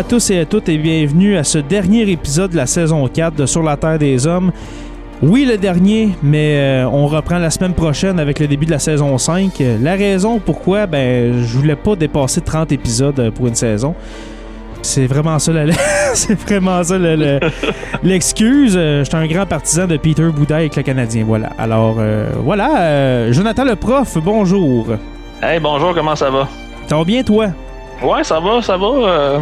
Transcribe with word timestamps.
À 0.00 0.02
tous 0.02 0.30
et 0.30 0.40
à 0.40 0.44
toutes 0.46 0.68
et 0.68 0.78
bienvenue 0.78 1.36
à 1.36 1.44
ce 1.44 1.58
dernier 1.58 2.10
épisode 2.10 2.52
de 2.52 2.56
la 2.56 2.66
saison 2.66 3.06
4 3.06 3.34
de 3.36 3.44
Sur 3.46 3.62
la 3.62 3.76
Terre 3.76 3.98
des 3.98 4.26
Hommes. 4.26 4.50
Oui, 5.22 5.44
le 5.44 5.58
dernier, 5.58 6.10
mais 6.22 6.56
euh, 6.56 6.88
on 6.90 7.06
reprend 7.06 7.38
la 7.38 7.50
semaine 7.50 7.74
prochaine 7.74 8.18
avec 8.18 8.38
le 8.38 8.46
début 8.46 8.64
de 8.64 8.70
la 8.70 8.78
saison 8.78 9.18
5. 9.18 9.62
La 9.82 9.94
raison 9.96 10.38
pourquoi, 10.38 10.86
ben, 10.86 11.42
je 11.44 11.56
voulais 11.58 11.76
pas 11.76 11.96
dépasser 11.96 12.40
30 12.40 12.72
épisodes 12.72 13.18
euh, 13.20 13.30
pour 13.30 13.46
une 13.48 13.54
saison. 13.54 13.94
C'est 14.80 15.06
vraiment 15.06 15.38
ça 15.38 15.52
la- 15.52 15.72
c'est 16.14 16.38
vraiment 16.40 16.82
ça 16.82 16.96
le- 16.96 17.16
le- 17.16 17.40
l'excuse. 18.02 18.74
Euh, 18.78 19.04
J'étais 19.04 19.16
un 19.18 19.26
grand 19.26 19.44
partisan 19.44 19.86
de 19.86 19.98
Peter 19.98 20.28
Bouda 20.34 20.56
avec 20.56 20.76
le 20.76 20.82
Canadien, 20.82 21.24
voilà. 21.26 21.50
Alors 21.58 21.96
euh, 21.98 22.30
voilà, 22.42 22.80
euh, 22.80 23.32
Jonathan 23.32 23.64
le 23.64 23.76
prof, 23.76 24.16
bonjour. 24.24 24.86
Hey, 25.42 25.60
bonjour, 25.60 25.94
comment 25.94 26.16
ça 26.16 26.30
va? 26.30 26.48
Ça 26.86 26.96
va 26.96 27.04
bien 27.04 27.22
toi? 27.22 27.48
Ouais, 28.02 28.24
ça 28.24 28.40
va, 28.40 28.62
ça 28.62 28.78
va. 28.78 29.40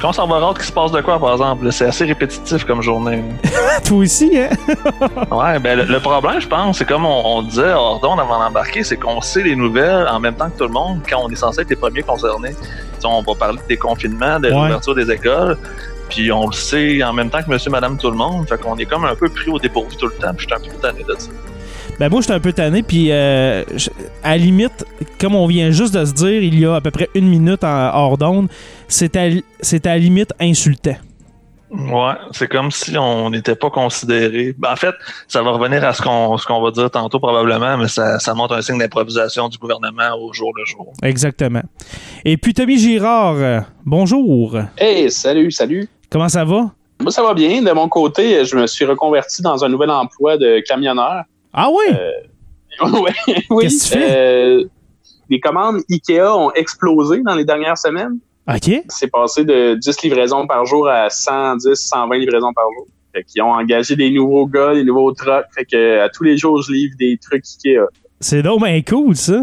Quand 0.00 0.12
ça 0.12 0.24
va 0.24 0.38
rare 0.38 0.54
qu'il 0.54 0.64
se 0.64 0.72
passe 0.72 0.92
de 0.92 1.00
quoi, 1.02 1.18
par 1.18 1.32
exemple? 1.32 1.70
C'est 1.72 1.84
assez 1.84 2.06
répétitif 2.06 2.64
comme 2.64 2.80
journée. 2.80 3.22
Toi 3.84 3.98
aussi 3.98 4.30
hein? 4.38 4.48
Ouais, 5.30 5.58
ben 5.58 5.78
le, 5.78 5.84
le 5.84 6.00
problème, 6.00 6.40
je 6.40 6.48
pense, 6.48 6.78
c'est 6.78 6.86
comme 6.86 7.04
on, 7.04 7.22
on 7.38 7.42
disait 7.42 7.72
hors 7.72 8.00
avant 8.02 8.38
d'embarquer, 8.40 8.82
c'est 8.82 8.96
qu'on 8.96 9.20
sait 9.20 9.42
les 9.42 9.54
nouvelles 9.56 10.08
en 10.08 10.18
même 10.18 10.34
temps 10.34 10.48
que 10.48 10.56
tout 10.58 10.64
le 10.64 10.72
monde 10.72 11.00
quand 11.08 11.20
on 11.22 11.28
est 11.28 11.34
censé 11.36 11.60
être 11.62 11.70
les 11.70 11.76
premiers 11.76 12.02
concernés. 12.02 12.54
On 13.04 13.20
va 13.22 13.34
parler 13.34 13.58
des 13.68 13.76
confinements, 13.76 14.40
de 14.40 14.48
Ouais. 14.48 14.54
l'ouverture 14.54 14.94
des 14.94 15.10
écoles, 15.10 15.56
puis 16.08 16.30
on 16.32 16.46
le 16.46 16.52
sait 16.52 17.02
en 17.02 17.12
même 17.12 17.28
temps 17.30 17.42
que 17.42 17.50
monsieur, 17.50 17.70
madame, 17.70 17.96
tout 17.98 18.10
le 18.10 18.16
monde. 18.16 18.48
Fait 18.48 18.58
qu'on 18.60 18.76
est 18.76 18.86
comme 18.86 19.04
un 19.04 19.14
peu 19.14 19.28
pris 19.28 19.50
au 19.50 19.58
dépourvu 19.58 19.96
tout 19.96 20.06
le 20.06 20.12
temps, 20.12 20.32
puis 20.34 20.46
je 20.48 20.54
suis 20.54 20.66
un 20.66 20.70
peu 20.72 20.76
tanné 20.80 21.02
de 21.04 21.14
ça. 21.18 21.28
Ben 21.98 22.08
moi, 22.08 22.20
j'étais 22.22 22.32
un 22.32 22.40
peu 22.40 22.52
tanné, 22.52 22.82
puis 22.82 23.08
euh, 23.10 23.62
à 24.22 24.30
la 24.30 24.36
limite, 24.38 24.84
comme 25.20 25.34
on 25.34 25.46
vient 25.46 25.70
juste 25.70 25.94
de 25.94 26.04
se 26.04 26.12
dire, 26.14 26.42
il 26.42 26.58
y 26.58 26.64
a 26.64 26.74
à 26.76 26.80
peu 26.80 26.90
près 26.90 27.08
une 27.14 27.28
minute 27.28 27.62
en 27.62 27.90
hors 27.94 28.16
d'onde, 28.16 28.48
c'est 28.88 29.16
à, 29.16 29.28
c'est 29.60 29.86
à 29.86 29.90
la 29.90 29.98
limite 29.98 30.32
insultant. 30.40 30.96
Ouais, 31.70 32.14
c'est 32.32 32.48
comme 32.48 32.70
si 32.70 32.98
on 32.98 33.30
n'était 33.30 33.54
pas 33.54 33.70
considéré. 33.70 34.54
Ben, 34.58 34.72
en 34.72 34.76
fait, 34.76 34.94
ça 35.28 35.42
va 35.42 35.52
revenir 35.52 35.84
à 35.84 35.92
ce 35.92 36.02
qu'on 36.02 36.36
ce 36.36 36.44
qu'on 36.44 36.60
va 36.60 36.72
dire 36.72 36.90
tantôt 36.90 37.20
probablement, 37.20 37.76
mais 37.76 37.86
ça, 37.86 38.18
ça 38.18 38.34
montre 38.34 38.54
un 38.54 38.62
signe 38.62 38.78
d'improvisation 38.78 39.48
du 39.48 39.56
gouvernement 39.58 40.16
au 40.18 40.32
jour 40.32 40.52
le 40.56 40.64
jour. 40.64 40.92
Exactement. 41.02 41.62
Et 42.24 42.36
puis 42.36 42.54
Tommy 42.54 42.76
Girard, 42.76 43.36
euh, 43.36 43.60
bonjour. 43.84 44.56
Hey, 44.78 45.10
salut, 45.12 45.52
salut. 45.52 45.88
Comment 46.10 46.28
ça 46.28 46.44
va? 46.44 46.72
Moi, 47.00 47.12
ça 47.12 47.22
va 47.22 47.34
bien. 47.34 47.62
De 47.62 47.70
mon 47.70 47.88
côté, 47.88 48.44
je 48.44 48.56
me 48.56 48.66
suis 48.66 48.84
reconverti 48.84 49.40
dans 49.42 49.64
un 49.64 49.68
nouvel 49.68 49.90
emploi 49.90 50.38
de 50.38 50.60
camionneur. 50.66 51.22
Ah 51.52 51.68
oui? 51.70 51.94
Ouais, 52.80 53.12
oui. 53.50 53.64
Qu'est-ce 53.64 53.90
que 53.90 53.94
tu 53.94 54.00
fais? 54.00 54.16
Euh, 54.16 54.64
les 55.28 55.38
commandes 55.38 55.82
IKEA 55.90 56.34
ont 56.34 56.50
explosé 56.52 57.20
dans 57.20 57.34
les 57.34 57.44
dernières 57.44 57.76
semaines. 57.76 58.18
OK. 58.48 58.84
C'est 58.88 59.10
passé 59.10 59.44
de 59.44 59.74
10 59.74 60.02
livraisons 60.02 60.46
par 60.46 60.64
jour 60.64 60.88
à 60.88 61.10
110, 61.10 61.74
120 61.74 62.16
livraisons 62.16 62.52
par 62.54 62.64
jour. 62.74 62.86
Fait 63.12 63.24
qu'ils 63.24 63.42
ont 63.42 63.52
engagé 63.52 63.96
des 63.96 64.10
nouveaux 64.10 64.46
gars, 64.46 64.72
des 64.72 64.84
nouveaux 64.84 65.12
trucks. 65.12 65.46
Fait 65.54 65.64
que 65.64 66.00
à 66.00 66.08
tous 66.08 66.24
les 66.24 66.38
jours, 66.38 66.62
je 66.62 66.72
livre 66.72 66.94
des 66.98 67.18
trucs 67.20 67.44
Ikea. 67.44 67.86
C'est 68.20 68.42
donc 68.42 68.62
bien 68.62 68.80
cool, 68.82 69.14
ça. 69.16 69.42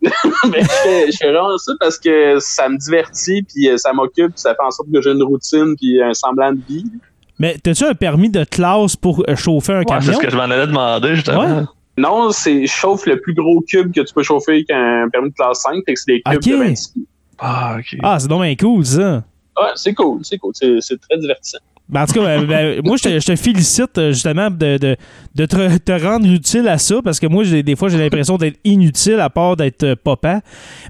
Mais 0.00 0.10
je 0.22 0.68
fais, 0.68 1.10
je 1.10 1.16
fais 1.16 1.32
vraiment 1.32 1.58
ça 1.58 1.72
parce 1.80 1.98
que 1.98 2.38
ça 2.38 2.68
me 2.68 2.76
divertit, 2.76 3.42
puis 3.42 3.68
euh, 3.68 3.76
ça 3.76 3.92
m'occupe, 3.92 4.32
puis 4.32 4.40
ça 4.40 4.54
fait 4.54 4.62
en 4.62 4.70
sorte 4.70 4.88
que 4.92 5.02
j'ai 5.02 5.10
une 5.10 5.22
routine, 5.22 5.74
puis 5.76 6.00
un 6.00 6.14
semblant 6.14 6.52
de 6.52 6.60
vie. 6.68 6.84
Mais 7.38 7.56
t'as-tu 7.62 7.84
un 7.84 7.94
permis 7.94 8.30
de 8.30 8.44
classe 8.44 8.96
pour 8.96 9.22
euh, 9.28 9.36
chauffer 9.36 9.72
un 9.72 9.78
Ouais, 9.78 9.84
c'est 10.00 10.06
camion? 10.06 10.12
ce 10.20 10.24
que 10.26 10.30
je 10.30 10.36
m'en 10.36 10.42
allais 10.44 10.66
demander 10.66 11.14
justement. 11.14 11.40
Ouais. 11.58 11.62
Non, 11.96 12.30
c'est 12.30 12.66
chauffe 12.66 13.06
le 13.06 13.20
plus 13.20 13.34
gros 13.34 13.60
cube 13.68 13.92
que 13.92 14.00
tu 14.02 14.14
peux 14.14 14.22
chauffer 14.22 14.64
qu'un 14.64 15.08
permis 15.12 15.30
de 15.30 15.34
classe 15.34 15.62
5, 15.62 15.74
fait 15.84 15.94
que 15.94 16.00
c'est 16.00 16.12
des 16.12 16.22
cubes 16.22 16.42
de 16.42 16.56
26 16.56 16.88
pieds. 16.92 17.02
Ah, 17.38 17.76
ok. 17.78 17.96
Ah, 18.02 18.18
c'est 18.18 18.28
donc 18.28 18.42
bien 18.42 18.54
cool, 18.56 18.84
ça. 18.84 19.24
Ouais, 19.60 19.70
c'est 19.74 19.94
cool, 19.94 20.20
c'est 20.22 20.38
cool, 20.38 20.52
c'est 20.54 20.76
c'est 20.80 21.00
très 21.00 21.18
divertissant. 21.18 21.58
Ben, 21.88 22.02
en 22.02 22.06
tout 22.06 22.12
cas, 22.14 22.20
ben, 22.20 22.44
ben, 22.44 22.80
moi, 22.84 22.96
je 22.98 23.02
te, 23.04 23.18
je 23.18 23.26
te 23.26 23.34
félicite 23.34 23.96
euh, 23.96 24.12
justement 24.12 24.50
de, 24.50 24.76
de, 24.76 24.96
de 25.34 25.46
te, 25.46 25.78
te 25.78 25.92
rendre 26.04 26.26
utile 26.30 26.68
à 26.68 26.76
ça 26.76 26.96
parce 27.02 27.18
que 27.18 27.26
moi, 27.26 27.42
des 27.44 27.76
fois, 27.76 27.88
j'ai 27.88 27.96
l'impression 27.96 28.36
d'être 28.36 28.58
inutile 28.62 29.18
à 29.20 29.30
part 29.30 29.56
d'être 29.56 29.84
euh, 29.84 29.96
papa. 29.96 30.42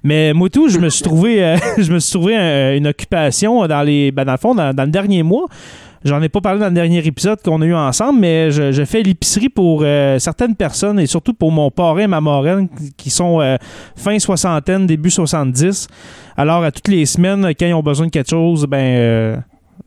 Mais 0.02 0.32
moi, 0.32 0.48
tout, 0.50 0.68
je 0.68 0.78
me 0.80 0.88
suis 0.88 1.04
trouvé, 1.04 1.42
euh, 1.44 1.56
je 1.78 1.92
me 1.92 2.00
suis 2.00 2.12
trouvé 2.18 2.36
un- 2.36 2.74
une 2.74 2.88
occupation 2.88 3.64
dans 3.68 3.82
les, 3.82 4.10
ben, 4.10 4.24
dans 4.24 4.32
le 4.32 4.38
fond, 4.38 4.54
dans, 4.56 4.74
dans 4.74 4.82
le 4.84 4.90
dernier 4.90 5.22
mois. 5.22 5.46
J'en 6.04 6.22
ai 6.22 6.28
pas 6.28 6.40
parlé 6.40 6.60
dans 6.60 6.68
le 6.68 6.74
dernier 6.74 7.04
épisode 7.06 7.42
qu'on 7.42 7.60
a 7.60 7.64
eu 7.66 7.74
ensemble, 7.74 8.20
mais 8.20 8.50
je, 8.52 8.70
je 8.72 8.84
fais 8.84 9.02
l'épicerie 9.02 9.48
pour 9.48 9.80
euh, 9.82 10.18
certaines 10.18 10.54
personnes 10.54 11.00
et 11.00 11.06
surtout 11.06 11.34
pour 11.34 11.50
mon 11.50 11.70
parrain 11.70 12.00
et 12.02 12.06
ma 12.06 12.20
marraine 12.20 12.68
qui 12.96 13.10
sont 13.10 13.40
euh, 13.40 13.56
fin 13.96 14.18
soixantaine, 14.18 14.86
début 14.86 15.10
70. 15.10 15.88
Alors, 16.36 16.62
à 16.62 16.70
toutes 16.70 16.88
les 16.88 17.04
semaines, 17.04 17.44
quand 17.58 17.66
ils 17.66 17.74
ont 17.74 17.82
besoin 17.82 18.06
de 18.06 18.12
quelque 18.12 18.30
chose, 18.30 18.64
ben, 18.66 18.76
euh, 18.78 19.36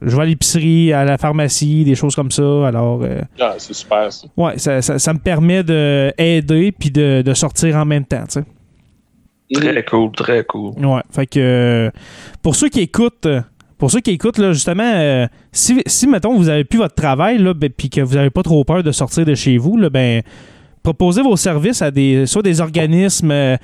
je 0.02 0.16
vais 0.16 0.24
à 0.24 0.26
l'épicerie, 0.26 0.92
à 0.92 1.06
la 1.06 1.18
pharmacie, 1.18 1.86
des 1.86 1.96
choses 1.96 2.14
comme 2.16 2.32
ça. 2.32 2.68
Alors, 2.68 3.02
euh, 3.04 3.22
Ah, 3.40 3.54
c'est 3.58 3.74
super 3.74 4.12
ça. 4.12 4.28
ouais, 4.36 4.58
ça, 4.58 4.82
ça- 4.82 5.00
ça 5.00 5.14
me 5.14 5.20
permet 5.20 5.64
d'aider 5.64 6.74
puis 6.78 6.92
de, 6.92 7.22
de 7.26 7.34
sortir 7.34 7.78
en 7.78 7.86
même 7.86 8.06
temps, 8.06 8.24
tu 8.30 8.40
sais. 8.42 8.44
Très 9.54 9.84
cool, 9.86 10.12
très 10.12 10.44
cool. 10.46 10.74
Ouais, 10.86 11.02
fait 11.12 11.26
que 11.28 11.92
pour 12.42 12.56
ceux 12.56 12.70
qui 12.70 12.80
écoutent, 12.82 13.28
pour 13.82 13.90
ceux 13.90 14.00
qui 14.00 14.12
écoutent, 14.12 14.38
là, 14.38 14.54
justement, 14.54 14.84
euh, 14.86 15.26
si, 15.52 15.82
si, 15.88 16.06
mettons, 16.06 16.36
vous 16.36 16.50
avez 16.50 16.64
plus 16.64 16.78
votre 16.78 16.94
travail, 16.94 17.40
là, 17.40 17.56
ben, 17.56 17.68
puis 17.76 17.90
que 17.90 18.00
vous 18.00 18.14
n'avez 18.14 18.30
pas 18.30 18.44
trop 18.44 18.64
peur 18.64 18.84
de 18.84 18.92
sortir 18.92 19.26
de 19.26 19.34
chez 19.34 19.58
vous, 19.58 19.76
là, 19.76 19.90
ben, 19.90 20.22
proposez 20.84 21.24
vos 21.24 21.36
services 21.36 21.82
à 21.82 21.90
des, 21.90 22.28
soit 22.28 22.44
des 22.44 22.62
organismes 22.62 23.32
euh, 23.32 23.58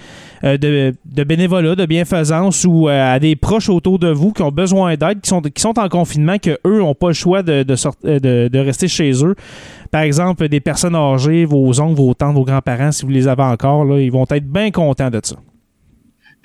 euh, 0.43 0.57
de, 0.57 1.23
bénévolat, 1.23 1.75
de 1.75 1.85
bienfaisance 1.85 2.65
ou 2.67 2.87
à 2.87 3.19
des 3.19 3.35
proches 3.35 3.69
autour 3.69 3.99
de 3.99 4.09
vous 4.09 4.33
qui 4.33 4.41
ont 4.41 4.49
besoin 4.49 4.95
d'aide, 4.95 5.21
qui 5.21 5.29
sont, 5.29 5.79
en 5.79 5.87
confinement, 5.87 6.39
que 6.39 6.57
eux 6.65 6.79
n'ont 6.79 6.95
pas 6.95 7.09
le 7.09 7.13
choix 7.13 7.43
de, 7.43 7.61
de 7.61 8.57
rester 8.57 8.87
chez 8.87 9.23
eux. 9.23 9.35
Par 9.91 10.01
exemple, 10.01 10.49
des 10.49 10.61
personnes 10.61 10.95
âgées, 10.95 11.45
vos 11.45 11.79
oncles, 11.79 11.95
vos 11.95 12.15
tantes, 12.15 12.33
vos 12.33 12.43
grands-parents, 12.43 12.91
si 12.91 13.05
vous 13.05 13.11
les 13.11 13.27
avez 13.27 13.43
encore, 13.43 13.85
là, 13.85 13.99
ils 13.99 14.11
vont 14.11 14.25
être 14.31 14.51
bien 14.51 14.71
contents 14.71 15.11
de 15.11 15.19
ça. 15.21 15.35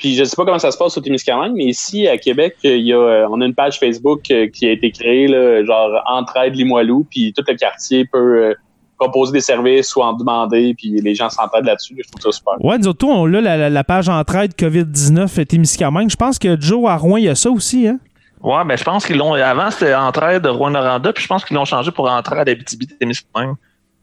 Puis 0.02 0.16
je 0.16 0.24
sais 0.24 0.34
pas 0.34 0.44
comment 0.44 0.58
ça 0.58 0.72
se 0.72 0.76
passe 0.76 0.98
au 0.98 1.00
Témiscamingue, 1.00 1.52
mais 1.54 1.66
ici 1.66 2.08
à 2.08 2.18
Québec, 2.18 2.56
il 2.64 2.80
y 2.80 2.92
a, 2.92 2.96
euh, 2.98 3.28
on 3.30 3.40
a 3.40 3.46
une 3.46 3.54
page 3.54 3.78
Facebook 3.78 4.28
euh, 4.32 4.48
qui 4.48 4.66
a 4.66 4.72
été 4.72 4.90
créée, 4.90 5.28
là, 5.28 5.64
genre 5.64 5.92
Entraide 6.06 6.56
Limoilou, 6.56 7.06
puis 7.08 7.32
tout 7.32 7.44
le 7.46 7.54
quartier 7.54 8.04
peut, 8.04 8.46
euh, 8.46 8.54
proposer 8.98 9.30
des 9.30 9.40
services 9.40 9.94
ou 9.94 10.00
en 10.00 10.14
demander, 10.14 10.74
puis 10.74 11.00
les 11.00 11.14
gens 11.14 11.30
s'entraident 11.30 11.66
là-dessus. 11.66 11.94
Je 12.04 12.10
trouve 12.10 12.20
ça 12.20 12.32
super. 12.32 12.54
Ouais, 12.64 12.78
nous 12.78 12.88
autres, 12.88 13.06
on 13.06 13.32
a 13.32 13.40
la, 13.40 13.56
la, 13.56 13.70
la 13.70 13.84
page 13.84 14.08
entraide 14.08 14.54
COVID-19 14.54 15.44
Témiscamingue. 15.46 16.10
Je 16.10 16.16
pense 16.16 16.36
que 16.40 16.60
Joe 16.60 16.90
à 16.90 16.96
Rouen, 16.96 17.18
il 17.18 17.24
y 17.24 17.28
a 17.28 17.36
ça 17.36 17.52
aussi, 17.52 17.86
hein? 17.86 18.00
Ouais, 18.42 18.64
mais 18.64 18.76
je 18.76 18.82
pense 18.82 19.06
qu'ils 19.06 19.18
l'ont. 19.18 19.34
Avant, 19.34 19.70
c'était 19.70 19.94
entraide 19.94 20.42
de 20.42 20.48
Rouen-Noranda, 20.48 21.12
puis 21.12 21.22
je 21.22 21.28
pense 21.28 21.44
qu'ils 21.44 21.56
l'ont 21.56 21.64
changé 21.64 21.92
pour 21.92 22.10
entraide 22.10 22.48
Abitibi-Témiscamingue. 22.48 23.54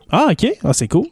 Ah, 0.10 0.28
OK. 0.32 0.50
Ah, 0.64 0.72
c'est 0.72 0.88
cool. 0.88 1.08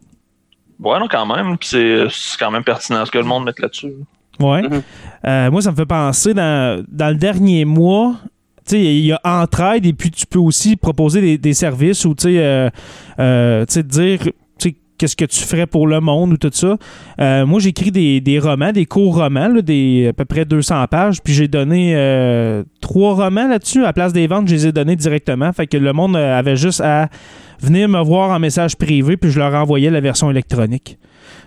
Ouais, 0.79 0.97
non, 0.97 1.09
quand 1.09 1.25
même. 1.25 1.57
Puis 1.57 1.67
c'est 1.67 2.07
c'est 2.09 2.39
quand 2.39 2.51
même 2.51 2.63
pertinent 2.63 3.05
ce 3.05 3.11
que 3.11 3.17
le 3.17 3.25
monde 3.25 3.43
met 3.43 3.51
là-dessus. 3.59 3.93
Ouais. 4.39 4.61
Mhm. 4.63 4.81
Euh, 5.25 5.51
moi, 5.51 5.61
ça 5.61 5.71
me 5.71 5.75
fait 5.75 5.85
penser, 5.85 6.33
dans, 6.33 6.83
dans 6.89 7.09
le 7.09 7.15
dernier 7.15 7.65
mois, 7.65 8.15
il 8.71 9.05
y 9.05 9.11
a 9.11 9.19
entraide 9.23 9.85
et 9.85 9.93
puis 9.93 10.11
tu 10.11 10.25
peux 10.25 10.39
aussi 10.39 10.75
proposer 10.75 11.21
des, 11.21 11.37
des 11.37 11.53
services 11.53 12.05
ou, 12.05 12.13
euh, 12.25 12.69
euh, 13.19 13.65
dire, 13.65 14.19
qu'est-ce 14.97 15.15
que 15.15 15.25
tu 15.25 15.43
ferais 15.43 15.67
pour 15.67 15.87
le 15.87 15.99
monde 15.99 16.33
ou 16.33 16.37
tout 16.37 16.49
ça. 16.51 16.77
Euh, 17.19 17.45
moi, 17.45 17.59
j'écris 17.59 17.91
des, 17.91 18.19
des 18.19 18.39
romans, 18.39 18.71
des 18.71 18.85
courts 18.85 19.15
romans, 19.15 19.47
là, 19.47 19.61
des 19.61 20.07
à 20.09 20.13
peu 20.13 20.25
près 20.25 20.45
200 20.45 20.85
pages, 20.89 21.21
puis 21.21 21.33
j'ai 21.33 21.47
donné 21.47 21.93
euh, 21.95 22.63
trois 22.81 23.13
romans 23.13 23.47
là-dessus. 23.47 23.85
À 23.85 23.93
place 23.93 24.13
des 24.13 24.27
ventes, 24.27 24.47
je 24.47 24.55
les 24.55 24.67
ai 24.67 24.71
donnés 24.71 24.95
directement. 24.95 25.53
Fait 25.53 25.67
que 25.67 25.77
le 25.77 25.93
monde 25.93 26.15
avait 26.15 26.55
juste 26.55 26.81
à 26.81 27.09
venir 27.61 27.87
me 27.87 28.01
voir 28.01 28.31
en 28.31 28.39
message 28.39 28.75
privé, 28.75 29.17
puis 29.17 29.31
je 29.31 29.39
leur 29.39 29.53
envoyais 29.53 29.89
la 29.89 30.01
version 30.01 30.29
électronique. 30.31 30.97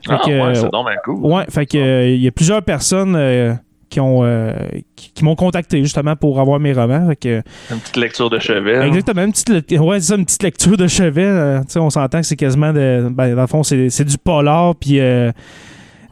Ah, 0.08 0.20
ouais, 0.26 0.32
euh, 0.32 0.54
c'est 0.54 0.70
donc 0.70 0.86
bien 0.86 0.96
cool. 1.04 1.16
Ouais, 1.20 1.44
fait 1.48 1.66
que 1.66 1.78
euh, 1.78 2.08
il 2.08 2.20
y 2.22 2.28
a 2.28 2.30
plusieurs 2.30 2.62
personnes 2.62 3.14
euh, 3.16 3.54
qui 3.88 4.00
ont 4.00 4.20
euh, 4.22 4.54
qui, 4.96 5.12
qui 5.12 5.24
m'ont 5.24 5.34
contacté 5.36 5.82
justement 5.82 6.16
pour 6.16 6.40
avoir 6.40 6.58
mes 6.60 6.72
romans. 6.72 7.06
Fait 7.08 7.16
que, 7.16 7.42
Une 7.70 7.78
petite 7.80 7.96
lecture 7.96 8.30
de 8.30 8.38
chevet. 8.38 8.86
exactement, 8.86 9.24
une 9.24 9.32
petite, 9.32 9.78
ouais, 9.80 10.00
ça, 10.00 10.14
une 10.16 10.24
petite 10.24 10.42
lecture 10.42 10.76
de 10.76 10.86
chevet. 10.86 11.60
tu 11.62 11.72
sais, 11.72 11.78
on 11.78 11.90
s'entend 11.90 12.20
que 12.20 12.26
c'est 12.26 12.36
quasiment 12.36 12.72
de. 12.72 13.08
Ben, 13.10 13.34
dans 13.34 13.42
le 13.42 13.46
fond, 13.46 13.62
c'est 13.62 13.90
c'est 13.90 14.04
du 14.04 14.18
polar 14.18 14.74
puis 14.76 15.00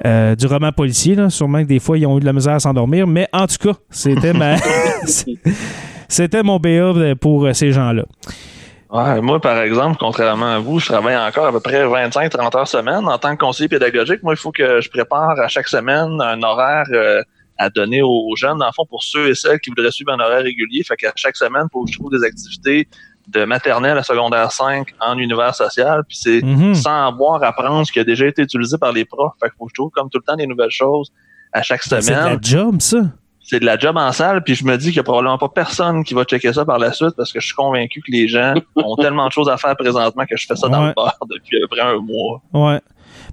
du 0.05 0.47
roman 0.47 0.73
policier. 0.73 1.15
Là. 1.15 1.31
Sûrement 1.31 1.63
que 1.63 1.69
des 1.69 1.79
fois, 1.79 1.99
ils 1.99 2.07
ont 2.07 2.17
eu 2.17 2.21
de 2.21 2.27
la 2.27 2.33
misère 2.33 2.55
à 2.55 2.61
s'endormir. 2.61 3.07
Mais 3.07 3.29
en 3.33 3.47
tout 3.47 3.73
cas, 3.73 3.79
c'était 3.91 4.33
ma. 4.33 4.57
C'était 6.11 6.43
mon 6.43 6.59
BA 6.59 7.15
pour 7.21 7.49
ces 7.55 7.71
gens-là. 7.71 8.05
Ouais, 8.91 9.21
moi, 9.21 9.39
par 9.41 9.59
exemple, 9.61 9.99
contrairement 10.01 10.55
à 10.55 10.59
vous, 10.59 10.79
je 10.81 10.87
travaille 10.87 11.17
encore 11.17 11.47
à 11.47 11.53
peu 11.53 11.61
près 11.61 11.85
25-30 11.87 12.57
heures 12.57 12.69
semaine. 12.69 13.07
En 13.07 13.19
tant 13.19 13.37
que 13.37 13.41
conseiller 13.45 13.69
pédagogique, 13.69 14.23
moi, 14.23 14.33
il 14.33 14.39
faut 14.39 14.51
que 14.53 14.81
je 14.81 14.89
prépare 14.89 15.39
à 15.39 15.49
chaque 15.49 15.69
semaine 15.69 16.19
un 16.23 16.43
horaire 16.43 16.87
euh, 16.93 17.23
à 17.59 17.69
donner 17.69 18.01
aux 18.03 18.35
jeunes, 18.37 18.59
dans 18.59 18.67
le 18.67 18.73
fond, 18.73 18.87
pour 18.89 19.03
ceux 19.03 19.29
et 19.29 19.35
celles 19.35 19.61
qui 19.61 19.69
voudraient 19.71 19.91
suivre 19.91 20.13
un 20.13 20.21
horaire 20.21 20.43
régulier. 20.43 20.83
Fait 20.85 20.97
qu'à 20.97 21.13
chaque 21.17 21.37
semaine, 21.37 21.65
il 21.67 21.73
faut 21.73 21.85
que 21.85 21.93
je 21.93 21.99
trouve 21.99 22.11
des 22.13 22.25
activités 22.25 22.89
de 23.27 23.45
maternelle 23.45 23.99
à 23.99 24.03
secondaire 24.03 24.51
5 24.53 24.89
en 25.01 25.19
univers 25.19 25.55
social. 25.55 26.03
Puis 26.09 26.17
c'est 26.17 26.41
Mhm. 26.43 26.75
sans 26.75 27.09
avoir 27.09 27.43
à 27.43 27.49
apprendre 27.49 27.87
ce 27.87 27.93
qui 27.93 28.01
a 28.01 28.05
déjà 28.05 28.27
été 28.27 28.41
utilisé 28.41 28.79
par 28.79 28.93
les 28.93 29.05
profs. 29.05 29.35
Fait 29.39 29.51
qu'il 29.51 29.57
faut 29.59 29.67
que 29.67 29.71
je 29.71 29.81
trouve 29.83 29.91
comme 29.91 30.09
tout 30.09 30.19
le 30.19 30.25
temps 30.25 30.37
des 30.37 30.47
nouvelles 30.47 30.71
choses 30.71 31.13
à 31.53 31.61
chaque 31.63 31.83
C'est 31.83 32.01
semaine 32.01 32.25
la 32.25 32.39
job, 32.41 32.81
ça. 32.81 32.99
C'est 33.51 33.61
de 33.61 33.65
la 33.65 33.79
job 33.79 33.97
en 33.97 34.13
salle, 34.13 34.43
puis 34.45 34.55
je 34.55 34.65
me 34.65 34.77
dis 34.77 34.87
qu'il 34.89 34.95
n'y 34.97 34.99
a 35.01 35.03
probablement 35.05 35.39
pas 35.39 35.49
personne 35.49 36.05
qui 36.05 36.13
va 36.13 36.25
checker 36.25 36.53
ça 36.53 36.65
par 36.67 36.79
la 36.79 36.93
suite 36.93 37.15
parce 37.17 37.33
que 37.33 37.41
je 37.41 37.47
suis 37.47 37.55
convaincu 37.55 38.01
que 38.03 38.13
les 38.13 38.29
gens 38.29 38.53
ont 38.77 38.95
tellement 38.97 39.27
de 39.27 39.33
choses 39.33 39.49
à 39.49 39.57
faire 39.57 39.75
présentement 39.77 40.25
que 40.29 40.37
je 40.37 40.47
fais 40.47 40.55
ça 40.57 40.69
dans 40.69 40.87
le 40.87 40.93
bar 40.95 41.17
depuis 41.31 41.57
à 41.57 41.61
peu 41.63 41.69
près 41.69 41.81
un 41.81 41.97
mois. 41.99 42.43
Ouais. 42.53 42.81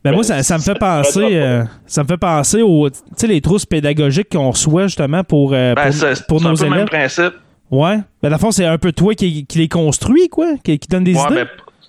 Ben 0.04 0.14
moi, 0.14 0.24
ça, 0.24 0.42
ça 0.44 0.58
me 0.58 0.62
fait 0.64 0.78
penser, 0.80 1.36
euh, 1.36 1.64
ça 1.86 2.04
me 2.04 2.08
fait 2.08 2.18
penser 2.18 2.62
aux, 2.62 2.90
tu 2.90 2.98
sais, 3.18 3.28
les 3.28 3.42
trousses 3.42 3.66
pédagogiques 3.66 4.30
qu'on 4.32 4.52
reçoit 4.52 4.84
justement 4.88 5.24
pour, 5.24 5.52
euh, 5.54 5.74
Ben, 5.76 5.86
pour, 5.86 5.94
c'est 5.94 6.28
pour 6.28 6.40
c'est 6.40 6.46
un 6.46 6.50
nos 6.52 6.56
peu 6.58 6.64
le 6.64 6.70
même 6.70 6.80
élèves. 6.80 6.90
principe. 6.90 7.34
Ouais. 7.72 7.98
Ben, 8.22 8.30
dans 8.30 8.36
le 8.36 8.38
fond, 8.40 8.52
c'est 8.52 8.66
un 8.66 8.78
peu 8.78 8.92
toi 8.94 9.16
qui, 9.16 9.46
qui 9.46 9.58
les 9.58 9.68
construis, 9.68 10.30
quoi, 10.30 10.54
qui, 10.64 10.78
qui 10.80 10.88
donne 10.88 11.04
des 11.04 11.16
Ouais, 11.16 11.22
idées. 11.26 11.36
ben, 11.36 11.48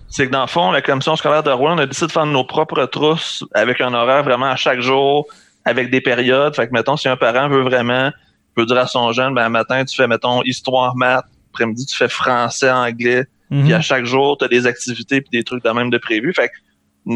c'est 0.09 0.27
que 0.27 0.33
dans 0.33 0.41
le 0.43 0.47
fond, 0.47 0.71
la 0.73 0.83
commission 0.83 1.15
scolaire 1.17 1.43
de 1.43 1.51
Rouen, 1.51 1.75
on 1.75 1.79
a 1.79 1.87
décidé 1.87 2.07
de 2.07 2.13
faire 2.13 2.27
nos 2.27 2.45
propres 2.45 2.85
trousses 2.87 3.45
avec 3.55 3.81
un 3.81 3.93
horaire 3.93 4.23
vraiment 4.25 4.47
à 4.47 4.57
chaque 4.57 4.81
jour, 4.81 5.27
avec 5.67 5.91
des 5.91 6.01
périodes. 6.01 6.55
Fait 6.55 6.67
que, 6.69 6.73
mettons, 6.73 6.97
si 6.97 7.09
un 7.09 7.17
parent 7.17 7.49
veut 7.49 7.63
vraiment, 7.63 8.11
peut 8.55 8.65
dire 8.65 8.79
à 8.79 8.87
son 8.87 9.13
jeune, 9.13 9.35
ben, 9.35 9.49
matin, 9.51 9.85
tu 9.85 9.95
fais, 9.95 10.07
mettons, 10.07 10.43
histoire, 10.45 10.97
maths. 10.97 11.27
Après-midi, 11.53 11.85
tu 11.85 11.97
fais 11.97 12.09
français, 12.09 12.71
anglais. 12.71 13.27
Mhm. 13.51 13.65
Puis 13.65 13.75
à 13.75 13.81
chaque 13.81 14.05
jour, 14.05 14.39
tu 14.39 14.45
as 14.45 14.49
des 14.49 14.67
activités 14.67 15.21
puis 15.21 15.31
des 15.31 15.45
trucs 15.45 15.65
de 15.65 15.71
même 15.71 15.91
de 15.91 15.99
prévu. 15.99 16.33
Fait 16.33 16.49
que 16.49 16.55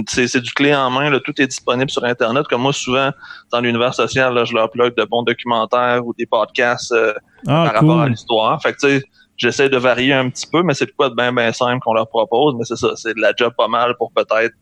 c'est 0.09 0.29
c'est 0.29 0.41
du 0.41 0.53
clé 0.53 0.75
en 0.75 0.91
main, 0.91 1.11
là, 1.11 1.19
tout 1.21 1.41
est 1.41 1.47
disponible 1.47 1.91
sur 1.91 2.05
Internet. 2.05 2.47
Comme 2.49 2.63
moi, 2.63 2.73
souvent, 2.73 3.11
dans 3.53 3.61
l'univers 3.61 3.95
social, 3.95 4.35
là, 4.35 4.45
je 4.45 4.55
leur 4.55 4.71
plug 4.71 4.95
de 4.97 5.05
bons 5.05 5.23
documentaires 5.23 6.05
ou 6.05 6.15
des 6.17 6.27
podcasts 6.27 6.93
euh, 6.93 7.13
Ah, 7.47 7.65
par 7.67 7.75
rapport 7.75 8.01
à 8.01 8.09
l'histoire. 8.09 8.61
Fait 8.63 8.73
que 8.73 8.79
tu 8.79 8.89
sais, 8.89 9.05
j'essaie 9.37 9.69
de 9.69 9.77
varier 9.77 10.13
un 10.13 10.29
petit 10.31 10.47
peu, 10.47 10.63
mais 10.63 10.75
c'est 10.75 10.87
de 10.87 10.93
quoi 10.93 11.09
de 11.09 11.15
bien 11.15 11.33
bien 11.33 11.53
simple 11.53 11.81
qu'on 11.81 11.95
leur 11.95 12.09
propose. 12.09 12.55
Mais 12.57 12.65
c'est 12.65 12.77
ça, 12.77 12.91
c'est 12.97 13.15
de 13.15 13.21
la 13.21 13.33
job 13.37 13.53
pas 13.57 13.69
mal 13.69 13.97
pour 13.97 14.13
peut-être 14.13 14.55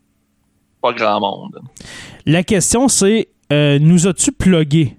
pas 0.81 0.93
grand 0.93 1.21
monde. 1.21 1.61
La 2.25 2.43
question, 2.43 2.89
c'est 2.89 3.29
euh, 3.53 3.79
nous 3.81 4.07
as-tu 4.07 4.33
plugué? 4.33 4.97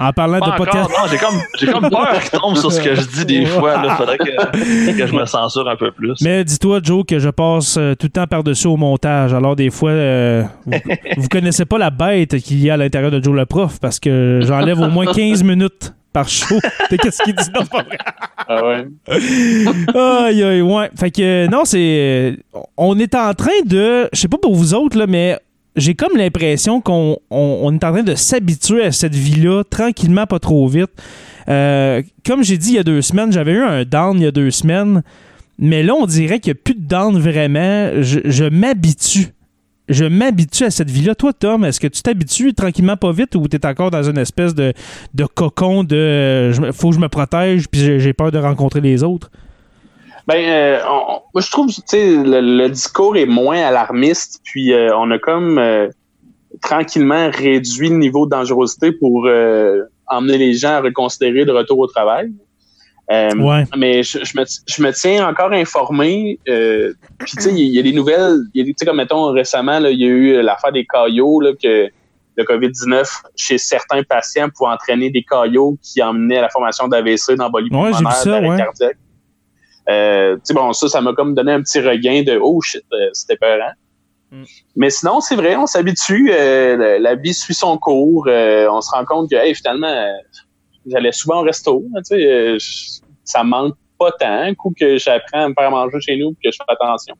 En 0.00 0.12
parlant 0.12 0.38
Pas 0.38 0.46
de 0.46 0.52
encore, 0.52 0.66
podcast. 0.66 0.90
non, 0.90 1.08
j'ai 1.10 1.16
comme, 1.18 1.40
j'ai 1.58 1.66
comme 1.66 1.90
peur 1.90 2.20
qu'il 2.20 2.38
tombe 2.38 2.56
sur 2.56 2.70
ce 2.70 2.80
que 2.80 2.94
je 2.94 3.00
dis 3.08 3.24
des 3.26 3.46
fois. 3.46 3.82
Il 3.84 3.90
faudrait 3.90 4.16
que, 4.16 4.96
que 4.96 5.06
je 5.08 5.12
me 5.12 5.24
censure 5.26 5.68
un 5.68 5.74
peu 5.74 5.90
plus. 5.90 6.14
Mais 6.22 6.44
dis-toi, 6.44 6.78
Joe, 6.84 7.04
que 7.04 7.18
je 7.18 7.28
passe 7.30 7.76
euh, 7.78 7.96
tout 7.96 8.06
le 8.06 8.10
temps 8.10 8.28
par-dessus 8.28 8.68
au 8.68 8.76
montage. 8.76 9.34
Alors, 9.34 9.56
des 9.56 9.70
fois, 9.70 9.90
euh, 9.90 10.44
vous, 10.66 10.78
vous 11.16 11.28
connaissez 11.28 11.64
pas 11.64 11.78
la 11.78 11.90
bête 11.90 12.36
qu'il 12.38 12.62
y 12.62 12.70
a 12.70 12.74
à 12.74 12.76
l'intérieur 12.76 13.10
de 13.10 13.20
Joe 13.20 13.34
le 13.34 13.44
prof 13.44 13.80
parce 13.80 13.98
que 13.98 14.38
j'enlève 14.44 14.78
au 14.78 14.88
moins 14.88 15.04
15 15.12 15.42
minutes 15.42 15.92
par 16.12 16.28
show. 16.28 16.54
Qu'est-ce 16.90 17.20
qu'il 17.24 17.34
dit? 17.34 17.50
Non, 17.52 17.66
pas 17.66 17.82
vrai. 17.82 17.98
Ah 18.46 18.64
ouais. 18.64 18.86
Aïe, 20.28 20.42
aïe, 20.44 20.62
ouais. 20.62 20.90
Fait 20.96 21.10
que, 21.10 21.48
non, 21.50 21.64
c'est. 21.64 22.38
On 22.76 22.96
est 23.00 23.16
en 23.16 23.34
train 23.34 23.50
de. 23.66 24.08
Je 24.12 24.20
sais 24.20 24.28
pas 24.28 24.38
pour 24.38 24.54
vous 24.54 24.74
autres, 24.74 24.96
là, 24.96 25.06
mais 25.08 25.36
j'ai 25.78 25.94
comme 25.94 26.16
l'impression 26.16 26.80
qu'on 26.80 27.18
on, 27.30 27.72
est 27.72 27.84
en 27.84 27.92
train 27.92 28.02
de 28.02 28.14
s'habituer 28.14 28.84
à 28.84 28.92
cette 28.92 29.14
vie-là 29.14 29.62
tranquillement, 29.64 30.26
pas 30.26 30.38
trop 30.38 30.66
vite. 30.68 30.90
Euh, 31.48 32.02
comme 32.26 32.42
j'ai 32.42 32.58
dit 32.58 32.70
il 32.70 32.74
y 32.74 32.78
a 32.78 32.84
deux 32.84 33.00
semaines, 33.02 33.32
j'avais 33.32 33.52
eu 33.52 33.62
un 33.62 33.84
down 33.84 34.18
il 34.18 34.24
y 34.24 34.26
a 34.26 34.30
deux 34.30 34.50
semaines, 34.50 35.02
mais 35.58 35.82
là, 35.82 35.94
on 35.94 36.06
dirait 36.06 36.38
qu'il 36.40 36.52
n'y 36.52 36.58
a 36.58 36.62
plus 36.62 36.74
de 36.74 36.86
down 36.86 37.18
vraiment. 37.18 37.90
Je, 38.02 38.48
m'habitue. 38.48 39.28
Je 39.88 40.04
m'habitue 40.04 40.64
à 40.64 40.70
cette 40.70 40.90
vie-là. 40.90 41.14
Toi, 41.14 41.32
Tom, 41.32 41.64
est-ce 41.64 41.80
que 41.80 41.88
tu 41.88 42.02
t'habitues 42.02 42.54
tranquillement 42.54 42.96
pas 42.96 43.10
vite 43.12 43.34
ou 43.34 43.48
tu 43.48 43.56
es 43.56 43.66
encore 43.66 43.90
dans 43.90 44.02
une 44.02 44.18
espèce 44.18 44.54
de, 44.54 44.72
de 45.14 45.24
cocon 45.24 45.82
de 45.82 45.96
euh, 45.96 46.72
faut 46.72 46.90
que 46.90 46.96
je 46.96 47.00
me 47.00 47.08
protège 47.08 47.68
puis 47.68 47.98
j'ai 47.98 48.12
peur 48.12 48.30
de 48.30 48.38
rencontrer 48.38 48.80
les 48.80 49.02
autres? 49.02 49.30
Ben, 50.28 50.44
euh, 50.46 50.80
on- 50.88 51.20
moi, 51.34 51.40
je 51.40 51.50
trouve, 51.50 51.68
tu 51.68 51.80
sais, 51.86 52.16
le, 52.16 52.40
le 52.40 52.68
discours 52.68 53.16
est 53.16 53.26
moins 53.26 53.58
alarmiste, 53.62 54.40
puis 54.44 54.72
euh, 54.72 54.94
on 54.96 55.10
a 55.10 55.18
comme 55.18 55.58
euh, 55.58 55.88
tranquillement 56.62 57.30
réduit 57.32 57.88
le 57.88 57.96
niveau 57.96 58.26
de 58.26 58.30
dangerosité 58.30 58.92
pour 58.92 59.26
emmener 60.06 60.38
les 60.38 60.52
gens 60.54 60.72
à 60.74 60.80
reconsidérer 60.80 61.44
le 61.44 61.52
retour 61.52 61.78
au 61.78 61.86
travail. 61.86 62.30
Euh, 63.10 63.30
Ouais. 63.36 63.64
Mais 63.76 64.02
je, 64.02 64.18
je 64.22 64.38
me, 64.38 64.44
je 64.66 64.82
me 64.82 64.92
tiens 64.92 65.26
encore 65.26 65.52
informé. 65.52 66.38
Euh, 66.46 66.92
puis, 67.18 67.32
tu 67.36 67.42
sais, 67.42 67.50
il 67.52 67.58
y, 67.58 67.62
a- 67.62 67.64
il 67.64 67.74
y 67.76 67.78
a 67.78 67.82
des 67.82 67.92
nouvelles. 67.92 68.40
Tu 68.54 68.74
sais, 68.76 68.84
comme 68.84 68.98
mettons 68.98 69.32
récemment, 69.32 69.78
il 69.78 69.98
y 69.98 70.04
a 70.04 70.08
eu 70.08 70.42
l'affaire 70.42 70.72
des 70.72 70.84
caillots, 70.84 71.40
là, 71.40 71.52
que 71.54 71.88
le 72.36 72.44
COVID-19, 72.44 73.08
chez 73.34 73.56
certains 73.56 74.02
patients, 74.02 74.48
pouvait 74.54 74.70
entraîner 74.72 75.08
des 75.10 75.22
caillots 75.22 75.78
qui 75.82 76.02
emmenaient 76.02 76.36
à 76.38 76.42
la 76.42 76.48
formation 76.50 76.86
d'AVC, 76.86 77.34
d'embolie 77.36 77.70
Ouais, 77.72 77.92
vu 77.92 78.04
ça, 78.12 78.40
ouais. 78.40 78.56
cardiaque. 78.58 78.98
Euh, 79.90 80.34
tu 80.36 80.40
sais, 80.44 80.54
bon, 80.54 80.72
ça, 80.72 80.88
ça 80.88 81.00
m'a 81.00 81.12
comme 81.14 81.34
donné 81.34 81.52
un 81.52 81.62
petit 81.62 81.80
regain 81.80 82.22
de 82.22 82.38
oh 82.42 82.60
shit, 82.60 82.84
euh, 82.92 83.08
c'était 83.12 83.36
peurant. 83.36 83.70
Mm. 84.30 84.42
Mais 84.76 84.90
sinon, 84.90 85.20
c'est 85.20 85.36
vrai, 85.36 85.56
on 85.56 85.66
s'habitue, 85.66 86.30
euh, 86.32 86.98
la, 86.98 87.14
vie 87.14 87.32
suit 87.32 87.54
son 87.54 87.78
cours, 87.78 88.26
euh, 88.28 88.68
on 88.70 88.80
se 88.82 88.90
rend 88.90 89.04
compte 89.06 89.30
que 89.30 89.36
hey, 89.36 89.54
finalement, 89.54 89.86
euh, 89.88 90.12
j'allais 90.86 91.12
souvent 91.12 91.40
au 91.40 91.44
resto, 91.44 91.82
tu 91.96 92.02
sais, 92.04 92.14
euh, 92.26 92.58
je- 92.58 93.00
ça 93.24 93.42
me 93.44 93.48
manque 93.50 93.74
pas 93.98 94.12
tant, 94.12 94.54
coup 94.54 94.72
que 94.78 94.98
j'apprends 94.98 95.44
à 95.44 95.48
me 95.48 95.54
faire 95.58 95.70
manger 95.70 96.00
chez 96.00 96.16
nous, 96.18 96.32
puis 96.34 96.50
que 96.50 96.52
je 96.52 96.58
fais 96.58 96.72
attention. 96.72 97.14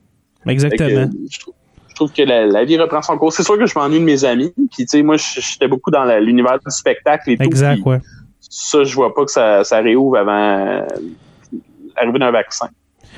Que, 0.44 0.50
Exactement. 0.50 1.10
je, 1.30 1.38
trouve, 1.40 1.54
je 1.88 1.94
trouve 1.94 2.12
que 2.12 2.22
la, 2.22 2.46
la 2.46 2.64
vie 2.64 2.78
reprend 2.78 3.02
son 3.02 3.16
cours. 3.18 3.32
C'est 3.32 3.42
sûr 3.42 3.58
que 3.58 3.66
je 3.66 3.76
m'ennuie 3.78 3.98
de 4.00 4.04
mes 4.04 4.24
amis, 4.24 4.52
puis 4.56 4.84
tu 4.84 4.88
sais, 4.88 5.02
moi, 5.02 5.16
je- 5.16 5.40
j'étais 5.40 5.66
beaucoup 5.68 5.90
dans 5.90 6.04
l'univers 6.20 6.58
du 6.58 6.70
spectacle 6.70 7.30
et 7.30 7.36
tout. 7.38 7.44
Exact, 7.44 7.80
ouais. 7.86 8.00
Ça, 8.40 8.84
je 8.84 8.94
vois 8.94 9.14
pas 9.14 9.24
que 9.24 9.30
ça, 9.30 9.64
ça 9.64 9.78
réouvre 9.78 10.18
avant 10.18 10.86
l'arrivée 12.00 12.18
d'un 12.18 12.30
vaccin. 12.30 12.68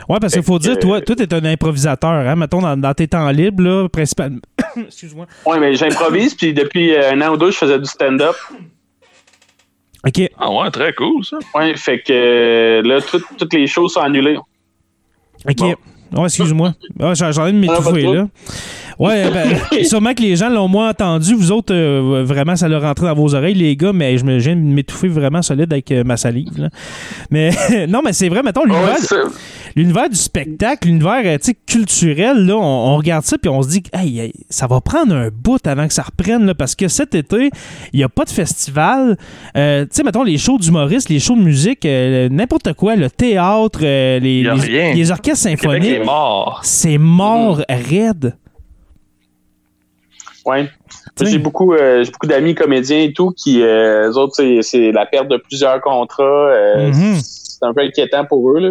Ouais, 0.09 0.19
parce 0.21 0.33
qu'il 0.33 0.43
faut 0.43 0.59
dire, 0.59 0.79
toi, 0.79 0.97
euh, 0.97 1.01
toi, 1.01 1.15
t'es 1.17 1.33
un 1.35 1.45
improvisateur, 1.45 2.11
hein. 2.11 2.37
Mettons, 2.37 2.61
dans, 2.63 2.77
dans 2.77 2.95
tes 2.95 3.07
temps 3.09 3.29
libres, 3.31 3.63
là, 3.63 3.89
principalement. 3.89 4.39
Excuse-moi. 4.77 5.27
Ouais, 5.47 5.59
mais 5.61 5.75
j'improvise, 5.75 6.35
puis 6.35 6.55
depuis 6.55 6.95
euh, 6.95 7.13
un 7.13 7.21
an 7.23 7.33
ou 7.35 7.37
deux, 7.37 7.51
je 7.51 7.59
faisais 7.59 7.79
du 7.79 7.85
stand-up. 7.85 8.35
OK. 10.07 10.31
Ah 10.39 10.51
ouais, 10.51 10.71
très 10.71 10.95
cool 10.95 11.23
ça. 11.25 11.37
Ouais, 11.55 11.77
fait 11.77 12.01
que 12.01 12.13
euh, 12.13 12.83
là, 12.83 13.01
tout- 13.03 13.23
toutes 13.37 13.53
les 13.53 13.67
choses 13.67 13.93
sont 13.93 14.01
annulées. 14.01 14.39
OK. 15.49 15.57
Bon. 15.59 15.75
Ouais, 16.13 16.25
excuse-moi. 16.25 16.73
Ah, 17.01 17.13
J'en 17.15 17.47
ai 17.47 17.53
de 17.53 17.59
m'étouffer, 17.59 18.03
là. 18.03 18.27
Ouais, 19.01 19.25
ben, 19.31 19.85
sûrement 19.85 20.13
que 20.13 20.21
les 20.21 20.37
gens 20.37 20.51
l'ont 20.51 20.69
moins 20.69 20.91
entendu. 20.91 21.35
Vous 21.35 21.51
autres, 21.53 21.75
euh, 21.75 22.23
vraiment, 22.25 22.55
ça 22.55 22.69
leur 22.69 22.83
rentré 22.83 23.07
dans 23.07 23.15
vos 23.15 23.35
oreilles, 23.35 23.55
les 23.55 23.75
gars, 23.75 23.93
mais 23.95 24.19
je 24.19 24.25
me 24.25 24.37
viens 24.39 24.55
de 24.55 24.61
m'étouffer 24.61 25.09
vraiment 25.09 25.41
solide 25.41 25.73
avec 25.73 25.91
euh, 25.91 26.05
ma 26.05 26.17
salive. 26.19 26.51
là. 26.59 26.69
Mais 27.31 27.51
non, 27.89 28.03
mais 28.05 28.13
c'est 28.13 28.29
vrai, 28.29 28.43
mettons, 28.43 28.65
l'univers, 28.65 28.89
Ouais, 28.91 29.01
c'est- 29.01 29.17
l'univers 29.75 30.09
du 30.11 30.17
spectacle, 30.17 30.87
l'univers 30.89 31.23
euh, 31.25 31.39
culturel, 31.67 32.45
là, 32.45 32.57
on, 32.57 32.61
on 32.93 32.97
regarde 32.97 33.25
ça 33.25 33.39
puis 33.39 33.49
on 33.49 33.63
se 33.63 33.69
dit, 33.69 33.83
hey, 33.95 34.19
hey, 34.21 34.33
ça 34.51 34.67
va 34.67 34.81
prendre 34.83 35.15
un 35.15 35.29
bout 35.33 35.67
avant 35.67 35.87
que 35.89 35.95
ça 35.95 36.03
reprenne, 36.03 36.45
là, 36.45 36.55
parce 36.55 36.75
que 36.75 36.89
cet 36.89 37.15
été, 37.15 37.51
il 37.95 37.97
n'y 37.97 38.05
a 38.05 38.09
pas 38.11 38.25
de 38.27 38.31
festival. 38.31 39.17
Euh, 39.57 39.85
tu 39.85 39.89
sais, 39.93 40.03
mettons, 40.03 40.25
les 40.25 40.37
shows 40.37 40.59
d'humoristes, 40.59 41.09
les 41.09 41.21
shows 41.21 41.37
de 41.37 41.43
musique, 41.43 41.87
n'importe 42.31 42.75
quoi, 42.75 42.97
le 42.97 43.09
théâtre, 43.09 43.81
les, 43.81 44.19
les- 44.21 45.11
orchestres 45.11 45.37
symphoniques, 45.49 45.91
est 45.91 46.05
mort. 46.05 46.61
c'est 46.65 46.99
mort 46.99 47.63
raide. 47.69 48.35
Ouais. 50.47 50.69
J'ai 51.21 51.39
beaucoup, 51.39 51.75
euh, 51.75 52.03
j'ai 52.05 52.11
beaucoup 52.11 52.27
d'amis 52.27 52.55
comédiens 52.55 53.01
et 53.03 53.13
tout 53.13 53.31
qui, 53.33 53.63
euh, 53.63 54.11
eux 54.11 54.17
autres, 54.17 54.43
c'est, 54.63 54.93
la 54.93 55.05
perte 55.07 55.29
de 55.29 55.37
plusieurs 55.37 55.81
contrats. 55.81 56.23
euh, 56.51 56.89
Mhm. 56.91 57.19
C'est 57.23 57.65
un 57.67 57.75
peu 57.75 57.83
inquiétant 57.83 58.25
pour 58.25 58.51
eux. 58.53 58.59
Là. 58.61 58.71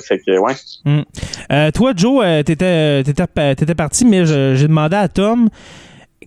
Fait 0.00 0.20
que, 0.20 0.38
ouais. 0.38 0.54
Euh, 1.50 1.70
toi, 1.72 1.92
Joe, 1.96 2.24
t'étais, 2.44 3.02
t'étais, 3.02 3.26
pa- 3.26 3.54
t'étais 3.56 3.74
parti, 3.74 4.04
mais 4.04 4.24
j'ai 4.24 4.68
demandé 4.68 4.94
à 4.96 5.08
Tom 5.08 5.48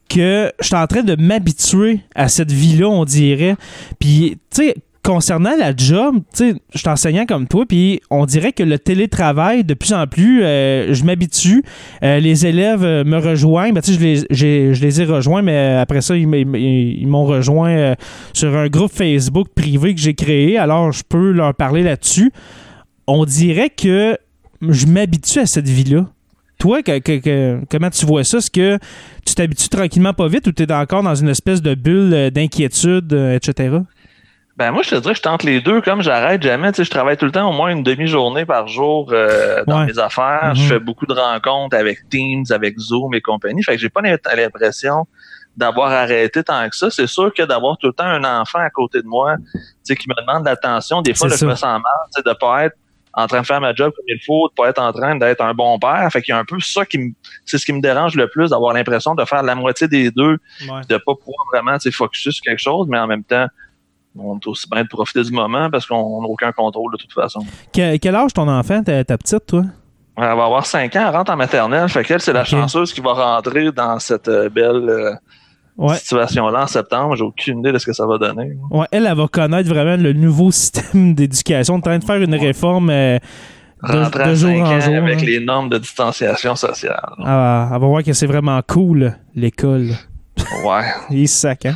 que 0.09 0.51
je 0.59 0.65
suis 0.65 0.75
en 0.75 0.85
train 0.87 1.01
de 1.03 1.15
m'habituer 1.15 2.01
à 2.13 2.27
cette 2.27 2.51
vie-là, 2.51 2.87
on 2.89 3.05
dirait. 3.05 3.55
Puis, 3.99 4.37
tu 4.53 4.63
sais, 4.65 4.75
concernant 5.03 5.55
la 5.59 5.75
job, 5.75 6.15
tu 6.33 6.51
sais, 6.51 6.55
je 6.73 6.77
suis 6.79 6.87
enseignant 6.89 7.25
comme 7.25 7.47
toi, 7.47 7.65
puis 7.67 7.99
on 8.09 8.25
dirait 8.25 8.53
que 8.53 8.63
le 8.63 8.79
télétravail, 8.79 9.63
de 9.65 9.73
plus 9.73 9.91
en 9.93 10.07
plus, 10.07 10.43
euh, 10.43 10.93
je 10.93 11.03
m'habitue. 11.03 11.63
Euh, 12.03 12.19
les 12.19 12.45
élèves 12.45 12.83
euh, 12.83 13.03
me 13.03 13.17
rejoignent. 13.17 13.73
Ben, 13.73 13.81
tu 13.81 13.93
sais, 13.93 13.99
je 13.99 14.03
les, 14.03 14.25
j'ai- 14.29 14.73
je 14.73 14.81
les 14.81 15.01
ai 15.01 15.05
rejoints, 15.05 15.41
mais 15.41 15.75
après 15.75 15.99
ça, 16.01 16.15
ils, 16.15 16.25
m'ont 17.07 17.25
rejoint 17.25 17.95
sur 18.31 18.55
un 18.55 18.67
groupe 18.67 18.91
Facebook 18.93 19.49
privé 19.53 19.93
que 19.93 19.99
j'ai 19.99 20.13
créé. 20.13 20.57
Alors, 20.57 20.91
je 20.93 21.03
peux 21.07 21.31
leur 21.31 21.53
parler 21.53 21.83
là-dessus. 21.83 22.31
On 23.05 23.25
dirait 23.25 23.69
que 23.69 24.17
je 24.61 24.85
m'habitue 24.85 25.39
à 25.39 25.45
cette 25.45 25.67
vie-là. 25.67 26.07
Toi, 26.59 26.81
que- 26.81 27.59
comment 27.69 27.89
tu 27.89 28.05
vois 28.05 28.23
ça? 28.23 28.37
Est-ce 28.37 28.49
que 28.49 28.79
tu 29.25 29.35
t'habitues 29.35 29.67
tranquillement 29.67 30.13
pas 30.13 30.29
vite 30.29 30.47
ou 30.47 30.53
tu 30.53 30.63
es 30.63 30.71
encore 30.71 31.03
dans 31.03 31.15
une 31.15 31.27
espèce 31.27 31.61
de 31.61 31.75
bulle 31.75 32.31
d'inquiétude, 32.31 33.11
etc.? 33.35 33.79
Ben 34.55 34.71
moi, 34.71 34.83
je 34.83 34.91
te 34.91 34.95
dirais 34.95 35.13
que 35.13 35.17
je 35.17 35.23
tente 35.23 35.41
les 35.43 35.61
deux. 35.61 35.81
Comme 35.81 36.03
j'arrête 36.03 36.43
jamais, 36.43 36.71
tu 36.71 36.77
sais, 36.77 36.83
je 36.83 36.91
travaille 36.91 37.17
tout 37.17 37.25
le 37.25 37.31
temps 37.31 37.49
au 37.49 37.53
moins 37.53 37.69
une 37.69 37.81
demi-journée 37.81 38.45
par 38.45 38.67
jour 38.67 39.09
euh, 39.11 39.63
dans 39.65 39.79
Ouais. 39.79 39.87
mes 39.87 39.97
affaires. 39.97 40.53
Je 40.53 40.61
Mhm. 40.61 40.67
fais 40.69 40.79
beaucoup 40.79 41.07
de 41.07 41.13
rencontres 41.13 41.75
avec 41.75 42.07
Teams, 42.09 42.45
avec 42.51 42.77
Zoom 42.77 43.15
et 43.15 43.21
compagnie. 43.21 43.63
Fait 43.63 43.73
que 43.73 43.79
j'ai 43.81 43.89
pas 43.89 44.01
l'im- 44.01 44.15
l'impression 44.35 45.07
d'avoir 45.57 45.91
arrêté 45.91 46.43
tant 46.43 46.69
que 46.69 46.75
ça. 46.75 46.91
C'est 46.91 47.07
sûr 47.07 47.33
que 47.33 47.41
d'avoir 47.43 47.77
tout 47.79 47.87
le 47.87 47.93
temps 47.93 48.05
un 48.05 48.23
enfant 48.23 48.59
à 48.59 48.69
côté 48.69 49.01
de 49.01 49.07
moi, 49.07 49.37
tu 49.53 49.59
sais, 49.83 49.95
qui 49.95 50.07
me 50.07 50.13
demande 50.21 50.45
l'attention, 50.45 51.01
des 51.01 51.15
fois, 51.15 51.27
là, 51.29 51.35
je 51.35 51.45
me 51.45 51.55
sens 51.55 51.63
mal, 51.63 51.81
tu 52.15 52.21
sais, 52.21 52.29
de 52.29 52.33
pas 52.37 52.65
être 52.65 52.75
en 53.15 53.27
train 53.27 53.41
de 53.41 53.45
faire 53.45 53.61
ma 53.61 53.73
job 53.75 53.91
comme 53.95 54.05
il 54.07 54.19
faut, 54.25 54.49
de 54.49 54.53
pas 54.55 54.69
être 54.69 54.79
en 54.81 54.91
train 54.91 55.15
d'être 55.15 55.41
un 55.41 55.53
bon 55.55 55.77
père. 55.79 56.07
Fait 56.11 56.21
qu'il 56.21 56.31
y 56.33 56.35
a 56.35 56.39
un 56.39 56.45
peu 56.45 56.59
ça 56.59 56.83
qui 56.85 56.97
me, 56.99 57.11
c'est 57.45 57.57
ce 57.59 57.65
qui 57.65 57.73
me 57.73 57.81
dérange 57.81 58.15
le 58.15 58.27
plus, 58.27 58.49
d'avoir 58.51 58.73
l'impression 58.73 59.13
de 59.15 59.23
faire 59.25 59.41
la 59.43 59.53
moitié 59.55 59.87
des 59.87 60.09
deux 60.11 60.37
de 60.89 60.97
pas 60.97 61.13
pouvoir 61.15 61.45
vraiment 61.51 61.73
tu 61.77 61.89
sais, 61.89 61.91
focusser 61.91 62.31
sur 62.31 62.43
quelque 62.43 62.59
chose, 62.61 62.87
mais 62.89 62.97
en 62.99 63.05
même 63.07 63.23
temps, 63.23 63.47
on 64.17 64.37
est 64.37 64.47
aussi 64.47 64.67
bien 64.71 64.83
de 64.83 64.87
profiter 64.87 65.23
du 65.23 65.31
moment 65.31 65.69
parce 65.69 65.85
qu'on 65.85 66.21
n'a 66.21 66.27
aucun 66.27 66.51
contrôle 66.51 66.91
de 66.93 66.97
toute 66.97 67.13
façon. 67.13 67.39
Que- 67.73 67.97
quel 67.97 68.15
âge 68.15 68.33
ton 68.33 68.47
enfant, 68.47 68.83
ta, 68.83 69.03
ta 69.03 69.17
petite, 69.17 69.45
toi? 69.47 69.63
Elle 70.15 70.23
va 70.23 70.31
avoir 70.45 70.65
5 70.65 70.95
ans, 70.95 71.05
elle 71.09 71.15
rentre 71.15 71.31
en 71.31 71.35
maternelle, 71.37 71.89
fait 71.89 72.03
qu'elle, 72.03 72.21
c'est 72.21 72.33
la 72.33 72.43
chanceuse 72.45 72.93
qui 72.93 73.01
va 73.01 73.13
rentrer 73.13 73.71
dans 73.71 73.97
cette 73.99 74.27
euh, 74.27 74.49
belle 74.49 74.87
euh, 74.89 75.13
Ouais. 75.75 75.95
situation-là 75.95 76.61
en 76.63 76.67
septembre. 76.67 77.15
J'ai 77.15 77.23
aucune 77.23 77.57
idée 77.61 77.71
de 77.71 77.79
ce 77.79 77.85
que 77.87 77.93
ça 77.93 78.05
va 78.05 78.19
donner. 78.19 78.51
Ouais, 78.69 78.85
elle, 78.91 79.07
elle 79.07 79.17
va 79.17 79.27
connaître 79.27 79.67
vraiment 79.69 79.97
le 79.99 80.13
nouveau 80.13 80.51
système 80.51 81.15
d'éducation, 81.15 81.73
en 81.73 81.81
train 81.81 81.97
de 81.97 82.03
faire 82.03 82.17
une 82.21 82.35
réforme 82.35 82.91
euh, 82.91 83.17
de, 83.81 83.97
Rentrer 83.97 84.23
à 84.23 84.35
jour 84.35 84.49
5 84.51 84.59
en 84.61 84.65
ans 84.67 84.79
jour. 84.79 84.93
avec 84.97 85.19
hein. 85.19 85.25
les 85.25 85.39
normes 85.43 85.69
de 85.69 85.79
distanciation 85.79 86.55
sociale. 86.55 87.01
Elle, 87.17 87.25
va- 87.25 87.69
elle 87.73 87.81
va 87.81 87.87
voir 87.87 88.03
que 88.03 88.13
c'est 88.13 88.27
vraiment 88.27 88.61
cool, 88.67 89.15
l'école. 89.35 89.89
Ouais, 90.63 90.83
Il 91.09 91.23
est 91.23 91.25
sac, 91.25 91.65
hein? 91.65 91.75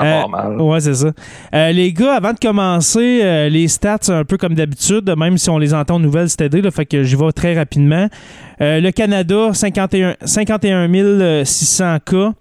Ça 0.00 0.24
Euh, 0.24 0.28
mal. 0.28 0.60
Ouais, 0.60 0.80
c'est 0.80 0.94
ça. 0.94 1.12
Euh, 1.54 1.72
les 1.72 1.92
gars, 1.92 2.14
avant 2.14 2.32
de 2.32 2.38
commencer, 2.38 3.20
euh, 3.22 3.48
les 3.48 3.68
stats, 3.68 3.98
un 4.08 4.24
peu 4.24 4.36
comme 4.36 4.54
d'habitude, 4.54 5.12
même 5.16 5.38
si 5.38 5.50
on 5.50 5.58
les 5.58 5.74
entend 5.74 5.96
aux 5.96 6.00
nouvelles 6.00 6.28
là, 6.60 6.70
fait 6.70 6.86
que 6.86 7.02
j'y 7.04 7.16
vais 7.16 7.32
très 7.32 7.54
rapidement. 7.54 8.08
Le 8.60 8.90
Canada, 8.90 9.50
51, 9.52 10.14
51 10.24 10.88
600 11.44 11.98
cas. 12.04 12.32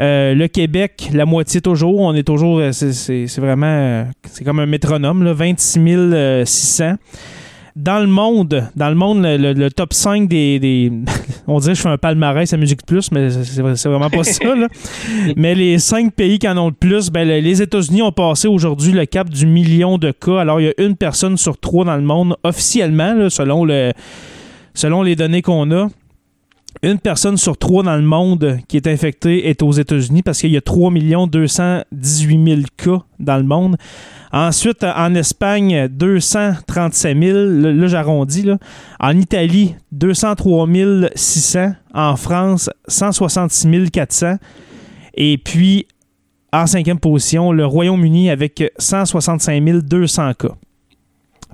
Euh, 0.00 0.34
le 0.34 0.48
Québec, 0.48 1.10
la 1.12 1.26
moitié 1.26 1.60
toujours. 1.60 2.00
On 2.00 2.14
est 2.14 2.22
toujours, 2.22 2.62
c'est- 2.72 2.92
vraiment, 3.40 4.06
c'est 4.30 4.44
comme 4.44 4.58
un 4.60 4.64
métronome, 4.66 5.22
là, 5.24 5.34
26 5.34 5.78
euh, 6.14 6.44
600. 6.46 6.94
Dans 7.82 7.98
le 8.00 8.06
monde, 8.08 8.64
dans 8.76 8.88
le 8.90 8.94
monde, 8.94 9.22
le, 9.22 9.36
le- 9.38 9.52
le 9.54 9.70
top 9.70 9.94
5 9.94 10.28
des, 10.28 10.58
des- 10.58 10.92
On 11.46 11.58
dirait 11.60 11.72
que 11.72 11.78
je 11.78 11.82
fais 11.82 11.88
un 11.88 11.96
palmarès 11.96 12.52
à 12.52 12.56
Musique 12.58 12.84
Plus, 12.84 13.10
mais 13.10 13.30
c'est 13.30 13.88
vraiment 13.88 14.10
pas 14.10 14.22
ça. 14.22 14.54
Là. 14.54 14.66
Mais 15.36 15.54
les 15.54 15.78
cinq 15.78 16.12
pays 16.14 16.38
qui 16.38 16.46
en 16.48 16.58
ont 16.58 16.66
le 16.68 16.72
plus, 16.74 17.10
ben, 17.10 17.26
le- 17.26 17.38
les 17.40 17.62
États-Unis 17.62 18.02
ont 18.02 18.12
passé 18.12 18.48
aujourd'hui 18.48 18.92
le 18.92 19.06
cap 19.06 19.30
du 19.30 19.46
million 19.46 19.96
de 19.98 20.10
cas. 20.12 20.40
Alors, 20.40 20.60
il 20.60 20.66
y 20.66 20.68
a 20.68 20.74
une 20.84 20.94
personne 20.94 21.36
sur 21.38 21.58
trois 21.58 21.84
dans 21.86 21.96
le 21.96 22.02
monde, 22.02 22.36
officiellement, 22.44 23.14
là, 23.14 23.30
selon, 23.30 23.64
le, 23.64 23.92
selon 24.74 25.02
les 25.02 25.16
données 25.16 25.40
qu'on 25.42 25.70
a. 25.72 25.88
Une 26.82 26.98
personne 26.98 27.36
sur 27.36 27.56
trois 27.58 27.82
dans 27.82 27.96
le 27.96 28.02
monde 28.02 28.58
qui 28.68 28.76
est 28.76 28.86
infectée 28.86 29.48
est 29.48 29.62
aux 29.62 29.72
États-Unis 29.72 30.22
parce 30.22 30.40
qu'il 30.40 30.52
y 30.52 30.56
a 30.56 30.60
3 30.60 30.92
218 31.26 32.44
000 32.44 32.60
cas 32.76 33.02
dans 33.18 33.36
le 33.38 33.42
monde. 33.42 33.76
Ensuite, 34.32 34.84
en 34.84 35.14
Espagne, 35.14 35.88
237 35.88 37.18
000. 37.18 37.38
Là, 37.38 37.86
j'arrondis. 37.88 38.46
En 39.00 39.16
Italie, 39.16 39.74
203 39.92 40.68
600. 41.14 41.72
En 41.94 42.16
France, 42.16 42.70
166 42.86 43.90
400. 43.90 44.36
Et 45.14 45.38
puis, 45.38 45.86
en 46.52 46.66
cinquième 46.66 46.98
position, 46.98 47.52
le 47.52 47.66
Royaume-Uni 47.66 48.30
avec 48.30 48.62
165 48.78 49.62
200 49.82 50.34
cas. 50.34 50.54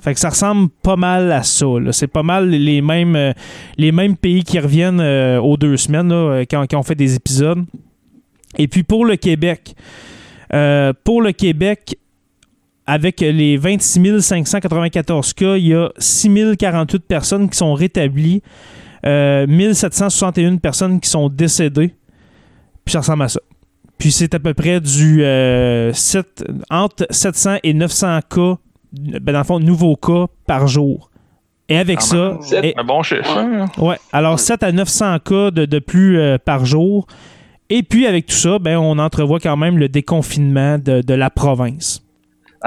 Fait 0.01 0.15
que 0.15 0.21
ça 0.21 0.29
ressemble 0.29 0.69
pas 0.83 0.97
mal 0.97 1.33
à 1.33 1.43
ça. 1.43 1.67
C'est 1.93 2.07
pas 2.07 2.23
mal 2.23 2.49
les 2.49 2.83
mêmes, 2.83 3.17
euh, 3.17 3.33
les 3.79 3.93
mêmes 3.93 4.17
pays 4.17 4.45
qui 4.45 4.59
reviennent 4.59 5.01
euh, 5.01 5.41
aux 5.41 5.57
deux 5.57 5.77
semaines 5.77 6.11
là, 6.11 6.15
euh, 6.15 6.45
quand, 6.49 6.67
on 6.75 6.83
fait 6.83 6.95
des 6.95 7.15
épisodes. 7.15 7.65
Et 8.59 8.69
puis 8.69 8.83
pour 8.83 9.05
le 9.05 9.17
Québec, 9.17 9.75
pour 11.05 11.21
le 11.21 11.33
Québec, 11.33 11.99
avec 12.87 13.21
les 13.21 13.57
26 13.57 14.21
594 14.21 15.33
cas, 15.33 15.57
il 15.57 15.67
y 15.69 15.75
a 15.75 15.91
6 15.99 16.57
048 16.59 17.05
personnes 17.07 17.49
qui 17.51 17.57
sont 17.59 17.75
rétablies, 17.75 18.43
euh, 19.05 19.47
1761 19.47 20.57
personnes 20.57 21.01
qui 21.01 21.09
sont 21.11 21.29
décédées. 21.29 21.95
Puis 22.85 22.93
ça 22.93 23.01
ressemble 23.01 23.25
à 23.25 23.29
ça. 23.29 23.41
Puis 23.99 24.13
c'est 24.13 24.35
à 24.35 24.39
peu 24.39 24.55
près 24.55 24.81
du 24.81 25.23
euh, 25.25 25.93
entre 26.71 27.07
700 27.11 27.57
et 27.63 27.73
900 27.75 28.21
cas, 28.29 28.57
ben 28.93 29.33
dans 29.33 29.39
le 29.39 29.45
fond, 29.45 29.59
nouveaux 29.59 29.97
cas 29.97 30.27
par 30.47 30.67
jour. 30.69 31.11
Et 31.69 31.79
avec 31.79 31.99
Quand 31.99 32.05
ça, 32.05 32.39
même. 32.53 32.65
et- 32.65 32.75
Un 32.79 32.85
bon 32.85 33.03
chiffre. 33.03 33.37
hein? 33.37 33.65
Ouais, 33.79 33.97
alors 34.13 34.39
7 34.39 34.63
à 34.63 34.71
900 34.71 35.19
cas 35.25 35.51
de, 35.51 35.65
de 35.65 35.79
plus 35.81 36.19
euh, 36.21 36.39
par 36.39 36.65
jour. 36.65 37.07
Et 37.71 37.83
puis 37.83 38.07
avec 38.07 38.27
tout 38.27 38.37
ça, 38.37 38.61
ben, 38.61 38.77
on 38.79 38.99
entrevoit 39.01 39.41
quand 39.41 39.57
même 39.57 39.77
le 39.79 39.89
déconfinement 39.89 40.79
de, 40.79 41.01
de 41.01 41.15
la 41.15 41.31
province. 41.31 42.03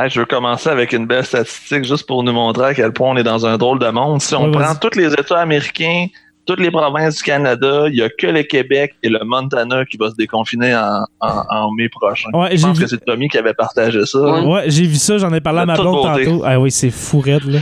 Hey, 0.03 0.09
je 0.09 0.19
veux 0.19 0.25
commencer 0.25 0.69
avec 0.69 0.93
une 0.93 1.05
belle 1.05 1.25
statistique 1.25 1.83
juste 1.83 2.07
pour 2.07 2.23
nous 2.23 2.31
montrer 2.31 2.65
à 2.67 2.73
quel 2.73 2.91
point 2.93 3.09
on 3.11 3.17
est 3.17 3.23
dans 3.23 3.45
un 3.45 3.57
drôle 3.57 3.79
de 3.79 3.87
monde. 3.89 4.21
Si 4.21 4.33
on 4.35 4.45
Ouais, 4.45 4.51
prend 4.51 4.75
tous 4.75 4.97
les 4.97 5.11
États 5.13 5.39
américains, 5.39 6.05
toutes 6.45 6.59
les 6.61 6.71
provinces 6.71 7.17
du 7.17 7.23
Canada, 7.23 7.83
il 7.87 7.93
n'y 7.95 8.01
a 8.01 8.09
que 8.09 8.27
le 8.27 8.43
Québec 8.43 8.95
et 9.03 9.09
le 9.09 9.19
Montana 9.25 9.83
qui 9.85 9.97
va 9.97 10.09
se 10.09 10.15
déconfiner 10.15 10.73
en, 10.75 11.03
en- 11.19 11.43
en 11.49 11.71
mai 11.73 11.89
prochain. 11.89 12.29
Ouais, 12.33 12.55
Je 12.55 12.65
pense 12.65 12.77
vu, 12.77 12.83
que 12.85 12.89
c'est 12.89 13.03
Tommy 13.03 13.27
qui 13.27 13.37
avait 13.37 13.53
partagé 13.53 14.05
ça. 14.05 14.19
Ouais. 14.19 14.63
j'ai 14.67 14.85
vu 14.85 14.95
ça, 14.95 15.17
j'en 15.17 15.33
ai 15.33 15.41
parlé 15.41 15.59
à 15.59 15.65
ma 15.65 15.75
blonde 15.75 16.01
tantôt. 16.03 16.43
Ah 16.45 16.59
oui, 16.59 16.71
c'est 16.71 16.91
fou 16.91 17.19
raide, 17.19 17.43
là. 17.45 17.59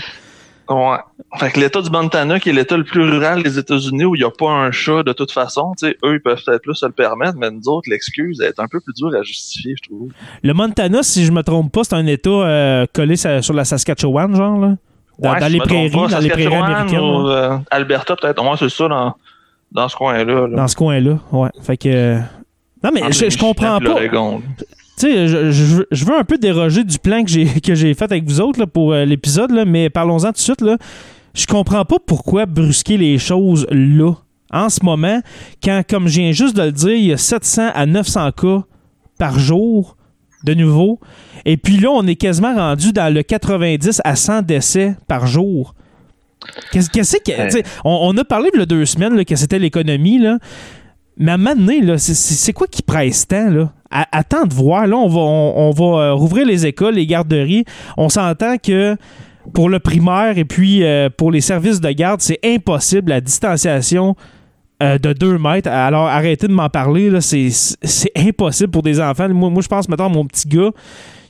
Ouais. 0.70 0.98
Fait 1.40 1.52
que 1.52 1.60
l'État 1.60 1.82
du 1.82 1.90
Montana, 1.90 2.40
qui 2.40 2.50
est 2.50 2.54
l'État 2.54 2.78
le 2.78 2.84
plus 2.84 3.02
rural 3.04 3.42
des 3.44 3.58
États-Unis, 3.58 4.06
où 4.06 4.16
il 4.16 4.20
n'y 4.20 4.26
a 4.26 4.32
pas 4.32 4.50
un 4.50 4.72
chat 4.72 5.04
de 5.04 5.14
toute 5.14 5.32
façon, 5.32 5.74
tu 5.78 5.88
sais, 5.88 5.98
eux, 6.04 6.16
ils 6.16 6.22
peuvent 6.22 6.42
peut-être 6.46 6.62
plus 6.62 6.76
se 6.76 6.86
le 6.86 6.92
permettre, 6.92 7.36
mais 7.38 7.50
nous 7.52 7.68
autres, 7.68 7.90
l'excuse 7.90 8.42
est 8.42 8.60
un 8.60 8.68
peu 8.68 8.80
plus 8.80 8.94
dure 8.94 9.16
à 9.18 9.24
justifier, 9.24 9.76
je 9.82 9.90
trouve. 9.90 10.10
Le 10.44 10.54
Montana, 10.54 11.04
si 11.04 11.26
je 11.26 11.32
me 11.32 11.42
trompe 11.44 11.72
pas, 11.72 11.84
c'est 11.84 11.96
un 11.96 12.06
état 12.08 12.30
euh, 12.30 12.86
collé 12.94 13.16
sur 13.16 13.54
la 13.54 13.66
Saskatchewan, 13.66 14.36
genre, 14.36 14.58
là? 14.60 14.76
Dans, 15.20 15.34
Ouais, 15.34 15.40
dans 15.40 15.46
si 15.48 15.52
les 15.54 15.60
prairies, 15.60 15.90
pas, 15.90 16.08
dans 16.08 16.20
les 16.20 16.30
prairies 16.30 16.56
américaines. 16.56 17.00
ou, 17.00 17.28
euh, 17.30 17.58
Alberta, 17.72 18.16
peut-être. 18.16 18.44
Moi, 18.44 18.56
c'est 18.60 18.70
ça, 18.70 18.88
dans, 18.88 19.16
dans 19.72 19.88
ce 19.90 19.96
coin-là. 19.96 20.48
là. 20.48 20.56
Dans 20.58 20.68
ce 20.68 20.76
coin-là, 20.76 21.18
ouais. 21.32 21.50
Fait 21.64 21.76
que. 21.78 21.90
euh, 21.90 22.20
Non, 22.84 22.92
mais 22.94 23.02
Entre 23.04 23.14
je, 23.14 23.30
je 23.30 23.38
comprends 23.38 23.80
pas. 23.80 23.96
Tu 25.00 25.06
sais, 25.08 25.28
je, 25.28 25.52
je 25.52 25.64
veux- 25.64 25.88
je 25.92 26.06
veux 26.06 26.18
un 26.18 26.24
peu 26.24 26.38
déroger 26.38 26.84
du 26.84 26.98
plan 26.98 27.24
que 27.24 27.30
j'ai 27.30 27.46
que 27.62 27.76
j'ai 27.76 27.94
fait 27.94 28.06
avec 28.06 28.24
vous 28.26 28.42
autres 28.42 28.60
là, 28.60 28.68
pour 28.68 28.94
euh, 28.94 29.06
l'épisode, 29.06 29.52
là, 29.52 29.64
mais 29.66 29.90
parlons-en 29.90 30.28
tout 30.28 30.32
de 30.34 30.38
suite. 30.40 30.62
Là. 30.62 30.78
Je 31.36 31.46
comprends 31.46 31.86
pas 31.86 31.98
pourquoi 32.06 32.46
brusquer 32.46 32.98
les 32.98 33.18
choses 33.20 33.68
là. 33.70 34.14
en 34.52 34.70
ce 34.70 34.84
moment, 34.84 35.22
quand, 35.64 35.82
comme 35.88 36.08
je 36.08 36.20
viens 36.22 36.32
juste 36.32 36.56
de 36.56 36.64
le 36.64 36.72
dire, 36.72 36.94
il 36.96 37.06
y 37.06 37.14
a 37.14 37.18
700 37.18 37.70
à 37.76 37.86
900 37.86 38.32
cas 38.32 38.64
par 39.20 39.38
jour 39.38 39.98
de 40.44 40.54
nouveau. 40.54 41.00
Et 41.46 41.58
puis 41.58 41.78
là, 41.78 41.90
on 41.92 42.06
est 42.08 42.16
quasiment 42.16 42.56
rendu 42.56 42.92
dans 42.94 43.14
le 43.14 43.22
90 43.24 44.02
à 44.04 44.16
100 44.16 44.42
décès 44.44 44.96
par 45.08 45.28
jour. 45.28 45.76
Qu'est-ce 46.72 46.90
qu'est-ce 46.90 47.18
que. 47.18 47.52
Sais, 47.52 47.64
On, 47.84 48.00
on 48.14 48.18
a 48.18 48.24
parlé 48.24 48.50
il 48.54 48.60
y 48.60 48.64
a 48.64 48.66
deux 48.66 48.86
semaines 48.86 49.16
là, 49.16 49.26
que 49.26 49.36
c'était 49.36 49.60
l'économie, 49.60 50.20
là. 50.20 50.38
Mais 51.18 51.32
à 51.32 51.34
un 51.34 51.38
moment 51.38 51.56
donné, 51.56 51.82
là, 51.82 51.98
c'est- 51.98 52.14
c'est 52.14 52.36
c'est 52.36 52.54
quoi 52.54 52.68
qui 52.68 52.82
presse 52.84 53.28
tant, 53.28 53.50
là? 53.50 53.74
Attends 53.90 54.46
de 54.46 54.54
voir. 54.54 54.86
Là, 54.88 54.96
on 54.98 55.08
va, 55.08 55.20
on, 55.22 55.70
on 55.70 55.72
va 55.72 56.02
euh, 56.02 56.14
rouvrir 56.14 56.46
les 56.46 56.66
écoles, 56.66 56.96
les 56.96 57.06
garderies. 57.08 57.64
On 57.98 58.10
s'entend 58.10 58.58
que 58.58 58.96
pour 59.54 59.70
le 59.70 59.80
primaire 59.80 60.38
et 60.38 60.44
puis 60.46 60.84
euh, 60.84 61.10
pour 61.10 61.32
les 61.32 61.42
services 61.42 61.80
de 61.80 61.90
garde, 61.92 62.20
c'est 62.22 62.40
impossible 62.44 63.10
la 63.10 63.22
distanciation 63.22 64.16
euh, 64.84 64.98
de 64.98 65.14
2 65.14 65.38
mètres. 65.38 65.70
Alors, 65.70 66.08
arrêtez 66.08 66.48
de 66.48 66.54
m'en 66.54 66.70
parler. 66.70 67.10
là. 67.10 67.22
C'est 67.22 67.50
c'est 67.50 68.12
impossible 68.18 68.72
pour 68.72 68.84
des 68.84 69.00
enfants. 69.00 69.30
Moi, 69.30 69.50
moi 69.50 69.62
je 69.62 69.68
pense, 69.68 69.88
mettons, 69.88 70.06
à 70.06 70.10
mon 70.10 70.26
petit 70.26 70.48
gars, 70.48 70.72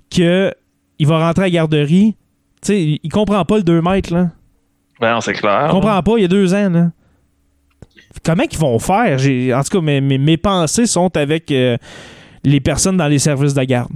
que 0.10 0.52
il 1.00 1.06
va 1.08 1.20
rentrer 1.26 1.44
à 1.44 1.46
la 1.48 1.52
garderie. 1.52 2.16
Tu 2.62 2.68
sais, 2.68 2.82
il 2.82 3.00
il 3.04 3.10
comprend 3.12 3.46
pas 3.46 3.58
le 3.58 3.64
2 3.64 3.82
mètres, 3.84 4.12
là. 4.14 4.32
Ben, 5.00 5.14
non, 5.14 5.22
c'est 5.22 5.34
clair. 5.34 5.66
Il 5.68 5.72
comprend 5.72 6.02
pas, 6.02 6.14
il 6.18 6.22
y 6.24 6.26
a 6.26 6.28
deux 6.28 6.56
ans, 6.56 6.70
là. 6.72 6.90
Comment 8.24 8.44
ils 8.52 8.58
vont 8.58 8.80
faire? 8.80 9.18
J'ai- 9.20 9.54
En 9.54 9.62
tout 9.62 9.78
cas, 9.78 9.82
mes, 9.82 10.02
mes- 10.02 10.18
mes 10.18 10.38
pensées 10.38 10.88
sont 10.88 11.16
avec 11.16 11.52
euh, 11.52 11.78
les 12.50 12.60
personnes 12.60 12.98
dans 12.98 13.08
les 13.08 13.20
services 13.20 13.54
de 13.54 13.63
garde. 13.63 13.92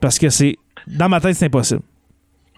Parce 0.00 0.18
que 0.18 0.28
c'est. 0.30 0.56
Dans 0.86 1.08
ma 1.08 1.20
tête, 1.20 1.34
c'est 1.34 1.46
impossible. 1.46 1.80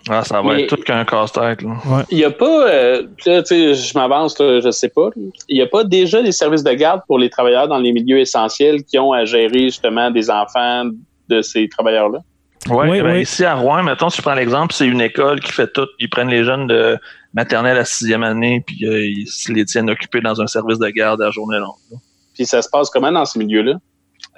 Ah, 0.09 0.25
ça 0.25 0.41
va 0.41 0.55
Mais- 0.55 0.63
être 0.63 0.75
tout 0.77 0.83
qu'un 0.83 1.05
casse-tête. 1.05 1.61
là. 1.63 2.07
Il 2.11 2.17
n'y 2.19 2.25
a 2.25 2.31
pas, 2.31 2.69
euh, 2.71 3.07
je 3.27 3.99
m'avance, 3.99 4.35
je 4.39 4.71
sais 4.71 4.89
pas, 4.89 5.11
il 5.49 5.57
n'y 5.57 5.61
a 5.63 5.67
pas 5.67 5.85
déjà 5.85 6.23
des 6.23 6.33
services 6.33 6.63
de 6.65 6.73
garde 6.73 7.03
pour 7.07 7.19
les 7.19 7.29
travailleurs 7.29 7.69
dans 7.69 7.77
les 7.79 7.93
milieux 7.93 8.19
essentiels 8.19 8.83
qui 8.83 8.99
ont 8.99 9.13
à 9.13 9.27
gérer 9.27 9.65
justement 9.65 10.11
des 10.11 10.31
enfants 10.31 10.85
de 11.29 11.43
ces 11.43 11.69
travailleurs-là? 11.69 12.21
Ouais, 12.69 12.89
Oui, 12.89 13.01
ben, 13.03 13.13
oui. 13.17 13.23
Ici 13.23 13.45
à 13.45 13.55
Rouen, 13.55 13.83
mettons, 13.83 14.09
si 14.09 14.19
je 14.19 14.23
prends 14.23 14.35
l'exemple, 14.35 14.73
c'est 14.75 14.87
une 14.87 15.01
école 15.03 15.41
qui 15.41 15.53
fait 15.53 15.71
tout. 15.71 15.87
Ils 15.99 16.09
prennent 16.09 16.29
les 16.31 16.45
jeunes 16.45 16.67
de 16.67 16.97
maternelle 17.35 17.77
à 17.79 17.85
sixième 17.85 18.23
année, 18.23 18.63
puis 18.67 18.87
euh, 18.87 19.05
ils 19.05 19.27
se 19.27 19.53
les 19.53 19.65
tiennent 19.67 19.91
occupés 19.91 20.21
dans 20.23 20.41
un 20.41 20.47
service 20.47 20.79
de 20.79 20.89
garde 20.89 21.21
à 21.21 21.31
journée 21.31 21.59
longue. 21.59 21.77
là. 21.91 21.99
Puis 22.35 22.47
ça 22.47 22.63
se 22.63 22.69
passe 22.71 22.89
comment 22.91 23.13
dans 23.13 23.25
ces 23.27 23.39
milieux-là? 23.39 23.75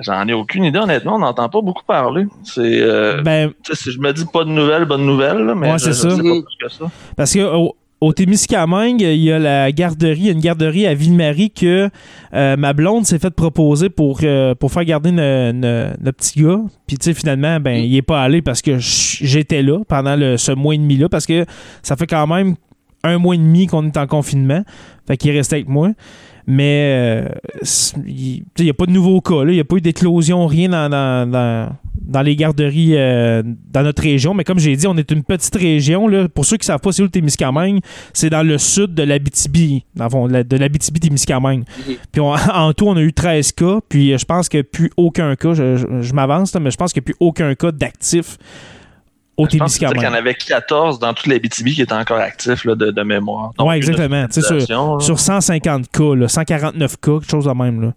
J'en 0.00 0.26
ai 0.26 0.32
aucune 0.32 0.64
idée, 0.64 0.78
honnêtement, 0.78 1.16
on 1.16 1.20
n'entend 1.20 1.48
pas 1.48 1.60
beaucoup 1.60 1.84
parler. 1.86 2.24
C'est, 2.44 2.80
euh, 2.80 3.22
Ben, 3.22 3.52
je 3.70 3.98
me 3.98 4.12
dis 4.12 4.24
pas 4.32 4.44
de 4.44 4.48
nouvelles, 4.50 4.84
bonne 4.86 5.04
nouvelle, 5.06 5.38
là, 5.38 5.54
mais 5.54 5.72
Ouais, 5.72 5.78
c'est 5.78 5.92
ça. 5.92 6.10
sais 6.10 6.16
pas 6.16 6.22
plus 6.22 6.42
que 6.60 6.68
ça. 6.72 6.90
Parce 7.16 7.34
que 7.34 7.40
au, 7.54 7.76
au 8.00 8.12
Témiscamingue, 8.12 9.02
il 9.02 9.16
y 9.22 9.30
a 9.30 9.38
la 9.38 9.70
garderie, 9.70 10.18
il 10.18 10.26
y 10.26 10.28
a 10.30 10.32
une 10.32 10.40
garderie 10.40 10.86
à 10.86 10.94
Ville-Marie 10.94 11.50
que 11.50 11.88
euh, 12.34 12.56
ma 12.56 12.72
blonde 12.72 13.04
s'est 13.06 13.18
fait 13.20 13.30
proposer 13.30 13.90
pour, 13.90 14.20
euh, 14.24 14.54
pour 14.56 14.72
faire 14.72 14.84
garder 14.84 15.12
no- 15.12 15.52
no- 15.52 15.90
notre 16.00 16.16
petit 16.18 16.42
gars. 16.42 16.58
Puis 16.86 16.96
tu 16.98 17.04
sais, 17.04 17.14
finalement, 17.14 17.60
ben, 17.60 17.76
il 17.84 17.94
est 17.94 18.02
pas 18.02 18.22
allé 18.22 18.42
parce 18.42 18.60
que 18.62 18.78
j'étais 18.78 19.62
là 19.62 19.78
pendant 19.86 20.16
le, 20.16 20.36
ce 20.36 20.50
mois 20.52 20.74
et 20.74 20.78
demi-là, 20.78 21.08
parce 21.10 21.26
que 21.26 21.44
ça 21.82 21.94
fait 21.96 22.06
quand 22.08 22.26
même 22.26 22.56
un 23.04 23.18
mois 23.18 23.34
et 23.34 23.38
demi 23.38 23.66
qu'on 23.66 23.86
est 23.86 23.96
en 23.96 24.06
confinement. 24.06 24.64
Fait 25.06 25.16
qu'il 25.16 25.30
est 25.30 25.36
resté 25.36 25.56
avec 25.56 25.68
moi. 25.68 25.90
Mais 26.46 27.24
euh, 27.24 27.28
il 28.06 28.42
il 28.58 28.64
n'y 28.64 28.70
a 28.70 28.74
pas 28.74 28.86
de 28.86 28.90
nouveaux 28.92 29.20
cas. 29.20 29.44
là. 29.44 29.50
Il 29.52 29.54
n'y 29.54 29.60
a 29.60 29.64
pas 29.64 29.76
eu 29.76 29.80
d'éclosion, 29.80 30.46
rien 30.46 30.68
dans, 30.68 30.88
dans, 30.90 31.30
dans, 31.30 31.68
dans 32.00 32.22
les 32.22 32.34
garderies 32.36 32.96
euh, 32.96 33.42
dans 33.72 33.82
notre 33.82 34.02
région. 34.02 34.34
Mais 34.34 34.44
comme 34.44 34.58
j'ai 34.58 34.74
dit, 34.76 34.86
on 34.86 34.96
est 34.96 35.10
une 35.10 35.22
petite 35.22 35.54
région. 35.54 36.08
Là. 36.08 36.28
Pour 36.28 36.44
ceux 36.44 36.56
qui 36.56 36.62
ne 36.64 36.66
savent 36.66 36.80
pas 36.80 36.92
c'est 36.92 37.02
où 37.02 37.06
le 37.06 37.10
Témiscamingue, 37.10 37.80
c'est 38.12 38.30
dans 38.30 38.42
le 38.46 38.58
sud 38.58 38.94
de 38.94 39.02
l'Abitibi, 39.04 39.84
de 39.94 40.56
l'Abitibi-Témiscamingue. 40.56 41.60
Mhm. 41.88 41.94
Puis 42.10 42.20
on- 42.20 42.34
en 42.54 42.72
tout, 42.72 42.86
on 42.88 42.96
a 42.96 43.00
eu 43.02 43.12
13 43.12 43.52
cas. 43.52 43.78
Puis 43.88 44.12
euh, 44.12 44.18
je 44.18 44.24
pense 44.24 44.48
qu'il 44.48 44.58
n'y 44.58 44.62
a 44.62 44.68
plus 44.70 44.90
aucun 44.96 45.34
cas. 45.36 45.54
Je, 45.54 45.76
je- 45.76 46.02
je 46.02 46.12
m'avance, 46.12 46.54
mais 46.56 46.70
je 46.70 46.76
pense 46.76 46.92
qu'il 46.92 47.00
n'y 47.00 47.04
a 47.04 47.06
plus 47.06 47.16
aucun 47.20 47.54
cas 47.54 47.72
d'actif 47.72 48.36
au 49.42 49.48
Je 49.50 49.58
pense 49.58 49.78
qu'il 49.78 49.88
y 49.88 50.06
en 50.06 50.14
avait 50.14 50.34
14 50.34 50.98
dans 50.98 51.14
toute 51.14 51.26
la 51.26 51.38
BTB 51.38 51.68
qui 51.74 51.82
étaient 51.82 51.92
encore 51.92 52.18
actifs 52.18 52.64
là, 52.64 52.74
de, 52.74 52.90
de 52.90 53.02
mémoire. 53.02 53.52
Une 53.58 53.70
exactement. 53.72 54.26
Tu 54.26 54.40
sais, 54.40 54.60
sur, 54.60 55.02
sur 55.02 55.20
150 55.20 55.88
cas, 55.90 56.14
là, 56.14 56.28
149 56.28 56.96
cas, 57.00 57.12
quelque 57.12 57.30
chose 57.30 57.44
de 57.44 57.52
même. 57.52 57.82
Là. 57.82 57.92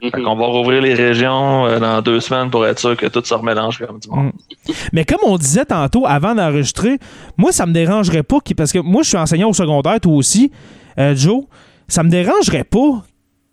Fait 0.00 0.10
qu'on 0.10 0.36
va 0.36 0.46
rouvrir 0.46 0.82
les 0.82 0.94
régions 0.94 1.66
euh, 1.66 1.78
dans 1.78 2.02
deux 2.02 2.20
semaines 2.20 2.50
pour 2.50 2.66
être 2.66 2.78
sûr 2.78 2.96
que 2.96 3.06
tout 3.06 3.22
se 3.24 3.32
remélange 3.32 3.78
comme 3.78 3.98
du 3.98 4.08
monde. 4.08 4.32
Mais 4.92 5.04
comme 5.04 5.20
on 5.24 5.38
disait 5.38 5.64
tantôt 5.64 6.06
avant 6.06 6.34
d'enregistrer, 6.34 6.98
moi, 7.36 7.50
ça 7.52 7.66
me 7.66 7.72
dérangerait 7.72 8.22
pas, 8.22 8.38
parce 8.56 8.72
que 8.72 8.78
moi, 8.78 9.02
je 9.02 9.08
suis 9.08 9.16
enseignant 9.16 9.48
au 9.48 9.54
secondaire, 9.54 9.98
toi 10.00 10.12
aussi, 10.12 10.52
euh, 10.98 11.14
Joe, 11.16 11.44
ça 11.88 12.02
me 12.02 12.10
dérangerait 12.10 12.64
pas 12.64 13.04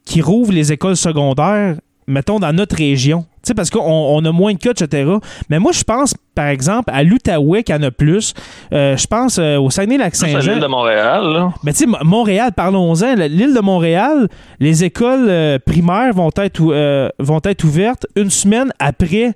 qu'ils 0.05 0.23
rouvrent 0.23 0.51
les 0.51 0.73
écoles 0.73 0.97
secondaires, 0.97 1.77
mettons, 2.07 2.39
dans 2.39 2.53
notre 2.53 2.75
région. 2.75 3.21
Tu 3.43 3.49
sais, 3.49 3.53
parce 3.53 3.69
qu'on 3.69 3.81
on 3.81 4.23
a 4.23 4.31
moins 4.31 4.53
de 4.53 4.57
cas, 4.57 4.71
etc. 4.71 5.11
Mais 5.49 5.59
moi, 5.59 5.71
je 5.73 5.83
pense, 5.83 6.15
par 6.33 6.47
exemple, 6.47 6.89
à 6.93 7.03
l'Outaouais, 7.03 7.63
qu'il 7.63 7.75
y 7.75 7.77
en 7.77 7.83
a 7.83 7.91
plus. 7.91 8.33
Euh, 8.73 8.95
je 8.95 9.05
pense 9.05 9.37
euh, 9.37 9.57
au 9.57 9.69
Ça, 9.69 9.81
c'est 9.81 9.87
Saguenay-Lac-Saint-Jean. 9.87 10.51
l'île 10.53 10.61
de 10.61 10.67
Montréal. 10.67 11.23
Là. 11.25 11.53
Mais 11.63 11.73
tu 11.73 11.79
sais, 11.79 11.85
Mo- 11.85 11.97
Montréal, 12.03 12.51
parlons-en. 12.55 13.15
L'île 13.15 13.53
de 13.53 13.59
Montréal, 13.59 14.29
les 14.61 14.83
écoles 14.85 15.27
euh, 15.29 15.59
primaires 15.65 16.13
vont 16.13 16.29
être, 16.37 17.11
vont 17.19 17.41
être 17.43 17.63
ouvertes 17.65 18.05
une 18.15 18.29
semaine 18.29 18.71
après 18.79 19.33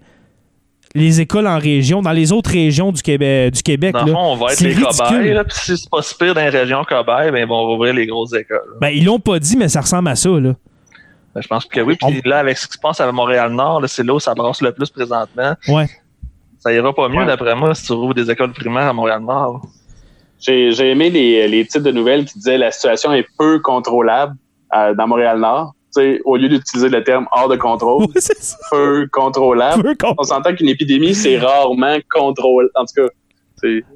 les 0.95 1.19
écoles 1.19 1.45
en 1.47 1.60
région, 1.60 2.01
dans 2.01 2.13
les 2.13 2.32
autres 2.32 2.49
régions 2.49 2.91
du 2.93 3.01
Québec. 3.01 3.53
Du 3.53 3.62
Québec 3.62 3.93
Dans 3.93 4.06
là. 4.06 4.13
fond, 4.13 4.32
on 4.32 4.36
va 4.38 4.53
être 4.53 4.62
les 4.62 4.73
cobayes. 4.73 5.34
là, 5.34 5.43
Puis 5.43 5.58
si 5.58 5.77
c'est 5.77 5.89
pas 5.89 6.01
si 6.01 6.15
pire 6.15 6.34
dans 6.34 6.41
les 6.41 6.49
régions 6.49 6.84
cobayes, 6.88 7.30
ben, 7.30 7.39
ils 7.39 7.47
vont 7.47 7.67
rouvrir 7.67 7.93
les 7.93 8.08
grosses 8.08 8.34
écoles. 8.34 8.58
là. 8.71 8.77
Ben, 8.80 8.89
ils 8.89 9.03
l'ont 9.03 9.19
pas 9.19 9.38
dit, 9.38 9.58
mais 9.58 9.67
ça 9.67 9.82
ressemble 9.82 10.08
à 10.08 10.15
ça. 10.15 10.30
Là. 10.30 10.53
Ben, 11.38 11.43
je 11.43 11.47
pense 11.47 11.65
que 11.65 11.80
oui. 11.82 11.95
Puis 12.02 12.21
là, 12.26 12.39
avec 12.39 12.58
ce 12.58 12.65
qui 12.65 12.73
se 12.73 12.80
passe 12.80 13.00
à 13.00 13.12
Montréal-Nord, 13.12 13.84
c'est 13.88 14.04
là 14.04 14.15
où 14.15 14.19
ça 14.19 14.34
brasse 14.34 14.60
le 14.63 14.71
plus 14.71 14.89
présentement. 14.89 15.54
Ouais. 15.67 15.86
Ça 16.58 16.73
ira 16.73 16.91
pas 16.95 17.08
mieux, 17.10 17.19
Ouais. 17.19 17.26
d'après 17.28 17.56
moi, 17.56 17.76
si 17.76 17.86
tu 17.86 17.93
rouvres 17.93 18.15
des 18.15 18.32
écoles 18.32 18.54
primaires 18.54 18.88
à 18.88 18.93
Montréal-Nord. 18.93 19.62
J'ai 20.39 20.71
j'ai 20.71 20.89
aimé 20.89 21.12
les, 21.12 21.47
les 21.47 21.63
titres 21.67 21.84
de 21.86 21.91
nouvelles 21.91 22.26
qui 22.26 22.39
disaient 22.39 22.58
la 22.58 22.71
situation 22.71 23.13
est 23.13 23.28
peu 23.38 23.60
contrôlable 23.60 24.36
euh, 24.76 24.95
dans 24.95 25.08
Montréal-Nord. 25.08 25.73
Tu 25.95 26.02
sais, 26.02 26.21
Au 26.26 26.38
lieu 26.38 26.50
d'utiliser 26.50 26.89
le 26.89 27.04
terme 27.04 27.28
hors 27.32 27.50
de 27.50 27.56
contrôle, 27.56 28.04
Ouais, 28.15 28.21
peu 28.71 29.08
contrôlable. 29.12 29.84
Peu 29.95 30.08
On 30.17 30.23
s'entend 30.23 30.56
qu'une 30.56 30.69
épidémie, 30.69 31.13
c'est 31.13 31.38
rarement 31.38 31.97
contrôlable. 32.10 32.71
En 32.73 32.86
tout 32.86 33.04
cas. 33.04 33.10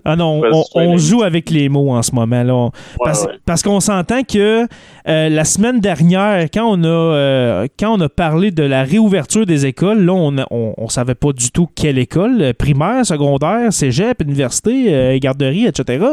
Ah 0.05 0.15
non, 0.15 0.41
on, 0.75 0.97
joue 0.97 1.23
avec 1.23 1.49
les 1.49 1.69
mots 1.69 1.91
en 1.91 2.01
ce 2.01 2.13
moment. 2.15 2.43
Là. 2.43 2.55
On- 2.55 2.65
Ouais, 2.65 2.71
Parce, 3.05 3.23
ouais. 3.25 3.33
parce 3.45 3.61
qu'on 3.63 3.79
s'entend 3.79 4.23
que 4.23 4.65
euh, 5.07 5.29
la 5.29 5.45
semaine 5.45 5.79
dernière, 5.79 6.45
quand 6.53 6.65
on, 6.67 6.83
a, 6.83 6.87
euh, 6.87 7.67
quand 7.79 7.93
on 7.97 8.01
a 8.01 8.09
parlé 8.09 8.51
de 8.51 8.63
la 8.63 8.83
réouverture 8.83 9.45
des 9.45 9.65
écoles, 9.65 10.03
là, 10.03 10.13
on, 10.13 10.73
on 10.77 10.89
savait 10.89 11.15
pas 11.15 11.31
du 11.33 11.51
tout 11.51 11.67
quelle 11.75 11.97
école, 11.99 12.41
euh, 12.41 12.53
primaire, 12.53 13.05
secondaire, 13.05 13.71
cégep, 13.71 14.21
université, 14.21 14.93
euh, 14.93 15.17
garderie, 15.19 15.65
etc. 15.67 16.05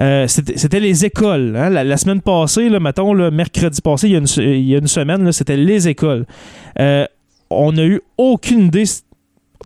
Euh, 0.00 0.26
c'était 0.26 0.80
les 0.80 1.04
écoles. 1.04 1.54
hein. 1.56 1.70
La, 1.70 1.84
la 1.84 1.96
semaine 1.96 2.20
passée, 2.20 2.68
là, 2.68 2.80
mettons, 2.80 3.14
le 3.14 3.30
mercredi 3.30 3.80
passé, 3.80 4.08
il 4.08 4.12
y 4.12 4.16
a 4.16 4.18
une, 4.18 4.26
se- 4.26 4.40
il 4.40 4.66
y 4.68 4.74
a 4.74 4.78
une 4.78 4.88
semaine, 4.88 5.30
c'était 5.30 5.56
les 5.56 5.86
écoles. 5.86 6.26
Euh, 6.80 7.06
on 7.50 7.70
n'a 7.72 7.84
eu 7.84 8.00
aucune 8.18 8.66
idée. 8.66 8.84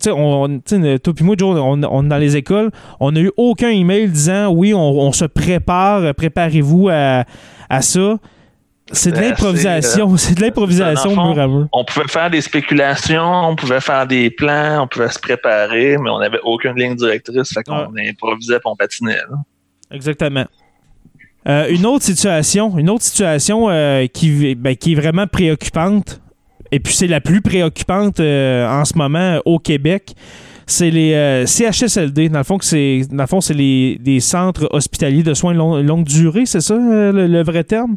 Tu 0.01 0.11
sais, 0.11 0.11
on, 0.17 0.61
toi 0.99 1.13
puis 1.15 1.25
moi, 1.25 1.35
Joe, 1.37 1.59
on, 1.59 1.83
on 1.83 2.05
est 2.05 2.09
dans 2.09 2.17
les 2.19 2.37
écoles. 2.37 2.71
On 3.01 3.13
n'a 3.13 3.21
eu 3.21 3.33
aucun 3.37 3.71
email 3.71 4.09
disant 4.09 4.49
oui, 4.51 4.73
on, 4.75 4.81
on 4.81 5.13
se 5.13 5.25
prépare, 5.25 5.99
euh, 6.03 6.13
préparez-vous 6.13 6.89
à, 6.91 7.25
à 7.69 7.83
ça. 7.83 8.17
C'est 8.91 9.11
de 9.13 9.17
Euh, 9.19 9.21
l'improvisation. 9.21 10.17
C'est 10.17 10.35
de 10.35 10.41
l'improvisation 10.41 11.11
mur 11.11 11.39
à 11.39 11.47
mur. 11.47 11.69
On 11.73 11.85
pouvait 11.85 12.09
faire 12.09 12.31
des 12.31 12.41
spéculations, 12.41 13.23
on 13.49 13.55
pouvait 13.55 13.81
faire 13.83 14.07
des 14.07 14.31
plans, 14.31 14.85
on 14.85 14.87
pouvait 14.87 15.11
se 15.11 15.19
préparer, 15.19 15.99
mais 15.99 16.09
on 16.09 16.19
n'avait 16.21 16.41
aucune 16.43 16.75
ligne 16.75 16.95
directrice. 16.95 17.53
Fait 17.53 17.63
qu'on 17.65 17.93
improvisait 17.99 18.55
et 18.57 18.61
on 18.65 18.77
patinait. 18.77 19.17
là. 19.31 19.37
Exactement. 19.91 20.47
Euh, 21.47 21.67
une 21.71 21.87
autre 21.87 22.05
situation, 22.05 22.79
une 22.79 22.91
autre 22.91 23.05
situation 23.05 23.69
euh, 23.69 24.07
qui, 24.07 24.55
ben, 24.55 24.75
qui 24.77 24.93
est 24.93 24.97
vraiment 24.97 25.27
préoccupante, 25.27 26.21
et 26.73 26.81
puis 26.81 26.95
c'est 26.95 27.07
la 27.07 27.21
plus 27.21 27.41
préoccupante 27.41 28.21
euh, 28.21 28.69
en 28.69 28.85
ce 28.85 28.97
moment 28.97 29.19
euh, 29.19 29.39
au 29.45 29.59
Québec, 29.59 30.15
c'est 30.67 30.91
les 30.91 31.15
euh, 31.15 31.47
CHSLD. 31.47 32.29
Dans 32.29 32.39
le 32.39 32.45
fond, 32.45 32.59
c'est, 32.61 33.03
dans 33.11 33.23
le 33.23 33.27
fond, 33.27 33.41
c'est 33.41 33.55
les, 33.55 33.99
des 34.01 34.21
centres 34.21 34.69
hospitaliers 34.73 35.23
de 35.23 35.35
soins 35.35 35.55
long- 35.55 35.83
longue 35.83 36.05
durée, 36.05 36.45
c'est 36.47 36.61
ça 36.61 36.75
euh, 36.75 37.13
le, 37.13 37.27
le 37.27 37.43
vrai 37.43 37.65
terme? 37.65 37.97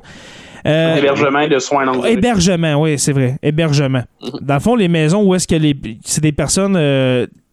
Euh, 0.65 0.95
Hébergement 0.97 1.47
de 1.47 1.57
soins 1.59 1.85
longue 1.85 1.95
durée. 2.01 2.13
Hébergement, 2.13 2.75
oui, 2.81 2.99
c'est 2.99 3.13
vrai. 3.13 3.37
Hébergement. 3.41 4.03
Dans 4.41 4.53
le 4.53 4.59
fond, 4.59 4.75
les 4.75 4.87
maisons 4.87 5.23
où 5.23 5.33
est-ce 5.35 5.47
que 5.47 5.55
les, 5.55 5.75
c'est 6.05 6.21
des 6.21 6.31
personnes. 6.31 6.75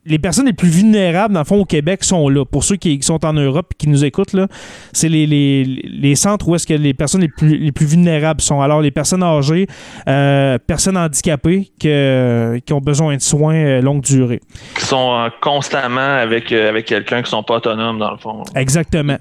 Les 0.09 0.19
personnes 0.19 0.47
les 0.47 0.53
plus 0.53 0.69
vulnérables, 0.69 1.35
dans 1.35 1.41
le 1.41 1.45
fond, 1.47 1.61
au 1.61 1.65
Québec, 1.65 2.03
sont 2.05 2.29
là. 2.29 2.45
Pour 2.45 2.65
ceux 2.65 2.77
qui, 2.77 2.99
qui 2.99 3.07
sont 3.07 3.25
en 3.25 3.33
Europe 3.33 3.69
et 3.73 3.77
qui 3.77 3.89
nous 3.89 4.05
écoutent, 4.05 4.33
là, 4.33 4.49
c'est 4.93 5.09
les, 5.09 5.27
les, 5.27 5.65
les 5.65 6.15
centres 6.15 6.49
où 6.49 6.55
est-ce 6.55 6.67
que 6.67 6.75
les 6.75 6.95
personnes 6.95 7.21
les 7.21 7.29
plus, 7.29 7.57
les 7.59 7.73
plus 7.73 7.87
vulnérables 7.87 8.41
sont. 8.41 8.61
Alors, 8.61 8.81
les 8.81 8.91
personnes 8.91 9.23
âgées, 9.23 9.67
euh, 10.09 10.59
personnes 10.67 10.97
handicapées 10.97 11.71
que- 11.81 12.59
qui 12.65 12.73
ont 12.73 12.81
besoin 12.81 13.17
de 13.17 13.21
soins 13.23 13.55
euh, 13.55 13.81
longue 13.81 14.03
durée. 14.03 14.41
Qui 14.79 14.85
sont 14.85 15.13
euh, 15.15 15.29
constamment 15.41 16.01
avec, 16.01 16.51
euh, 16.53 16.69
avec 16.69 16.87
quelqu'un 16.87 17.23
qui 17.23 17.31
sont 17.31 17.43
pas 17.43 17.57
autonomes, 17.57 17.99
dans 17.99 18.11
le 18.13 18.19
fond. 18.19 18.43
Exactement. 18.55 19.17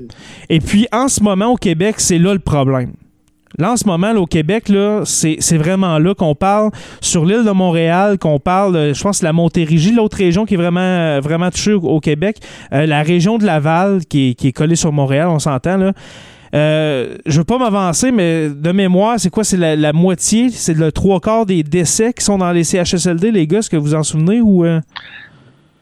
Et 0.49 0.59
puis, 0.59 0.87
en 0.91 1.07
ce 1.07 1.21
moment, 1.21 1.47
au 1.53 1.55
Québec, 1.57 1.95
c'est 1.97 2.17
là 2.19 2.33
le 2.33 2.39
problème. 2.39 2.93
Là, 3.59 3.71
en 3.71 3.75
ce 3.77 3.87
moment, 3.87 4.13
là, 4.13 4.19
au 4.19 4.27
Québec, 4.27 4.69
là, 4.69 5.01
c'est 5.03 5.37
c'est 5.39 5.57
vraiment 5.57 5.97
là 5.97 6.13
qu'on 6.13 6.35
parle. 6.35 6.69
Sur 7.01 7.25
l'île 7.25 7.43
de 7.43 7.51
Montréal, 7.51 8.19
qu'on 8.19 8.39
parle, 8.39 8.75
euh, 8.75 8.93
je 8.93 9.01
pense, 9.01 9.21
de 9.21 9.25
la 9.25 9.33
Montérégie, 9.33 9.91
l'autre 9.93 10.17
région 10.17 10.45
qui 10.45 10.53
est 10.53 10.57
vraiment, 10.57 10.79
euh, 10.79 11.19
vraiment 11.21 11.49
touchée 11.49 11.73
au, 11.73 11.81
au 11.81 11.99
Québec. 11.99 12.37
Euh, 12.71 12.85
la 12.85 13.01
région 13.01 13.37
de 13.39 13.45
Laval, 13.45 14.05
qui 14.05 14.29
est, 14.29 14.33
qui 14.35 14.49
est 14.49 14.51
collée 14.51 14.75
sur 14.75 14.91
Montréal, 14.91 15.27
on 15.29 15.39
s'entend, 15.39 15.77
là. 15.77 15.93
Euh, 16.55 17.17
je 17.25 17.39
veux 17.39 17.43
pas 17.43 17.57
m'avancer, 17.57 18.11
mais 18.11 18.47
de 18.49 18.71
mémoire, 18.71 19.19
c'est 19.19 19.29
quoi? 19.29 19.43
C'est 19.43 19.57
la, 19.57 19.75
la 19.75 19.91
moitié, 19.91 20.49
c'est 20.49 20.73
le 20.75 20.91
trois 20.93 21.19
quarts 21.19 21.45
des 21.45 21.61
décès 21.61 22.13
qui 22.13 22.23
sont 22.23 22.37
dans 22.37 22.51
les 22.51 22.63
CHSLD, 22.63 23.31
les 23.31 23.47
gars, 23.47 23.57
est-ce 23.59 23.69
que 23.69 23.75
vous 23.75 23.95
en 23.95 24.03
souvenez? 24.03 24.39
Ou 24.39 24.63
euh, 24.65 24.79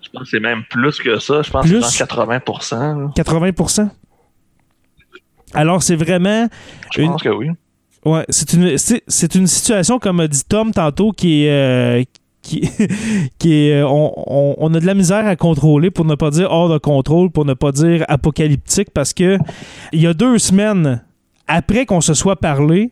Je 0.01 0.09
pense 0.09 0.23
que 0.23 0.29
c'est 0.29 0.39
même 0.39 0.63
plus 0.69 0.97
que 0.99 1.19
ça. 1.19 1.41
Je 1.43 1.51
pense 1.51 1.65
Plus? 1.67 1.81
que 1.81 1.85
c'est 1.85 1.99
genre 1.99 2.07
80 2.07 2.33
là. 2.35 3.11
80% 3.15 3.89
Alors, 5.53 5.83
c'est 5.83 5.95
vraiment... 5.95 6.47
Je 6.95 7.01
Une- 7.01 7.11
pense 7.11 7.21
que 7.21 7.29
oui. 7.29 7.49
Ouais, 8.05 8.23
c'est 8.29 8.53
une, 8.53 8.77
c'est, 8.77 9.35
une 9.35 9.47
situation, 9.47 9.97
comme 9.99 10.19
a 10.19 10.27
dit 10.27 10.43
Tom 10.47 10.71
tantôt, 10.71 11.11
qui 11.11 11.45
est. 11.45 11.49
euh, 11.49 12.03
qui, 12.43 12.69
qui 13.39 13.71
euh, 13.71 13.87
on, 13.87 14.13
on- 14.27 14.55
on 14.59 14.73
a 14.75 14.79
de 14.79 14.85
la 14.85 14.93
misère 14.93 15.25
à 15.25 15.35
contrôler, 15.35 15.89
pour 15.89 16.05
ne 16.05 16.13
pas 16.15 16.29
dire 16.29 16.51
hors 16.51 16.69
de 16.69 16.77
contrôle, 16.77 17.31
pour 17.31 17.45
ne 17.45 17.55
pas 17.55 17.71
dire 17.71 18.05
apocalyptique, 18.07 18.89
parce 18.93 19.13
que 19.13 19.39
il 19.91 20.01
y 20.01 20.05
a 20.07 20.13
deux 20.13 20.37
semaines 20.37 21.01
après 21.47 21.85
qu'on 21.87 22.01
se 22.01 22.13
soit 22.13 22.35
parlé, 22.35 22.91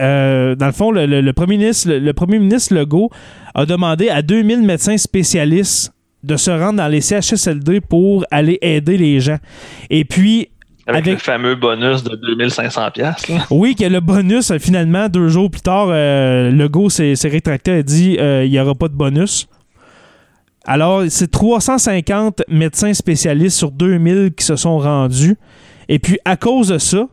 euh, 0.00 0.54
dans 0.54 0.66
le 0.66 0.72
fond, 0.72 0.90
le, 0.90 1.04
le- 1.06 1.20
le 1.20 1.32
premier 1.34 1.58
ministre, 1.58 1.88
le, 1.90 1.98
le 1.98 2.12
premier 2.14 2.38
ministre 2.38 2.74
Legault 2.74 3.10
a 3.54 3.66
demandé 3.66 4.08
à 4.08 4.22
2000 4.22 4.62
médecins 4.62 4.96
spécialistes 4.96 5.92
de 6.22 6.36
se 6.36 6.50
rendre 6.50 6.74
dans 6.78 6.88
les 6.88 7.00
CHSLD 7.00 7.80
pour 7.80 8.24
aller 8.30 8.58
aider 8.62 8.96
les 8.96 9.20
gens. 9.20 9.38
Et 9.90 10.04
puis, 10.04 10.48
Avec, 10.88 11.02
Avec- 11.02 11.12
le 11.14 11.18
fameux 11.20 11.54
bonus 11.54 12.02
de 12.02 12.16
2500 12.16 12.90
pièces. 12.92 13.26
oui, 13.50 13.74
que 13.74 13.84
le 13.84 14.00
bonus, 14.00 14.50
euh, 14.50 14.58
finalement, 14.58 15.08
deux 15.08 15.28
jours 15.28 15.50
plus 15.50 15.60
tard, 15.60 15.88
euh, 15.90 16.50
Legault 16.50 16.88
s'est 16.88 17.14
s'est 17.14 17.28
rétracté 17.28 17.72
et 17.72 17.74
a 17.74 17.82
dit 17.82 18.16
euh, 18.18 18.44
il 18.44 18.50
n'y 18.50 18.58
aura 18.58 18.74
pas 18.74 18.88
de 18.88 18.94
bonus. 18.94 19.46
Alors, 20.64 21.02
c'est 21.08 21.30
350 21.30 22.42
médecins 22.48 22.92
spécialistes 22.94 23.56
sur 23.56 23.70
2000 23.70 24.32
qui 24.36 24.44
se 24.44 24.56
sont 24.56 24.78
rendus. 24.78 25.36
Et 25.88 25.98
puis, 25.98 26.18
à 26.24 26.36
cause 26.36 26.68
de 26.68 26.78
ça, 26.78 27.06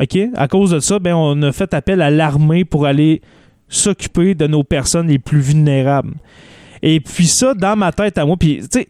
OK, 0.00 0.18
à 0.34 0.48
cause 0.48 0.70
de 0.72 0.80
ça, 0.80 0.98
ben, 0.98 1.14
on 1.14 1.40
a 1.42 1.52
fait 1.52 1.72
appel 1.74 2.02
à 2.02 2.10
l'armée 2.10 2.64
pour 2.64 2.86
aller 2.86 3.20
s'occuper 3.68 4.34
de 4.34 4.46
nos 4.46 4.62
personnes 4.64 5.08
les 5.08 5.18
plus 5.18 5.40
vulnérables. 5.40 6.14
Et 6.82 7.00
puis 7.00 7.26
ça, 7.26 7.54
dans 7.54 7.76
ma 7.76 7.92
tête 7.92 8.16
à 8.18 8.24
moi, 8.26 8.36
puis, 8.38 8.58
tu 8.60 8.80
sais, 8.80 8.88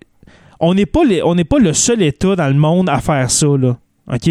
on 0.60 0.74
n'est 0.74 0.86
pas, 0.86 1.04
les- 1.04 1.22
on 1.22 1.34
n'est 1.34 1.44
pas 1.44 1.58
le 1.58 1.72
seul 1.72 2.02
État 2.02 2.36
dans 2.36 2.48
le 2.48 2.54
monde 2.58 2.88
à 2.88 2.98
faire 3.00 3.30
ça, 3.30 3.46
là. 3.58 3.76
OK? 4.12 4.30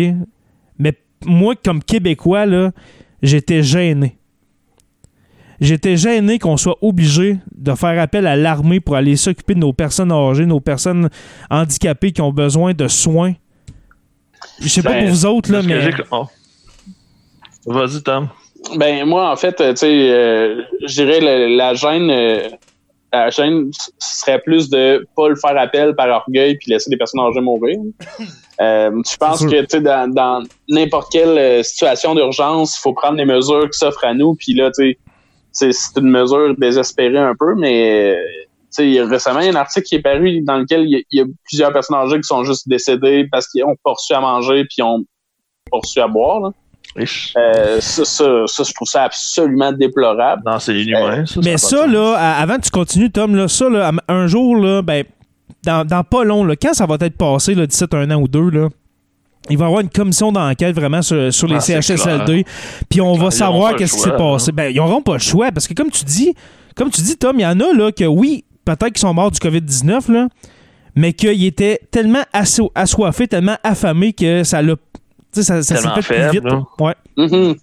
Mais 0.80 0.94
moi, 1.26 1.56
comme 1.64 1.82
Québécois, 1.84 2.46
là, 2.46 2.72
j'étais 3.22 3.64
gêné. 3.64 4.18
J'étais 5.60 5.98
gêné 5.98 6.38
qu'on 6.38 6.56
soit 6.58 6.78
obligé 6.82 7.38
de 7.56 7.74
faire 7.74 8.00
appel 8.00 8.28
à 8.28 8.36
l'armée 8.36 8.80
pour 8.80 8.96
aller 8.96 9.16
s'occuper 9.16 9.56
de 9.56 9.60
nos 9.60 9.74
personnes 9.74 10.12
âgées, 10.12 10.46
nos 10.46 10.60
personnes 10.60 11.10
handicapées 11.50 12.12
qui 12.12 12.22
ont 12.22 12.32
besoin 12.32 12.74
de 12.74 12.88
soins. 12.88 13.34
Je 14.62 14.68
sais 14.68 14.84
pas 14.84 14.92
Ben, 14.94 15.06
pour 15.06 15.10
vous 15.10 15.26
autres, 15.26 15.52
là, 15.52 15.62
mais. 15.64 15.90
oh. 16.12 16.28
Vas-y, 17.66 18.02
Tom. 18.04 18.30
Ben 18.78 19.06
moi, 19.06 19.32
en 19.32 19.36
fait, 19.36 19.60
euh, 19.62 19.72
tu 19.72 19.78
sais, 19.78 20.10
euh, 20.12 20.62
je 20.86 20.94
dirais 20.94 21.20
la, 21.22 21.48
la 21.48 21.74
gêne, 21.74 22.10
euh, 22.10 22.50
la 23.14 23.30
gêne 23.30 23.72
c- 23.74 23.92
serait 24.00 24.40
plus 24.40 24.70
de 24.70 25.08
pas 25.16 25.30
le 25.30 25.36
faire 25.36 25.58
appel 25.58 25.96
par 25.96 26.10
orgueil 26.10 26.58
puis 26.58 26.72
laisser 26.72 26.90
des 26.90 26.98
personnes 26.98 27.22
âgées 27.22 27.42
mourir. 27.42 27.78
Euh, 28.60 28.90
je 29.08 29.16
pense 29.18 29.46
que 29.46 29.62
tu 29.68 29.82
dans, 29.82 30.12
dans 30.12 30.44
n'importe 30.68 31.12
quelle 31.12 31.38
euh, 31.38 31.62
situation 31.62 32.16
d'urgence, 32.16 32.76
il 32.76 32.82
faut 32.82 32.92
prendre 32.92 33.16
les 33.18 33.26
mesures 33.26 33.70
qui 33.70 33.78
s'offrent 33.78 34.04
à 34.04 34.16
nous. 34.16 34.34
Puis 34.34 34.56
là, 34.56 34.72
tu 34.72 34.98
sais, 35.52 35.72
c'est 35.72 36.00
une 36.00 36.10
mesure 36.10 36.56
désespérée 36.58 37.20
un 37.20 37.36
peu, 37.38 37.54
mais 37.54 38.18
récemment, 38.80 39.42
il 39.42 39.46
y 39.46 39.50
a 39.50 39.52
un 39.52 39.56
article 39.58 39.86
qui 39.86 39.96
est 39.98 40.02
paru 40.02 40.42
dans 40.42 40.58
lequel 40.58 40.86
il 40.86 40.90
y 40.90 40.96
a, 40.96 41.00
il 41.12 41.20
y 41.20 41.22
a 41.22 41.26
plusieurs 41.44 41.72
personnes 41.72 41.98
âgées 41.98 42.18
qui 42.18 42.24
sont 42.28 42.44
juste 42.44 42.68
décédées 42.68 43.28
parce 43.32 43.48
qu'ils 43.48 43.64
ont 43.64 43.76
reçu 43.86 44.14
à 44.14 44.22
manger 44.22 44.66
puis 44.66 44.82
ont 44.82 45.04
reçu 45.72 46.00
à 46.00 46.08
boire. 46.08 46.40
Là. 46.40 46.50
Euh, 47.38 47.80
ça, 47.82 48.06
ça, 48.06 48.26
ça, 48.46 48.64
je 48.64 48.74
trouve 48.74 48.88
ça 48.88 49.04
absolument 49.04 49.72
déplorable. 49.72 50.42
Non, 50.46 50.60
c'est 50.60 50.76
inhumain. 50.80 51.26
ça, 51.26 51.40
Mais 51.44 51.58
ça, 51.58 51.86
là, 51.88 52.16
à- 52.18 52.42
avant 52.42 52.56
que 52.58 52.62
tu 52.62 52.72
continues, 52.72 53.12
Tom, 53.12 53.36
là, 53.36 53.48
ça, 53.48 53.70
là, 53.70 53.92
un 54.08 54.28
jour, 54.28 54.56
là, 54.58 54.82
ben, 54.82 55.04
dans, 55.64 55.86
dans 55.86 56.04
pas 56.04 56.24
long, 56.24 56.44
là, 56.44 56.56
quand 56.56 56.74
ça 56.74 56.86
va 56.86 56.96
être 57.02 57.18
passé, 57.18 57.54
là, 57.56 57.66
d'ici 57.68 57.84
un 57.92 58.12
an 58.12 58.22
ou 58.22 58.28
deux, 58.28 58.50
là, 58.50 58.70
il 59.50 59.58
va 59.58 59.66
y 59.66 59.68
avoir 59.68 59.82
une 59.82 59.90
commission 59.90 60.32
d'enquête 60.32 60.76
vraiment 60.76 61.02
sur, 61.02 61.34
sur 61.34 61.48
les 61.48 61.56
Ah, 61.56 61.60
CHSLD. 61.82 62.46
Puis 62.90 63.00
on 63.02 63.14
va 63.14 63.28
Ils 63.28 63.32
savoir 63.32 63.76
qu'est-ce 63.76 63.94
qui 63.94 64.00
s'est 64.02 64.12
passé. 64.18 64.50
hein. 64.52 64.54
Ben, 64.56 64.70
ils 64.72 64.78
n'auront 64.78 65.02
pas 65.02 65.14
le 65.14 65.20
choix 65.20 65.52
parce 65.52 65.68
que, 65.68 65.74
comme 65.74 65.90
tu 65.90 66.04
dis, 66.04 66.34
comme 66.76 66.90
tu 66.90 67.02
dis, 67.02 67.16
Tom, 67.18 67.36
il 67.40 67.44
y 67.44 67.46
en 67.46 67.60
a 67.60 67.74
là, 67.74 67.92
que 67.92 68.04
oui, 68.04 68.44
peut-être 68.66 68.90
qu'ils 68.90 68.98
sont 69.00 69.14
morts 69.14 69.32
du 69.32 69.40
COVID-19, 69.40 70.12
là, 70.12 70.28
mais 70.96 71.14
qu'ils 71.14 71.46
étaient 71.46 71.80
tellement 71.92 72.24
asso- 72.34 72.72
assoiffés, 72.76 73.28
tellement 73.28 73.56
affamés 73.64 74.14
que 74.14 74.44
ça 74.44 74.62
l'a. 74.62 74.74
Tu 75.42 75.44
sais, 75.44 75.62
Ça, 75.62 75.76
ça 75.76 75.82
s'est 75.82 75.88
fait 75.88 75.94
plus 75.94 76.04
faible, 76.04 76.32
vite. 76.32 76.44
là. 76.44 76.64
Ouais. 76.80 76.96
Mhm. 77.18 77.56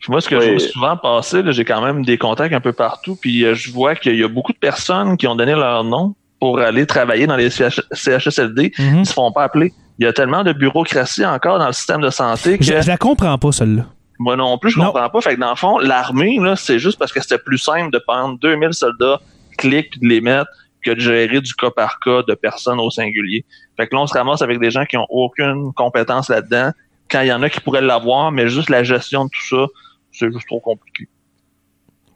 Puis 0.00 0.10
moi, 0.10 0.20
ce 0.20 0.28
que 0.28 0.34
Oui. 0.36 0.44
je 0.44 0.50
vois 0.50 0.58
souvent 0.58 0.96
passer, 0.98 1.42
j'ai 1.46 1.64
quand 1.64 1.80
même 1.80 2.04
des 2.04 2.18
contacts 2.18 2.54
un 2.54 2.60
peu 2.60 2.72
partout, 2.72 3.16
puis 3.20 3.44
euh, 3.44 3.54
je 3.54 3.70
vois 3.72 3.94
qu'il 3.94 4.16
y 4.16 4.22
a 4.24 4.28
beaucoup 4.28 4.52
de 4.52 4.58
personnes 4.58 5.16
qui 5.16 5.26
ont 5.26 5.34
donné 5.34 5.54
leur 5.54 5.82
nom 5.84 6.14
pour 6.40 6.58
aller 6.60 6.86
travailler 6.86 7.26
dans 7.26 7.36
les 7.36 7.50
CH 7.50 7.80
CHSLD, 7.92 8.72
Mhm. 8.78 8.98
ils 9.00 9.06
se 9.06 9.12
font 9.12 9.32
pas 9.32 9.44
appeler. 9.44 9.72
Il 9.98 10.04
y 10.04 10.06
a 10.06 10.12
tellement 10.12 10.44
de 10.44 10.52
bureaucratie 10.52 11.24
encore 11.26 11.58
dans 11.58 11.66
le 11.66 11.72
système 11.72 12.00
de 12.00 12.10
santé 12.10 12.58
que 12.58 12.64
Je, 12.64 12.80
je 12.82 12.86
la 12.86 12.96
comprends 12.96 13.36
pas, 13.38 13.50
celle-là. 13.50 13.86
moi 14.20 14.36
non 14.36 14.56
plus, 14.58 14.70
je 14.70 14.78
Non. 14.78 14.86
comprends 14.86 15.08
pas. 15.08 15.20
Fait 15.22 15.34
que 15.34 15.40
dans 15.40 15.50
le 15.50 15.56
fond, 15.56 15.78
l'armée, 15.78 16.38
c'est 16.56 16.78
juste 16.78 16.98
parce 16.98 17.10
que 17.12 17.20
c'était 17.20 17.38
plus 17.38 17.58
simple 17.58 17.90
de 17.92 17.98
prendre 18.06 18.38
2000 18.38 18.72
soldats, 18.74 19.20
clic, 19.56 19.90
puis 19.90 20.00
de 20.00 20.06
les 20.06 20.20
mettre, 20.20 20.48
que 20.84 20.92
de 20.92 21.00
gérer 21.00 21.40
du 21.40 21.54
cas 21.54 21.70
par 21.70 21.98
cas 21.98 22.22
de 22.28 22.34
personnes 22.34 22.78
au 22.78 22.90
singulier. 22.90 23.44
Fait 23.76 23.88
que 23.88 23.94
là, 23.96 24.02
on 24.02 24.06
se 24.06 24.14
ramasse 24.16 24.42
avec 24.42 24.60
des 24.60 24.70
gens 24.70 24.84
qui 24.84 24.96
ont 24.96 25.06
aucune 25.08 25.72
compétence 25.72 26.28
là-dedans. 26.28 26.70
Quand 27.10 27.22
il 27.22 27.28
y 27.28 27.32
en 27.32 27.42
a 27.42 27.48
qui 27.50 27.60
pourraient 27.60 27.80
l'avoir, 27.82 28.32
mais 28.32 28.48
juste 28.48 28.70
la 28.70 28.82
gestion 28.82 29.24
de 29.24 29.30
tout 29.30 29.46
ça, 29.48 29.66
c'est 30.12 30.30
juste 30.32 30.46
trop 30.46 30.60
compliqué. 30.60 31.08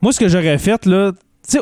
Moi, 0.01 0.13
ce 0.13 0.21
que 0.21 0.29
j'aurais 0.29 0.59
fait, 0.59 0.85
là, 0.87 1.13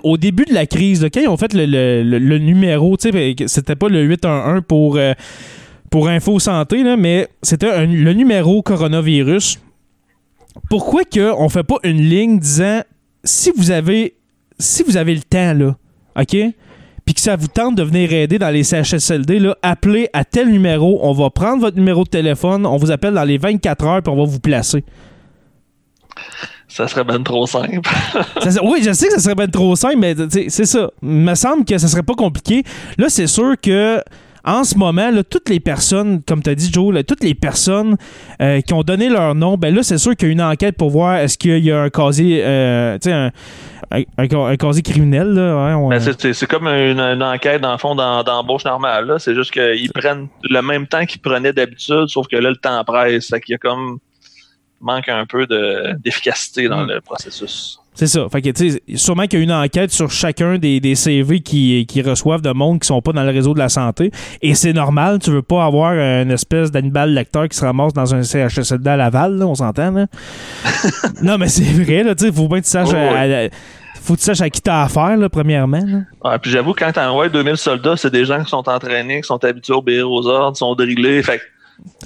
au 0.03 0.17
début 0.17 0.45
de 0.45 0.55
la 0.55 0.67
crise, 0.67 1.07
quand 1.13 1.21
ils 1.21 1.29
ont 1.29 1.37
fait 1.37 1.53
le, 1.55 1.67
le- 1.67 2.03
le- 2.03 2.19
le 2.19 2.39
numéro, 2.39 2.97
ben, 3.13 3.35
c'était 3.47 3.77
pas 3.77 3.89
le 3.89 4.03
811 4.03 4.63
pour, 4.67 4.97
euh, 4.97 5.13
pour 5.91 6.09
Info 6.09 6.39
Santé, 6.39 6.83
là, 6.83 6.97
mais 6.97 7.29
c'était 7.43 7.87
le 7.87 8.13
numéro 8.13 8.63
coronavirus. 8.63 9.59
Pourquoi 10.69 11.05
que 11.05 11.33
on 11.39 11.49
fait 11.49 11.63
pas 11.63 11.77
une 11.85 12.01
ligne 12.01 12.39
disant 12.39 12.83
si 13.25 13.53
vous 13.57 13.71
avez 13.71 14.15
si 14.59 14.83
vous 14.83 14.97
avez 14.97 15.15
le 15.15 15.23
temps, 15.23 15.55
là, 15.55 15.77
OK? 16.21 16.37
Puis 17.11 17.17
que 17.17 17.23
ça 17.23 17.35
vous 17.35 17.49
tente 17.49 17.75
de 17.75 17.83
venir 17.83 18.13
aider 18.13 18.39
dans 18.39 18.51
les 18.51 18.63
CHSLD, 18.63 19.41
là, 19.41 19.57
appelez 19.63 20.09
à 20.13 20.25
tel 20.25 20.49
numéro. 20.49 21.01
On 21.03 21.13
va 21.13 21.29
prendre 21.29 21.61
votre 21.61 21.77
numéro 21.77 22.05
de 22.05 22.09
téléphone, 22.09 22.65
on 22.65 22.77
vous 22.77 22.93
appelle 22.93 23.15
dans 23.15 23.25
les 23.25 23.37
24 23.37 23.85
heures, 23.85 24.01
puis 24.01 24.13
on 24.13 24.17
va 24.17 24.31
vous 24.31 24.39
placer. 24.39 24.85
Ça 26.69 26.87
serait 26.87 27.03
ben 27.03 27.21
trop 27.25 27.49
simple. 27.49 27.81
Ça 28.49 28.63
oui, 28.63 28.83
je 28.85 28.93
sais 28.93 29.09
que 29.09 29.15
ça 29.15 29.19
serait 29.19 29.35
bien 29.35 29.49
trop 29.49 29.75
simple, 29.75 29.97
mais 29.97 30.15
c'est 30.29 30.67
ça. 30.67 30.89
Il 31.03 31.09
me 31.09 31.35
semble 31.35 31.65
que 31.65 31.77
ça 31.79 31.89
serait 31.89 32.05
pas 32.05 32.15
compliqué. 32.15 32.63
Là, 32.97 33.09
c'est 33.09 33.27
sûr 33.27 33.57
que 33.61 34.01
en 34.45 34.65
ce 34.65 34.77
moment, 34.77 35.11
là, 35.11 35.23
toutes 35.25 35.49
les 35.49 35.61
personnes, 35.61 36.23
comme 36.23 36.43
tu 36.43 36.51
as 36.51 36.55
dit, 36.55 36.71
Joe, 36.73 36.93
là, 36.95 37.03
toutes 37.03 37.23
les 37.25 37.35
personnes 37.35 37.97
euh, 38.41 38.61
qui 38.61 38.73
ont 38.75 38.83
donné 38.83 39.09
leur 39.09 39.35
nom, 39.35 39.57
ben 39.57 39.75
là, 39.75 39.83
c'est 39.83 39.99
sûr 39.99 40.17
qu'il 40.17 40.29
y 40.29 40.31
a 40.31 40.33
une 40.33 40.43
enquête 40.43 40.77
pour 40.77 40.91
voir 40.91 41.17
est-ce 41.17 41.37
qu'il 41.39 41.65
y 41.65 41.71
a 41.73 41.83
un 41.83 41.91
casier, 41.91 42.43
euh, 42.45 42.99
tu 42.99 43.11
sais, 43.11 43.13
un, 43.13 43.31
un, 43.93 44.03
un- 44.19 44.45
un 44.47 44.57
casier 44.57 44.83
criminel. 44.83 45.39
On- 45.39 45.89
Ben, 45.89 46.01
c'est- 46.01 46.47
comme 46.47 46.67
une, 46.69 47.01
une 47.01 47.23
enquête, 47.23 47.61
dans 47.61 47.73
le 47.73 47.79
fond, 47.79 47.95
dans- 47.95 48.23
d'embauche 48.23 48.65
normale. 48.65 49.07
là. 49.07 49.19
C'est 49.19 49.35
juste 49.35 49.51
qu'ils 49.53 49.91
prennent 49.93 50.29
le 50.49 50.63
même 50.63 50.87
temps 50.87 51.05
qu'ils 51.07 51.21
prenaient 51.21 51.53
d'habitude, 51.53 52.07
sauf 52.09 52.27
que 52.29 52.37
là, 52.37 52.51
le 52.51 52.57
temps 52.57 52.83
presse. 52.85 53.29
Fait 53.29 53.41
qu'il 53.41 53.53
y 53.53 53.57
a 53.57 53.59
comme 53.59 53.99
manque 54.81 55.09
un 55.11 55.27
peu 55.27 55.47
de- 55.47 55.95
d'efficacité 56.03 56.69
dans 56.69 56.85
Mm. 56.85 56.89
le 56.91 57.01
processus. 57.03 57.79
C'est 58.01 58.07
ça. 58.07 58.27
Fait 58.33 58.41
que, 58.41 58.49
tu 58.49 58.71
sais, 58.71 58.83
sûrement 58.97 59.25
qu'il 59.27 59.41
y 59.41 59.43
a 59.43 59.45
une 59.45 59.53
enquête 59.53 59.91
sur 59.91 60.11
chacun 60.11 60.57
des, 60.57 60.81
des 60.81 60.95
CV 60.95 61.41
qui, 61.41 61.85
qui 61.87 62.01
reçoivent 62.01 62.41
de 62.41 62.51
monde 62.51 62.81
qui 62.81 62.87
sont 62.87 63.03
pas 63.03 63.13
dans 63.13 63.23
le 63.25 63.29
réseau 63.31 63.53
de 63.53 63.59
la 63.59 63.69
santé. 63.69 64.11
Et 64.41 64.55
c'est 64.55 64.73
normal, 64.73 65.19
tu 65.19 65.31
veux 65.31 65.43
pas 65.43 65.67
avoir 65.67 65.93
une 65.93 66.31
espèce 66.31 66.71
d'animal 66.71 67.13
lecteur 67.13 67.47
qui 67.47 67.59
se 67.59 67.63
ramasse 67.63 67.93
dans 67.93 68.15
un 68.15 68.23
CHSLD 68.23 68.89
à 68.89 68.97
Laval, 68.97 69.37
là, 69.37 69.47
on 69.47 69.55
s'entend, 69.55 69.91
là. 69.91 70.07
non, 71.23 71.37
mais 71.37 71.49
c'est 71.49 71.63
vrai, 71.63 72.03
là, 72.03 72.15
tu 72.15 72.25
sais, 72.25 72.33
faut 72.33 72.49
bien 72.49 72.61
que 72.61 72.65
tu 72.65 72.71
saches, 72.71 72.89
Oh, 72.91 72.97
à- 72.97 73.21
à- 73.21 73.49
faut 74.01 74.15
que 74.15 74.21
tu 74.21 74.25
saches 74.25 74.41
à 74.41 74.49
qui 74.49 74.63
t'as 74.63 74.85
affaire, 74.85 75.19
là, 75.19 75.29
premièrement. 75.29 75.85
là. 75.87 75.99
Ouais, 76.25 76.39
puis 76.39 76.51
j'avoue, 76.51 76.73
quand 76.73 76.91
t'envoies 76.93 77.29
2000 77.29 77.59
soldats, 77.59 77.99
c'est 77.99 78.11
des 78.11 78.25
gens 78.25 78.43
qui 78.43 78.49
sont 78.49 78.67
entraînés, 78.67 79.21
qui 79.21 79.27
sont 79.27 79.45
habitués 79.45 79.75
à 79.75 79.77
obéir 79.77 80.11
aux 80.11 80.27
ordres, 80.27 80.57
sont 80.57 80.75
drillés. 80.75 81.23
Fait 81.23 81.39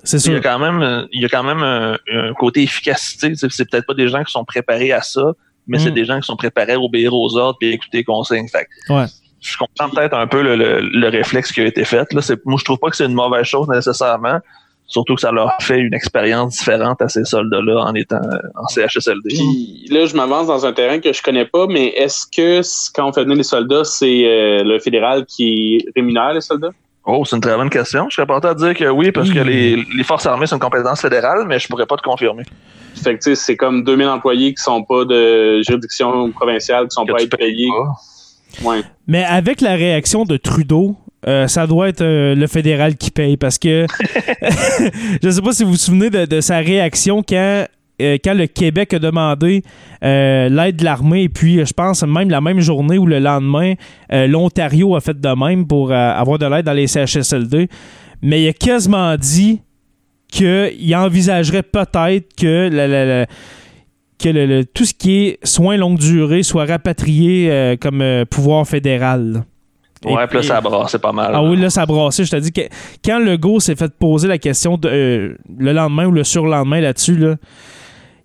C'est 0.03 0.17
il 0.27 0.33
y 0.33 0.37
a 0.37 0.41
quand 0.41 0.59
même, 0.59 0.83
euh, 0.83 1.07
il 1.13 1.23
y 1.23 1.25
a 1.25 1.29
quand 1.29 1.45
même 1.45 1.63
un, 1.63 1.97
un 2.13 2.33
côté 2.35 2.65
efficacité. 2.65 3.35
C'est 3.37 3.71
peut-être 3.71 3.87
pas 3.87 3.95
des 3.95 4.09
gens 4.09 4.25
qui 4.25 4.33
sont 4.33 4.45
préparés 4.45 4.91
à 4.91 5.03
ça, 5.03 5.35
mais 5.67 5.79
c'est 5.79 5.91
Mm. 5.91 5.95
des 5.95 6.05
gens 6.05 6.21
qui 6.21 6.27
sont 6.27 6.37
préparés 6.37 6.73
à 6.73 6.81
obéir 6.81 7.13
aux 7.15 7.37
ordres 7.37 7.59
et 7.63 7.71
écouter 7.73 7.99
les 7.99 8.05
consignes. 8.05 8.49
Fait 8.49 8.67
que 8.87 8.93
Ouais. 8.93 9.07
je 9.41 9.57
comprends 9.57 9.89
peut-être 9.91 10.15
un 10.17 10.27
peu 10.27 10.43
le, 10.43 10.57
le- 10.57 10.81
le 10.81 11.09
réflexe 11.09 11.53
qui 11.53 11.61
a 11.61 11.67
été 11.67 11.85
fait. 11.85 12.13
Là, 12.13 12.21
c'est, 12.23 12.45
moi, 12.47 12.57
je 12.59 12.65
trouve 12.65 12.79
pas 12.79 12.91
que 12.91 12.97
c'est 12.97 13.07
une 13.07 13.15
mauvaise 13.15 13.45
chose 13.45 13.69
nécessairement. 13.69 14.39
Surtout 14.87 15.15
que 15.15 15.23
ça 15.23 15.33
leur 15.33 15.51
fait 15.63 15.79
une 15.79 15.95
expérience 15.95 16.59
différente 16.59 17.01
à 17.01 17.09
ces 17.09 17.25
soldats-là 17.25 17.85
en 17.87 17.95
étant 17.95 18.21
en 18.55 18.67
CHSLD. 18.69 19.29
Puis 19.31 19.87
là, 19.89 20.05
je 20.05 20.15
m'avance 20.15 20.47
dans 20.49 20.67
un 20.67 20.75
terrain 20.75 21.01
que 21.01 21.11
je 21.11 21.23
connais 21.23 21.47
pas, 21.47 21.67
mais 21.67 21.87
est-ce 21.89 22.27
que 22.27 22.61
quand 22.95 23.09
on 23.09 23.13
fait 23.15 23.23
venir 23.23 23.37
les 23.39 23.43
soldats, 23.45 23.85
c'est 23.85 24.27
euh, 24.27 24.63
le 24.63 24.79
fédéral 24.79 25.25
qui 25.25 25.79
rémunère 25.97 26.35
les 26.35 26.43
soldats? 26.43 26.69
Oh, 27.07 27.23
c'est 27.25 27.37
une 27.37 27.43
très 27.43 27.55
bonne 27.57 27.69
question. 27.71 28.07
Je 28.09 28.15
serais 28.17 28.27
porté 28.27 28.49
à 28.49 28.55
dire 28.55 28.75
que 28.75 28.89
oui, 28.89 29.13
parce 29.13 29.31
que 29.31 29.39
les, 29.41 29.77
les 29.77 30.05
forces 30.05 30.25
armées 30.27 30.47
sont 30.47 30.57
une 30.57 30.61
compétence 30.61 31.03
fédérale, 31.03 31.45
mais 31.47 31.59
je 31.59 31.69
pourrais 31.69 31.85
pas 31.87 31.97
te 31.97 32.03
confirmer. 32.03 32.45
Fait 32.95 33.15
que 33.19 33.23
tu 33.23 33.31
sais, 33.31 33.35
c'est 33.35 33.57
comme 33.57 33.85
2000 33.85 34.09
employés 34.09 34.55
qui 34.55 34.63
sont 34.63 34.83
pas 34.85 35.05
de 35.05 35.61
juridiction 35.63 36.31
provinciale, 36.31 36.85
qui 36.89 36.95
sont 36.95 37.05
Que 37.05 37.13
pas 37.13 37.19
à 37.19 37.23
être 37.23 37.37
payés. 37.37 37.69
pas. 38.63 38.69
Ouais. 38.71 38.81
Mais 39.07 39.25
avec 39.25 39.61
la 39.61 39.75
réaction 39.75 40.25
de 40.25 40.37
Trudeau, 40.39 40.97
euh, 41.27 41.47
ça 41.49 41.67
doit 41.67 41.89
être 41.89 42.03
euh, 42.03 42.35
le 42.35 42.47
fédéral 42.47 42.97
qui 42.97 43.11
paye 43.11 43.37
parce 43.37 43.59
que 43.59 43.87
je 45.23 45.31
sais 45.31 45.43
pas 45.43 45.53
si 45.53 45.65
vous 45.65 45.71
vous 45.71 45.77
souvenez 45.77 46.11
de, 46.11 46.25
de 46.27 46.41
sa 46.41 46.59
réaction 46.59 47.23
quand, 47.23 47.67
euh, 48.03 48.19
quand 48.25 48.35
le 48.35 48.47
Québec 48.47 48.93
a 48.95 48.99
demandé 48.99 49.63
euh, 50.03 50.49
l'aide 50.49 50.77
de 50.77 50.85
l'armée 50.85 51.23
et 51.25 51.29
puis 51.29 51.61
euh, 51.61 51.65
je 51.65 51.73
pense 51.73 52.03
même 52.03 52.29
la 52.31 52.41
même 52.41 52.61
journée 52.61 52.99
ou 52.99 53.07
le 53.07 53.19
lendemain, 53.21 53.75
euh, 54.13 54.27
l'Ontario 54.27 54.97
a 54.97 55.01
fait 55.01 55.21
de 55.21 55.29
même 55.29 55.67
pour 55.67 55.93
avoir 55.93 56.39
de 56.39 56.47
l'aide 56.47 56.67
dans 56.67 56.73
les 56.73 56.87
CHSLD. 56.89 57.69
Mais 58.23 58.43
il 58.43 58.49
a 58.49 58.53
quasiment 58.53 59.15
dit 59.17 59.61
qu'il 60.29 60.95
envisagerait 60.97 61.63
peut-être 61.63 62.35
que 62.37 62.69
la- 62.73 62.89
la- 62.89 63.05
la- 63.05 63.27
que 64.19 64.29
le- 64.29 64.47
le- 64.47 64.65
tout 64.65 64.85
ce 64.85 64.95
qui 64.95 65.27
est 65.27 65.39
soins 65.47 65.77
longue 65.77 65.99
durée 65.99 66.43
soit 66.43 66.65
rapatrié 66.65 67.77
comme 67.81 68.03
pouvoir 68.31 68.67
fédéral. 68.67 69.45
Ouais, 70.05 70.27
puis 70.27 70.37
là, 70.39 70.43
ça 70.43 70.61
brasse, 70.61 70.93
c'est 70.93 71.01
pas 71.01 71.13
mal. 71.13 71.33
Ah 71.35 71.43
oui, 71.43 71.57
là, 71.57 71.71
ça 71.71 71.83
a 71.83 71.87
brassé. 71.87 72.25
Je 72.25 72.31
te 72.31 72.37
dis 72.37 72.53
que 72.53 72.61
quand 73.03 73.19
Legault 73.19 73.59
s'est 73.61 73.75
fait 73.77 73.91
poser 73.99 74.29
la 74.29 74.37
question 74.39 74.77
de, 74.77 74.89
euh, 74.89 75.35
le 75.59 75.73
lendemain 75.73 76.05
ou 76.07 76.11
le 76.11 76.25
surlendemain 76.25 76.81
là-dessus, 76.81 77.17
là, 77.17 77.37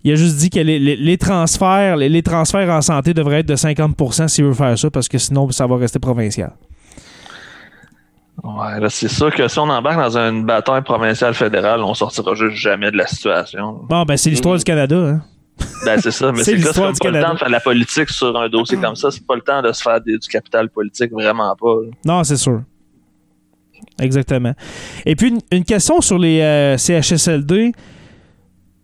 il 0.04 0.12
a 0.12 0.14
juste 0.14 0.36
dit 0.36 0.50
que 0.50 0.60
les, 0.60 0.78
les- 0.78 0.96
les 0.96 1.18
transferts 1.18 1.96
les, 1.96 2.08
les 2.08 2.22
transferts 2.22 2.70
en 2.70 2.80
santé 2.80 3.12
devraient 3.14 3.40
être 3.40 3.48
de 3.48 3.56
50% 3.56 4.28
s'il 4.28 4.44
veut 4.44 4.54
faire 4.54 4.78
ça, 4.78 4.90
parce 4.90 5.08
que 5.08 5.18
sinon, 5.18 5.50
ça 5.50 5.66
va 5.66 5.76
rester 5.76 5.98
provincial. 5.98 6.52
Ouais, 8.42 8.80
là, 8.80 8.88
c'est 8.88 9.08
sûr 9.08 9.34
que 9.34 9.46
si 9.48 9.58
on 9.58 9.68
embarque 9.68 9.98
dans 9.98 10.16
une 10.16 10.46
bataille 10.46 10.80
provinciale 10.82 11.34
fédérale, 11.34 11.82
on 11.82 11.92
sortira 11.92 12.34
juste 12.34 12.56
jamais 12.56 12.90
de 12.90 12.96
la 12.96 13.06
situation. 13.06 13.80
Bon, 13.88 14.04
ben, 14.04 14.16
c'est 14.16 14.30
l'histoire 14.30 14.56
du 14.56 14.64
Canada. 14.64 14.96
Hein? 14.96 15.22
Ben, 15.84 16.00
c'est 16.00 16.10
ça, 16.10 16.32
mais 16.32 16.42
C'est 16.44 16.56
que 16.56 16.62
c'est 16.62 16.80
pas 16.80 16.88
le 16.88 16.94
Canada. 16.94 17.26
temps 17.26 17.32
de 17.34 17.38
faire 17.38 17.48
de 17.48 17.52
la 17.52 17.60
politique 17.60 18.08
sur 18.08 18.34
un 18.40 18.48
dossier 18.48 18.78
comme 18.78 18.96
ça. 18.96 19.10
C'est 19.10 19.26
pas 19.26 19.34
le 19.34 19.42
temps 19.42 19.60
de 19.60 19.70
se 19.72 19.82
faire 19.82 20.00
des- 20.00 20.16
du 20.16 20.26
capital 20.28 20.70
politique, 20.70 21.12
vraiment 21.12 21.54
pas. 21.54 21.74
là. 21.84 21.90
Non, 22.06 22.24
c'est 22.24 22.38
sûr. 22.38 22.62
Exactement. 24.00 24.54
Et 25.04 25.14
puis, 25.16 25.28
une, 25.28 25.40
une 25.52 25.64
question 25.64 26.00
sur 26.00 26.18
les 26.18 26.40
euh, 26.40 26.78
CHSLD. 26.78 27.72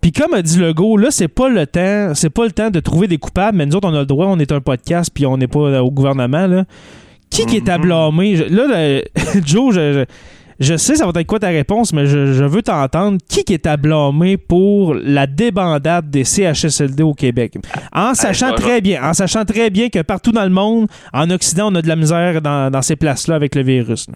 Puis 0.07 0.12
comme 0.12 0.35
a 0.35 0.42
dit 0.42 0.61
Legault, 0.61 0.97
là, 0.99 1.09
c'est 1.11 1.27
pas 1.27 1.49
le 1.49 1.66
temps, 1.66 2.12
c'est 2.14 2.31
pas 2.31 2.45
le 2.45 2.53
temps 2.53 2.71
de 2.71 2.79
trouver 2.79 3.09
des 3.09 3.19
coupables, 3.19 3.59
mais 3.59 3.66
nous 3.66 3.75
autres, 3.75 3.88
on 3.88 3.95
a 3.95 3.99
le 3.99 4.07
droit, 4.07 4.27
on 4.27 4.38
est 4.38 4.53
un 4.53 4.61
podcast, 4.61 5.11
puis 5.12 5.27
on 5.27 5.37
n'est 5.37 5.49
pas 5.49 5.59
euh, 5.59 5.81
au 5.81 5.90
gouvernement, 5.90 6.47
là. 6.47 6.64
Qui 7.29 7.45
qui 7.45 7.57
est 7.57 7.69
à 7.69 7.77
blâmer? 7.77 8.37
Je- 8.37 8.45
Là, 8.45 8.66
le- 8.69 9.03
Joe, 9.45 9.75
je, 9.75 10.05
je, 10.61 10.64
je 10.64 10.77
sais 10.77 10.95
ça 10.95 11.07
va 11.11 11.21
être 11.21 11.27
quoi 11.27 11.40
ta 11.40 11.49
réponse, 11.49 11.92
mais 11.92 12.07
je, 12.07 12.45
veux 12.45 12.62
t'entendre. 12.62 13.19
Qui 13.29 13.42
qui 13.42 13.53
est 13.53 13.66
à 13.66 13.77
blâmer 13.77 14.37
pour 14.37 14.95
la 14.95 15.27
débandade 15.27 16.09
des 16.09 16.23
CHSLD 16.23 17.03
au 17.03 17.12
Québec? 17.14 17.55
En 17.92 18.14
sachant 18.14 18.55
très 18.55 18.81
bien, 18.81 19.03
en 19.03 19.12
sachant 19.12 19.45
très 19.45 19.71
bien 19.71 19.88
que 19.88 20.03
partout 20.03 20.31
dans 20.31 20.45
le 20.45 20.51
monde, 20.51 20.87
en 21.12 21.29
Occident, 21.31 21.73
on 21.73 21.75
a 21.75 21.83
de 21.83 21.88
la 21.88 21.97
misère 21.97 22.40
dans, 22.40 22.71
dans 22.71 22.83
ces 22.83 22.95
places-là 22.95 23.35
avec 23.35 23.57
le 23.57 23.62
virus. 23.64 24.07
là. 24.07 24.14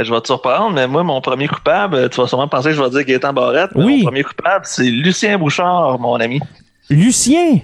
Euh, 0.00 0.04
Je 0.04 0.12
vais 0.12 0.20
te 0.20 0.26
surprendre, 0.26 0.70
mais 0.74 0.86
moi, 0.86 1.02
mon 1.02 1.20
premier 1.20 1.48
coupable, 1.48 2.08
tu 2.10 2.20
vas 2.20 2.26
sûrement 2.26 2.48
penser 2.48 2.70
que 2.70 2.74
je 2.76 2.82
vais 2.82 2.90
dire 2.90 3.04
Gaétan 3.04 3.32
Barrette. 3.32 3.70
Oui. 3.74 3.98
Mon 3.98 4.04
premier 4.04 4.22
coupable, 4.22 4.64
c'est 4.64 4.90
Lucien 4.90 5.38
Bouchard, 5.38 5.98
mon 5.98 6.14
ami. 6.20 6.40
Lucien! 6.88 7.60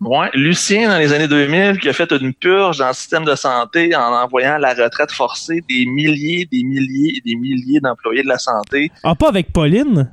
Ouais, 0.00 0.30
Lucien, 0.34 0.88
dans 0.88 0.98
les 0.98 1.12
années 1.12 1.26
2000, 1.26 1.80
qui 1.80 1.88
a 1.88 1.92
fait 1.92 2.10
une 2.12 2.32
purge 2.32 2.78
dans 2.78 2.86
le 2.86 2.92
système 2.94 3.24
de 3.24 3.34
santé 3.34 3.96
en 3.96 4.12
envoyant 4.12 4.54
à 4.54 4.58
la 4.58 4.72
retraite 4.72 5.10
forcée 5.10 5.60
des 5.68 5.86
milliers, 5.86 6.46
des 6.50 6.62
milliers 6.62 7.14
et 7.16 7.20
des 7.24 7.34
milliers 7.34 7.80
d'employés 7.80 8.22
de 8.22 8.28
la 8.28 8.38
santé. 8.38 8.92
Ah, 9.02 9.16
pas 9.16 9.28
avec 9.28 9.52
Pauline? 9.52 10.08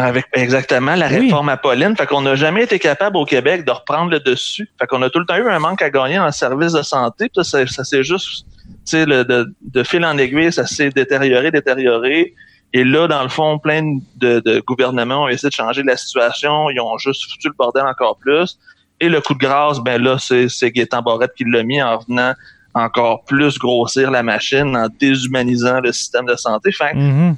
Avec 0.00 0.26
exactement 0.32 0.94
la 0.94 1.08
Oui. 1.08 1.18
réforme 1.22 1.48
Apolline. 1.48 1.96
Fait 1.96 2.06
qu'on 2.06 2.20
n'a 2.22 2.36
jamais 2.36 2.62
été 2.62 2.78
capable 2.78 3.16
au 3.16 3.24
Québec 3.24 3.64
de 3.64 3.72
reprendre 3.72 4.12
le 4.12 4.20
dessus. 4.20 4.70
Fait 4.78 4.86
qu'on 4.86 5.02
a 5.02 5.10
tout 5.10 5.18
le 5.18 5.26
temps 5.26 5.36
eu 5.36 5.48
un 5.48 5.58
manque 5.58 5.82
à 5.82 5.90
gagner 5.90 6.16
dans 6.16 6.26
le 6.26 6.32
service 6.32 6.72
de 6.72 6.82
santé. 6.82 7.28
Puis 7.34 7.44
ça, 7.44 7.66
ça, 7.66 7.82
s'est 7.82 8.04
juste, 8.04 8.46
tu 8.88 9.04
de, 9.04 9.52
de 9.60 9.82
fil 9.82 10.04
en 10.04 10.16
aiguille, 10.16 10.52
ça 10.52 10.66
s'est 10.66 10.90
détérioré, 10.90 11.50
détérioré. 11.50 12.32
Et 12.72 12.84
là, 12.84 13.08
dans 13.08 13.22
le 13.24 13.28
fond, 13.28 13.58
plein 13.58 13.98
de, 14.16 14.40
de 14.40 14.60
gouvernements 14.60 15.24
ont 15.24 15.28
essayé 15.28 15.48
de 15.48 15.54
changer 15.54 15.82
la 15.82 15.96
situation. 15.96 16.70
Ils 16.70 16.80
ont 16.80 16.96
juste 16.98 17.28
foutu 17.30 17.48
le 17.48 17.54
bordel 17.58 17.82
encore 17.84 18.18
plus. 18.18 18.56
Et 19.00 19.08
le 19.08 19.20
coup 19.20 19.34
de 19.34 19.38
grâce, 19.40 19.80
ben 19.80 20.00
là, 20.00 20.16
c'est, 20.20 20.48
c'est 20.48 20.70
Gaétan 20.70 21.02
Barrette 21.02 21.32
qui 21.36 21.44
l'a 21.44 21.62
mis 21.64 21.82
en 21.82 21.98
venant 21.98 22.34
encore 22.74 23.24
plus 23.24 23.58
grossir 23.58 24.10
la 24.10 24.22
machine, 24.22 24.76
en 24.76 24.86
déshumanisant 25.00 25.80
le 25.80 25.92
système 25.92 26.26
de 26.26 26.36
santé. 26.36 26.70
Fait 26.70 26.94
Mhm. 26.94 27.34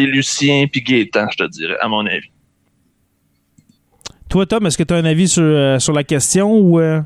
C'est 0.00 0.06
Lucien 0.06 0.66
puis 0.70 0.82
Gaétan, 0.82 1.26
je 1.30 1.36
te 1.44 1.48
dirais, 1.50 1.76
à 1.80 1.88
mon 1.88 2.06
avis. 2.06 2.28
Toi, 4.28 4.44
Tom, 4.46 4.66
est-ce 4.66 4.76
que 4.76 4.82
tu 4.82 4.92
as 4.92 4.98
un 4.98 5.04
avis 5.06 5.26
sur, 5.28 5.42
euh, 5.42 5.78
sur 5.78 5.92
la 5.94 6.04
question 6.04 6.52
ou. 6.54 6.78
euh? 6.80 7.00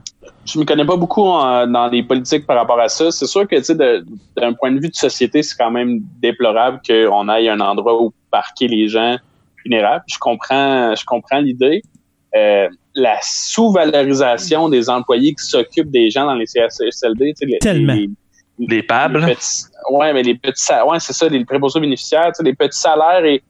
je 0.44 0.59
me 0.59 0.64
connais 0.64 0.85
pas 0.85 0.96
beaucoup 0.96 1.22
en- 1.22 1.68
dans 1.68 1.87
les 1.87 2.02
politiques 2.02 2.46
par 2.48 2.57
rapport 2.57 2.81
à 2.81 2.88
ça. 2.88 3.12
C'est 3.12 3.26
sûr 3.26 3.46
que, 3.46 3.55
tu 3.57 3.62
sais, 3.62 3.74
de- 3.76 4.05
d'un 4.37 4.52
point 4.55 4.72
de 4.72 4.81
vue 4.81 4.88
de 4.88 4.94
société, 4.94 5.40
c'est 5.44 5.55
quand 5.57 5.70
même 5.70 6.00
déplorable 6.20 6.81
qu'on 6.85 7.28
aille 7.28 7.48
un 7.48 7.61
endroit 7.61 8.02
où 8.02 8.12
parquer 8.28 8.66
les 8.66 8.88
gens 8.88 9.16
vulnérables. 9.64 10.02
Je 10.09 10.18
comprends, 10.18 10.96
je 10.96 11.05
comprends 11.05 11.38
l'idée. 11.38 11.83
Euh, 12.35 12.68
la 12.96 13.18
sous-valorisation 13.22 14.68
des 14.68 14.90
employés 14.90 15.33
qui 15.35 15.44
s'occupent 15.44 15.92
des 15.92 16.11
gens 16.11 16.26
dans 16.26 16.35
les 16.35 16.46
CHSLD, 16.46 17.35
tu 17.35 17.38
sais, 17.38 17.46
les- 17.46 17.59
Tellement. 17.61 17.94
les- 17.94 18.09
Les 18.59 18.83
pables. 18.83 19.24
les 19.24 19.35
petits- 19.37 19.64
ouais, 19.90 20.12
mais 20.12 20.22
les 20.22 20.34
petits, 20.34 20.62
sa- 20.64 20.86
ouais, 20.86 20.98
c'est 21.00 21.12
ça, 21.12 21.28
les 21.28 21.44
préposés 21.44 21.80
bénéficiaires, 21.80 22.26
tu 22.28 22.34
sais, 22.36 22.42
les 22.42 22.54
petits 22.54 22.78
salaires 22.78 23.24
et 23.24 23.42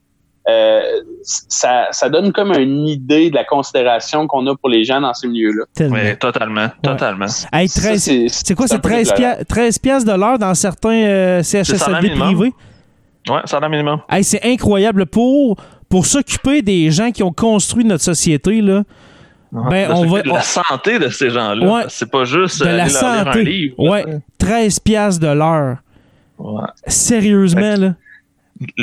euh, 0.49 0.81
ça, 1.23 1.87
ça 1.93 2.09
donne 2.09 2.33
comme 2.33 2.53
une 2.53 2.89
idée 2.89 3.31
de 3.31 3.35
la 3.37 3.45
considération 3.45 4.27
qu'on 4.27 4.45
a 4.49 4.57
pour 4.57 4.69
les 4.69 4.83
gens 4.85 5.01
dans 5.01 5.15
ces 5.15 5.29
milieux-là. 5.29 5.65
Oui, 5.89 6.17
totalement, 6.19 6.67
totalement. 6.83 7.27
Hey, 7.53 7.69
Ça, 7.69 7.81
13 7.81 8.11
c'est 8.29 8.55
quoi, 8.57 8.67
c'est 8.67 8.77
peu 8.81 8.89
13, 8.89 9.09
déplorable. 9.11 9.37
pia- 9.39 9.45
13 9.45 9.79
piastres 9.79 10.13
de 10.13 10.19
l'heure 10.19 10.39
dans 10.39 10.55
certains 10.55 10.91
euh, 11.05 11.43
CHSLD 11.45 12.11
privés? 12.11 12.53
Ouais, 13.29 13.41
salaire 13.45 13.71
minimum. 13.71 14.01
Hey, 14.11 14.25
c'est 14.25 14.45
incroyable. 14.45 15.07
Pour, 15.07 15.57
pour 15.89 16.07
s'occuper 16.07 16.61
des 16.61 16.91
gens 16.91 17.13
qui 17.13 17.23
ont 17.23 17.33
construit 17.33 17.85
notre 17.85 18.03
société, 18.03 18.61
là, 18.61 18.83
Ben, 19.53 19.89
De 19.91 19.93
on 19.95 20.07
va- 20.07 20.23
de 20.23 20.29
la 20.29 20.37
on- 20.37 20.41
santé 20.41 20.99
de 20.99 21.09
ces 21.11 21.29
gens-là. 21.31 21.67
Ouais. 21.73 21.83
C'est 21.89 22.11
pas 22.11 22.25
juste 22.25 22.63
de 22.63 22.67
aller 22.67 22.79
la 22.79 22.85
leur 22.85 22.91
lire 22.91 23.21
un 23.21 23.25
santé. 23.33 23.45
livre. 23.45 23.75
Ouais, 23.79 24.05
13 24.39 24.81
piastres 24.81 25.21
de 25.21 25.29
l'heure. 25.33 25.77
Ouais. 26.43 26.63
Sérieusement, 26.87 27.77
là. 27.77 27.95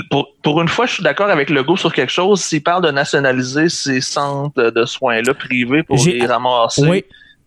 Pour, 0.10 0.28
pour 0.43 0.62
une 0.62 0.67
fois, 0.67 0.86
je 0.86 0.93
suis 0.95 1.04
d'accord 1.04 1.30
avec 1.30 1.50
Legault 1.50 1.78
sur 1.78 1.93
quelque 1.93 2.12
chose. 2.12 2.41
S'il 2.41 2.62
parle 2.63 2.84
de 2.84 2.91
nationaliser 2.91 3.69
ces 3.69 4.02
centres 4.02 4.72
de 4.72 4.86
soins-là 4.86 5.34
privés 5.34 5.84
pour 5.84 5.98
les 6.06 6.26
ramasser, 6.26 6.88
Oui. 6.88 7.06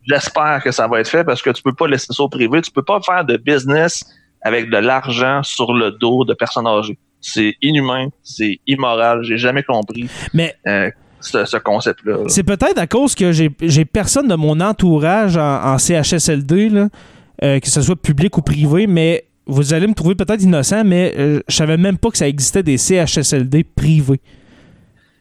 j'espère 0.09 0.63
que 0.63 0.71
ça 0.71 0.87
va 0.89 1.01
être 1.01 1.09
fait 1.09 1.25
parce 1.25 1.43
que 1.43 1.51
tu 1.51 1.63
peux 1.63 1.75
pas 1.75 1.87
laisser 1.89 2.07
ça 2.11 2.23
au 2.23 2.29
privé. 2.29 2.63
Tu 2.63 2.71
peux 2.71 2.83
pas 2.83 3.01
faire 3.05 3.25
de 3.25 3.37
business 3.37 4.05
avec 4.41 4.71
de 4.71 4.79
l'argent 4.79 5.43
sur 5.43 5.75
le 5.75 5.91
dos 5.93 6.25
de 6.25 6.33
personnes 6.35 6.67
âgées. 6.67 6.99
C'est 7.21 7.55
inhumain, 7.61 8.09
c'est 8.23 8.61
immoral. 8.67 9.23
J'ai 9.25 9.37
jamais 9.39 9.63
compris 9.63 10.09
Mais 10.33 10.55
euh, 10.67 10.91
ce, 11.21 11.45
ce 11.45 11.57
concept-là. 11.59 12.15
là. 12.17 12.25
c'est 12.29 12.43
peut-être 12.45 12.79
à 12.79 12.87
cause 12.87 13.15
que 13.15 13.31
j'ai 13.31 13.51
j'ai 13.61 13.85
personne 13.85 14.27
de 14.27 14.35
mon 14.35 14.59
entourage 14.61 15.37
en, 15.37 15.65
en 15.65 15.79
CHSLD, 15.79 16.69
là, 16.71 16.89
euh, 17.45 17.61
que 17.61 17.69
ce 17.69 17.81
soit 17.83 17.95
public 18.01 18.37
ou 18.39 18.43
privé, 18.43 18.87
mais 18.87 19.25
vous 19.47 19.75
allez 19.75 19.87
me 19.87 19.95
trouver 19.95 20.15
peut-être 20.15 20.43
innocent, 20.43 20.85
mais 20.85 21.15
euh, 21.19 21.41
je 21.49 21.57
savais 21.57 21.77
même 21.77 21.99
pas 21.99 22.11
que 22.11 22.19
ça 22.19 22.29
existait 22.29 22.63
des 22.63 22.79
CHSLD 22.79 23.65
privés. 23.65 24.21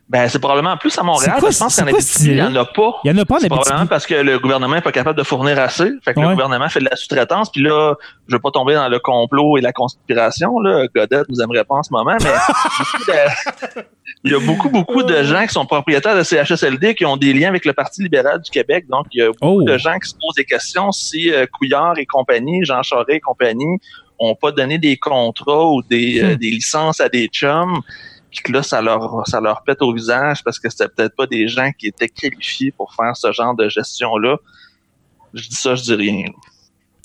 Ben, 0.09 0.27
c'est 0.27 0.39
probablement 0.39 0.75
plus 0.75 0.97
à 0.99 1.03
Montréal. 1.03 1.37
Quoi 1.39 1.51
je 1.51 1.57
pense 1.57 1.73
qu'en 1.79 1.87
Abitibi, 1.87 2.31
il 2.31 2.35
n'y 2.35 2.41
en 2.41 2.53
a 2.57 2.65
pas. 2.65 2.95
Il 3.05 3.11
y 3.11 3.13
en 3.13 3.17
a 3.17 3.23
pas 3.23 3.35
en 3.35 3.37
Abitibi. 3.37 3.55
probablement 3.61 3.87
parce 3.87 4.05
que 4.05 4.15
le 4.15 4.39
gouvernement 4.39 4.75
n'est 4.75 4.81
pas 4.81 4.91
capable 4.91 5.17
de 5.17 5.23
fournir 5.23 5.57
assez. 5.57 5.89
Fait 6.03 6.13
que 6.13 6.19
Ouais. 6.19 6.25
le 6.25 6.31
gouvernement 6.33 6.67
fait 6.67 6.81
de 6.81 6.85
la 6.91 6.97
sous-traitance. 6.97 7.49
Puis 7.49 7.61
là, 7.61 7.95
je 8.27 8.35
veux 8.35 8.41
pas 8.41 8.51
tomber 8.51 8.73
dans 8.73 8.89
le 8.89 8.99
complot 8.99 9.57
et 9.57 9.61
la 9.61 9.71
conspiration. 9.71 10.59
Là. 10.59 10.85
Godette 10.93 11.29
nous 11.29 11.39
aimerait 11.41 11.63
pas 11.63 11.75
en 11.75 11.83
ce 11.83 11.93
moment, 11.93 12.17
mais 12.21 12.29
il 14.25 14.31
y 14.33 14.35
a 14.35 14.39
beaucoup, 14.39 14.69
beaucoup 14.69 15.01
de 15.03 15.23
gens 15.23 15.43
qui 15.43 15.53
sont 15.53 15.65
propriétaires 15.65 16.17
de 16.17 16.23
CHSLD 16.23 16.93
qui 16.95 17.05
ont 17.05 17.15
des 17.15 17.31
liens 17.33 17.47
avec 17.47 17.63
le 17.63 17.71
Parti 17.71 18.03
libéral 18.03 18.41
du 18.41 18.51
Québec. 18.51 18.85
Donc, 18.89 19.05
il 19.13 19.19
y 19.19 19.21
a 19.21 19.27
beaucoup 19.27 19.61
Oh. 19.61 19.63
de 19.63 19.77
gens 19.77 19.97
qui 19.97 20.09
se 20.09 20.15
posent 20.15 20.35
des 20.35 20.43
questions 20.45 20.91
si 20.91 21.31
euh, 21.31 21.45
Couillard 21.57 21.97
et 21.97 22.05
compagnie, 22.05 22.65
Jean 22.65 22.83
Charest 22.83 23.09
et 23.09 23.19
compagnie, 23.21 23.79
ont 24.21 24.35
pas 24.35 24.51
donné 24.51 24.77
des 24.77 24.95
contrats 24.97 25.65
ou 25.71 25.81
des, 25.83 26.21
euh, 26.21 26.33
Hmm. 26.33 26.37
des 26.37 26.51
licences 26.51 26.99
à 27.01 27.09
des 27.09 27.27
chums 27.27 27.81
puis 28.29 28.39
que 28.43 28.51
là, 28.53 28.63
ça 28.63 28.81
leur, 28.81 29.27
ça 29.27 29.41
leur 29.41 29.61
pète 29.63 29.81
au 29.81 29.93
visage 29.93 30.41
parce 30.45 30.57
que 30.57 30.69
c'était 30.69 30.87
peut-être 30.87 31.15
pas 31.17 31.25
des 31.27 31.49
gens 31.49 31.69
qui 31.77 31.87
étaient 31.87 32.07
qualifiés 32.07 32.71
pour 32.71 32.93
faire 32.95 33.15
ce 33.17 33.29
genre 33.33 33.53
de 33.55 33.67
gestion-là. 33.67 34.37
Je 35.33 35.49
dis 35.49 35.55
ça, 35.55 35.75
je 35.75 35.83
dis 35.83 35.95
rien. 35.95 36.25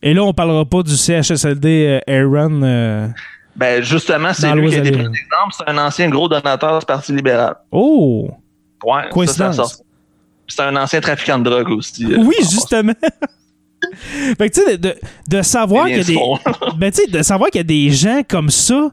Et 0.02 0.14
là, 0.14 0.22
on 0.22 0.32
parlera 0.32 0.64
pas 0.64 0.82
du 0.84 0.94
CHSLD 0.96 2.00
euh, 2.08 2.12
Aaron. 2.12 2.62
euh, 2.62 3.08
Ben, 3.56 3.82
justement, 3.82 4.32
c'est 4.34 4.52
lui 4.54 4.68
qui 4.68 4.76
a 4.76 4.78
été 4.78 4.92
pris 4.92 5.00
exemple. 5.00 5.52
C'est 5.56 5.68
un 5.68 5.78
ancien 5.78 6.08
gros 6.10 6.28
donateur 6.28 6.78
du 6.78 6.86
Parti 6.86 7.12
libéral. 7.12 7.56
Oh! 7.72 8.30
Ouais, 8.84 9.08
Coïncidence. 9.10 9.82
C'est 10.46 10.62
un 10.62 10.76
ancien 10.76 11.00
trafiquant 11.00 11.40
de 11.40 11.50
drogue 11.50 11.70
aussi. 11.70 12.06
Oui, 12.06 12.36
justement. 12.40 12.92
fait 14.38 14.50
que 14.50 14.54
tu 14.54 14.60
sais, 14.62 14.76
de, 14.78 14.88
de, 14.88 14.94
de 15.28 15.42
savoir 15.42 15.86
qu'il 15.86 15.96
y 15.96 16.00
a 16.00 16.04
des. 16.04 16.16
Ben, 16.78 16.90
tu 16.90 17.02
sais, 17.02 17.10
de 17.10 17.22
savoir 17.22 17.50
qu'il 17.50 17.58
y 17.58 17.60
a 17.60 17.64
des 17.64 17.90
gens 17.90 18.22
comme 18.28 18.50
ça 18.50 18.90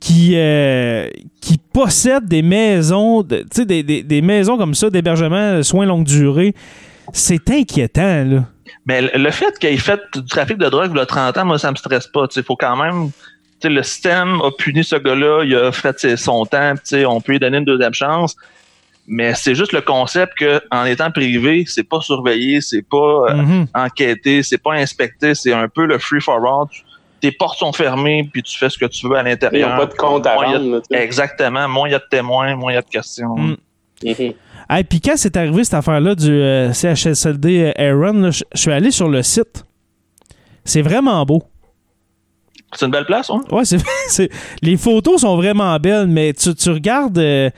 qui, 0.00 0.32
euh, 0.34 1.08
qui 1.40 1.58
possèdent 1.58 2.26
des 2.26 2.42
maisons, 2.42 3.22
de- 3.22 3.38
tu 3.38 3.46
sais, 3.52 3.64
des, 3.64 3.82
des, 3.82 4.02
des 4.02 4.20
maisons 4.22 4.56
comme 4.58 4.74
ça 4.74 4.90
d'hébergement, 4.90 5.56
de 5.56 5.62
soins 5.62 5.86
longue 5.86 6.04
durée, 6.04 6.54
c'est 7.12 7.50
inquiétant, 7.50 8.24
là. 8.24 8.44
Mais 8.86 9.00
le- 9.02 9.30
fait 9.30 9.58
qu'il 9.58 9.70
ait 9.70 9.76
fait 9.78 10.00
du 10.14 10.24
trafic 10.26 10.58
de 10.58 10.68
drogue 10.68 10.90
il 10.94 10.98
y 10.98 11.00
a 11.00 11.06
30 11.06 11.38
ans, 11.38 11.44
moi, 11.46 11.58
ça 11.58 11.70
me 11.70 11.76
stresse 11.76 12.06
pas. 12.06 12.26
Il 12.36 12.42
faut 12.42 12.56
quand 12.56 12.76
même. 12.76 13.10
Le 13.62 13.82
système 13.82 14.42
a 14.42 14.50
puni 14.50 14.84
ce 14.84 14.96
gars-là, 14.96 15.42
il 15.44 15.54
a 15.56 15.72
fait 15.72 16.16
son 16.16 16.44
temps, 16.44 16.74
on 17.06 17.20
peut 17.22 17.32
lui 17.32 17.38
donner 17.38 17.56
une 17.58 17.64
deuxième 17.64 17.94
chance. 17.94 18.36
Mais 19.06 19.34
c'est 19.34 19.54
juste 19.54 19.72
le 19.72 19.82
concept 19.82 20.32
que 20.38 20.60
en 20.70 20.84
étant 20.86 21.10
privé, 21.10 21.64
c'est 21.66 21.82
pas 21.82 22.00
surveillé, 22.00 22.60
c'est 22.62 22.82
pas 22.82 22.96
euh, 23.30 23.34
Mhm. 23.34 23.66
enquêté, 23.74 24.42
c'est 24.42 24.56
pas 24.62 24.72
inspecté, 24.74 25.34
c'est 25.34 25.52
un 25.52 25.68
peu 25.68 25.84
le 25.86 25.98
free 25.98 26.20
for 26.22 26.36
all. 26.36 26.66
Tes 27.20 27.30
portes 27.32 27.58
sont 27.58 27.72
fermées, 27.72 28.28
puis 28.32 28.42
tu 28.42 28.56
fais 28.58 28.68
ce 28.70 28.78
que 28.78 28.86
tu 28.86 29.06
veux 29.08 29.16
à 29.16 29.20
Ils 29.20 29.24
n'ont 29.24 29.30
l'intérieur. 29.30 29.76
pas 29.78 29.86
de 29.86 29.94
compte 29.94 30.26
à 30.26 30.34
il 30.36 30.54
a- 30.54 30.58
rendre. 30.58 30.82
Exactement. 30.90 31.68
Moins 31.68 31.88
il 31.88 31.92
y 31.92 31.94
a 31.94 31.98
de 31.98 32.04
témoins, 32.10 32.54
moins 32.56 32.72
il 32.72 32.74
y 32.76 32.78
a 32.78 32.82
de 32.82 32.88
questions. 32.88 33.36
Mm. 33.36 33.56
Mhm. 34.04 34.32
Hey, 34.70 34.84
puis 34.84 35.00
quand 35.00 35.14
c'est 35.16 35.36
arrivé 35.36 35.62
cette 35.64 35.74
affaire-là 35.74 36.14
du 36.14 36.30
euh, 36.30 36.72
CHSLD 36.72 37.74
Aaron, 37.76 38.12
là, 38.14 38.30
je 38.30 38.42
suis 38.54 38.72
allé 38.72 38.90
sur 38.90 39.08
le 39.08 39.22
site. 39.22 39.64
C'est 40.64 40.82
vraiment 40.82 41.22
beau. 41.26 41.42
C'est 42.74 42.86
une 42.86 42.90
belle 42.92 43.04
place, 43.04 43.30
hein? 43.30 43.42
Ouais, 43.50 43.64
c'est, 43.66 43.78
c'est- 44.08 44.30
les 44.62 44.76
photos 44.78 45.20
sont 45.20 45.36
vraiment 45.36 45.76
belles, 45.78 46.06
mais 46.08 46.32
tu, 46.32 46.54
tu 46.54 46.70
regardes 46.70 47.18
euh, 47.18 47.50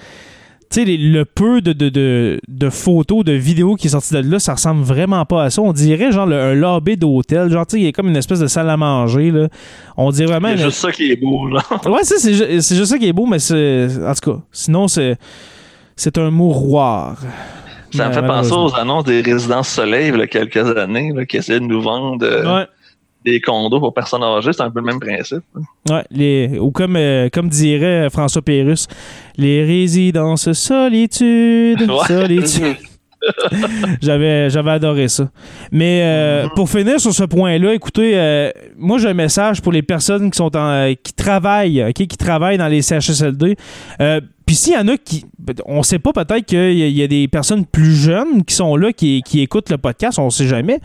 tu 0.71 0.85
sais, 0.85 0.97
le 0.97 1.25
peu 1.25 1.61
de, 1.61 1.73
de, 1.73 1.89
de, 1.89 2.41
de 2.49 2.71
photos, 2.71 3.25
de 3.25 3.33
vidéos 3.33 3.75
qui 3.77 3.87
est 3.87 3.91
sorti 3.91 4.15
de 4.15 4.21
là, 4.21 4.39
ça 4.39 4.55
ressemble 4.55 4.83
vraiment 4.83 5.25
pas 5.25 5.45
à 5.45 5.51
ça. 5.51 5.63
On 5.63 5.73
dirait 5.73 6.13
genre 6.13 6.27
le- 6.27 6.41
un 6.41 6.55
lobby 6.55 6.97
d'hôtel. 6.97 7.51
Genre, 7.51 7.67
tu 7.67 7.73
sais, 7.77 7.81
il 7.81 7.85
y 7.85 7.89
a 7.89 7.93
comme 7.93 8.09
une 8.09 8.17
espèce 8.17 8.41
de 8.41 8.47
salle 8.47 8.69
à 8.71 8.77
manger. 8.77 9.31
Là. 9.31 9.49
On 9.97 10.11
dirait 10.11 10.27
vraiment. 10.27 10.49
C'est 10.57 10.65
juste 10.65 10.79
ça 10.79 10.93
qui 10.93 11.11
est 11.13 11.17
beau, 11.17 11.49
là. 11.49 11.61
Ouais, 11.87 12.03
ça, 12.05 12.17
c'est, 12.19 12.35
ju- 12.35 12.61
c'est 12.61 12.75
juste 12.77 12.91
ça 12.91 12.99
qui 12.99 13.07
est 13.09 13.13
beau, 13.13 13.27
mais 13.27 13.39
c'est. 13.39 13.89
En 14.07 14.13
tout 14.15 14.33
cas, 14.33 14.39
sinon, 14.53 14.89
c'est, 14.89 15.17
c'est 15.95 16.19
un 16.19 16.31
mouroir. 16.31 17.17
Ça 17.93 18.09
me 18.09 18.13
fait 18.13 18.27
penser 18.27 18.53
aux 18.53 18.75
annonces 18.75 19.05
des 19.05 19.23
résidences 19.23 19.69
soleil, 19.69 20.09
il 20.13 20.19
y 20.19 20.23
a 20.23 20.27
quelques 20.27 20.77
années, 20.77 21.13
là, 21.15 21.25
qui 21.25 21.39
essayaient 21.39 21.61
de 21.61 21.65
nous 21.65 21.81
vendre 21.81 22.27
euh, 22.27 22.59
Ouais. 22.59 22.67
Des 23.27 23.41
condos 23.41 23.81
pour 23.81 23.93
personnes 23.93 24.23
âgées. 24.23 24.53
C'est 24.53 24.63
un 24.63 24.71
peu 24.71 24.79
le 24.81 24.87
même 24.87 25.01
principe. 25.01 25.43
Ouais, 25.91 26.05
les, 26.11 26.59
ou 26.59 26.71
comme, 26.71 26.97
euh, 26.97 27.29
comme 27.31 27.49
dirait 27.49 28.09
François 28.09 28.41
Pérus, 28.43 28.87
les 29.37 29.65
résidences 29.65 30.53
solitude, 30.53 31.83
Ouais. 31.91 32.07
solitude. 32.07 32.77
j'avais, 34.03 34.51
j'avais 34.51 34.71
adoré 34.71 35.09
ça. 35.09 35.29
Mais 35.73 36.01
euh, 36.03 36.49
pour 36.55 36.69
finir 36.71 37.01
sur 37.01 37.13
ce 37.13 37.25
point-là, 37.25 37.75
écoutez, 37.75 38.13
euh, 38.15 38.51
moi 38.77 38.99
j'ai 38.99 39.09
un 39.09 39.15
message 39.15 39.61
pour 39.63 39.73
les 39.73 39.83
personnes 39.83 40.31
qui 40.31 40.37
sont 40.37 40.55
en, 40.57 40.69
euh, 40.71 40.93
qui 41.03 41.13
travaillent, 41.13 41.83
ok, 41.85 41.93
qui 41.95 42.17
travaillent 42.17 42.59
dans 42.59 42.69
les 42.69 42.83
CHSLD. 42.83 43.57
Puis 44.47 44.55
s'il 44.55 44.75
y 44.75 44.77
en 44.77 44.87
a 44.87 44.97
qui, 44.97 45.25
on 45.65 45.83
sait 45.83 45.99
pas 45.99 46.13
peut-être 46.13 46.45
qu'il 46.47 46.59
y, 46.79 46.83
a- 46.83 46.87
il 46.89 46.97
y 46.97 47.03
a 47.03 47.09
des 47.09 47.27
personnes 47.27 47.67
plus 47.67 47.97
jeunes 47.97 48.45
qui 48.45 48.55
sont 48.55 48.77
là, 48.77 48.93
qui, 48.93 49.23
qui 49.27 49.41
écoutent 49.41 49.71
le 49.71 49.79
podcast, 49.79 50.21
on 50.21 50.31
sait 50.31 50.47
jamais. 50.47 50.79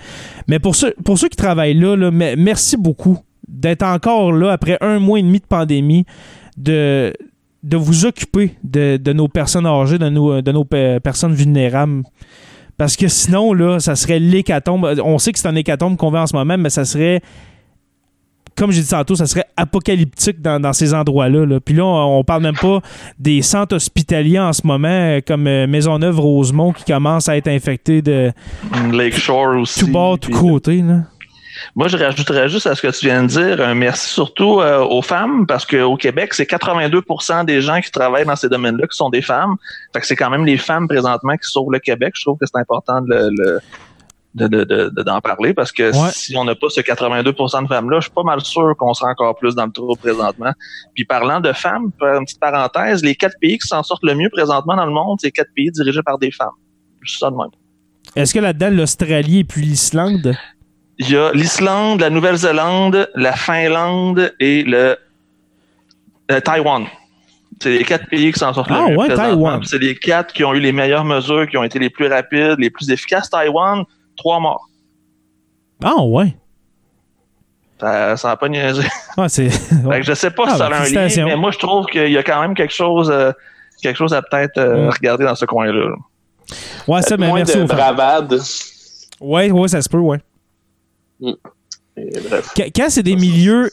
Mais 0.48 0.58
pour 0.58 0.76
ceux, 0.76 0.96
pour 1.06 1.20
ceux 1.20 1.30
qui 1.30 1.38
travaillent 1.38 1.76
là, 1.76 1.96
là, 1.96 2.10
me- 2.10 2.36
merci 2.36 2.76
beaucoup 2.76 3.20
d'être 3.48 3.84
encore 3.84 4.32
là 4.32 4.52
après 4.52 4.80
un 4.82 4.98
mois 4.98 5.20
et 5.20 5.22
demi 5.22 5.38
de 5.40 5.46
pandémie, 5.46 6.06
de, 6.58 7.14
de 7.64 7.78
vous 7.78 8.06
occuper 8.06 8.56
de, 8.64 8.98
de 8.98 9.14
nos 9.14 9.28
personnes 9.28 9.66
âgées, 9.68 9.98
de 9.98 10.10
nos, 10.10 10.42
de 10.42 10.52
nos 10.52 10.64
pe- 10.66 11.00
personnes 11.00 11.34
vulnérables. 11.34 12.04
Parce 12.78 12.96
que 12.96 13.08
sinon, 13.08 13.54
là, 13.54 13.80
ça 13.80 13.96
serait 13.96 14.18
l'hécatombe. 14.20 15.00
On 15.04 15.20
sait 15.20 15.32
que 15.32 15.38
c'est 15.40 15.48
un 15.48 15.56
hécatombe 15.56 15.98
qu'on 15.98 16.10
vit 16.10 16.18
en 16.18 16.26
ce 16.28 16.36
moment, 16.36 16.58
mais 16.58 16.72
ça 16.72 16.84
serait, 16.84 17.22
comme 18.58 18.72
j'ai 18.72 18.82
dit 18.82 18.88
tantôt, 18.90 19.14
ça 19.16 19.28
serait 19.28 19.46
apocalyptique 19.56 20.42
dans, 20.42 20.60
dans 20.60 20.74
ces 20.74 20.94
endroits-là. 20.96 21.46
là. 21.46 21.60
Puis 21.60 21.76
là, 21.76 21.86
on, 21.86 22.20
on 22.20 22.24
parle 22.24 22.42
même 22.42 22.56
pas 22.56 22.82
des 23.20 23.44
centres 23.44 23.76
hospitaliers 23.76 24.40
en 24.40 24.54
ce 24.54 24.66
moment, 24.66 25.20
comme 25.28 25.46
euh, 25.46 25.68
Maisonneuve-Rosemont, 25.68 26.74
qui 26.74 26.84
commencent 26.86 27.30
à 27.30 27.38
être 27.38 27.48
infectés 27.50 28.02
de 28.02 28.32
Lakeshore 28.92 29.60
aussi. 29.62 29.80
tout 29.82 29.92
bord, 29.92 30.18
tout 30.18 30.32
côté. 30.32 30.82
Là. 30.82 31.04
Moi, 31.76 31.88
je 31.88 31.98
rajouterais 31.98 32.50
juste 32.50 32.68
à 32.68 32.76
ce 32.76 32.82
que 32.82 32.88
tu 32.98 33.06
viens 33.06 33.24
de 33.24 33.28
dire 33.28 33.62
un 33.62 33.74
merci 33.76 34.08
surtout 34.14 34.60
euh, 34.62 34.80
aux 34.84 35.02
femmes, 35.02 35.46
parce 35.48 35.66
qu'au 35.66 35.96
Québec, 35.98 36.34
c'est 36.34 36.50
82% 36.50 37.46
des 37.46 37.62
gens 37.62 37.80
qui 37.82 37.92
travaillent 37.92 38.26
dans 38.26 38.36
ces 38.36 38.50
domaines-là 38.50 38.88
qui 38.88 38.98
sont 38.98 39.10
des 39.10 39.22
femmes. 39.22 39.56
Fait 39.94 40.00
que 40.02 40.08
c'est 40.08 40.16
quand 40.16 40.30
même 40.30 40.46
les 40.46 40.58
femmes 40.58 40.88
présentement 40.88 41.34
qui 41.34 41.50
sauvent 41.50 41.72
le 41.72 41.80
Québec. 41.80 42.14
Je 42.16 42.24
trouve 42.24 42.38
que 42.40 42.46
c'est 42.46 42.60
important 42.60 43.02
de 43.02 43.08
le- 43.38 43.60
le- 44.34 44.48
de- 44.48 44.64
de- 44.64 45.04
d'en 45.04 45.20
parler 45.20 45.54
parce 45.54 45.74
que 45.74 45.92
Ouais. 45.92 46.10
si 46.14 46.38
on 46.38 46.46
n'a 46.46 46.56
pas 46.56 46.70
ce 46.70 46.80
82% 46.80 47.64
de 47.64 47.68
femmes-là, 47.68 47.98
je 48.00 48.04
suis 48.06 48.12
pas 48.14 48.24
mal 48.24 48.40
sûr 48.42 48.74
qu'on 48.78 48.94
sera 48.94 49.10
encore 49.12 49.36
plus 49.38 49.56
dans 49.56 49.66
le 49.66 49.72
trou 49.74 49.94
présentement. 50.02 50.54
Puis 50.96 51.04
parlant 51.04 51.42
de 51.42 51.52
femmes, 51.52 51.92
une 52.02 52.24
petite 52.26 52.40
parenthèse, 52.40 53.04
les 53.04 53.16
quatre 53.16 53.36
pays 53.42 53.58
qui 53.58 53.68
s'en 53.68 53.84
sortent 53.84 54.04
le 54.06 54.16
mieux 54.16 54.30
présentement 54.32 54.78
dans 54.78 54.86
le 54.86 54.94
monde, 54.94 55.18
c'est 55.22 55.32
quatre 55.32 55.52
pays 55.54 55.70
dirigés 55.72 56.02
par 56.02 56.18
des 56.18 56.32
femmes. 56.32 56.56
Juste 57.02 57.20
ça 57.20 57.30
de 57.30 57.36
même. 57.36 57.50
Est-ce 58.16 58.34
que 58.34 58.40
là-dedans, 58.40 58.70
l'Australie 58.72 59.40
et 59.40 59.44
puis 59.44 59.62
l'Islande? 59.64 60.34
Il 61.04 61.10
y 61.10 61.18
a 61.18 61.32
l'Islande, 61.34 62.00
la 62.02 62.12
Nouvelle-Zélande, 62.12 63.10
la 63.16 63.34
Finlande 63.34 64.32
et 64.40 64.62
le 64.64 64.96
euh, 66.32 66.40
Taïwan. 66.42 66.86
C'est 67.60 67.72
les 67.72 67.84
quatre 67.84 68.08
pays 68.08 68.32
qui 68.32 68.38
s'en 68.40 68.54
sortent 68.54 68.70
Ah 68.72 68.86
le 68.88 68.92
mieux 68.94 68.98
ouais. 69.00 69.14
Taïwan. 69.16 69.62
C'est 69.64 69.80
les 69.80 69.96
quatre 69.96 70.32
qui 70.32 70.44
ont 70.44 70.54
eu 70.54 70.60
les 70.60 70.72
meilleures 70.72 71.04
mesures, 71.04 71.48
qui 71.50 71.58
ont 71.58 71.64
été 71.64 71.80
les 71.80 71.90
plus 71.90 72.06
rapides, 72.08 72.58
les 72.60 72.70
plus 72.70 72.92
efficaces. 72.92 73.30
Taïwan, 73.32 73.84
trois 74.16 74.40
morts. 74.40 74.68
Ah 75.84 76.02
ouais. 76.04 76.36
Ça 77.80 78.16
n'a 78.24 78.38
pas 78.38 78.48
niaisé. 78.48 78.84
Ah, 79.18 79.28
c'est. 79.28 79.50
Que 79.90 80.02
je 80.04 80.14
sais 80.14 80.30
pas 80.30 80.44
Ah, 80.46 80.52
si 80.52 80.58
ça 80.60 80.70
ben, 80.70 80.76
a 80.76 80.82
un 80.84 81.08
lien, 81.08 81.26
mais 81.26 81.36
moi 81.36 81.50
je 81.50 81.58
trouve 81.58 81.88
qu'il 81.88 82.12
y 82.12 82.18
a 82.18 82.22
quand 82.24 82.40
même 82.42 82.54
quelque 82.54 82.74
chose, 82.74 83.10
euh, 83.12 83.32
quelque 83.82 83.98
chose 83.98 84.14
à 84.14 84.22
peut-être 84.22 84.60
euh, 84.60 84.86
Mm. 84.86 84.90
regarder 84.90 85.26
dans 85.26 85.34
ce 85.36 85.46
coin-là. 85.46 85.96
Ouais, 86.88 87.02
ça, 87.02 87.18
mais 87.18 87.28
Moins 87.28 87.38
merci 87.40 87.58
de 87.58 87.64
bravade. 87.64 88.40
Ouais, 89.20 89.50
ouais, 89.50 89.68
ça 89.68 89.82
se 89.82 89.90
peut, 89.90 89.98
ouais. 89.98 90.20
Et 91.98 92.10
bref. 92.30 92.52
Quand, 92.56 92.64
quand 92.76 92.86
c'est 92.90 93.04
des 93.04 93.16
milieux. 93.16 93.70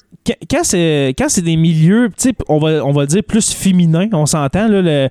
Quand, 0.50 0.61
c'est, 0.62 1.14
quand 1.16 1.30
c'est 1.30 1.40
des 1.40 1.56
milieux, 1.56 2.08
tu 2.08 2.28
sais, 2.28 2.34
on 2.48 2.58
va, 2.58 2.84
on 2.84 2.92
va 2.92 3.06
dire 3.06 3.22
plus 3.26 3.50
féminins, 3.54 4.08
on 4.12 4.26
s'entend, 4.26 4.68
là, 4.68 4.82
le- 4.82 5.08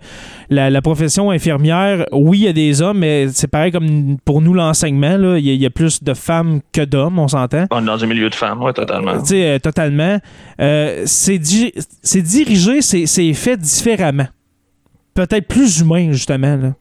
la, 0.52 0.70
la 0.70 0.82
profession 0.84 1.32
infirmière, 1.32 2.06
oui, 2.12 2.40
il 2.40 2.44
y 2.44 2.48
a 2.48 2.54
des 2.54 2.84
hommes, 2.84 3.00
mais 3.00 3.28
c'est 3.30 3.48
pareil 3.48 3.72
comme 3.72 4.18
pour 4.26 4.42
nous 4.42 4.54
l'enseignement, 4.54 5.18
là, 5.18 5.40
il 5.40 5.46
y, 5.48 5.50
a- 5.50 5.54
il 5.54 5.62
y 5.62 5.66
a 5.66 5.72
plus 5.72 6.04
de 6.04 6.14
femmes 6.14 6.60
que 6.72 6.82
d'hommes, 6.86 7.18
on 7.18 7.28
s'entend. 7.28 7.66
On 7.72 7.82
est 7.82 7.86
dans 7.86 8.04
un 8.04 8.06
milieu 8.08 8.30
de 8.30 8.36
femmes, 8.36 8.62
ouais, 8.62 8.74
totalement. 8.74 9.18
Tu 9.22 9.28
sais, 9.30 9.44
euh, 9.56 9.58
totalement. 9.60 10.20
Euh, 10.62 11.02
c'est, 11.08 11.40
di- 11.40 11.74
c'est 12.04 12.22
dirigé, 12.22 12.84
c'est, 12.84 13.08
c'est 13.08 13.34
fait 13.34 13.58
différemment. 13.58 14.28
Peut-être 15.16 15.48
plus 15.48 15.80
humain, 15.80 16.12
justement. 16.12 16.58
Là. 16.58 16.74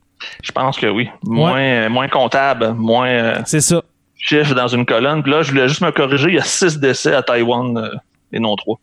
Je 0.43 0.53
pense 0.53 0.77
que 0.79 0.89
oui. 0.89 1.09
Moins, 1.25 1.59
euh, 1.59 1.89
moins 1.89 2.09
comptable, 2.09 2.75
moins 2.75 3.09
euh, 3.09 3.35
C'est 3.47 3.61
ça. 3.63 3.83
Chiffre 4.27 4.55
dans 4.55 4.69
une 4.69 4.85
colonne. 4.87 5.23
Puis 5.23 5.33
là, 5.33 5.43
je 5.43 5.51
voulais 5.51 5.69
juste 5.69 5.81
me 5.83 5.91
corriger, 5.91 6.29
il 6.29 6.35
y 6.35 6.39
a 6.39 6.43
six 6.45 6.79
décès 6.79 7.15
à 7.15 7.23
Taïwan 7.23 7.77
euh, 7.77 7.91
et 8.33 8.39
non 8.41 8.57
trois. 8.57 8.79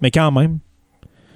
Mais 0.00 0.10
quand 0.10 0.30
même. 0.32 0.58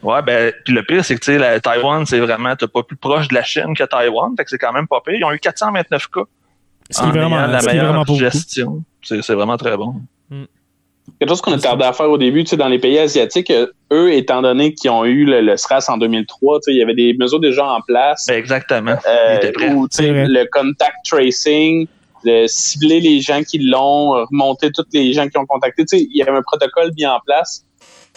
Ouais, 0.03 0.21
ben, 0.23 0.53
puis 0.65 0.75
le 0.75 0.83
pire, 0.83 1.05
c'est 1.05 1.15
que, 1.15 1.21
tu 1.21 1.33
sais, 1.33 1.39
la- 1.39 1.61
Taïwan, 1.61 2.05
c'est 2.07 2.19
vraiment, 2.19 2.57
t'es 2.57 2.67
pas 2.67 2.83
plus 2.83 2.97
proche 2.97 3.29
de 3.29 3.35
la 3.35 3.45
Chine 3.45 3.75
que 3.77 3.85
Taïwan, 3.85 4.35
fait 4.37 4.45
que 4.45 4.51
c'est 4.51 4.59
quand 4.59 4.73
même 4.73 4.89
pas 4.89 5.01
pire. 5.05 5.15
Ils 5.15 5.25
ont 5.25 5.33
eu 5.33 5.39
429 5.39 6.09
cas. 6.09 6.21
Ce 6.91 6.99
qui 6.99 7.05
est 7.05 7.09
en 7.09 7.13
vraiment, 7.13 7.47
la 7.47 7.63
meilleure 7.63 7.93
vraiment 7.93 8.05
gestion. 8.19 8.83
C'est 9.03 9.23
c'est 9.23 9.35
vraiment 9.35 9.57
très 9.57 9.77
bon. 9.77 9.95
Quelque 11.19 11.29
chose 11.29 11.41
qu'on 11.41 11.53
a 11.53 11.59
tardé 11.59 11.85
à 11.85 11.93
faire 11.93 12.09
au 12.11 12.19
début, 12.19 12.45
tu 12.45 12.51
sais, 12.51 12.57
dans 12.57 12.69
les 12.69 12.79
pays 12.79 12.99
asiatiques, 12.99 13.51
euh, 13.51 13.67
eux, 13.93 14.13
étant 14.13 14.41
donné 14.41 14.73
qu'ils 14.73 14.91
ont 14.91 15.05
eu 15.05 15.25
le, 15.25 15.41
le 15.41 15.57
SRAS 15.57 15.87
en 15.89 15.99
2003, 15.99 16.59
tu 16.61 16.63
sais, 16.65 16.73
il 16.73 16.79
y 16.79 16.83
avait 16.83 16.95
des 16.95 17.15
mesures 17.19 17.41
déjà 17.41 17.67
en 17.67 17.81
place. 17.81 18.27
Ben, 18.29 18.37
exactement. 18.39 18.97
Euh, 19.07 19.51
où, 19.75 19.89
tu 19.89 19.97
sais, 19.97 20.27
le 20.27 20.45
contact 20.51 20.97
tracing, 21.09 21.87
de 22.25 22.47
cibler 22.47 23.01
les 23.01 23.21
gens 23.21 23.43
qui 23.43 23.59
l'ont, 23.59 24.11
remonter 24.31 24.71
tous 24.73 24.85
les 24.93 25.13
gens 25.13 25.29
qui 25.29 25.39
ont 25.39 25.47
contacté. 25.47 25.85
Tu 25.85 25.99
sais, 25.99 26.07
il 26.11 26.17
y 26.17 26.23
avait 26.23 26.37
un 26.37 26.43
protocole 26.43 26.93
mis 26.97 27.07
en 27.07 27.19
place 27.25 27.65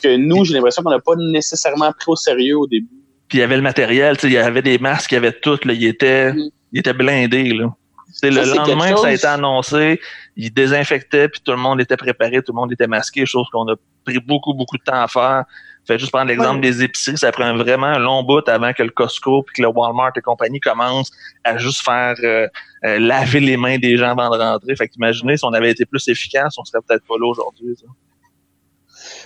que 0.01 0.15
nous, 0.17 0.45
j'ai 0.45 0.53
l'impression 0.53 0.83
qu'on 0.83 0.91
n'a 0.91 0.99
pas 0.99 1.15
nécessairement 1.17 1.91
pris 1.91 2.05
au 2.07 2.15
sérieux 2.15 2.57
au 2.57 2.67
début. 2.67 2.87
Puis 3.27 3.39
il 3.39 3.41
y 3.41 3.43
avait 3.43 3.55
le 3.55 3.61
matériel, 3.61 4.17
tu 4.17 4.21
sais, 4.21 4.27
il 4.27 4.33
y 4.33 4.37
avait 4.37 4.61
des 4.61 4.77
masques, 4.77 5.11
il 5.11 5.15
y 5.15 5.17
avait 5.17 5.31
tout, 5.31 5.57
là, 5.65 5.73
il 5.73 5.85
était, 5.85 6.33
Mm. 6.33 6.49
il 6.73 6.79
était 6.79 6.93
blindé, 6.93 7.53
là. 7.53 7.73
Ça, 8.11 8.29
le 8.29 8.45
c'est 8.45 8.55
lendemain 8.55 8.93
que 8.93 8.99
ça 8.99 9.07
a 9.07 9.11
été 9.11 9.27
annoncé, 9.27 9.99
il 10.37 10.53
désinfectait, 10.53 11.27
puis 11.27 11.41
tout 11.43 11.51
le 11.51 11.57
monde 11.57 11.81
était 11.81 11.97
préparé, 11.97 12.41
tout 12.41 12.53
le 12.53 12.55
monde 12.55 12.71
était 12.71 12.87
masqué, 12.87 13.25
chose 13.25 13.47
qu'on 13.51 13.67
a 13.67 13.75
pris 14.05 14.19
beaucoup, 14.19 14.53
beaucoup 14.53 14.77
de 14.77 14.83
temps 14.83 15.01
à 15.01 15.07
faire. 15.07 15.43
Fait 15.87 15.99
juste 15.99 16.11
prendre 16.11 16.27
l'exemple 16.27 16.55
Ouais. 16.55 16.71
des 16.71 16.83
épiceries, 16.83 17.17
ça 17.17 17.31
prend 17.31 17.55
vraiment 17.55 17.87
un 17.87 17.99
long 17.99 18.23
bout 18.23 18.47
avant 18.49 18.73
que 18.73 18.81
le 18.81 18.89
Costco 18.89 19.43
puis 19.43 19.55
que 19.57 19.61
le 19.61 19.67
Walmart 19.67 20.11
et 20.15 20.21
compagnie 20.21 20.59
commencent 20.59 21.11
à 21.43 21.57
juste 21.57 21.83
faire 21.83 22.15
euh, 22.23 22.47
euh, 22.85 22.99
laver 22.99 23.39
les 23.39 23.55
mains 23.57 23.77
des 23.77 23.97
gens 23.97 24.17
avant 24.17 24.35
de 24.35 24.41
rentrer. 24.41 24.75
Fait 24.75 24.87
qu'imaginez 24.87 25.37
si 25.37 25.45
on 25.45 25.53
avait 25.53 25.71
été 25.71 25.85
plus 25.85 26.07
efficace, 26.07 26.55
on 26.57 26.65
serait 26.65 26.81
peut-être 26.87 27.05
pas 27.07 27.15
là 27.19 27.27
aujourd'hui. 27.27 27.75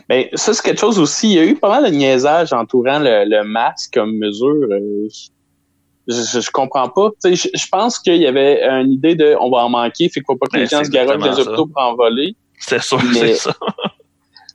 Ben, 0.10 0.26
ça, 0.34 0.53
c'est 0.53 0.64
quelque 0.64 0.80
chose 0.80 0.99
aussi. 0.99 1.30
Il 1.30 1.34
y 1.36 1.39
a 1.39 1.45
eu 1.45 1.55
pas 1.55 1.70
mal 1.70 1.89
de 1.89 1.95
niaisage 1.95 2.51
entourant 2.51 2.99
le, 2.99 3.24
le 3.26 3.43
masque 3.43 3.93
comme 3.93 4.18
mesure. 4.18 4.68
Euh, 4.72 5.07
je, 6.07 6.41
je, 6.41 6.51
comprends 6.51 6.89
pas. 6.89 7.12
Je, 7.24 7.36
je 7.36 7.68
pense 7.72 7.99
qu'il 7.99 8.18
y 8.18 8.28
avait 8.28 8.64
une 8.64 8.91
idée 8.91 9.16
de 9.16 9.36
on 9.39 9.49
va 9.49 9.60
en 9.60 9.70
manquer, 9.70 10.10
fait 10.10 10.20
qu'il 10.20 10.24
faut 10.26 10.36
pas 10.36 10.47
que 10.47 10.57
les 10.57 10.66
gens 10.66 10.84
se 10.84 10.89
dans 10.89 11.26
les 11.26 11.39
hôpitaux 11.39 11.68
pour 11.68 11.82
en 11.82 11.95
voler. 11.95 12.36
C'est 12.57 12.82
sûr, 12.82 12.99
c'est 13.14 13.36
ça. 13.36 13.55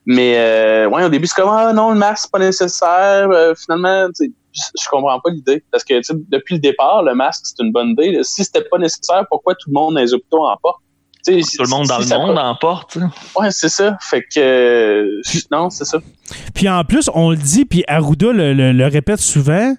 Mais 0.07 0.35
euh, 0.37 0.89
ouais, 0.89 1.05
au 1.05 1.09
début, 1.09 1.27
c'est 1.27 1.41
comme 1.41 1.51
ah 1.51 1.73
non, 1.73 1.91
le 1.91 1.99
masque, 1.99 2.25
c'est 2.25 2.31
pas 2.31 2.39
nécessaire. 2.39 3.29
Euh, 3.31 3.55
finalement, 3.55 4.09
je, 4.17 4.89
comprends 4.91 5.19
pas 5.21 5.31
l'idée. 5.31 5.65
Parce 5.71 5.85
que 5.85 5.95
depuis 6.29 6.55
le 6.55 6.61
départ, 6.61 7.03
le 7.03 7.15
masque, 7.15 7.43
c'est 7.45 7.63
une 7.63 7.73
bonne 7.73 7.91
idée. 7.91 8.19
Si 8.23 8.45
c'était 8.45 8.65
pas 8.71 8.79
nécessaire, 8.79 9.25
pourquoi 9.31 9.55
tout 9.55 9.71
le 9.71 9.75
monde 9.75 9.95
dans 9.95 10.01
les 10.01 10.13
hôpitaux 10.13 10.47
en 10.47 10.57
porte? 10.63 10.81
tout 11.27 11.33
le 11.33 11.69
monde 11.71 11.87
dans 11.87 11.99
le 11.99 12.27
monde 12.27 12.39
en 12.39 12.55
porte. 12.55 12.99
Ouais, 13.39 13.51
c'est 13.51 13.71
ça. 13.71 13.97
Fait 14.01 14.23
que 14.23 15.21
non, 15.51 15.71
c'est 15.71 15.87
ça. 15.87 15.99
Puis 16.55 16.69
en 16.69 16.85
plus, 16.85 17.09
on 17.15 17.31
le 17.31 17.37
dit, 17.37 17.65
puis 17.65 17.83
Arruda 17.89 18.33
le, 18.33 18.53
le, 18.53 18.73
le 18.73 18.87
répète 18.87 19.21
souvent, 19.21 19.75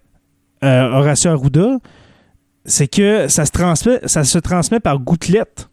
euh, 0.64 0.90
Horacio 0.92 1.32
Arruda, 1.32 1.78
c'est 2.66 2.88
que 2.88 3.28
ça 3.28 3.46
se 3.46 3.52
transmet, 3.52 4.00
ça 4.06 4.24
se 4.24 4.40
transmet 4.40 4.80
par 4.80 5.00
gouttelettes. 5.00 5.70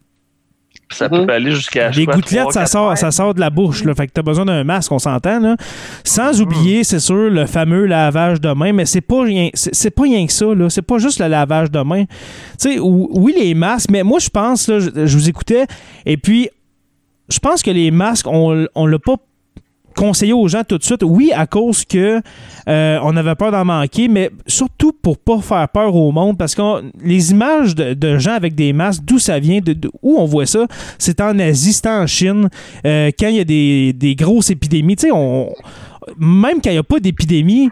Ça 0.92 1.08
peut 1.08 1.26
aller 1.28 1.52
jusqu'à 1.52 1.90
Les 1.90 2.06
gouttelettes, 2.06 2.52
ça 2.52 2.66
sort, 2.66 2.96
ça 2.96 3.10
sort 3.10 3.34
de 3.34 3.40
la 3.40 3.50
bouche. 3.50 3.84
Là. 3.84 3.94
Fait 3.94 4.06
que 4.06 4.12
t'as 4.12 4.22
besoin 4.22 4.44
d'un 4.44 4.64
masque, 4.64 4.92
on 4.92 4.98
s'entend. 4.98 5.40
Là. 5.40 5.56
Sans 6.04 6.40
oublier, 6.40 6.84
c'est 6.84 7.00
sûr, 7.00 7.30
le 7.30 7.46
fameux 7.46 7.86
lavage 7.86 8.40
de 8.40 8.52
main, 8.52 8.72
mais 8.72 8.86
c'est 8.86 9.00
pas 9.00 9.22
rien, 9.22 9.50
c'est, 9.54 9.90
pas 9.90 10.02
rien 10.02 10.26
que 10.26 10.32
ça. 10.32 10.46
Là. 10.54 10.70
C'est 10.70 10.82
pas 10.82 10.98
juste 10.98 11.20
le 11.20 11.28
lavage 11.28 11.70
de 11.70 11.80
main. 11.80 12.04
Tu 12.60 12.74
sais, 12.74 12.78
oui, 12.80 13.34
les 13.38 13.54
masques, 13.54 13.90
mais 13.90 14.02
moi, 14.02 14.18
je 14.18 14.28
pense, 14.28 14.68
là, 14.68 14.78
je, 14.78 15.06
je, 15.06 15.16
vous 15.16 15.28
écoutais, 15.28 15.66
et 16.06 16.16
puis, 16.16 16.48
je 17.28 17.38
pense 17.38 17.62
que 17.62 17.70
les 17.70 17.90
masques, 17.90 18.26
on, 18.28 18.66
on 18.74 18.86
l'a 18.86 18.98
pas 18.98 19.16
conseiller 19.94 20.32
aux 20.32 20.48
gens 20.48 20.62
tout 20.66 20.78
de 20.78 20.84
suite. 20.84 21.02
Oui, 21.02 21.32
à 21.34 21.46
cause 21.46 21.84
que 21.84 22.20
euh, 22.68 22.98
on 23.02 23.16
avait 23.16 23.34
peur 23.34 23.52
d'en 23.52 23.64
manquer, 23.64 24.08
mais 24.08 24.30
surtout 24.46 24.92
pour 24.92 25.18
pas 25.18 25.38
faire 25.40 25.68
peur 25.68 25.94
au 25.94 26.12
monde, 26.12 26.38
parce 26.38 26.54
que 26.54 26.62
les 27.02 27.30
images 27.30 27.74
de, 27.74 28.18
gens 28.18 28.34
avec 28.34 28.54
des 28.54 28.72
masques, 28.72 29.02
d'où 29.04 29.18
ça 29.18 29.38
vient, 29.38 29.60
de, 29.60 29.72
de, 29.72 29.90
où 30.02 30.16
on 30.18 30.24
voit 30.24 30.46
ça, 30.46 30.66
c'est 30.98 31.20
en 31.20 31.38
Asie, 31.38 31.72
c'est 31.72 31.88
en 31.88 32.06
Chine, 32.06 32.48
euh, 32.86 33.10
quand 33.18 33.28
il 33.28 33.36
y 33.36 33.40
a 33.40 33.44
des, 33.44 33.92
des 33.92 34.14
grosses 34.14 34.50
épidémies. 34.50 34.96
Tu 34.96 35.06
sais, 35.06 35.12
on, 35.12 35.52
même 36.18 36.60
quand 36.62 36.70
il 36.70 36.74
n'y 36.74 36.78
a 36.78 36.82
pas 36.82 37.00
d'épidémie, 37.00 37.70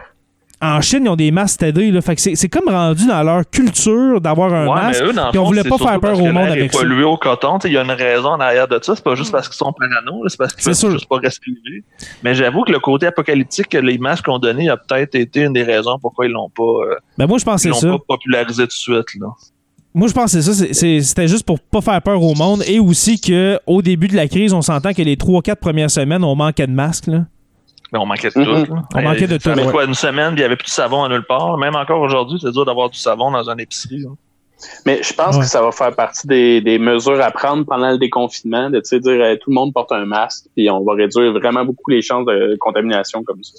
en 0.61 0.79
Chine, 0.81 1.05
ils 1.05 1.09
ont 1.09 1.15
des 1.15 1.31
masques 1.31 1.59
TD. 1.59 1.91
Là. 1.91 2.01
Fait 2.01 2.15
que 2.15 2.21
c'est, 2.21 2.35
c'est 2.35 2.49
comme 2.49 2.69
rendu 2.69 3.07
dans 3.07 3.23
leur 3.23 3.49
culture 3.49 4.21
d'avoir 4.21 4.53
un 4.53 4.67
ouais, 4.67 4.75
masque. 4.75 5.03
Eux, 5.03 5.13
puis 5.31 5.39
on 5.39 5.45
voulait 5.45 5.63
pas 5.63 5.77
faire 5.77 5.99
peur 5.99 6.21
au 6.21 6.31
monde 6.31 6.49
avec 6.49 6.71
ça. 6.71 6.79
pollué 6.79 7.03
au 7.03 7.17
coton. 7.17 7.57
Il 7.65 7.71
y 7.71 7.77
a 7.77 7.83
une 7.83 7.91
raison 7.91 8.29
en 8.29 8.39
arrière 8.39 8.67
de 8.67 8.79
ça. 8.81 8.95
C'est 8.95 9.03
pas 9.03 9.15
juste 9.15 9.31
parce 9.31 9.47
qu'ils 9.47 9.57
sont 9.57 9.73
parano, 9.73 10.27
c'est 10.27 10.37
parce 10.37 10.53
qu'ils 10.53 10.63
peuvent 10.63 10.91
juste 10.91 11.09
pas 11.09 11.17
respirer. 11.17 11.83
Mais 12.23 12.35
j'avoue 12.35 12.63
que 12.63 12.71
le 12.71 12.79
côté 12.79 13.07
apocalyptique 13.07 13.69
que 13.69 13.77
les 13.77 13.97
masques 13.97 14.27
ont 14.27 14.39
donné 14.39 14.69
a 14.69 14.77
peut-être 14.77 15.15
été 15.15 15.41
une 15.41 15.53
des 15.53 15.63
raisons 15.63 15.97
pourquoi 15.99 16.25
ils 16.25 16.31
l'ont 16.31 16.49
pas, 16.49 16.63
euh, 16.63 16.95
ben 17.17 17.27
moi, 17.27 17.37
je 17.37 17.45
pense 17.45 17.63
ils 17.63 17.69
l'ont 17.69 17.97
pas 17.97 18.15
popularisé 18.15 18.63
tout 18.63 18.67
de 18.67 18.71
suite. 18.71 19.15
Là. 19.19 19.27
Moi, 19.93 20.07
je 20.07 20.13
pense 20.13 20.33
que 20.33 20.41
c'est 20.41 20.53
ça. 20.53 21.01
C'était 21.01 21.27
juste 21.27 21.45
pour 21.45 21.59
pas 21.59 21.81
faire 21.81 22.01
peur 22.01 22.21
au 22.21 22.33
monde 22.33 22.63
et 22.65 22.79
aussi 22.79 23.19
qu'au 23.19 23.81
début 23.81 24.07
de 24.07 24.15
la 24.15 24.27
crise, 24.27 24.53
on 24.53 24.61
s'entend 24.61 24.93
que 24.93 25.01
les 25.01 25.15
3-4 25.15 25.55
premières 25.55 25.91
semaines, 25.91 26.23
on 26.23 26.35
manquait 26.35 26.67
de 26.67 26.71
masques. 26.71 27.07
Là. 27.07 27.25
Mais 27.91 27.99
on 27.99 28.05
manquait 28.05 28.29
de 28.29 28.33
mm-hmm. 28.33 28.65
tout. 28.65 28.73
Là. 28.73 28.81
On 28.95 29.01
manquait 29.01 29.27
de 29.27 29.37
ça 29.39 29.53
tout. 29.53 29.59
fait 29.59 29.69
quoi, 29.69 29.85
une 29.85 29.93
semaine, 29.93 30.33
il 30.33 30.37
n'y 30.37 30.43
avait 30.43 30.55
plus 30.55 30.65
de 30.65 30.69
savon 30.69 31.03
à 31.03 31.09
nulle 31.09 31.25
part. 31.25 31.57
Même 31.57 31.75
encore 31.75 32.01
aujourd'hui, 32.01 32.39
c'est 32.41 32.51
dur 32.51 32.65
d'avoir 32.65 32.89
du 32.89 32.97
savon 32.97 33.31
dans 33.31 33.49
une 33.49 33.59
épicerie. 33.59 33.99
Là. 33.99 34.09
Mais 34.85 35.01
je 35.01 35.13
pense 35.13 35.35
Ouais. 35.35 35.41
que 35.41 35.47
ça 35.47 35.61
va 35.61 35.71
faire 35.71 35.95
partie 35.95 36.27
des, 36.27 36.61
des 36.61 36.77
mesures 36.77 37.21
à 37.21 37.31
prendre 37.31 37.65
pendant 37.65 37.91
le 37.91 37.97
déconfinement, 37.97 38.69
de 38.69 38.79
tu 38.79 38.85
sais, 38.89 38.99
dire 38.99 39.19
euh, 39.21 39.35
tout 39.35 39.49
le 39.49 39.55
monde 39.55 39.73
porte 39.73 39.91
un 39.91 40.05
masque, 40.05 40.45
puis 40.55 40.69
on 40.69 40.83
va 40.83 40.93
réduire 40.93 41.33
vraiment 41.33 41.65
beaucoup 41.65 41.89
les 41.89 42.01
chances 42.01 42.25
de 42.25 42.55
contamination 42.59 43.23
comme 43.23 43.43
ça. 43.43 43.57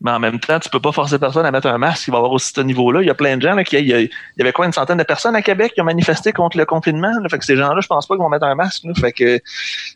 Mais 0.00 0.12
en 0.12 0.20
même 0.20 0.38
temps, 0.38 0.60
tu 0.60 0.68
peux 0.70 0.78
pas 0.78 0.92
forcer 0.92 1.18
personne 1.18 1.44
à 1.44 1.50
mettre 1.50 1.66
un 1.66 1.76
masque 1.76 2.04
qui 2.04 2.10
va 2.12 2.18
avoir 2.18 2.30
aussi 2.32 2.52
ce 2.54 2.60
niveau-là. 2.60 3.02
Il 3.02 3.06
y 3.06 3.10
a 3.10 3.14
plein 3.14 3.36
de 3.36 3.42
gens 3.42 3.54
là, 3.56 3.64
qui 3.64 3.76
il 3.76 3.86
y, 3.88 3.92
a- 3.92 4.00
il 4.00 4.10
y 4.36 4.40
avait 4.42 4.52
quoi 4.52 4.64
une 4.64 4.72
centaine 4.72 4.96
de 4.98 5.02
personnes 5.02 5.34
à 5.34 5.42
Québec 5.42 5.72
qui 5.74 5.80
ont 5.80 5.84
manifesté 5.84 6.32
contre 6.32 6.56
le 6.56 6.64
confinement. 6.66 7.10
Là. 7.20 7.28
Fait 7.28 7.38
que 7.38 7.44
ces 7.44 7.56
gens-là, 7.56 7.80
je 7.80 7.88
pense 7.88 8.06
pas 8.06 8.14
qu'ils 8.14 8.22
vont 8.22 8.28
mettre 8.28 8.44
un 8.46 8.54
masque. 8.54 8.84
Là. 8.84 8.92
Fait 8.94 9.10
que 9.10 9.24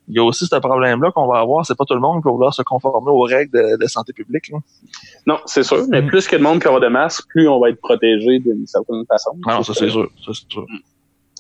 il 0.09 0.15
y 0.15 0.19
a 0.19 0.25
aussi 0.25 0.45
ce 0.47 0.57
problème-là 0.57 1.13
qu'on 1.13 1.29
va 1.29 1.39
avoir. 1.39 1.65
C'est 1.65 1.77
pas 1.77 1.85
tout 1.85 1.95
le 1.95 2.01
monde 2.01 2.21
qui 2.21 2.25
va 2.25 2.33
vouloir 2.33 2.53
se 2.53 2.63
conformer 2.63 3.11
aux 3.13 3.23
règles 3.23 3.53
de, 3.53 3.77
de 3.81 3.87
santé 3.87 4.13
publique. 4.13 4.49
Là. 4.51 4.59
Non, 5.27 5.39
c'est 5.47 5.63
sûr, 5.63 5.85
mais 5.89 6.03
Mm. 6.03 6.07
plus 6.09 6.27
que 6.27 6.35
de 6.35 6.43
monde 6.43 6.61
qui 6.61 6.67
aura 6.67 6.81
de 6.81 6.89
masque, 6.89 7.25
plus 7.29 7.47
on 7.49 7.61
va 7.61 7.69
être 7.71 7.81
protégé 7.81 8.41
d'une 8.41 8.67
certaine 8.67 9.05
façon. 9.09 9.31
Non, 9.47 9.63
ça 9.63 9.73
c'est 9.73 9.89
sûr. 9.89 10.11
Ça, 10.27 10.33
c'est 10.35 10.51
sûr. 10.53 10.67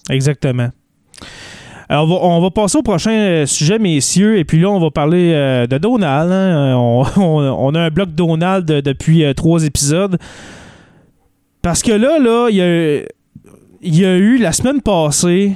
Exactement. 0.09 0.69
Alors, 1.93 2.25
on 2.25 2.41
va, 2.41 2.51
passer 2.51 2.79
au 2.79 2.83
prochain 2.83 3.11
euh, 3.11 3.45
sujet, 3.45 3.79
messieurs. 3.79 4.39
Et 4.39 4.47
puis 4.47 4.59
là, 4.59 4.71
on 4.71 4.81
va 4.81 4.91
parler 4.91 5.33
euh, 5.35 5.67
de 5.67 5.77
Donald. 5.77 6.33
hein. 6.33 6.75
On, 6.75 7.05
a 7.75 7.81
un 7.81 7.91
bloc 7.91 8.15
Donald 8.15 8.65
de- 8.65 8.81
depuis 8.81 9.23
euh, 9.23 9.35
trois 9.35 9.63
épisodes. 9.63 10.17
Parce 11.61 11.83
que 11.83 11.93
là, 11.93 12.49
il 12.49 12.57
y 13.83 14.07
a, 14.07 14.17
eu 14.17 14.39
la 14.39 14.53
semaine 14.53 14.81
passée 14.81 15.53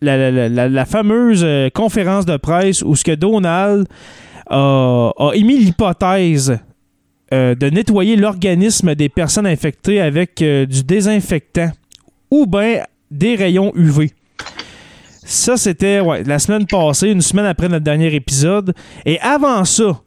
la, 0.00 0.84
fameuse 0.84 1.42
euh, 1.44 1.70
conférence 1.70 2.24
de 2.24 2.36
presse 2.36 2.82
où 2.82 2.94
ce 2.94 3.02
que 3.02 3.16
Donald 3.16 3.88
a, 4.48 5.10
émis 5.34 5.58
l'hypothèse 5.58 6.56
euh, 7.32 7.56
de 7.56 7.68
nettoyer 7.68 8.14
l'organisme 8.14 8.94
des 8.94 9.08
personnes 9.08 9.48
infectées 9.48 10.00
avec 10.00 10.40
euh, 10.40 10.66
du 10.66 10.84
désinfectant 10.84 11.72
ou 12.30 12.46
bien 12.46 12.84
des 13.10 13.34
rayons 13.34 13.72
UV. 13.74 14.12
Ça, 15.24 15.56
c'était 15.56 16.00
ouais, 16.00 16.22
la 16.24 16.38
semaine 16.38 16.66
passée, 16.66 17.08
une 17.08 17.22
semaine 17.22 17.46
après 17.46 17.68
notre 17.68 17.84
dernier 17.84 18.14
épisode. 18.14 18.74
Et 19.06 19.18
avant 19.20 19.64
ça, 19.64 20.00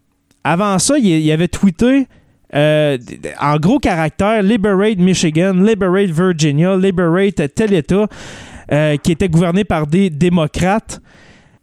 avant 0.43 0.77
ça, 0.79 0.97
il, 0.97 1.31
avait 1.31 1.47
tweeté 1.47 2.07
euh, 2.55 2.97
en 3.41 3.57
gros 3.57 3.79
caractère 3.79 4.41
Liberate 4.41 4.97
Michigan, 4.99 5.53
Liberate 5.53 6.11
Virginia, 6.11 6.77
Liberate 6.77 7.53
tel 7.53 7.73
État 7.73 8.07
euh, 8.71 8.95
qui 8.97 9.11
était 9.11 9.27
gouverné 9.27 9.63
par 9.63 9.87
des 9.87 10.09
démocrates. 10.09 11.01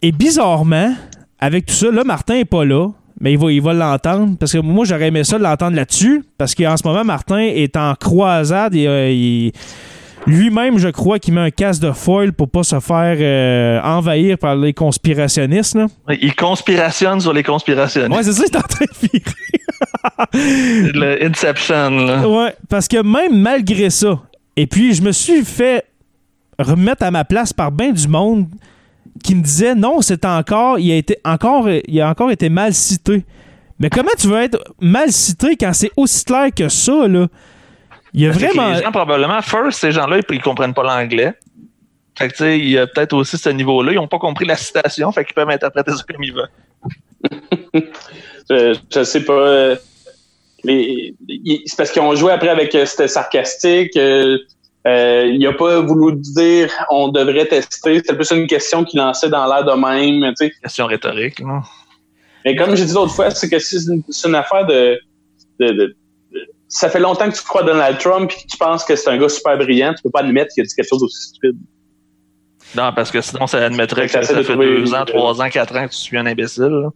Et 0.03 0.13
bizarrement, 0.13 0.93
avec 1.39 1.67
tout 1.67 1.75
ça, 1.75 1.91
là, 1.91 2.05
Martin 2.05 2.35
n'est 2.35 2.45
pas 2.45 2.65
là. 2.65 2.89
Mais 3.21 3.33
il 3.35 3.39
va, 3.39 3.53
il 3.53 3.63
va 3.63 3.73
l'entendre. 3.73 4.37
Parce 4.39 4.53
que 4.53 4.59
moi, 4.59 4.85
j'aurais 4.85 5.07
aimé 5.09 5.23
ça 5.23 5.39
l'entendre 5.39 5.77
là-dessus. 5.77 6.25
Parce 6.37 6.55
qu'en 6.55 6.77
ce 6.77 6.87
moment, 6.87 7.05
Martin 7.05 7.39
est 7.39 7.77
en 7.77 7.95
croisade. 7.95 8.75
Et, 8.75 8.87
euh, 8.89 9.11
il- 9.11 9.53
lui-même, 10.27 10.79
je 10.79 10.89
crois 10.89 11.19
qu'il 11.19 11.35
met 11.35 11.41
un 11.41 11.51
casque 11.51 11.83
de 11.83 11.93
foil 11.93 12.33
pour 12.33 12.49
pas 12.49 12.63
se 12.63 12.81
faire 12.81 13.17
euh, 13.21 13.81
envahir 13.83 14.39
par 14.39 14.57
les 14.57 14.73
conspirationnistes. 14.73 15.75
Là. 15.75 15.87
Il 16.21 16.35
conspirationne 16.35 17.21
sur 17.21 17.33
les 17.33 17.43
conspirationnistes. 17.43 18.17
Ouais, 18.17 18.23
c'est 18.23 18.33
ça, 18.33 18.45
il 18.47 18.55
est 18.55 18.59
en 18.59 18.63
train 18.63 18.85
de 18.87 19.09
virer. 19.09 20.93
Le 20.95 21.25
Inception. 21.25 21.91
Là. 21.91 22.29
Ouais, 22.29 22.55
parce 22.69 22.89
que 22.89 23.03
même 23.03 23.41
malgré 23.41 23.91
ça, 23.91 24.21
et 24.57 24.67
puis 24.67 24.95
je 24.95 25.03
me 25.03 25.13
suis 25.13 25.45
fait 25.45 25.85
remettre 26.59 27.05
à 27.05 27.11
ma 27.11 27.25
place 27.25 27.53
par 27.53 27.73
bien 27.73 27.93
du 27.93 28.09
monde 28.09 28.47
qui 29.23 29.35
me 29.35 29.43
disait 29.43 29.75
non, 29.75 30.01
c'est 30.01 30.25
encore, 30.25 30.79
il 30.79 30.91
a 30.93 30.97
été 30.97 31.19
encore, 31.25 31.69
il 31.69 32.01
a 32.01 32.09
encore 32.09 32.31
été 32.31 32.49
mal 32.49 32.73
cité. 32.75 33.25
Mais 33.79 33.91
comment 33.91 34.11
tu 34.19 34.29
veux 34.29 34.41
être 34.41 34.63
mal 34.81 35.11
cité 35.11 35.57
quand 35.57 35.73
c'est 35.73 35.91
aussi 35.97 36.25
clair 36.25 36.49
que 36.57 36.69
ça 36.69 37.09
là? 37.09 37.27
Il 38.15 38.21
y 38.23 38.27
a 38.27 38.31
vraiment. 38.31 38.71
Les 38.71 38.83
gens, 38.83 38.93
probablement, 38.93 39.43
first, 39.43 39.81
ces 39.81 39.93
gens-là, 39.93 40.19
ils, 40.19 40.35
ils 40.37 40.41
comprennent 40.43 40.75
pas 40.75 40.83
l'anglais. 40.85 41.33
Fait 42.17 42.29
que, 42.29 42.33
tu 42.33 42.39
sais, 42.39 42.59
il 42.59 42.69
y 42.71 42.79
a 42.79 42.87
peut-être 42.87 43.13
aussi 43.13 43.37
ce 43.37 43.49
niveau-là. 43.49 43.93
Ils 43.93 43.99
ont 43.99 44.07
pas 44.07 44.21
compris 44.21 44.47
la 44.47 44.57
citation, 44.57 45.11
fait 45.11 45.25
qu'ils 45.25 45.35
peuvent 45.35 45.51
interpréter 45.51 45.91
ça 45.93 46.05
comme 46.09 46.23
ils 46.23 46.33
veulent. 46.33 46.49
Je, 48.49 48.79
je 48.95 49.03
sais 49.05 49.25
pas. 49.25 49.33
euh, 49.33 49.77
c'est 50.65 51.77
parce 51.77 51.91
qu'ils 51.91 52.03
ont 52.03 52.15
joué 52.15 52.33
après 52.33 52.49
avec 52.49 52.75
euh, 52.75 52.87
c'était 52.87 53.09
sarcastique. 53.09 53.97
euh, 53.97 54.39
euh, 54.87 55.27
il 55.27 55.45
a 55.47 55.53
pas 55.55 55.81
voulu 55.81 56.17
dire 56.19 56.71
on 56.91 57.09
devrait 57.09 57.47
tester. 57.47 57.97
C'était 57.97 58.15
plus 58.15 58.31
une 58.31 58.47
question 58.47 58.85
qu'il 58.85 59.01
lançait 59.01 59.29
dans 59.31 59.47
l'air 59.47 59.65
de 59.65 59.73
même. 59.73 60.33
tu 60.35 60.47
sais. 60.47 60.53
Question 60.63 60.87
rhétorique. 60.87 61.41
Là. 61.41 61.63
Mais 62.45 62.55
comme 62.55 62.77
j'ai 62.77 62.85
dit 62.85 62.93
l'autre 62.93 63.15
fois, 63.15 63.31
c'est 63.31 63.49
que 63.49 63.59
c'est 63.59 63.79
une, 63.91 64.03
c'est 64.11 64.29
une 64.29 64.35
affaire 64.35 64.67
de, 64.67 64.99
de, 65.59 65.67
de- 65.67 65.73
de- 65.73 65.97
Ça 66.77 66.89
fait 66.91 66.99
longtemps 66.99 67.31
que 67.31 67.37
tu 67.37 67.43
crois 67.45 67.63
à 67.63 67.65
Donald 67.65 67.99
Trump 67.99 68.31
et 68.33 68.43
que 68.43 68.49
tu 68.49 68.57
penses 68.59 68.85
que 68.85 68.97
c'est 68.97 69.09
un 69.09 69.17
gars 69.17 69.29
super 69.29 69.57
brillant. 69.57 69.95
Tu 69.97 70.03
peux 70.03 70.11
pas 70.11 70.21
admettre 70.21 70.53
qu'il 70.53 70.63
a 70.63 70.67
dit 70.67 70.75
quelque 70.75 70.89
chose 70.89 71.01
d'aussi 71.01 71.29
stupide. 71.29 71.57
Non, 72.77 72.91
parce 72.95 73.13
que 73.13 73.21
sinon, 73.21 73.47
ça 73.47 73.59
admettrait 73.65 74.07
que 74.07 74.13
Ça 74.13 74.23
ça, 74.23 74.33
essaie 74.33 74.39
de 74.41 74.43
fait 74.43 74.57
deux 74.57 74.93
ans, 74.93 75.05
trois 75.05 75.41
ans, 75.41 75.49
quatre 75.49 75.77
ans 75.77 75.87
que 75.87 75.93
tu 75.93 75.99
suis 75.99 76.19
un 76.19 76.27
imbécile. 76.27 76.65
là. 76.65 76.89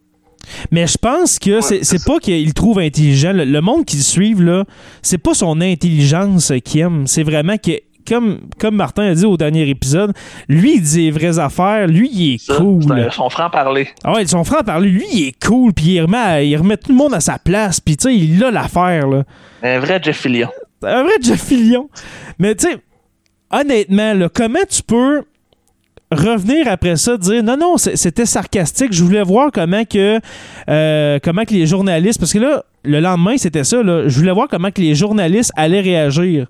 Mais 0.71 0.85
je 0.87 0.97
pense 0.97 1.39
que 1.39 1.61
c'est 1.61 2.03
pas 2.05 2.19
qu'il 2.19 2.53
trouve 2.53 2.79
intelligent. 2.79 3.31
Le, 3.31 3.45
le 3.45 3.61
monde 3.61 3.85
qui 3.85 3.95
le 3.97 4.01
suive, 4.03 4.41
là, 4.41 4.65
c'est 5.01 5.17
pas 5.17 5.33
son 5.33 5.61
intelligence 5.61 6.51
qui 6.65 6.79
aime. 6.79 7.07
C'est 7.07 7.23
vraiment 7.23 7.57
que, 7.57 7.71
comme, 8.09 8.39
comme 8.59 8.75
Martin 8.75 9.03
a 9.03 9.13
dit 9.13 9.25
au 9.25 9.37
dernier 9.37 9.69
épisode, 9.69 10.13
lui, 10.47 10.75
il 10.75 10.81
dit 10.81 11.05
les 11.05 11.11
vraies 11.11 11.39
affaires. 11.39 11.87
Lui, 11.87 12.09
il 12.11 12.33
est 12.35 12.37
Ça, 12.45 12.55
cool. 12.55 12.83
son 13.11 13.29
franc-parler. 13.29 13.87
Ah 14.03 14.13
ouais, 14.13 14.25
son 14.27 14.43
frère 14.43 14.63
parler, 14.63 14.89
lui, 14.89 15.05
il 15.13 15.27
est 15.27 15.45
cool, 15.45 15.73
puis 15.73 15.93
il 15.93 16.01
remet, 16.01 16.47
il 16.49 16.57
remet 16.57 16.77
tout 16.77 16.91
le 16.91 16.97
monde 16.97 17.13
à 17.13 17.19
sa 17.19 17.37
place, 17.39 17.79
puis 17.79 17.95
tu 17.95 18.09
sais, 18.09 18.15
il 18.15 18.43
a 18.43 18.51
l'affaire, 18.51 19.07
là. 19.07 19.23
Un 19.63 19.79
vrai 19.79 19.99
Jeff 20.01 20.17
Fillion. 20.17 20.49
Un 20.83 21.03
vrai 21.03 21.13
Jeff 21.21 21.41
Fillion. 21.43 21.89
Mais 22.39 22.55
tu 22.55 22.67
sais, 22.67 22.77
honnêtement, 23.51 24.13
là, 24.13 24.29
comment 24.33 24.59
tu 24.69 24.81
peux 24.83 25.23
revenir 26.11 26.67
après 26.67 26.95
ça, 26.95 27.17
dire 27.17 27.43
non, 27.43 27.57
non, 27.57 27.77
c'était 27.77 28.25
sarcastique. 28.25 28.93
Je 28.93 29.03
voulais 29.03 29.21
voir 29.21 29.51
comment 29.53 29.85
que, 29.85 30.19
euh, 30.69 31.19
comment 31.23 31.43
que 31.45 31.53
les 31.53 31.67
journalistes, 31.67 32.19
parce 32.19 32.33
que 32.33 32.39
là, 32.39 32.63
le 32.83 32.99
lendemain, 32.99 33.37
c'était 33.37 33.63
ça, 33.63 33.83
là, 33.83 34.07
je 34.07 34.17
voulais 34.17 34.31
voir 34.31 34.47
comment 34.49 34.71
que 34.71 34.81
les 34.81 34.95
journalistes 34.95 35.51
allaient 35.55 35.81
réagir. 35.81 36.47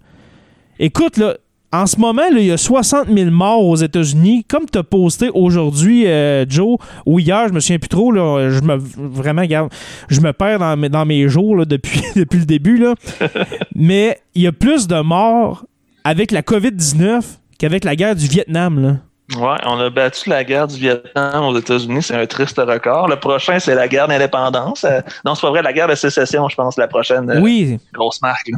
Écoute, 0.79 1.17
là, 1.17 1.35
en 1.71 1.85
ce 1.85 1.97
moment, 1.99 2.23
là, 2.31 2.39
il 2.39 2.45
y 2.45 2.51
a 2.51 2.57
60 2.57 3.07
000 3.15 3.29
morts 3.29 3.63
aux 3.63 3.75
États-Unis. 3.75 4.43
Comme 4.47 4.65
tu 4.71 4.77
as 4.79 4.83
posté 4.83 5.29
aujourd'hui, 5.33 6.07
euh, 6.07 6.43
Joe, 6.49 6.77
ou 7.05 7.19
hier, 7.19 7.47
je 7.47 7.53
me 7.53 7.59
souviens 7.59 7.77
plus 7.77 7.89
trop, 7.89 8.11
là, 8.11 8.49
je 8.49 8.59
me, 8.61 8.75
vraiment, 8.97 9.41
regarde, 9.41 9.71
je 10.09 10.19
me 10.19 10.33
perds 10.33 10.59
dans, 10.59 10.75
mes- 10.75 10.89
dans 10.89 11.05
mes 11.05 11.29
jours 11.29 11.55
là, 11.57 11.65
depuis, 11.65 12.01
depuis 12.15 12.39
le 12.39 12.45
début. 12.45 12.77
Là. 12.77 12.95
Mais 13.75 14.19
il 14.35 14.41
y 14.41 14.47
a 14.47 14.51
plus 14.51 14.87
de 14.87 14.99
morts 15.01 15.65
avec 16.03 16.31
la 16.31 16.41
COVID-19 16.41 17.21
qu'avec 17.59 17.83
la 17.83 17.95
guerre 17.95 18.15
du 18.15 18.27
Vietnam. 18.27 18.81
Là. 18.81 18.95
Ouais, 19.39 19.57
on 19.67 19.77
a 19.79 19.91
battu 19.91 20.27
la 20.29 20.43
guerre 20.43 20.65
du 20.67 20.79
Vietnam 20.79 21.43
aux 21.43 21.55
États-Unis, 21.55 22.01
c'est 22.01 22.15
un 22.15 22.25
triste 22.25 22.57
record. 22.57 23.07
Le 23.09 23.17
prochain, 23.17 23.59
c'est 23.59 23.75
la 23.75 23.87
guerre 23.87 24.07
d'indépendance. 24.07 24.83
Euh, 24.85 25.01
non, 25.23 25.35
c'est 25.35 25.41
pas 25.41 25.51
vrai, 25.51 25.61
la 25.61 25.71
guerre 25.71 25.87
de 25.87 25.93
sécession, 25.93 26.49
je 26.49 26.55
pense, 26.55 26.77
la 26.77 26.87
prochaine 26.87 27.29
euh, 27.29 27.39
Oui, 27.39 27.77
grosse 27.93 28.19
marque. 28.23 28.47
Là. 28.51 28.57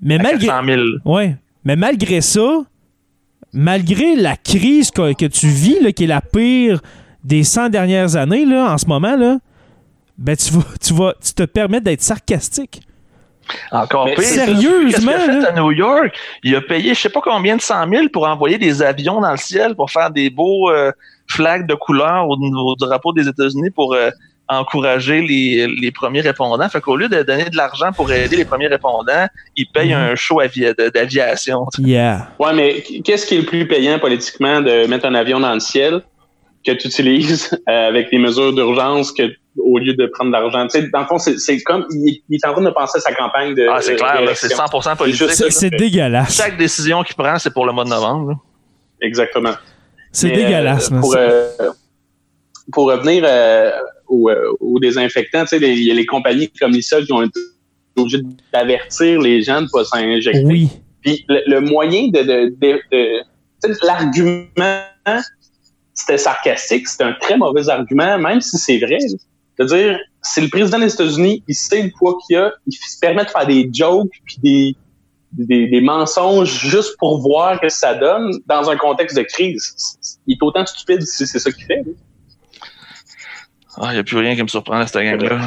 mais 0.00 0.14
À 0.18 0.22
malgré, 0.22 0.46
400 0.46 0.64
000. 0.66 0.80
ouais, 1.04 1.36
mais 1.64 1.76
malgré 1.76 2.20
ça, 2.20 2.62
malgré 3.52 4.16
la 4.16 4.36
crise 4.36 4.90
que, 4.90 5.12
que 5.14 5.26
tu 5.26 5.48
vis, 5.48 5.80
là, 5.80 5.92
qui 5.92 6.04
est 6.04 6.08
la 6.08 6.20
pire 6.20 6.80
des 7.24 7.44
100 7.44 7.68
dernières 7.70 8.16
années, 8.16 8.44
là, 8.46 8.72
en 8.72 8.78
ce 8.78 8.86
moment, 8.86 9.16
là, 9.16 9.38
ben 10.18 10.36
tu 10.36 10.52
vas, 10.52 10.64
tu 10.80 10.94
vas, 10.94 11.14
tu 11.22 11.32
te 11.32 11.42
permets 11.44 11.80
d'être 11.80 12.02
sarcastique. 12.02 12.82
Encore 13.72 14.04
Mais 14.04 14.14
pire. 14.14 14.24
sérieusement, 14.24 14.90
Qu'est-ce 14.90 15.00
qu'il 15.00 15.10
a 15.10 15.18
fait 15.18 15.40
là? 15.40 15.48
à 15.48 15.52
New 15.52 15.72
York? 15.72 16.16
Il 16.44 16.54
a 16.54 16.60
payé 16.60 16.94
je 16.94 17.00
sais 17.00 17.08
pas 17.08 17.20
combien 17.20 17.56
de 17.56 17.60
100 17.60 17.88
000 17.88 18.08
pour 18.12 18.26
envoyer 18.28 18.58
des 18.58 18.80
avions 18.82 19.20
dans 19.20 19.30
le 19.32 19.36
ciel 19.38 19.74
pour 19.74 19.90
faire 19.90 20.10
des 20.10 20.30
beaux 20.30 20.70
euh, 20.70 20.92
flags 21.26 21.66
de 21.66 21.74
couleur 21.74 22.28
au, 22.28 22.36
au 22.36 22.76
drapeau 22.76 23.12
des 23.12 23.26
États-Unis 23.26 23.70
pour 23.70 23.94
euh, 23.94 24.10
encourager 24.50 25.22
les, 25.22 25.66
les 25.80 25.90
premiers 25.92 26.20
répondants. 26.20 26.68
Fait 26.68 26.80
qu'au 26.80 26.96
lieu 26.96 27.08
de 27.08 27.22
donner 27.22 27.44
de 27.50 27.56
l'argent 27.56 27.92
pour 27.92 28.10
aider 28.12 28.36
les 28.36 28.44
premiers 28.44 28.66
répondants, 28.68 29.26
il 29.56 29.66
paye 29.72 29.90
Mhm. 29.94 30.00
un 30.00 30.14
show 30.16 30.40
d'aviation. 30.94 31.66
Yeah. 31.78 32.28
Ouais, 32.38 32.52
mais 32.54 32.82
qu'est-ce 33.04 33.26
qui 33.26 33.36
est 33.36 33.38
le 33.40 33.46
plus 33.46 33.66
payant 33.66 33.98
politiquement 33.98 34.60
de 34.60 34.86
mettre 34.86 35.06
un 35.06 35.14
avion 35.14 35.40
dans 35.40 35.54
le 35.54 35.60
ciel 35.60 36.02
que 36.66 36.72
tu 36.72 36.88
utilises 36.88 37.50
euh, 37.68 37.88
avec 37.88 38.10
des 38.10 38.18
mesures 38.18 38.52
d'urgence 38.52 39.12
que 39.12 39.22
au 39.58 39.78
lieu 39.78 39.94
de 39.94 40.06
prendre 40.06 40.30
de 40.30 40.36
l'argent? 40.36 40.66
Tu 40.66 40.80
sais, 40.80 40.88
dans 40.92 41.00
le 41.00 41.06
fond, 41.06 41.18
c'est 41.18 41.38
c'est 41.38 41.60
comme 41.62 41.86
il, 41.90 42.20
il 42.28 42.36
est 42.36 42.46
en 42.46 42.52
train 42.52 42.62
de 42.62 42.70
penser 42.70 42.98
à 42.98 43.00
sa 43.00 43.14
campagne 43.14 43.54
de. 43.54 43.66
Ah, 43.70 43.78
c'est 43.80 43.96
clair, 43.96 44.20
c'est 44.34 44.48
100% 44.52 44.96
politique. 44.96 45.30
C'est 45.30 45.70
dégueulasse. 45.70 46.36
Chaque 46.36 46.56
décision 46.58 47.02
qu'il 47.02 47.16
prend, 47.16 47.38
c'est 47.38 47.52
pour 47.52 47.66
le 47.66 47.72
mois 47.72 47.84
de 47.84 47.90
novembre. 47.90 48.30
là. 48.30 48.34
Exactement. 49.02 49.52
C'est 50.12 50.30
dégueulasse. 50.30 50.90
euh, 50.92 51.00
pour, 51.00 51.14
euh, 51.16 51.48
pour 52.72 52.86
revenir 52.86 53.24
euh, 53.26 53.70
aux, 54.08 54.28
euh, 54.30 54.52
aux 54.60 54.78
désinfectants, 54.78 55.42
tu 55.42 55.58
sais, 55.58 55.58
il 55.58 55.84
y 55.84 55.90
a 55.90 55.94
les 55.94 56.06
compagnies 56.06 56.50
comme 56.60 56.72
Lisa 56.72 57.00
qui 57.02 57.12
ont 57.12 57.22
été 57.22 57.40
obligées 57.96 58.22
d'avertir 58.52 59.20
les 59.20 59.42
gens 59.42 59.58
de 59.60 59.66
ne 59.66 59.70
pas 59.72 59.84
s'injecter. 59.84 60.44
Oui. 60.44 60.68
Puis 61.02 61.24
le, 61.28 61.40
le 61.46 61.60
moyen 61.60 62.08
de, 62.08 62.20
de, 62.22 62.54
de, 62.60 62.80
de- 62.92 63.86
l'argument, 63.86 64.46
c'était 65.94 66.18
sarcastique, 66.18 66.88
c'était 66.88 67.04
un 67.04 67.14
très 67.20 67.36
mauvais 67.36 67.68
argument, 67.68 68.18
même 68.18 68.40
si 68.40 68.58
c'est 68.58 68.78
vrai. 68.78 68.98
C'est-à-dire, 69.56 69.98
c'est 70.22 70.40
le 70.40 70.48
président 70.48 70.78
des 70.78 70.92
États-Unis, 70.92 71.42
il 71.46 71.54
sait 71.54 71.82
le 71.82 71.90
poids 71.98 72.16
qu'il 72.26 72.36
a, 72.36 72.52
il 72.66 72.72
se 72.72 72.98
permet 73.00 73.24
de 73.24 73.30
faire 73.30 73.46
des 73.46 73.68
jokes 73.72 74.08
puis 74.24 74.36
des, 74.42 74.76
des, 75.32 75.66
des 75.68 75.80
mensonges 75.80 76.66
juste 76.66 76.96
pour 76.98 77.20
voir 77.20 77.60
que 77.60 77.68
ça 77.68 77.94
donne 77.94 78.32
dans 78.46 78.70
un 78.70 78.76
contexte 78.76 79.16
de 79.16 79.22
crise. 79.22 79.74
Il 80.26 80.34
est 80.34 80.42
autant 80.42 80.64
stupide 80.64 81.02
si 81.02 81.26
c'est 81.26 81.38
ça 81.38 81.50
qu'il 81.52 81.64
fait. 81.64 81.82
Ah, 83.82 83.88
il 83.90 83.94
n'y 83.94 83.98
a 84.00 84.04
plus 84.04 84.18
rien 84.18 84.36
qui 84.36 84.42
me 84.42 84.48
surprend 84.48 84.76
à 84.78 84.86
cette 84.86 85.02
gang-là. 85.02 85.38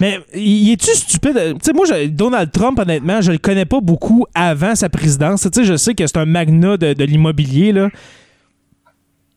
Mais 0.00 0.18
il 0.34 0.72
est-tu 0.72 0.90
stupide? 0.94 1.34
Tu 1.54 1.58
sais, 1.62 1.72
moi, 1.72 1.84
je- 1.86 2.06
Donald 2.06 2.50
Trump, 2.52 2.78
honnêtement, 2.78 3.20
je 3.20 3.32
le 3.32 3.38
connais 3.38 3.64
pas 3.66 3.80
beaucoup 3.80 4.26
avant 4.34 4.74
sa 4.74 4.88
présidence. 4.88 5.42
Tu 5.42 5.48
sais, 5.52 5.64
je 5.64 5.76
sais 5.76 5.94
que 5.94 6.06
c'est 6.06 6.16
un 6.18 6.24
magnat 6.24 6.76
de, 6.76 6.92
de 6.94 7.04
l'immobilier, 7.04 7.72
là. 7.72 7.90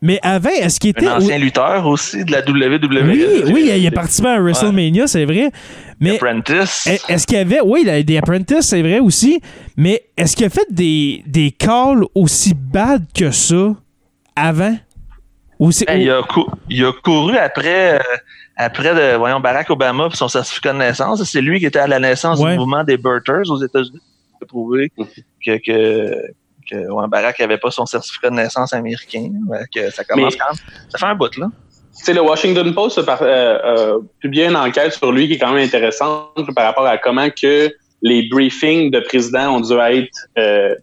Mais 0.03 0.19
avant, 0.23 0.49
est-ce 0.49 0.79
qu'il 0.79 0.91
était. 0.91 1.05
Un 1.07 1.17
ancien 1.17 1.37
lutteur 1.37 1.85
aussi 1.85 2.25
de 2.25 2.31
la 2.31 2.39
WWE. 2.41 3.11
Oui, 3.11 3.51
oui, 3.53 3.71
il 3.77 3.85
a 3.87 3.91
participé 3.91 4.29
à 4.29 4.39
WrestleMania, 4.39 5.05
c'est 5.05 5.25
vrai. 5.25 5.51
Mais 5.99 6.15
Apprentice. 6.15 6.87
est- 6.87 7.07
est-ce 7.09 7.27
qu'il 7.27 7.37
y 7.37 7.39
avait. 7.39 7.59
Oui, 7.63 7.81
il 7.83 7.89
a 7.89 8.01
des 8.01 8.17
Apprentices, 8.17 8.61
c'est 8.67 8.81
vrai 8.81 8.99
aussi. 8.99 9.39
Mais 9.77 10.03
est-ce 10.17 10.35
qu'il 10.35 10.45
a 10.47 10.49
fait 10.49 10.65
des, 10.71 11.23
des 11.27 11.51
calls 11.51 12.03
aussi 12.15 12.53
bad 12.55 13.03
que 13.13 13.29
ça 13.29 13.75
avant? 14.35 14.75
Ou 15.61 15.71
c'est- 15.71 15.87
Hey, 15.89 16.03
il, 16.05 16.11
a 16.11 16.23
cou- 16.23 16.49
il 16.69 16.83
a 16.83 16.91
couru 16.91 17.37
après, 17.37 17.99
euh, 17.99 18.03
après 18.57 18.93
de, 18.95 19.15
voyons, 19.17 19.39
Barack 19.39 19.69
Obama 19.69 20.05
pour 20.05 20.15
son 20.15 20.27
certificat 20.27 20.73
de 20.73 20.79
naissance. 20.79 21.23
C'est 21.23 21.41
lui 21.41 21.59
qui 21.59 21.67
était 21.67 21.79
à 21.79 21.87
la 21.87 21.99
naissance 21.99 22.39
Ouais. 22.39 22.53
du 22.53 22.57
mouvement 22.57 22.83
des 22.83 22.97
Birters 22.97 23.49
aux 23.49 23.61
États-Unis. 23.63 24.01
Il 24.39 24.43
a 24.43 24.47
prouvé 24.47 24.91
que, 25.45 25.57
que, 25.57 26.31
que 26.69 26.75
ouais, 26.91 27.07
Barack 27.07 27.39
n'avait 27.39 27.59
pas 27.59 27.69
son 27.71 27.85
certificat 27.85 28.31
de 28.31 28.35
naissance 28.35 28.73
américain. 28.73 29.29
Ouais, 29.47 29.59
que 29.73 29.89
ça 29.91 30.03
commence 30.03 30.33
Mais- 30.33 30.39
quand 30.39 30.47
même. 30.53 30.63
Ça 30.89 30.97
fait 30.97 31.05
un 31.05 31.15
bout, 31.15 31.37
là. 31.37 31.47
Tu 31.97 32.05
sais, 32.05 32.13
le 32.13 32.21
Washington 32.21 32.73
Post 32.73 32.97
a 32.97 33.03
par- 33.03 33.21
euh, 33.21 33.59
euh, 33.63 33.99
publié 34.19 34.47
une 34.47 34.55
enquête 34.55 34.93
sur 34.93 35.11
lui 35.11 35.27
qui 35.27 35.33
est 35.33 35.37
quand 35.37 35.51
même 35.53 35.63
intéressante 35.63 36.49
par 36.55 36.65
rapport 36.65 36.87
à 36.87 36.97
comment 36.97 37.29
que 37.29 37.71
les 38.01 38.27
briefings 38.29 38.89
de 38.89 38.99
présidents 39.01 39.57
ont 39.57 39.59
dû 39.59 39.73
être 39.73 40.09
euh, 40.39 40.73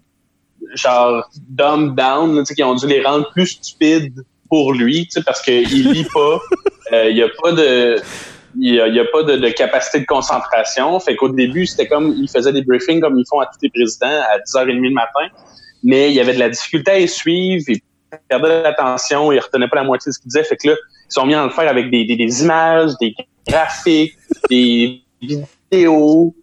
genre 0.75 1.29
dumb 1.49 1.97
down, 1.97 2.45
qui 2.45 2.63
ont 2.63 2.75
dû 2.75 2.87
les 2.87 3.03
rendre 3.03 3.29
plus 3.33 3.47
stupides 3.61 4.23
pour 4.49 4.73
lui, 4.73 5.09
parce 5.25 5.43
qu'il 5.43 5.93
lit 5.93 6.07
pas, 6.13 6.41
euh, 6.93 7.11
il 7.11 7.17
y 7.17 7.23
a 7.23 7.29
pas 7.43 7.53
de 7.53 7.97
il 8.61 8.81
a, 8.81 9.05
pas 9.13 9.23
de, 9.23 9.37
de 9.37 9.49
capacité 9.51 10.01
de 10.01 10.07
concentration. 10.07 10.99
Fait 11.01 11.15
qu'au 11.15 11.29
début, 11.29 11.67
c'était 11.67 11.87
comme 11.87 12.15
il 12.19 12.29
faisait 12.29 12.53
des 12.53 12.63
briefings 12.63 13.01
comme 13.01 13.19
ils 13.19 13.25
font 13.29 13.41
à 13.41 13.47
tous 13.47 13.59
les 13.63 13.71
présidents 13.71 14.07
à 14.07 14.39
10h30 14.39 14.81
le 14.81 14.91
matin, 14.91 15.35
mais 15.85 16.11
il 16.11 16.15
y 16.15 16.21
avait 16.21 16.35
de 16.35 16.39
la 16.41 16.49
difficulté 16.49 16.91
à 16.91 16.99
les 16.99 17.07
suivre, 17.07 17.65
il 17.69 17.81
perdait 18.29 18.63
l'attention, 18.63 19.31
il 19.33 19.39
retenait 19.39 19.69
pas 19.69 19.77
la 19.77 19.85
moitié 19.85 20.11
de 20.11 20.15
ce 20.15 20.19
qu'il 20.19 20.29
disait. 20.29 20.45
Fait 20.45 20.57
que 20.57 20.69
là, 20.69 20.75
ils 20.75 21.13
sont 21.13 21.27
mis 21.27 21.35
à 21.35 21.45
le 21.45 21.51
faire 21.51 21.69
avec 21.69 21.91
des, 21.91 22.05
des, 22.05 22.17
des 22.17 22.43
images, 22.43 22.93
des 23.01 23.15
graphiques, 23.47 24.15
des 24.51 25.03
vidéos, 25.21 26.35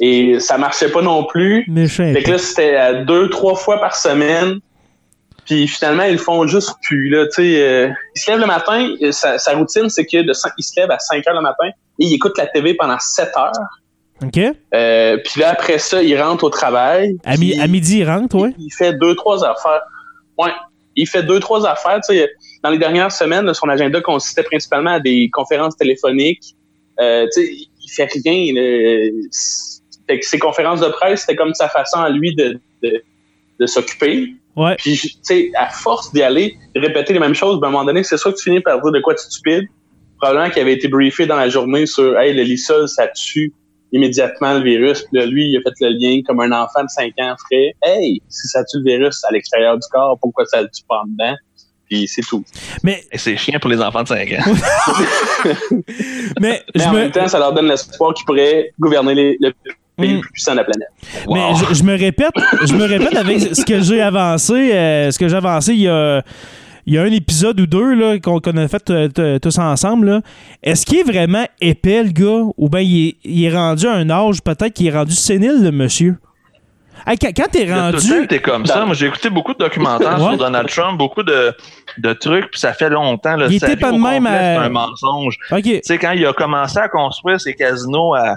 et 0.00 0.40
ça 0.40 0.58
marchait 0.58 0.90
pas 0.90 1.02
non 1.02 1.24
plus. 1.24 1.64
Méchant. 1.68 2.12
Fait 2.12 2.22
que 2.22 2.32
là, 2.32 2.38
c'était 2.38 2.76
euh, 2.76 3.04
deux, 3.04 3.30
trois 3.30 3.54
fois 3.54 3.80
par 3.80 3.96
semaine. 3.96 4.58
Puis 5.46 5.66
finalement, 5.68 6.04
ils 6.04 6.12
le 6.12 6.18
font 6.18 6.46
juste 6.46 6.72
plus. 6.82 7.08
Là, 7.10 7.26
tu 7.26 7.34
sais, 7.42 7.62
euh, 7.62 7.88
il 8.16 8.20
se 8.20 8.30
lève 8.30 8.40
le 8.40 8.46
matin, 8.46 8.94
euh, 9.02 9.12
sa, 9.12 9.38
sa 9.38 9.54
routine, 9.54 9.88
c'est 9.90 10.06
que 10.06 10.22
de 10.22 10.32
cin- 10.32 10.50
il 10.58 10.62
se 10.62 10.72
lève 10.80 10.90
à 10.90 10.98
5 10.98 11.26
heures 11.28 11.34
le 11.34 11.42
matin 11.42 11.66
et 11.68 12.04
il 12.06 12.14
écoute 12.14 12.36
la 12.38 12.46
TV 12.46 12.74
pendant 12.74 12.98
7 12.98 13.30
heures. 13.36 13.52
OK? 14.22 14.38
Euh, 14.74 15.18
puis 15.24 15.40
là, 15.40 15.50
après 15.50 15.78
ça, 15.78 16.02
il 16.02 16.18
rentre 16.20 16.44
au 16.44 16.50
travail. 16.50 17.16
À, 17.24 17.36
mi- 17.36 17.50
puis 17.50 17.60
à 17.60 17.66
midi, 17.66 17.98
il 17.98 18.08
rentre, 18.08 18.36
ouais. 18.36 18.54
Il 18.58 18.70
fait 18.70 18.94
deux, 18.94 19.14
trois 19.16 19.44
affaires. 19.44 19.82
Ouais. 20.38 20.52
Il 20.96 21.06
fait 21.08 21.22
deux, 21.24 21.40
trois 21.40 21.66
affaires. 21.68 22.00
Tu 22.08 22.14
sais, 22.16 22.30
dans 22.62 22.70
les 22.70 22.78
dernières 22.78 23.10
semaines, 23.12 23.52
son 23.52 23.68
agenda 23.68 24.00
consistait 24.00 24.44
principalement 24.44 24.92
à 24.92 25.00
des 25.00 25.28
conférences 25.32 25.76
téléphoniques. 25.76 26.54
Euh, 27.00 27.26
tu 27.34 27.44
sais, 27.44 27.52
il 27.52 27.90
fait 27.94 28.08
rien. 28.24 28.54
là. 28.54 29.10
Fait 30.06 30.20
que 30.20 30.26
ses 30.26 30.38
conférences 30.38 30.80
de 30.80 30.88
presse, 30.88 31.20
c'était 31.22 31.34
comme 31.36 31.52
sa 31.54 31.68
façon 31.68 31.98
à 31.98 32.08
lui 32.10 32.34
de, 32.34 32.60
de, 32.82 33.02
de 33.58 33.66
s'occuper. 33.66 34.34
Ouais. 34.56 34.76
Puis, 34.76 34.96
tu 34.96 35.10
sais, 35.22 35.50
à 35.56 35.68
force 35.68 36.12
d'y 36.12 36.22
aller, 36.22 36.56
répéter 36.76 37.12
les 37.12 37.18
mêmes 37.18 37.34
choses, 37.34 37.60
ben, 37.60 37.66
à 37.66 37.70
un 37.70 37.72
moment 37.72 37.84
donné, 37.84 38.02
c'est 38.04 38.16
ça 38.16 38.30
que 38.30 38.36
tu 38.36 38.44
finis 38.44 38.60
par 38.60 38.80
dire 38.80 38.92
de 38.92 39.00
quoi 39.00 39.14
tu 39.14 39.20
es 39.20 39.24
stupide. 39.30 39.64
Probablement 40.20 40.50
qu'il 40.50 40.62
avait 40.62 40.74
été 40.74 40.88
briefé 40.88 41.26
dans 41.26 41.36
la 41.36 41.48
journée 41.48 41.86
sur, 41.86 42.16
hey, 42.18 42.32
le 42.34 42.42
lysol, 42.44 42.88
ça 42.88 43.08
tue 43.08 43.52
immédiatement 43.92 44.54
le 44.54 44.62
virus. 44.62 45.02
Puis 45.02 45.18
là, 45.20 45.26
lui, 45.26 45.48
il 45.50 45.56
a 45.56 45.60
fait 45.60 45.74
le 45.80 45.90
lien 45.98 46.20
comme 46.26 46.40
un 46.40 46.52
enfant 46.52 46.82
de 46.84 46.88
5 46.88 47.12
ans 47.20 47.34
ferait. 47.50 47.72
Hey, 47.82 48.20
si 48.28 48.48
ça 48.48 48.64
tue 48.64 48.78
le 48.78 48.84
virus 48.84 49.22
à 49.24 49.32
l'extérieur 49.32 49.74
du 49.76 49.86
corps, 49.90 50.18
pourquoi 50.20 50.44
ça 50.46 50.62
le 50.62 50.68
tue 50.68 50.82
pas 50.88 51.00
en 51.02 51.06
dedans? 51.06 51.36
Puis 51.90 52.08
c'est 52.08 52.22
tout. 52.22 52.42
Mais, 52.82 53.02
c'est 53.14 53.36
chiant 53.36 53.58
pour 53.60 53.70
les 53.70 53.80
enfants 53.80 54.02
de 54.02 54.08
5 54.08 54.32
ans. 54.32 54.54
mais, 56.40 56.62
Mais 56.74 56.84
en 56.86 56.92
me. 56.92 56.98
même 56.98 57.10
temps, 57.10 57.28
ça 57.28 57.38
leur 57.38 57.52
donne 57.52 57.68
l'espoir 57.68 58.14
qu'ils 58.14 58.24
pourraient 58.24 58.72
gouverner 58.80 59.14
les- 59.14 59.36
le 59.40 59.52
pays 59.96 60.10
Mm. 60.10 60.14
le 60.14 60.20
plus 60.20 60.30
puissant 60.32 60.52
de 60.52 60.56
la 60.58 60.64
planète. 60.64 60.88
Mais 61.28 61.54
je, 61.68 61.74
je 61.74 61.82
me 61.84 61.96
répète, 61.96 62.32
je 62.66 62.74
me 62.74 62.84
répète 62.84 63.16
avec 63.16 63.40
ce 63.40 63.64
que 63.64 63.80
j'ai 63.80 64.00
avancé, 64.00 64.72
euh, 64.74 65.10
ce 65.10 65.18
que 65.18 65.28
j'ai 65.28 65.36
avancé 65.36 65.72
il 65.74 65.80
y 65.82 65.88
a, 65.88 66.22
il 66.86 66.94
y 66.94 66.98
a 66.98 67.02
un 67.02 67.12
épisode 67.12 67.58
ou 67.60 67.66
deux 67.66 67.94
là, 67.94 68.18
qu'on 68.18 68.40
qu'on 68.40 68.56
a 68.58 68.68
fait 68.68 68.90
euh, 68.90 69.08
t- 69.08 69.40
tous 69.40 69.58
ensemble. 69.58 70.06
là. 70.10 70.20
Est-ce 70.62 70.84
qu'il 70.84 70.98
est 70.98 71.02
vraiment 71.04 71.44
épais, 71.60 72.02
le 72.02 72.10
gars, 72.10 72.42
ou 72.58 72.68
bien 72.68 72.80
il 72.80 73.08
est, 73.08 73.16
il 73.24 73.44
est 73.44 73.54
rendu 73.56 73.86
à 73.86 73.92
un 73.92 74.10
âge, 74.10 74.42
peut-être 74.42 74.72
qu'il 74.74 74.86
est 74.88 74.96
rendu 74.96 75.14
sénile, 75.14 75.62
le 75.62 75.70
monsieur? 75.70 76.16
Hey, 77.06 77.18
quand 77.18 77.28
quand 77.36 77.48
t'es 77.50 77.66
tout 77.66 77.72
le 77.72 77.74
rendu. 77.80 78.08
temps 78.08 78.22
été 78.22 78.38
comme 78.38 78.64
ça. 78.66 78.84
Moi, 78.86 78.94
j'ai 78.94 79.06
écouté 79.06 79.28
beaucoup 79.28 79.52
de 79.52 79.58
documentaires 79.58 80.18
sur 80.18 80.36
Donald 80.38 80.68
Trump, 80.68 80.96
beaucoup 80.98 81.22
de, 81.22 81.52
de 81.98 82.12
trucs, 82.14 82.50
puis 82.50 82.58
ça 82.60 82.72
fait 82.72 82.88
longtemps. 82.88 83.36
Là, 83.36 83.46
Il 83.50 83.56
était 83.56 83.76
pas 83.76 83.92
de 83.92 83.98
même 83.98 84.24
complet, 84.24 84.30
à- 84.38 84.54
C'est 84.60 84.66
un 84.66 84.68
mensonge. 84.70 85.36
OK. 85.52 85.62
Tu 85.62 85.80
sais, 85.82 85.98
quand 85.98 86.12
il 86.12 86.24
a 86.24 86.32
commencé 86.32 86.78
à 86.78 86.88
construire 86.88 87.38
ses 87.40 87.52
casinos 87.54 88.14
à, 88.14 88.36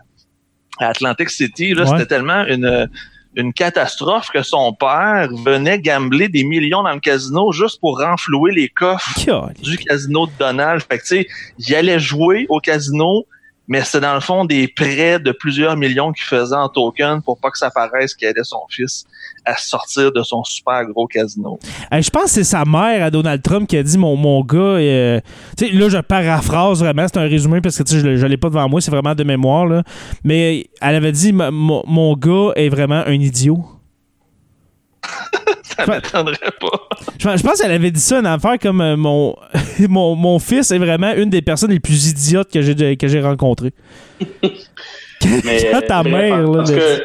à 0.79 0.87
Atlantic 0.89 1.29
City, 1.29 1.73
là, 1.73 1.83
Ouais. 1.83 1.89
c'était 1.97 2.05
tellement 2.07 2.45
une, 2.45 2.89
une 3.35 3.53
catastrophe 3.53 4.29
que 4.33 4.41
son 4.41 4.73
père 4.73 5.29
venait 5.45 5.79
gambler 5.79 6.27
des 6.27 6.43
millions 6.43 6.83
dans 6.83 6.93
le 6.93 6.99
casino 6.99 7.51
juste 7.51 7.79
pour 7.79 7.99
renflouer 7.99 8.51
les 8.51 8.69
coffres 8.69 9.13
du 9.61 9.77
casino 9.77 10.25
de 10.27 10.31
Donald. 10.39 10.81
Fait 10.89 10.97
que, 10.97 11.03
tu 11.03 11.07
sais, 11.07 11.27
il 11.59 11.75
allait 11.75 11.99
jouer 11.99 12.45
au 12.49 12.59
casino, 12.59 13.25
mais 13.67 13.83
c'est 13.83 13.99
dans 13.99 14.13
le 14.13 14.21
fond 14.21 14.45
des 14.45 14.67
prêts 14.67 15.19
de 15.19 15.31
plusieurs 15.31 15.75
millions 15.75 16.11
qu'il 16.11 16.23
faisait 16.23 16.55
en 16.55 16.69
token 16.69 17.21
pour 17.21 17.37
pas 17.37 17.51
que 17.51 17.57
ça 17.57 17.69
paraisse 17.69 18.15
qu'il 18.15 18.27
aidait 18.27 18.43
son 18.43 18.61
fils 18.69 19.05
à 19.45 19.55
sortir 19.57 20.11
de 20.11 20.23
son 20.23 20.43
super 20.43 20.85
gros 20.85 21.07
casino. 21.07 21.59
Je 21.91 22.09
pense 22.09 22.23
que 22.23 22.29
c'est 22.29 22.43
sa 22.43 22.63
mère 22.65 23.03
à 23.03 23.11
Donald 23.11 23.41
Trump 23.41 23.67
qui 23.67 23.77
a 23.77 23.83
dit 23.83 23.97
mon, 23.97 24.15
mon 24.15 24.41
gars. 24.41 24.57
euh, 24.57 25.19
tu 25.57 25.67
sais, 25.67 25.73
là, 25.73 25.89
je 25.89 25.97
paraphrase 25.97 26.79
vraiment, 26.79 27.05
c'est 27.07 27.17
un 27.17 27.27
résumé 27.27 27.61
parce 27.61 27.77
que 27.77 27.83
je, 27.87 28.07
ne 28.07 28.27
l'ai 28.27 28.37
pas 28.37 28.49
devant 28.49 28.67
moi, 28.69 28.81
c'est 28.81 28.91
vraiment 28.91 29.15
de 29.15 29.23
mémoire. 29.23 29.65
Là. 29.65 29.83
Mais 30.23 30.69
elle 30.81 30.95
avait 30.95 31.11
dit 31.11 31.33
mon 31.33 32.15
gars 32.15 32.51
est 32.55 32.69
vraiment 32.69 33.03
un 33.05 33.13
idiot. 33.13 33.65
Ça 35.77 35.85
m'étonnerait 35.85 36.51
pas. 36.59 36.89
Je, 37.19 37.43
pense- 37.43 37.61
qu'elle 37.61 37.71
avait 37.71 37.91
dit 37.91 37.99
ça, 37.99 38.19
une 38.19 38.25
affaire 38.25 38.57
comme 38.59 38.81
euh, 38.81 38.97
mon, 38.97 39.35
mon, 39.89 40.15
mon 40.15 40.39
fils 40.39 40.71
est 40.71 40.77
vraiment 40.79 41.13
une 41.13 41.29
des 41.29 41.41
personnes 41.41 41.71
les 41.71 41.79
plus 41.79 42.09
idiotes 42.09 42.51
que 42.51 42.61
j'ai 42.61 42.97
que 42.97 43.07
j'ai 43.07 43.21
rencontrées. 43.21 43.73
Mais, 45.43 45.81
ta 45.87 46.03
bref, 46.03 46.13
mère, 46.13 46.41
là, 46.43 46.57
parce 46.57 46.71
de- 46.71 46.75
que 46.77 47.03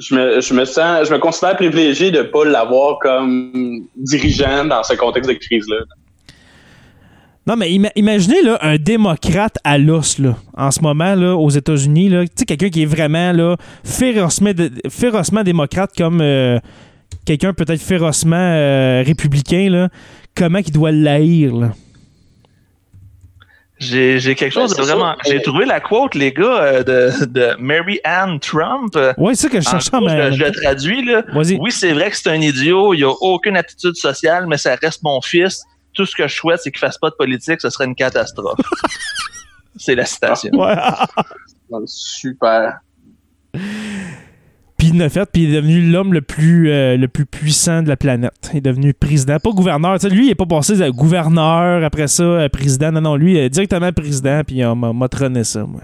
je 0.00 0.14
me, 0.14 0.40
je 0.40 0.54
me 0.54 0.64
sens, 0.64 1.06
je 1.08 1.12
me 1.12 1.18
considère 1.18 1.56
privilégié 1.56 2.10
de 2.10 2.22
pas 2.22 2.44
l'avoir 2.44 2.98
comme 2.98 3.84
dirigeant 3.96 4.64
dans 4.64 4.82
ce 4.82 4.94
contexte 4.94 5.30
de 5.30 5.34
crise-là. 5.36 5.76
Non, 7.46 7.56
mais 7.56 7.70
ima- 7.70 7.92
imaginez 7.94 8.40
là, 8.42 8.58
un 8.62 8.76
démocrate 8.76 9.56
à 9.64 9.76
l'os 9.76 10.18
là, 10.18 10.34
en 10.56 10.70
ce 10.70 10.80
moment 10.80 11.14
là, 11.14 11.34
aux 11.36 11.50
États-Unis. 11.50 12.08
Tu 12.08 12.26
sais, 12.36 12.44
quelqu'un 12.46 12.70
qui 12.70 12.82
est 12.82 12.86
vraiment 12.86 13.32
là, 13.32 13.56
férocement, 13.84 14.52
férocement 14.88 15.42
démocrate 15.42 15.90
comme 15.96 16.22
euh, 16.22 16.58
quelqu'un 17.24 17.52
peut-être 17.52 17.80
férocement 17.80 18.36
euh, 18.36 19.02
républicain. 19.04 19.68
Là. 19.70 19.88
Comment 20.34 20.58
il 20.58 20.72
doit 20.72 20.92
l'haïr? 20.92 21.54
là? 21.54 21.72
J'ai 23.78 24.34
quelque 24.34 24.52
chose 24.52 24.74
Ben, 24.74 24.82
de 24.82 24.86
vraiment. 24.86 25.14
J'ai 25.26 25.42
trouvé 25.42 25.66
la 25.66 25.80
quote, 25.80 26.14
les 26.14 26.32
gars, 26.32 26.62
euh, 26.62 26.82
de, 26.84 27.26
de 27.26 27.56
Mary 27.58 28.00
Ann 28.04 28.38
Trump. 28.40 28.94
Euh, 28.96 29.12
Ouais, 29.18 29.34
c'est 29.34 29.42
ça 29.42 29.48
que 29.50 29.60
je 29.60 29.68
cherchais 29.68 29.94
en 29.94 30.00
gros, 30.00 30.08
je, 30.08 30.32
je 30.32 30.44
le 30.44 30.52
traduis, 30.52 31.04
là. 31.04 31.22
Oui, 31.34 31.70
c'est 31.72 31.92
vrai 31.92 32.10
que 32.10 32.16
c'est 32.16 32.30
un 32.30 32.40
idiot, 32.40 32.94
il 32.94 33.04
a 33.04 33.10
aucune 33.10 33.56
attitude 33.56 33.96
sociale, 33.96 34.46
mais 34.46 34.56
ça 34.56 34.76
reste 34.76 35.02
mon 35.02 35.20
fils. 35.20 35.62
Tout 35.92 36.06
ce 36.06 36.16
que 36.16 36.26
je 36.26 36.34
souhaite, 36.34 36.60
c'est 36.62 36.70
qu'il 36.70 36.80
fasse 36.80 36.98
pas 36.98 37.10
de 37.10 37.14
politique, 37.16 37.60
ce 37.60 37.68
serait 37.68 37.84
une 37.84 37.94
catastrophe. 37.94 38.58
c'est 39.76 39.94
la 39.94 40.04
citation. 40.06 40.50
Ouais. 40.54 40.74
Super. 41.86 42.78
Puis 44.84 44.92
il 44.92 44.98
l'a 44.98 45.08
fait, 45.08 45.26
puis 45.32 45.44
il 45.44 45.54
est 45.54 45.56
devenu 45.56 45.80
l'homme 45.80 46.12
le 46.12 46.20
plus 46.20 46.70
euh, 46.70 46.98
le 46.98 47.08
plus 47.08 47.24
puissant 47.24 47.82
de 47.82 47.88
la 47.88 47.96
planète. 47.96 48.50
Il 48.52 48.58
est 48.58 48.60
devenu 48.60 48.92
président, 48.92 49.38
pas 49.38 49.50
gouverneur. 49.50 49.96
Lui, 50.10 50.26
il 50.26 50.30
est 50.30 50.34
pas 50.34 50.44
passé 50.44 50.76
de 50.76 50.90
gouverneur, 50.90 51.82
après 51.82 52.06
ça, 52.06 52.22
euh, 52.22 52.48
président. 52.50 52.92
Non, 52.92 53.00
non, 53.00 53.16
lui, 53.16 53.38
euh, 53.38 53.48
directement 53.48 53.90
président, 53.92 54.42
puis 54.46 54.62
on 54.62 54.76
m'a 54.76 55.08
trôné 55.08 55.42
ça, 55.42 55.60
moi. 55.64 55.80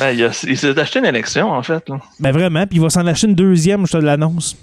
Ben, 0.00 0.12
il, 0.12 0.24
a- 0.24 0.44
il 0.48 0.56
s'est 0.56 0.78
acheté 0.80 1.00
une 1.00 1.04
élection, 1.04 1.50
en 1.50 1.62
fait. 1.62 1.86
là. 1.90 1.98
Ben 2.20 2.32
vraiment, 2.32 2.66
puis 2.66 2.78
il 2.78 2.80
va 2.82 2.88
s'en 2.88 3.06
acheter 3.06 3.26
une 3.26 3.34
deuxième, 3.34 3.86
je 3.86 3.92
te 3.92 3.98
l'annonce. 3.98 4.56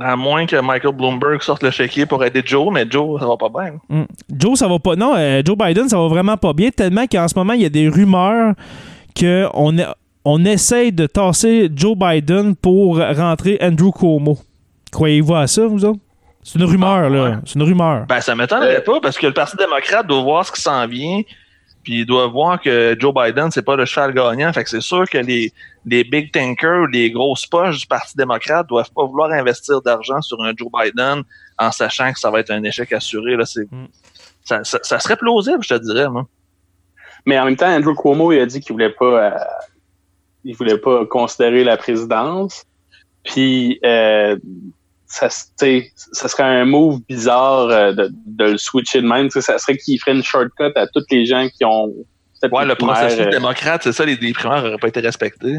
À 0.00 0.16
moins 0.16 0.46
que 0.46 0.56
Michael 0.56 0.94
Bloomberg 0.94 1.42
sorte 1.42 1.62
le 1.62 1.70
chéquier 1.70 2.06
pour 2.06 2.24
aider 2.24 2.42
Joe, 2.42 2.72
mais 2.72 2.86
Joe, 2.88 3.20
ça 3.20 3.26
va 3.26 3.36
pas 3.36 3.48
bien. 3.50 3.72
Mm. 3.90 4.04
Joe, 4.38 4.58
ça 4.58 4.66
va 4.68 4.78
pas. 4.78 4.96
Non, 4.96 5.14
euh, 5.16 5.42
Joe 5.44 5.58
Biden, 5.58 5.88
ça 5.90 5.98
va 5.98 6.08
vraiment 6.08 6.38
pas 6.38 6.54
bien, 6.54 6.70
tellement 6.70 7.06
qu'en 7.06 7.28
ce 7.28 7.34
moment, 7.36 7.52
il 7.52 7.60
y 7.60 7.66
a 7.66 7.68
des 7.70 7.88
rumeurs 7.88 8.54
qu'on 9.18 9.76
on 10.24 10.44
essaye 10.44 10.92
de 10.92 11.06
tasser 11.06 11.70
Joe 11.74 11.96
Biden 11.96 12.54
pour 12.56 12.98
rentrer 12.98 13.58
Andrew 13.60 13.90
Cuomo. 13.90 14.38
Croyez-vous 14.92 15.34
à 15.34 15.46
ça, 15.46 15.66
vous 15.66 15.84
autres? 15.84 16.00
C'est 16.42 16.58
une 16.58 16.64
rumeur, 16.64 16.90
Ah, 17.04 17.08
là. 17.08 17.22
ouais. 17.24 17.36
C'est 17.44 17.54
une 17.56 17.62
rumeur. 17.62 18.06
Ben, 18.06 18.20
ça 18.20 18.34
m'étonnerait 18.34 18.76
Euh, 18.78 18.80
pas 18.80 19.00
parce 19.00 19.18
que 19.18 19.26
le 19.26 19.32
Parti 19.34 19.56
démocrate 19.56 20.06
doit 20.06 20.22
voir 20.22 20.44
ce 20.46 20.52
qui 20.52 20.60
s'en 20.60 20.86
vient. 20.86 21.20
Puis 21.82 22.00
il 22.00 22.06
doit 22.06 22.26
voir 22.26 22.60
que 22.60 22.94
Joe 22.98 23.12
Biden, 23.14 23.50
c'est 23.50 23.62
pas 23.64 23.74
le 23.76 23.86
cheval 23.86 24.12
gagnant. 24.12 24.52
Fait 24.52 24.64
que 24.64 24.68
c'est 24.70 24.82
sûr 24.82 25.08
que 25.08 25.16
les, 25.18 25.50
les 25.86 26.04
big 26.04 26.30
tankers, 26.30 26.86
les 26.92 27.10
grosses 27.10 27.46
poches 27.46 27.78
du 27.80 27.86
Parti 27.86 28.16
démocrate 28.16 28.66
doivent 28.68 28.90
pas 28.94 29.04
vouloir 29.04 29.30
investir 29.32 29.80
d'argent 29.80 30.20
sur 30.20 30.42
un 30.42 30.52
Joe 30.56 30.68
Biden 30.70 31.22
en 31.58 31.72
sachant 31.72 32.12
que 32.12 32.18
ça 32.18 32.30
va 32.30 32.40
être 32.40 32.50
un 32.50 32.62
échec 32.64 32.92
assuré. 32.92 33.34
Là, 33.36 33.46
c'est, 33.46 33.70
Mm. 33.70 33.86
ça, 34.44 34.62
ça, 34.64 34.78
ça 34.82 34.98
serait 34.98 35.16
plausible, 35.16 35.58
je 35.62 35.74
te 35.74 35.80
dirais, 35.82 36.08
moi. 36.10 36.26
Mais 37.26 37.38
en 37.38 37.44
même 37.46 37.56
temps, 37.56 37.68
Andrew 37.74 37.94
Cuomo, 37.94 38.32
il 38.32 38.40
a 38.40 38.46
dit 38.46 38.60
qu'il 38.60 38.72
voulait 38.72 38.90
pas, 38.98 39.04
euh, 39.04 39.30
il 40.44 40.54
voulait 40.56 40.78
pas 40.78 41.04
considérer 41.06 41.64
la 41.64 41.76
présidence. 41.76 42.64
Puis, 43.24 43.78
euh, 43.84 44.36
ça, 45.06 45.28
ça 45.28 46.28
serait 46.28 46.42
un 46.42 46.64
move 46.64 47.00
bizarre 47.08 47.68
euh, 47.68 47.92
de, 47.92 48.10
de 48.26 48.44
le 48.52 48.58
switcher 48.58 49.02
de 49.02 49.06
même. 49.06 49.28
Ça 49.30 49.58
serait 49.58 49.76
qu'il 49.76 49.98
ferait 50.00 50.12
une 50.12 50.22
shortcut 50.22 50.72
à 50.76 50.86
tous 50.86 51.04
les 51.10 51.26
gens 51.26 51.46
qui 51.48 51.64
ont. 51.64 51.88
peut-être 52.40 52.52
Ouais, 52.52 52.64
le 52.64 52.74
primaire, 52.74 52.96
processus 52.96 53.26
euh, 53.26 53.30
démocrate, 53.30 53.82
c'est 53.82 53.92
ça, 53.92 54.04
les, 54.04 54.16
les 54.16 54.32
primaires 54.32 54.62
n'auraient 54.62 54.78
pas 54.78 54.88
été 54.88 55.00
respectés. 55.00 55.58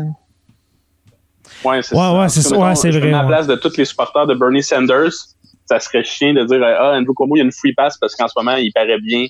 Ouais, 1.63 1.81
c'est 1.81 1.95
Ouais, 1.95 2.01
ça. 2.01 2.13
ouais, 2.13 2.23
En 2.23 2.29
c'est 2.29 2.41
ça. 2.41 2.57
Ouais, 2.57 2.75
c'est 2.75 2.89
vrai, 2.91 3.09
à 3.13 3.21
la 3.21 3.27
place 3.27 3.47
de 3.47 3.55
tous 3.55 3.77
les 3.77 3.85
supporters 3.85 4.25
de 4.27 4.33
Bernie 4.35 4.63
Sanders. 4.63 5.11
Ça 5.65 5.79
serait 5.79 6.03
chiant 6.03 6.33
de 6.33 6.43
dire 6.43 6.59
Ah, 6.63 6.93
Andrew 6.97 7.13
Cuomo, 7.13 7.35
il 7.35 7.39
y 7.39 7.41
a 7.41 7.45
une 7.45 7.51
free 7.51 7.73
pass 7.73 7.97
parce 7.97 8.15
qu'en 8.15 8.27
ce 8.27 8.33
moment, 8.35 8.55
il 8.57 8.71
paraît 8.73 8.99
bien 8.99 9.27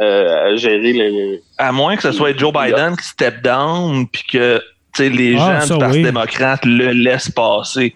euh, 0.00 0.52
à 0.52 0.56
gérer 0.56 0.92
les. 0.92 1.40
À 1.58 1.70
moins 1.72 1.94
que 1.96 2.02
ce 2.02 2.10
soit 2.12 2.36
Joe 2.36 2.52
Biden 2.52 2.96
qui 2.96 3.04
step 3.06 3.42
down, 3.42 4.06
puis 4.08 4.22
que 4.32 4.60
les 5.00 5.36
Ah, 5.38 5.60
gens 5.60 5.74
du 5.74 5.80
Parti 5.80 5.96
oui. 5.98 6.02
démocrate 6.04 6.64
le 6.64 6.90
laissent 6.92 7.30
passer. 7.30 7.94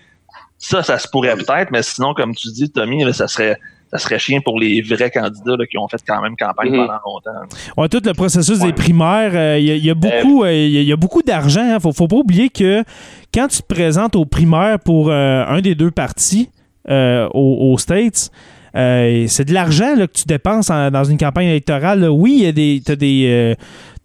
Ça, 0.58 0.82
ça 0.82 0.98
se 0.98 1.06
pourrait 1.08 1.36
peut-être, 1.36 1.70
mais 1.70 1.82
sinon, 1.82 2.14
comme 2.14 2.34
tu 2.34 2.48
dis, 2.52 2.68
Tommy, 2.70 3.04
là, 3.04 3.12
ça 3.12 3.28
serait 3.28 3.56
ça 3.90 3.96
serait 3.96 4.18
chiant 4.18 4.40
pour 4.44 4.60
les 4.60 4.82
vrais 4.82 5.10
candidats 5.10 5.56
là, 5.58 5.64
qui 5.66 5.78
ont 5.78 5.88
fait 5.88 5.96
quand 6.06 6.20
même 6.20 6.36
campagne 6.36 6.72
Mhm. 6.72 6.76
pendant 6.86 6.98
longtemps. 7.06 7.56
Ouais, 7.78 7.88
tout 7.88 8.02
le 8.04 8.12
processus 8.12 8.58
Ouais. 8.60 8.66
des 8.66 8.72
primaires, 8.74 9.30
euh, 9.32 9.56
il 9.58 9.64
y, 9.64 9.70
a- 9.70 9.76
il 9.76 9.84
y 9.86 9.88
a 9.88 9.94
beaucoup, 9.94 10.44
euh, 10.44 10.52
il 10.52 10.70
y 10.72 10.76
a- 10.76 10.80
il 10.82 10.86
y 10.88 10.92
a 10.92 10.96
beaucoup 10.96 11.22
d'argent. 11.22 11.64
Il 11.74 11.80
faut, 11.80 11.94
faut 11.94 12.06
pas 12.06 12.16
oublier 12.16 12.50
que 12.50 12.84
quand 13.32 13.48
tu 13.48 13.62
te 13.62 13.66
présentes 13.74 14.14
aux 14.14 14.26
primaires 14.26 14.78
pour 14.78 15.08
euh, 15.08 15.42
un 15.46 15.62
des 15.62 15.74
deux 15.74 15.90
partis 15.90 16.50
euh, 16.90 17.28
aux, 17.32 17.72
aux 17.72 17.78
States, 17.78 18.30
euh, 18.76 19.24
c'est 19.26 19.46
de 19.46 19.54
l'argent 19.54 19.94
là, 19.96 20.06
que 20.06 20.12
tu 20.12 20.24
dépenses 20.26 20.68
en- 20.68 20.90
dans 20.90 21.04
une 21.04 21.16
campagne 21.16 21.46
électorale. 21.46 22.00
là. 22.00 22.12
Oui, 22.12 22.34
il 22.40 22.44
y 22.44 22.46
a 22.46 22.52
des, 22.52 22.82
t'as 22.84 22.94
des, 22.96 23.56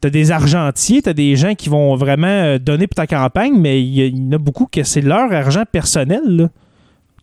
t'as 0.04 0.10
des 0.10 0.32
argentiers, 0.32 1.01
t'as 1.01 1.14
des 1.14 1.36
gens 1.38 1.56
qui 1.56 1.70
vont 1.70 1.95
vraiment 1.95 2.28
euh, 2.28 2.58
donner 2.60 2.88
pour 2.88 2.95
ta 2.95 3.08
campagne, 3.08 3.54
mais 3.58 3.82
il 3.82 3.88
y, 4.18 4.28
en 4.30 4.34
a 4.34 4.38
beaucoup 4.38 4.68
que 4.70 4.84
c'est 4.84 4.99
leur 4.99 5.32
argent 5.32 5.64
personnel. 5.72 6.20
là. 6.28 6.49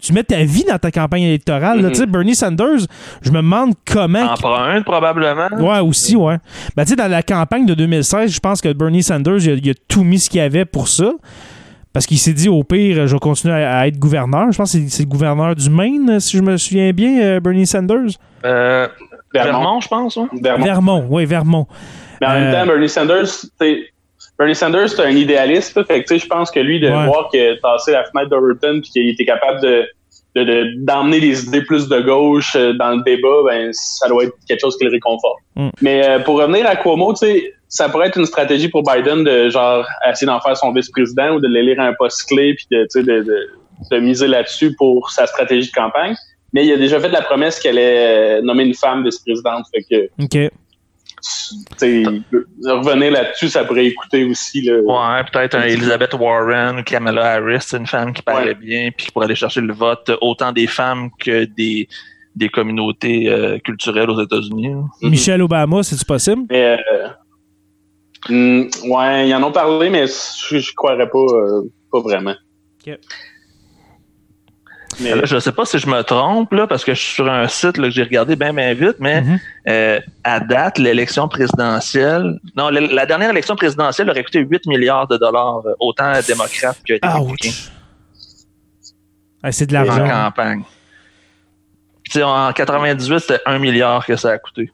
Tu 0.01 0.15
mets 0.15 0.23
ta 0.25 0.43
vie 0.45 0.65
dans 0.65 0.79
ta 0.79 0.91
campagne 0.91 1.25
électorale. 1.25 1.83
Mhm. 1.83 1.89
Tu 1.91 1.95
sais, 1.97 2.07
Bernie 2.07 2.35
Sanders, 2.35 2.87
je 3.21 3.31
me 3.31 3.37
demande 3.37 3.75
comment. 3.85 4.33
Empreinte, 4.33 4.83
probablement. 4.87 5.49
Ouais, 5.59 5.81
aussi, 5.81 6.17
ouais. 6.17 6.39
Ben, 6.75 6.85
tu 6.85 6.91
sais, 6.91 6.97
dans 6.97 7.11
la 7.11 7.23
campagne 7.23 7.67
de 7.67 7.75
2016, 7.75 8.33
je 8.33 8.41
pense 8.41 8.63
que 8.63 8.73
Bernie 8.73 9.03
Sanders, 9.03 9.45
il 9.45 9.51
a, 9.51 9.55
il 9.57 9.71
a 9.71 9.75
tout 9.89 10.03
mis 10.03 10.19
ce 10.19 10.31
qu'il 10.31 10.39
y 10.39 10.43
avait 10.43 10.65
pour 10.65 10.89
ça. 10.89 11.13
Parce 11.93 12.07
qu'il 12.07 12.19
s'est 12.19 12.33
dit, 12.33 12.49
au 12.49 12.65
pire, 12.65 13.07
je 13.07 13.13
vais 13.13 13.19
continuer 13.21 13.63
à, 13.63 13.81
à 13.81 13.87
être 13.89 13.99
gouverneur. 13.99 14.51
Je 14.53 14.57
pense 14.57 14.73
que 14.73 14.79
c'est- 14.79 14.89
c'est 14.89 15.03
le 15.03 15.09
gouverneur 15.11 15.55
du 15.55 15.69
Maine, 15.69 16.19
si 16.19 16.39
je 16.39 16.43
me 16.43 16.57
souviens 16.57 16.93
bien, 16.93 17.21
euh, 17.21 17.41
Bernie 17.41 17.67
Sanders. 17.67 18.13
Euh, 18.47 18.89
Vermont. 19.35 19.51
Vermont, 19.61 19.81
je 19.81 19.89
pense. 19.89 20.17
ouais. 20.17 20.27
Vermont. 20.41 20.65
Vermont, 20.65 21.07
oui, 21.11 21.25
Vermont. 21.27 21.67
Mais 22.21 22.27
en 22.27 22.31
Euh, 22.31 22.35
même 22.41 22.53
temps, 22.55 22.67
Bernie 22.67 22.89
Sanders, 22.89 23.27
Bernie 24.39 24.55
Sanders, 24.55 24.91
c'est 24.91 25.03
un 25.03 25.11
idéaliste. 25.11 25.83
Fait 25.87 26.03
que, 26.05 26.17
je 26.17 26.27
pense 26.27 26.51
que 26.51 26.61
lui, 26.61 26.81
de 26.81 26.89
Ouais. 26.89 27.07
voir 27.07 27.29
qu'il 27.31 27.41
a 27.41 27.57
tassé 27.59 27.93
la 27.93 28.05
fenêtre 28.05 28.31
d'Overton 28.31 28.81
puis 28.83 28.91
qu'il 28.91 29.09
était 29.09 29.25
capable 29.25 29.61
de 29.63 29.87
de- 30.37 30.45
de- 30.45 30.75
d'emmener 30.85 31.19
les 31.19 31.45
idées 31.49 31.63
plus 31.63 31.89
de 31.89 31.99
gauche 32.03 32.55
euh, 32.55 32.73
dans 32.75 32.91
le 32.91 33.03
débat, 33.03 33.43
ben 33.47 33.69
ça 33.73 34.07
doit 34.09 34.23
être 34.23 34.33
quelque 34.47 34.61
chose 34.61 34.77
qui 34.79 34.85
le 34.85 34.91
réconforte. 34.93 35.41
Mm. 35.57 35.69
Mais 35.83 36.09
euh, 36.09 36.21
pour 36.21 36.39
revenir 36.39 36.69
à 36.69 36.77
Cuomo, 36.77 37.13
tu 37.15 37.27
sais, 37.27 37.53
ça 37.67 37.89
pourrait 37.89 38.07
être 38.07 38.17
une 38.17 38.27
stratégie 38.27 38.69
pour 38.69 38.85
Biden 38.85 39.25
de 39.25 39.49
genre 39.49 39.85
essayer 40.09 40.29
d'en 40.29 40.39
faire 40.41 40.57
son 40.57 40.71
vice-président 40.73 41.31
ou 41.35 41.41
de 41.41 41.49
l'élire 41.49 41.81
à 41.81 41.87
un 41.87 41.95
poste 41.95 42.29
clé 42.29 42.55
puis 42.55 42.65
de, 42.71 42.87
de, 42.95 43.03
de, 43.03 43.49
de 43.91 43.99
miser 43.99 44.29
là-dessus 44.29 44.73
pour 44.77 45.11
sa 45.11 45.27
stratégie 45.27 45.67
de 45.69 45.73
campagne. 45.75 46.15
Mais 46.53 46.65
il 46.65 46.73
a 46.75 46.77
déjà 46.77 47.01
fait 47.01 47.09
la 47.09 47.23
promesse 47.23 47.59
qu'elle 47.59 47.77
allait 47.77 48.39
euh, 48.39 48.41
nommer 48.43 48.63
une 48.63 48.75
femme 48.75 49.03
vice-présidente. 49.03 49.65
Fait 49.75 49.83
que 49.83 50.11
OK. 50.23 50.53
Revenir 51.83 53.13
là-dessus, 53.13 53.49
ça 53.49 53.65
pourrait 53.65 53.87
écouter 53.87 54.25
aussi. 54.25 54.63
Là. 54.63 54.79
Ouais, 54.81 55.25
peut-être 55.33 55.55
un 55.57 55.63
Elizabeth 55.63 56.15
Warren 56.15 56.79
ou 56.79 56.83
Kamala 56.83 57.35
Harris, 57.35 57.59
c'est 57.61 57.77
une 57.79 57.87
femme 57.87 58.13
qui 58.13 58.23
paraît 58.23 58.49
Ouais. 58.49 58.55
bien, 58.55 58.91
puis 58.97 59.07
qui 59.07 59.13
pourrait 59.13 59.27
aller 59.27 59.35
chercher 59.35 59.61
le 59.61 59.73
vote 59.73 60.11
autant 60.21 60.53
des 60.53 60.67
femmes 60.67 61.11
que 61.19 61.45
des, 61.45 61.89
des 62.37 62.49
communautés 62.49 63.29
euh, 63.29 63.59
culturelles 63.59 64.11
aux 64.11 64.23
États-Unis. 64.23 64.69
là. 64.71 64.83
Mhm. 65.03 65.11
Michelle 65.11 65.43
Obama, 65.43 65.83
c'est-tu 65.83 66.05
possible? 66.05 66.43
Mais, 66.51 66.79
euh, 66.93 67.09
hmm, 68.29 68.69
ouais, 68.91 69.29
ils 69.29 69.35
en 69.35 69.43
ont 69.43 69.53
parlé, 69.53 69.91
mais 69.91 70.07
je, 70.07 70.59
je 70.59 70.75
croirais 70.75 71.09
pas, 71.09 71.19
euh, 71.19 71.63
pas 71.93 72.01
vraiment. 72.01 72.35
Ok. 72.87 72.99
Mais, 74.99 75.15
Là, 75.15 75.23
je 75.25 75.39
sais 75.39 75.53
pas 75.53 75.65
si 75.65 75.79
je 75.79 75.87
me 75.87 76.03
trompe, 76.03 76.53
là, 76.53 76.67
parce 76.67 76.85
que 76.85 76.93
je 76.95 77.01
suis 77.01 77.15
sur 77.15 77.31
un 77.31 77.47
site 77.47 77.77
là, 77.79 77.85
que 77.89 77.95
j'ai 77.95 78.03
regardé 78.03 78.35
bien, 78.37 78.53
bien 78.53 78.75
vite, 78.75 78.97
mais 78.99 79.21
Mhm. 79.23 79.39
euh, 79.69 80.01
à 80.25 80.41
date, 80.41 80.79
l'élection 80.79 81.29
présidentielle, 81.29 82.39
non, 82.57 82.69
la, 82.71 82.81
la 82.81 83.07
dernière 83.07 83.31
élection 83.31 83.55
présidentielle 83.57 84.11
aurait 84.11 84.25
coûté 84.25 84.41
8 84.41 84.67
milliards 84.67 85.07
de 85.07 85.17
dollars, 85.17 85.63
euh, 85.65 85.73
autant 85.79 86.07
à 86.07 86.23
démocrates 86.23 86.79
que 86.87 86.95
républicains. 86.95 87.49
Ouch. 87.49 87.71
Ah, 89.43 89.53
c'est 89.53 89.67
de 89.67 89.77
en 89.77 89.83
l'argent. 89.85 90.07
campagne. 90.09 90.63
Puis, 92.05 92.23
en 92.23 92.53
98, 92.53 93.21
c'était 93.21 93.41
1 93.47 93.59
milliard 93.59 94.05
que 94.05 94.17
ça 94.17 94.31
a 94.33 94.39
coûté. 94.39 94.71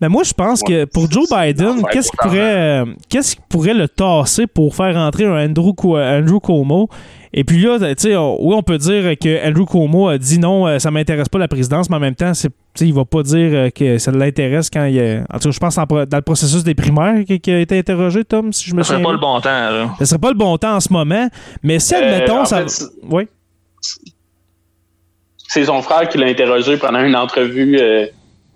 Mais 0.00 0.08
moi, 0.08 0.22
je 0.22 0.32
pense 0.32 0.62
que 0.62 0.84
pour 0.84 1.10
Joe 1.10 1.28
Biden, 1.30 1.82
qu'est-ce 1.90 2.10
qui 2.10 2.16
pourrait, 2.16 2.80
euh, 2.82 2.86
qu'est-ce 3.08 3.36
qui 3.36 3.42
pourrait 3.48 3.74
le 3.74 3.88
tasser 3.88 4.46
pour 4.46 4.74
faire 4.74 4.94
rentrer 4.94 5.24
un 5.26 5.46
Andrew, 5.48 5.72
Andrew 5.96 6.40
Cuomo? 6.40 6.88
Et 7.34 7.44
puis 7.44 7.62
là, 7.62 7.78
tu 7.78 7.94
sais, 7.96 8.16
oui, 8.16 8.54
on 8.54 8.62
peut 8.62 8.76
dire 8.76 9.16
que 9.18 9.48
Andrew 9.48 9.64
Cuomo 9.64 10.08
a 10.08 10.18
dit 10.18 10.38
non, 10.38 10.66
euh, 10.66 10.78
ça 10.78 10.90
m'intéresse 10.90 11.30
pas 11.30 11.38
la 11.38 11.48
présidence, 11.48 11.88
mais 11.88 11.96
en 11.96 12.00
même 12.00 12.14
temps, 12.14 12.34
c'est, 12.34 12.50
sais, 12.74 12.86
il 12.86 12.92
va 12.92 13.06
pas 13.06 13.22
dire 13.22 13.50
euh, 13.52 13.70
que 13.70 13.96
ça 13.96 14.10
l'intéresse 14.10 14.68
quand 14.68 14.84
il 14.84 15.00
a. 15.00 15.20
En 15.32 15.38
tout 15.38 15.48
cas, 15.48 15.50
je 15.50 15.58
pense 15.58 15.76
dans 15.76 16.06
le 16.18 16.20
processus 16.22 16.62
des 16.62 16.74
primaires 16.74 17.24
qui, 17.24 17.50
a 17.50 17.58
été 17.58 17.78
interrogé, 17.78 18.22
Tom, 18.24 18.52
si 18.52 18.68
je 18.68 18.74
me 18.74 18.82
Ce 18.82 18.88
serait 18.88 18.98
souviens. 18.98 19.06
pas 19.08 19.12
le 19.14 19.18
bon 19.18 19.40
temps, 19.40 19.48
là. 19.70 19.94
Ce 19.98 20.04
serait 20.04 20.18
pas 20.18 20.28
le 20.30 20.36
bon 20.36 20.58
temps 20.58 20.76
en 20.76 20.80
ce 20.80 20.92
moment, 20.92 21.26
mais 21.62 21.78
si, 21.78 21.94
Euh, 21.94 21.98
admettons, 21.98 22.44
ça. 22.44 22.66
fait, 22.66 22.84
oui. 23.10 23.26
C'est 25.48 25.64
son 25.64 25.80
frère 25.82 26.08
qui 26.08 26.18
l'a 26.18 26.26
interrogé 26.26 26.76
pendant 26.76 27.02
une 27.02 27.16
entrevue 27.16 27.78
euh, 27.78 28.06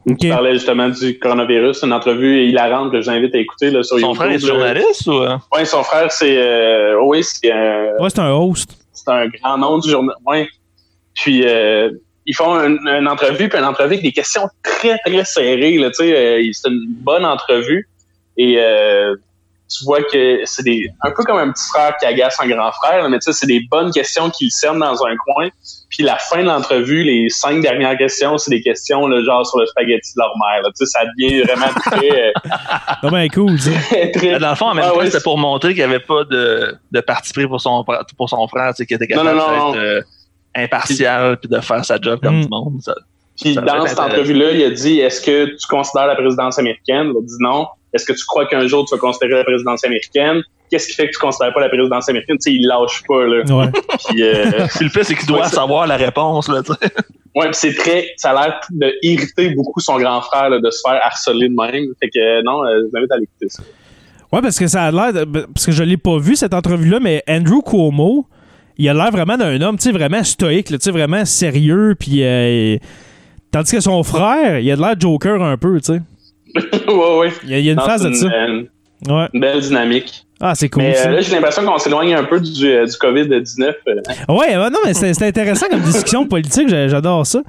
où 0.06 0.12
Ok. 0.12 0.18
il 0.22 0.30
parlait 0.30 0.52
justement 0.54 0.88
du 0.88 1.18
coronavirus, 1.18 1.82
une 1.82 1.92
entrevue 1.92 2.44
hilarante 2.46 2.92
que 2.92 3.00
je 3.00 3.10
vous 3.10 3.16
invite 3.16 3.34
à 3.34 3.38
écouter 3.38 3.70
là, 3.70 3.82
sur 3.82 3.98
Son 3.98 4.06
YouTube. 4.08 4.16
frère 4.16 4.30
est 4.32 4.38
journaliste 4.38 5.06
ou. 5.08 5.12
euh? 5.22 5.36
Ouais, 5.52 5.64
son 5.64 5.82
frère, 5.82 6.10
c'est 6.12 6.36
euh, 6.38 6.98
oui, 7.02 7.22
c'est 7.24 7.50
un, 7.50 7.92
Ouais, 7.98 8.08
c'est 8.10 8.20
un 8.20 8.30
host. 8.32 8.76
c'est 8.92 9.10
un 9.10 9.26
grand 9.28 9.58
nom 9.58 9.78
du 9.78 9.90
journal. 9.90 10.14
Ouais. 10.24 10.48
Puis 11.14 11.42
euh, 11.46 11.90
ils 12.24 12.34
font 12.34 12.54
une, 12.56 12.78
une 12.86 13.08
entrevue, 13.08 13.48
puis 13.48 13.58
une 13.58 13.64
entrevue 13.64 13.94
avec 13.94 14.02
des 14.02 14.12
questions 14.12 14.48
très 14.62 14.96
très 15.04 15.24
serrées. 15.24 15.76
Là, 15.78 15.88
tu 15.90 15.96
sais, 16.04 16.16
euh, 16.16 16.50
c'est 16.52 16.68
une 16.70 16.84
bonne 16.88 17.24
entrevue 17.24 17.88
et 18.36 18.56
euh, 18.58 19.14
tu 19.68 19.84
vois 19.84 20.02
que 20.02 20.40
c'est 20.44 20.62
des 20.62 20.88
un 21.02 21.10
peu 21.10 21.24
comme 21.24 21.38
un 21.38 21.50
petit 21.50 21.66
frère 21.68 21.96
qui 21.98 22.06
agace 22.06 22.36
un 22.40 22.46
grand 22.48 22.70
frère, 22.70 23.02
là, 23.02 23.08
mais 23.08 23.18
tu 23.18 23.24
sais, 23.24 23.32
c'est 23.32 23.46
des 23.48 23.60
bonnes 23.70 23.90
questions 23.90 24.30
qui 24.30 24.44
le 24.44 24.50
cernent 24.50 24.78
dans 24.78 25.04
un 25.04 25.16
coin. 25.16 25.48
Puis 25.88 26.02
la 26.02 26.16
fin 26.18 26.38
de 26.42 26.46
l'entrevue, 26.48 27.04
les 27.04 27.28
cinq 27.28 27.60
dernières 27.62 27.96
questions, 27.96 28.38
c'est 28.38 28.50
des 28.50 28.60
questions 28.60 29.06
là, 29.06 29.22
genre 29.24 29.46
sur 29.46 29.60
le 29.60 29.66
spaghetti 29.66 30.12
de 30.16 30.20
leur 30.20 30.32
mère. 30.38 30.62
Là, 30.62 30.68
tu 30.76 30.84
sais, 30.84 30.86
ça 30.86 31.04
devient 31.16 31.42
vraiment 31.42 31.72
très, 31.80 32.28
euh, 32.28 32.32
Ah 32.50 32.98
ben 33.10 33.28
cool, 33.30 33.56
très, 33.58 34.10
très 34.12 34.38
Dans 34.40 34.50
le 34.50 34.56
fond, 34.56 34.66
en 34.66 34.74
même 34.74 34.84
Ouais, 34.84 34.90
temps, 34.90 34.98
ouais, 34.98 35.06
c'était 35.10 35.22
pour 35.22 35.38
montrer 35.38 35.68
qu'il 35.70 35.78
n'y 35.78 35.84
avait 35.94 36.00
pas 36.00 36.24
de, 36.24 36.74
de 36.90 37.00
parti 37.00 37.32
pris 37.32 37.46
pour 37.46 37.60
son, 37.60 37.84
pour 38.16 38.28
son 38.28 38.48
frère, 38.48 38.70
tu 38.70 38.78
sais, 38.78 38.86
qui 38.86 38.94
était 38.94 39.06
Non, 39.14 39.22
capable 39.22 39.38
non, 39.38 39.46
non, 39.58 39.72
d'être 39.72 39.80
euh, 39.80 40.00
impartial 40.56 41.36
puis 41.38 41.48
de 41.48 41.60
faire 41.60 41.84
sa 41.84 42.00
job 42.00 42.20
comme 42.22 42.38
Mm. 42.38 42.42
du 42.42 42.48
monde. 42.48 42.80
Ça- 42.82 42.94
Puis 43.40 43.54
Ça 43.54 43.60
dans 43.60 43.86
cette 43.86 43.98
intéressant. 43.98 44.04
entrevue-là, 44.06 44.50
il 44.52 44.64
a 44.64 44.70
dit 44.70 44.98
Est-ce 45.00 45.20
que 45.20 45.44
tu 45.46 45.66
considères 45.68 46.06
la 46.06 46.16
présidence 46.16 46.58
américaine? 46.58 47.12
Il 47.14 47.18
a 47.18 47.20
dit 47.22 47.36
non. 47.40 47.66
Est-ce 47.92 48.04
que 48.06 48.12
tu 48.12 48.24
crois 48.26 48.46
qu'un 48.46 48.66
jour 48.66 48.84
tu 48.86 48.94
vas 48.94 49.00
considérer 49.00 49.34
la 49.34 49.44
présidence 49.44 49.84
américaine? 49.84 50.42
Qu'est-ce 50.70 50.88
qui 50.88 50.94
fait 50.94 51.06
que 51.06 51.12
tu 51.12 51.18
considères 51.18 51.52
pas 51.54 51.60
la 51.60 51.68
présidence 51.68 52.08
américaine 52.08 52.36
Tu 52.38 52.50
sais, 52.50 52.56
il 52.56 52.66
lâche 52.66 53.02
pas 53.06 53.24
là. 53.26 53.42
Ouais. 53.44 53.70
Puis, 54.08 54.22
euh, 54.22 54.66
Puis 54.76 54.84
le 54.86 54.90
pire, 54.90 55.04
c'est 55.04 55.14
qu'il 55.14 55.26
doit 55.26 55.42
Ouais, 55.42 55.48
savoir 55.48 55.86
la 55.86 55.96
réponse. 55.96 56.48
Là, 56.48 56.62
tu 56.62 56.72
sais. 56.72 56.90
ouais, 57.36 57.48
c'est 57.52 57.74
très, 57.74 58.08
ça 58.16 58.30
a 58.30 58.46
l'air 58.48 58.60
de 58.70 58.92
irriter 59.02 59.50
beaucoup 59.50 59.80
son 59.80 59.98
grand 59.98 60.20
frère 60.22 60.50
là, 60.50 60.58
de 60.58 60.70
se 60.70 60.80
faire 60.86 61.00
harceler 61.04 61.48
de 61.48 61.54
même. 61.54 61.84
Fait 62.00 62.08
que 62.10 62.18
euh, 62.18 62.42
non, 62.44 62.64
euh, 62.64 62.80
je 62.82 62.90
vous 62.90 62.96
invite 62.98 63.12
à 63.12 63.16
l'écouter 63.18 63.46
ça. 63.48 63.62
Ouais, 64.32 64.40
parce 64.42 64.58
que 64.58 64.66
ça 64.66 64.82
a 64.84 64.90
l'air. 64.90 65.12
de- 65.12 65.46
Parce 65.54 65.66
que 65.66 65.72
je 65.72 65.82
l'ai 65.84 65.96
pas 65.96 66.18
vu, 66.18 66.34
cette 66.36 66.52
entrevue-là, 66.54 66.98
mais 67.00 67.22
Andrew 67.28 67.62
Cuomo, 67.62 68.26
il 68.76 68.88
a 68.88 68.94
l'air 68.94 69.10
vraiment 69.12 69.36
d'un 69.36 69.60
homme, 69.62 69.76
tu 69.76 69.84
sais, 69.84 69.92
vraiment 69.92 70.22
stoïque, 70.24 70.66
tu 70.66 70.76
sais, 70.80 70.90
vraiment 70.90 71.24
sérieux, 71.24 71.94
puis. 71.98 72.24
euh, 72.24 72.76
tandis 73.52 73.70
que 73.72 73.80
son 73.80 74.02
frère, 74.02 74.58
il 74.58 74.70
a 74.70 74.76
de 74.76 74.80
l'air 74.80 74.94
Joker 74.98 75.40
un 75.42 75.56
peu, 75.56 75.80
tu 75.80 75.94
sais. 75.94 76.00
ouais, 76.88 77.18
ouais. 77.18 77.32
Il 77.44 77.50
y 77.50 77.54
a, 77.54 77.58
il 77.60 77.64
y 77.66 77.70
a 77.70 77.72
une 77.72 77.80
phase 77.80 78.02
de 78.02 78.12
ça. 78.12 78.26
une, 78.26 78.66
Ouais. 79.08 79.28
une 79.34 79.40
belle 79.40 79.60
dynamique. 79.60 80.25
Ah, 80.40 80.54
c'est 80.54 80.68
cool. 80.68 80.82
Mais 80.82 80.94
ça. 80.94 81.08
euh, 81.08 81.12
là, 81.12 81.20
j'ai 81.22 81.32
l'impression 81.34 81.64
qu'on 81.64 81.78
s'éloigne 81.78 82.14
un 82.14 82.24
peu 82.24 82.38
du, 82.40 82.66
euh, 82.70 82.84
du 82.84 82.92
COVID-19. 82.92 83.72
euh. 83.88 83.94
Ouais, 84.28 84.54
non, 84.56 84.78
mais 84.84 84.92
c'est 84.92 85.22
intéressant 85.22 85.66
comme 85.70 85.80
discussion 85.80 86.26
politique, 86.28 86.68
j'a- 86.68 86.88
j'adore 86.88 87.26
ça. 87.26 87.40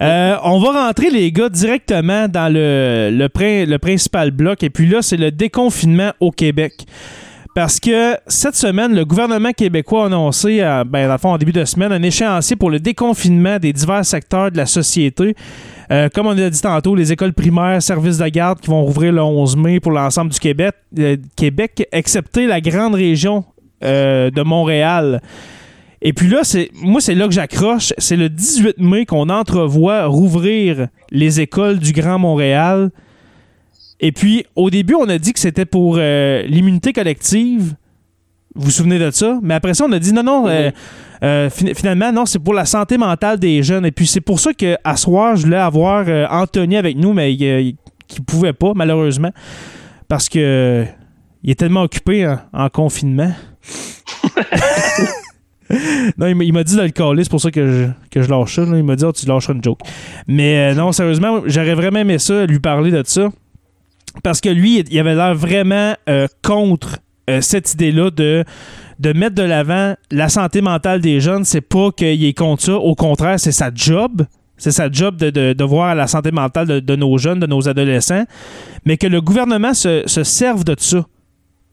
Euh, 0.00 0.36
on 0.44 0.60
va 0.60 0.86
rentrer, 0.86 1.10
les 1.10 1.32
gars, 1.32 1.48
directement 1.48 2.28
dans 2.28 2.52
le, 2.52 3.10
le, 3.12 3.64
le 3.64 3.78
principal 3.78 4.30
bloc, 4.30 4.62
et 4.62 4.70
puis 4.70 4.86
là, 4.86 5.02
c'est 5.02 5.16
le 5.16 5.32
déconfinement 5.32 6.12
au 6.20 6.30
Québec. 6.30 6.74
Parce 7.58 7.80
que 7.80 8.16
cette 8.28 8.54
semaine, 8.54 8.94
le 8.94 9.04
gouvernement 9.04 9.50
québécois 9.50 10.04
a 10.04 10.06
annoncé, 10.06 10.60
euh, 10.60 10.84
ben, 10.84 11.10
le 11.10 11.18
fond, 11.18 11.30
en 11.30 11.38
début 11.38 11.50
de 11.50 11.64
semaine, 11.64 11.90
un 11.90 12.04
échéancier 12.04 12.54
pour 12.54 12.70
le 12.70 12.78
déconfinement 12.78 13.58
des 13.58 13.72
divers 13.72 14.04
secteurs 14.04 14.52
de 14.52 14.56
la 14.56 14.64
société. 14.64 15.34
Euh, 15.90 16.08
comme 16.08 16.28
on 16.28 16.38
a 16.38 16.50
dit 16.50 16.62
tantôt, 16.62 16.94
les 16.94 17.10
écoles 17.10 17.32
primaires, 17.32 17.82
services 17.82 18.18
de 18.18 18.28
garde 18.28 18.60
qui 18.60 18.70
vont 18.70 18.82
rouvrir 18.82 19.12
le 19.12 19.20
11 19.20 19.56
mai 19.56 19.80
pour 19.80 19.90
l'ensemble 19.90 20.30
du 20.30 20.38
Québec, 20.38 20.72
euh, 21.00 21.16
Québec, 21.34 21.88
excepté 21.90 22.46
la 22.46 22.60
grande 22.60 22.94
région 22.94 23.44
de 23.82 24.42
Montréal. 24.42 25.20
Et 26.00 26.12
puis 26.12 26.28
là, 26.28 26.44
c'est 26.44 26.70
moi, 26.80 27.00
c'est 27.00 27.16
là 27.16 27.26
que 27.26 27.34
j'accroche. 27.34 27.92
C'est 27.98 28.14
le 28.14 28.28
18 28.28 28.78
mai 28.78 29.04
qu'on 29.04 29.28
entrevoit 29.30 30.06
rouvrir 30.06 30.86
les 31.10 31.40
écoles 31.40 31.80
du 31.80 31.90
Grand 31.90 32.20
Montréal. 32.20 32.92
Et 34.00 34.12
puis, 34.12 34.44
au 34.56 34.70
début, 34.70 34.94
on 34.94 35.08
a 35.08 35.18
dit 35.18 35.32
que 35.32 35.40
c'était 35.40 35.64
pour 35.64 35.96
euh, 35.98 36.42
l'immunité 36.42 36.92
collective. 36.92 37.74
Vous 38.54 38.66
vous 38.66 38.70
souvenez 38.70 38.98
de 38.98 39.10
ça? 39.10 39.38
Mais 39.42 39.54
après 39.54 39.74
ça, 39.74 39.84
on 39.88 39.92
a 39.92 39.98
dit 39.98 40.12
non, 40.12 40.22
non, 40.22 40.46
euh, 40.48 40.70
euh, 41.22 41.50
fin- 41.50 41.74
finalement, 41.74 42.12
non, 42.12 42.24
c'est 42.26 42.38
pour 42.38 42.54
la 42.54 42.64
santé 42.64 42.96
mentale 42.98 43.38
des 43.38 43.62
jeunes. 43.62 43.84
Et 43.86 43.92
puis, 43.92 44.06
c'est 44.06 44.20
pour 44.20 44.38
ça 44.40 44.52
qu'à 44.54 44.96
soir, 44.96 45.36
je 45.36 45.44
voulais 45.46 45.56
avoir 45.56 46.06
Anthony 46.32 46.76
avec 46.76 46.96
nous, 46.96 47.12
mais 47.12 47.36
euh, 47.40 47.60
il 47.60 47.76
ne 48.18 48.24
pouvait 48.24 48.52
pas, 48.52 48.72
malheureusement. 48.74 49.32
Parce 50.08 50.28
que 50.28 50.84
il 51.44 51.50
est 51.50 51.54
tellement 51.56 51.82
occupé 51.82 52.26
en, 52.26 52.38
en 52.52 52.68
confinement. 52.68 53.30
non, 56.16 56.26
il 56.26 56.52
m'a- 56.52 56.64
dit 56.64 56.76
de 56.76 56.82
le 56.82 56.88
caler, 56.90 57.24
c'est 57.24 57.30
pour 57.30 57.40
ça 57.40 57.50
que 57.50 57.66
je, 57.70 57.84
que 58.10 58.22
je 58.22 58.30
lâche 58.30 58.54
ça. 58.56 58.64
là. 58.64 58.76
Il 58.78 58.84
m'a 58.84 58.96
dit, 58.96 59.04
Ah, 59.06 59.12
tu 59.12 59.26
lâcheras 59.26 59.52
une 59.54 59.62
joke. 59.62 59.80
Mais 60.26 60.74
non, 60.74 60.92
sérieusement, 60.92 61.42
j'aurais 61.46 61.74
vraiment 61.74 61.98
aimé 62.00 62.18
ça, 62.18 62.46
lui 62.46 62.58
parler 62.58 62.90
de 62.90 63.02
ça. 63.04 63.28
Parce 64.22 64.40
que 64.40 64.48
lui, 64.48 64.80
il 64.90 64.98
avait 64.98 65.14
l'air 65.14 65.34
vraiment 65.34 65.94
euh, 66.08 66.26
contre 66.42 66.98
euh, 67.30 67.40
cette 67.40 67.74
idée-là 67.74 68.10
de, 68.10 68.44
de 68.98 69.12
mettre 69.12 69.34
de 69.34 69.42
l'avant 69.42 69.94
la 70.10 70.28
santé 70.28 70.60
mentale 70.60 71.00
des 71.00 71.20
jeunes. 71.20 71.44
C'est 71.44 71.60
pas 71.60 71.90
qu'il 71.92 72.24
est 72.24 72.36
contre 72.36 72.62
ça. 72.62 72.74
Au 72.74 72.94
contraire, 72.94 73.38
c'est 73.38 73.52
sa 73.52 73.70
job. 73.74 74.22
C'est 74.56 74.72
sa 74.72 74.90
job 74.90 75.16
de, 75.16 75.30
de, 75.30 75.52
de 75.52 75.64
voir 75.64 75.94
la 75.94 76.06
santé 76.06 76.32
mentale 76.32 76.66
de, 76.66 76.80
de 76.80 76.96
nos 76.96 77.16
jeunes, 77.16 77.38
de 77.38 77.46
nos 77.46 77.68
adolescents. 77.68 78.24
Mais 78.84 78.96
que 78.96 79.06
le 79.06 79.20
gouvernement 79.20 79.72
se, 79.74 80.02
se 80.06 80.24
serve 80.24 80.64
de 80.64 80.74
ça 80.78 81.06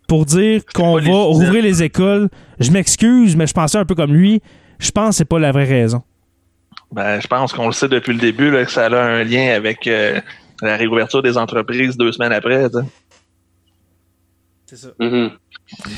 pour 0.08 0.26
dire 0.26 0.62
qu'on 0.74 1.00
va 1.00 1.24
rouvrir 1.24 1.64
les 1.64 1.82
écoles. 1.82 2.30
Je 2.60 2.70
m'excuse, 2.72 3.36
mais 3.36 3.48
je 3.48 3.54
pensais 3.54 3.80
un 3.80 3.86
peu 3.86 3.96
comme 3.96 4.14
lui. 4.14 4.42
Je 4.78 4.92
pense 4.92 5.10
que 5.10 5.16
c'est 5.16 5.26
pas 5.26 5.40
la 5.40 5.52
vraie 5.52 5.66
raison. 5.66 6.04
Ben, 6.92 7.20
je 7.20 7.28
pense 7.28 7.54
qu'on 7.54 7.66
le 7.66 7.72
sait 7.72 7.88
depuis 7.88 8.14
le 8.14 8.20
début 8.20 8.52
là, 8.52 8.66
que 8.66 8.72
ça 8.72 8.86
a 8.86 9.04
un 9.04 9.24
lien 9.24 9.56
avec 9.56 9.88
euh, 9.88 10.20
la 10.62 10.78
réouverture 10.78 11.22
des 11.22 11.38
entreprises 11.38 11.98
deux 11.98 12.12
semaines 12.12 12.32
après. 12.34 12.68
C'est 14.68 14.78
ça. 14.78 14.88
Mhm. 15.00 15.32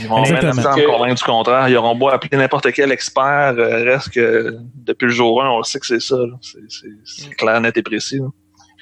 Ils 0.02 0.08
vont 0.08 0.18
à 0.18 0.22
me 0.30 0.86
convaincre 0.88 1.16
du 1.16 1.24
contraire. 1.24 1.70
Ils 1.70 1.78
auront 1.78 1.96
beau 1.96 2.10
appeler 2.10 2.38
n'importe 2.38 2.72
quel 2.74 2.92
expert. 2.92 3.54
euh, 3.58 3.84
reste 3.84 4.10
que 4.10 4.58
depuis 4.76 5.06
le 5.06 5.12
jour 5.12 5.42
1, 5.44 5.50
on 5.52 5.64
sait 5.64 5.80
que 5.80 5.86
c'est 5.86 6.02
ça. 6.02 6.18
C'est- 6.42 6.60
C'est 6.70 6.88
c'est 7.06 7.30
clair, 7.36 7.60
net 7.62 7.76
et 7.78 7.82
précis. 7.84 8.18
là. 8.20 8.28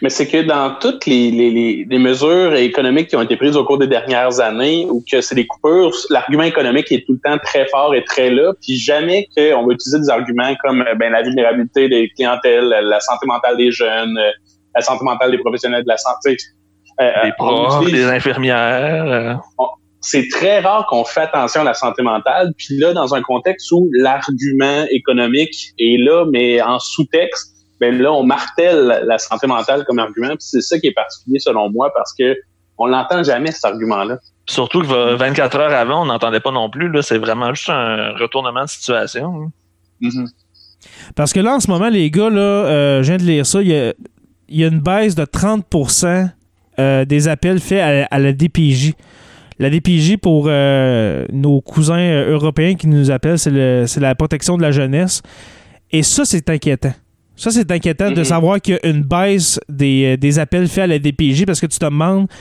Mais 0.02 0.10
c'est 0.10 0.28
que 0.28 0.42
dans 0.42 0.76
toutes 0.76 1.06
les, 1.06 1.32
les, 1.32 1.50
les, 1.52 1.86
les 1.90 2.00
mesures 2.00 2.54
économiques 2.56 3.08
qui 3.08 3.16
ont 3.16 3.22
été 3.22 3.38
prises 3.38 3.56
au 3.56 3.64
cours 3.64 3.78
des 3.78 3.88
dernières 3.88 4.42
années, 4.42 4.86
ou 4.90 5.02
que 5.10 5.22
c'est 5.22 5.36
des 5.36 5.48
coupures, 5.48 5.92
l'argument 6.10 6.44
économique 6.44 6.92
est 6.92 7.06
tout 7.06 7.14
le 7.14 7.20
temps 7.20 7.38
très 7.42 7.66
fort 7.70 7.96
et 7.96 8.04
très 8.04 8.30
là, 8.30 8.52
puis 8.62 8.76
jamais 8.76 9.28
qu'on 9.38 9.66
va 9.66 9.74
utiliser 9.74 10.00
des 10.00 10.10
arguments 10.10 10.54
comme 10.64 10.82
euh, 10.82 10.96
ben, 10.96 11.14
la 11.14 11.22
vulnérabilité 11.22 11.88
des 11.88 12.10
clientèles, 12.10 12.68
la 12.68 13.00
santé 13.00 13.26
mentale 13.26 13.56
des 13.56 13.72
jeunes, 13.72 14.18
euh, 14.18 14.32
la 14.76 14.82
santé 14.82 15.04
mentale 15.06 15.32
des 15.32 15.38
professionnels 15.40 15.84
de 15.84 15.88
la 15.90 15.98
santé. 15.98 16.38
Euh, 17.02 17.10
Les 17.24 17.32
on 17.40 17.46
profs, 17.46 17.82
utilise- 17.84 18.06
les 18.06 18.12
infirmières. 18.12 19.06
euh, 19.06 19.34
c'est 20.02 20.28
très 20.32 20.60
rare 20.60 20.86
qu'on 20.88 21.04
fait 21.04 21.22
attention 21.22 21.62
à 21.62 21.64
la 21.64 21.74
santé 21.74 22.04
mentale. 22.04 22.52
Puis 22.58 22.78
là, 22.78 22.94
dans 22.94 23.16
un 23.16 23.22
contexte 23.22 23.72
où 23.72 23.90
l'argument 23.94 24.86
économique 24.92 25.56
est 25.80 25.98
là, 26.00 26.26
mais 26.32 26.62
en 26.62 26.78
sous-texte, 26.80 27.54
ben 27.82 27.98
là, 28.02 28.14
on 28.14 28.24
martèle 28.24 29.04
la- 29.06 29.18
santé 29.18 29.48
mentale 29.48 29.84
comme 29.86 30.00
argument. 30.00 30.30
Puis 30.30 30.38
c'est 30.40 30.62
ça 30.62 30.80
qui 30.80 30.88
est 30.88 30.94
particulier 30.94 31.40
selon 31.40 31.70
moi 31.72 31.92
parce 31.94 32.14
que 32.18 32.36
on 32.78 32.88
l'entend 32.88 33.24
jamais 33.24 33.52
cet 33.52 33.66
argument-là. 33.66 34.18
surtout 34.48 34.82
que 34.82 34.86
va- 34.88 35.16
24 35.16 35.58
heures 35.60 35.74
avant, 35.74 36.04
on 36.04 36.06
n'entendait 36.06 36.40
pas 36.40 36.52
non 36.52 36.70
plus. 36.70 36.90
là. 36.92 37.02
C'est 37.02 37.18
vraiment 37.18 37.54
juste 37.54 37.70
un 37.70 38.12
retournement 38.20 38.64
de 38.66 38.70
situation. 38.70 39.34
hein. 40.04 40.10
Parce 41.16 41.34
que 41.34 41.40
là, 41.40 41.56
en 41.56 41.60
ce 41.60 41.70
moment, 41.72 41.90
les 41.90 42.12
gars, 42.12 42.30
là, 42.30 42.40
euh, 42.40 43.04
je 43.04 43.08
viens 43.08 43.18
de 43.18 43.24
lire 43.24 43.46
ça, 43.46 43.62
il 43.62 43.70
y 43.70 43.76
a, 43.76 43.94
il 44.50 44.60
y 44.60 44.64
a 44.64 44.68
une 44.68 44.80
baisse 44.80 45.16
de 45.16 45.24
30% 45.26 46.30
euh, 46.80 47.06
des 47.06 47.28
appels 47.28 47.60
faits 47.60 47.82
à, 47.82 48.16
à 48.16 48.20
la 48.20 48.34
DPJ. 48.34 48.94
La 49.58 49.70
DPJ, 49.70 50.18
pour 50.18 50.46
euh, 50.48 51.26
nos 51.32 51.62
cousins 51.62 51.98
euh, 51.98 52.32
européens 52.34 52.76
qui 52.76 52.88
nous 52.88 53.10
appellent, 53.12 53.40
c'est 53.40 53.98
la 54.00 54.16
protection 54.16 54.58
de 54.58 54.62
la 54.62 54.72
jeunesse. 54.72 55.22
Et 55.92 56.04
ça, 56.04 56.26
c'est 56.26 56.50
inquiétant. 56.50 56.94
Ça, 57.38 57.52
c'est 57.52 57.70
inquiétant 57.72 58.12
de 58.12 58.24
savoir 58.24 58.62
qu'il 58.62 58.76
y 58.76 58.78
a 58.86 58.90
une 58.90 59.02
baisse 59.04 59.60
des, 59.70 60.14
euh, 60.14 60.18
des 60.18 60.40
appels 60.40 60.68
faits 60.68 60.84
à 60.86 60.88
la 60.88 61.00
DPJ 61.00 61.46
parce 61.46 61.60
que 61.62 61.68
tu 61.68 61.80
te 61.80 61.86
demandes. 61.86 62.28
Tu 62.28 62.34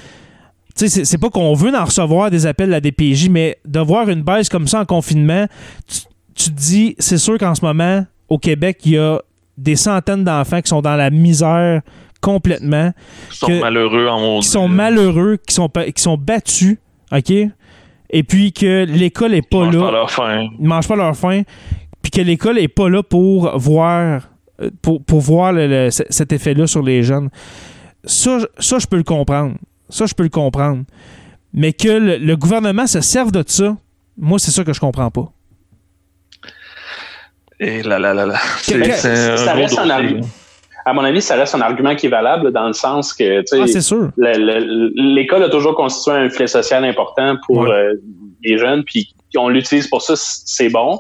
sais, 0.75 0.89
c'est- 0.89 1.05
c'est 1.05 1.19
pas 1.19 1.31
qu'on 1.31 1.55
veut 1.55 1.73
en 1.75 1.85
recevoir 1.85 2.31
des 2.31 2.47
appels 2.47 2.69
à 2.71 2.77
la 2.77 2.81
DPJ, 2.81 3.29
mais 3.29 3.59
de 3.65 3.79
voir 3.81 4.09
une 4.09 4.23
baisse 4.23 4.49
comme 4.49 4.67
ça 4.67 4.81
en 4.81 4.85
confinement, 4.85 5.47
tu, 5.87 6.01
tu 6.35 6.51
te 6.51 6.57
dis, 6.57 6.97
c'est 6.99 7.19
sûr 7.19 7.39
qu'en 7.39 7.55
ce 7.55 7.65
moment, 7.65 8.05
au 8.29 8.39
Québec, 8.39 8.81
il 8.85 8.93
y 8.93 8.99
a 8.99 9.21
des 9.57 9.77
centaines 9.77 10.25
d'enfants 10.25 10.61
qui 10.61 10.69
sont 10.69 10.83
dans 10.83 10.97
la 10.97 11.11
misère 11.11 11.83
complètement. 12.21 12.93
Ils 13.31 13.35
sont 13.35 13.47
que- 13.47 13.61
malheureux 13.61 14.09
en 14.09 14.41
qui 14.41 14.49
sont 14.49 14.69
malheureux, 14.69 15.39
qui 15.47 15.55
sont, 15.55 15.69
qui 15.69 16.03
sont 16.03 16.17
battus, 16.17 16.79
OK? 17.13 17.33
Et 18.11 18.23
puis 18.23 18.53
que 18.53 18.85
l'école 18.85 19.35
est 19.35 19.49
pas 19.49 19.67
Pas 19.67 19.73
là, 19.73 19.91
leur 19.91 20.11
faim. 20.11 20.49
ils 20.59 20.67
mangent 20.67 20.89
pas 20.89 20.97
leur 20.97 21.17
faim, 21.17 21.43
puis 22.03 22.11
que 22.11 22.21
l'école 22.21 22.59
est 22.59 22.69
pas 22.69 22.89
là 22.89 23.03
pour 23.03 23.57
voir, 23.59 24.29
euh, 24.63 24.71
pour, 24.83 25.03
pour 25.03 25.21
voir 25.21 25.53
le- 25.53 25.91
cet 25.91 26.33
effet-là 26.33 26.67
sur 26.67 26.83
les 26.83 27.03
jeunes. 27.03 27.29
Ça, 28.05 28.39
je- 28.39 28.47
ça, 28.63 28.79
je 28.79 28.87
peux 28.87 28.97
le 28.97 29.03
comprendre. 29.03 29.57
Ça, 29.89 30.07
je 30.07 30.15
peux 30.15 30.23
le 30.23 30.29
comprendre. 30.29 30.85
Mais 31.53 31.73
que 31.73 31.89
le, 31.89 32.17
le 32.19 32.37
gouvernement 32.37 32.87
se 32.87 33.01
serve 33.01 33.31
de 33.33 33.43
ça, 33.47 33.77
moi, 34.19 34.39
c'est 34.39 34.51
ça 34.51 34.65
que 34.65 34.73
je 34.73 34.81
comprends 34.81 35.11
pas. 35.11 35.31
Et 37.61 37.83
là, 37.83 37.99
là, 37.99 38.13
là, 38.15 38.27
là. 38.27 38.39
C'est 38.63 38.83
c'est 38.93 39.09
un 39.31 39.37
ça 39.37 39.53
gros 39.53 39.61
reste 39.63 39.79
un 39.79 39.83
dossier. 39.83 39.93
argument. 39.93 40.27
À 40.87 40.93
mon 40.93 41.03
avis, 41.05 41.23
ça 41.23 41.37
reste 41.37 41.55
un 41.55 41.61
argument 41.63 41.95
qui 41.95 42.07
est 42.07 42.11
valable 42.11 42.53
dans 42.53 42.67
le 42.67 42.73
sens 42.75 43.13
que, 43.15 43.41
Ah, 43.41 43.67
c'est 43.67 43.81
sûr. 43.81 44.11
le- 44.17 44.37
le- 44.37 44.93
l'école 45.15 45.43
a 45.45 45.49
toujours 45.49 45.75
constitué 45.75 46.13
un 46.13 46.29
filet 46.29 46.47
social 46.47 46.85
important 46.85 47.37
pour 47.47 47.61
Ouais. 47.61 47.71
euh, 47.71 47.95
les 48.43 48.59
jeunes, 48.59 48.85
puis 48.85 49.09
on 49.39 49.49
l'utilise 49.49 49.87
pour 49.89 50.03
ça, 50.03 50.15
c'est 50.17 50.69
bon. 50.69 50.99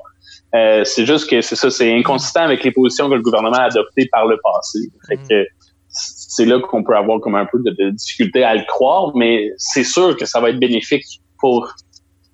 Euh, 0.54 0.84
c'est 0.84 1.04
juste 1.04 1.28
que 1.28 1.40
c'est 1.42 1.56
ça, 1.56 1.68
c'est 1.70 1.92
inconsistant 1.92 2.42
avec 2.42 2.62
les 2.64 2.70
positions 2.70 3.08
que 3.10 3.14
le 3.14 3.20
gouvernement 3.22 3.56
a 3.56 3.64
adoptées 3.64 4.08
par 4.10 4.26
le 4.26 4.38
passé. 4.42 4.78
Fait 5.08 5.16
que 5.16 5.46
c'est 5.88 6.46
là 6.46 6.60
qu'on 6.60 6.82
peut 6.82 6.96
avoir 6.96 7.20
comme 7.20 7.34
un 7.34 7.44
peu 7.44 7.58
de, 7.62 7.70
de 7.78 7.90
difficulté 7.90 8.42
à 8.44 8.54
le 8.54 8.62
croire, 8.66 9.14
mais 9.14 9.50
c'est 9.58 9.84
sûr 9.84 10.16
que 10.16 10.24
ça 10.24 10.40
va 10.40 10.50
être 10.50 10.58
bénéfique 10.58 11.04
pour 11.38 11.68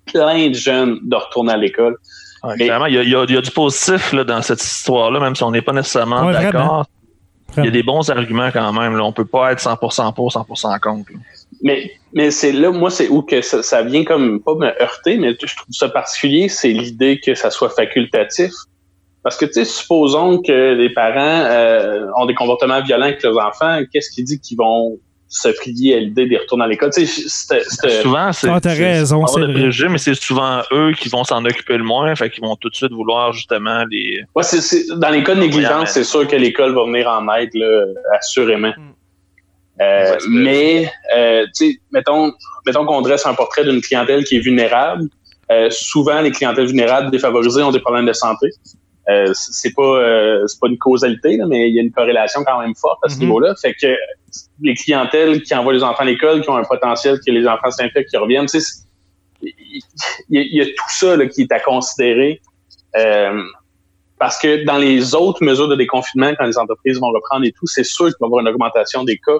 plein 0.05 0.49
de 0.49 0.53
jeunes 0.53 0.99
de 1.03 1.15
retourner 1.15 1.51
à 1.53 1.57
l'école. 1.57 1.97
Ouais, 2.43 2.55
Mais- 2.57 2.65
clairement, 2.65 2.85
il 2.87 2.95
y 2.95 2.97
a, 2.97 3.03
il 3.03 3.09
y 3.09 3.15
a- 3.15 3.23
il 3.27 3.33
y 3.35 3.37
a 3.37 3.41
du 3.41 3.51
positif 3.51 4.13
là, 4.13 4.23
dans 4.23 4.41
cette 4.41 4.63
histoire-là, 4.63 5.19
même 5.19 5.35
si 5.35 5.43
on 5.43 5.51
n'est 5.51 5.61
pas 5.61 5.73
nécessairement 5.73 6.25
Ouais, 6.25 6.33
d'accord. 6.33 6.85
Il 7.57 7.65
y 7.65 7.67
a 7.67 7.71
des 7.71 7.83
bons 7.83 8.09
arguments 8.09 8.49
quand 8.51 8.71
même. 8.71 8.95
Là. 8.95 9.03
On 9.03 9.11
peut 9.11 9.25
pas 9.25 9.51
être 9.51 9.59
100% 9.59 10.13
pour, 10.13 10.31
100% 10.31 10.79
contre. 10.79 11.11
là. 11.11 11.19
Mais, 11.61 11.91
mais 12.13 12.31
c'est 12.31 12.53
là, 12.53 12.71
moi, 12.71 12.89
c'est 12.89 13.09
où 13.09 13.21
que 13.23 13.41
ça, 13.41 13.61
ça 13.61 13.83
vient 13.83 14.05
comme 14.05 14.41
pas 14.41 14.55
me 14.55 14.67
heurter, 14.81 15.17
mais 15.17 15.31
je 15.33 15.55
trouve 15.55 15.67
ça 15.71 15.89
particulier, 15.89 16.47
c'est 16.47 16.71
l'idée 16.71 17.19
que 17.19 17.35
ça 17.35 17.51
soit 17.51 17.69
facultatif. 17.69 18.51
Parce 19.21 19.35
que, 19.37 19.45
tu 19.45 19.53
sais, 19.53 19.65
supposons 19.65 20.41
que 20.41 20.73
les 20.73 20.89
parents 20.93 21.45
euh, 21.45 22.07
ont 22.17 22.25
des 22.25 22.33
comportements 22.33 22.81
violents 22.81 23.05
avec 23.07 23.21
leurs 23.21 23.37
enfants, 23.37 23.81
qu'est-ce 23.91 24.09
qui 24.11 24.23
dit 24.23 24.39
qu'ils 24.39 24.57
vont 24.57 24.97
se 25.31 25.47
plier 25.47 25.95
à 25.95 25.99
l'idée 25.99 26.25
d'y 26.27 26.37
retourner 26.37 26.65
à 26.65 26.67
l'école? 26.67 26.91
Souvent, 26.93 28.31
c'est. 28.33 28.49
Ah, 28.49 28.59
raison, 28.65 29.25
c'est 29.25 29.39
mais 29.89 29.97
c'est 29.97 30.13
souvent 30.13 30.61
eux 30.73 30.91
qui 30.91 31.07
vont 31.09 31.23
s'en 31.23 31.43
occuper 31.45 31.77
le 31.77 31.83
moins, 31.85 32.13
fait 32.15 32.29
qu'ils 32.29 32.43
vont 32.43 32.55
tout 32.57 32.69
de 32.69 32.75
suite 32.75 32.91
vouloir 32.91 33.31
justement 33.31 33.85
les. 33.89 34.19
Ouais, 34.35 34.43
c'est- 34.43 34.61
c'est- 34.61 34.93
dans 34.95 35.09
les 35.09 35.23
cas 35.23 35.33
de 35.33 35.39
négligence, 35.39 35.91
c'est 35.91 36.03
sûr 36.03 36.27
que 36.27 36.35
l'école 36.35 36.75
va 36.75 36.83
venir 36.83 37.07
en 37.07 37.33
aide, 37.35 37.49
là, 37.53 37.85
assurément. 38.17 38.73
Mm. 38.77 38.91
Euh, 39.81 40.11
Ouais, 40.11 40.17
mais, 40.29 40.91
euh, 41.15 41.45
tu 41.57 41.71
sais, 41.71 41.79
mettons, 41.91 42.33
mettons 42.67 42.85
qu'on 42.85 43.01
dresse 43.01 43.25
un 43.25 43.33
portrait 43.33 43.63
d'une 43.63 43.81
clientèle 43.81 44.23
qui 44.25 44.35
est 44.35 44.39
vulnérable. 44.41 45.05
Euh, 45.49 45.69
souvent, 45.71 46.21
les 46.21 46.31
clientèles 46.31 46.67
vulnérables 46.67 47.09
défavorisées 47.09 47.63
ont 47.63 47.71
des 47.71 47.79
problèmes 47.79 48.05
de 48.05 48.13
santé. 48.13 48.47
Euh, 49.11 49.31
c'est 49.33 49.73
pas 49.73 49.81
euh, 49.83 50.45
c'est 50.47 50.59
pas 50.61 50.67
une 50.67 50.77
causalité, 50.77 51.35
là, 51.37 51.45
mais 51.47 51.69
il 51.69 51.75
y 51.75 51.79
a 51.79 51.81
une 51.81 51.91
corrélation 51.91 52.43
quand 52.45 52.59
même 52.61 52.75
forte 52.75 52.99
à 53.03 53.09
ce 53.09 53.15
Mhm. 53.15 53.21
niveau-là. 53.21 53.55
Fait 53.61 53.73
que 53.81 53.87
les 54.61 54.75
clientèles 54.75 55.41
qui 55.43 55.53
envoient 55.55 55.73
les 55.73 55.83
enfants 55.83 56.03
à 56.03 56.05
l'école, 56.05 56.41
qui 56.41 56.49
ont 56.49 56.55
un 56.55 56.63
potentiel 56.63 57.17
que 57.25 57.31
les 57.31 57.45
enfants 57.47 57.71
s'infectent, 57.71 58.09
qui 58.09 58.17
reviennent, 58.17 58.45
tu 58.45 58.59
sais, 58.59 58.61
c'est- 58.61 58.85
il 59.41 59.81
y, 60.29 60.37
a- 60.37 60.41
il 60.51 60.55
y 60.55 60.61
a 60.61 60.65
tout 60.65 60.89
ça 60.99 61.17
là, 61.17 61.25
qui 61.25 61.41
est 61.41 61.51
à 61.51 61.59
considérer. 61.59 62.41
Euh, 62.97 63.41
parce 64.19 64.37
que 64.39 64.63
dans 64.65 64.77
les 64.77 65.15
autres 65.15 65.43
mesures 65.43 65.67
de 65.67 65.75
déconfinement, 65.75 66.31
quand 66.37 66.45
les 66.45 66.57
entreprises 66.59 66.99
vont 66.99 67.09
reprendre 67.09 67.43
et 67.45 67.51
tout, 67.51 67.65
c'est 67.65 67.83
sûr 67.83 68.05
qu'il 68.05 68.15
va 68.21 68.25
y 68.25 68.29
avoir 68.29 68.41
une 68.41 68.49
augmentation 68.49 69.03
des 69.03 69.17
cas. 69.17 69.37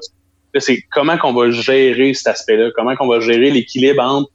C'est 0.59 0.80
comment 0.91 1.17
qu'on 1.17 1.34
va 1.34 1.51
gérer 1.51 2.13
cet 2.13 2.28
aspect-là, 2.28 2.72
comment 2.76 2.95
qu'on 2.95 3.07
va 3.07 3.19
gérer 3.19 3.51
l'équilibre 3.51 4.01
entre 4.03 4.30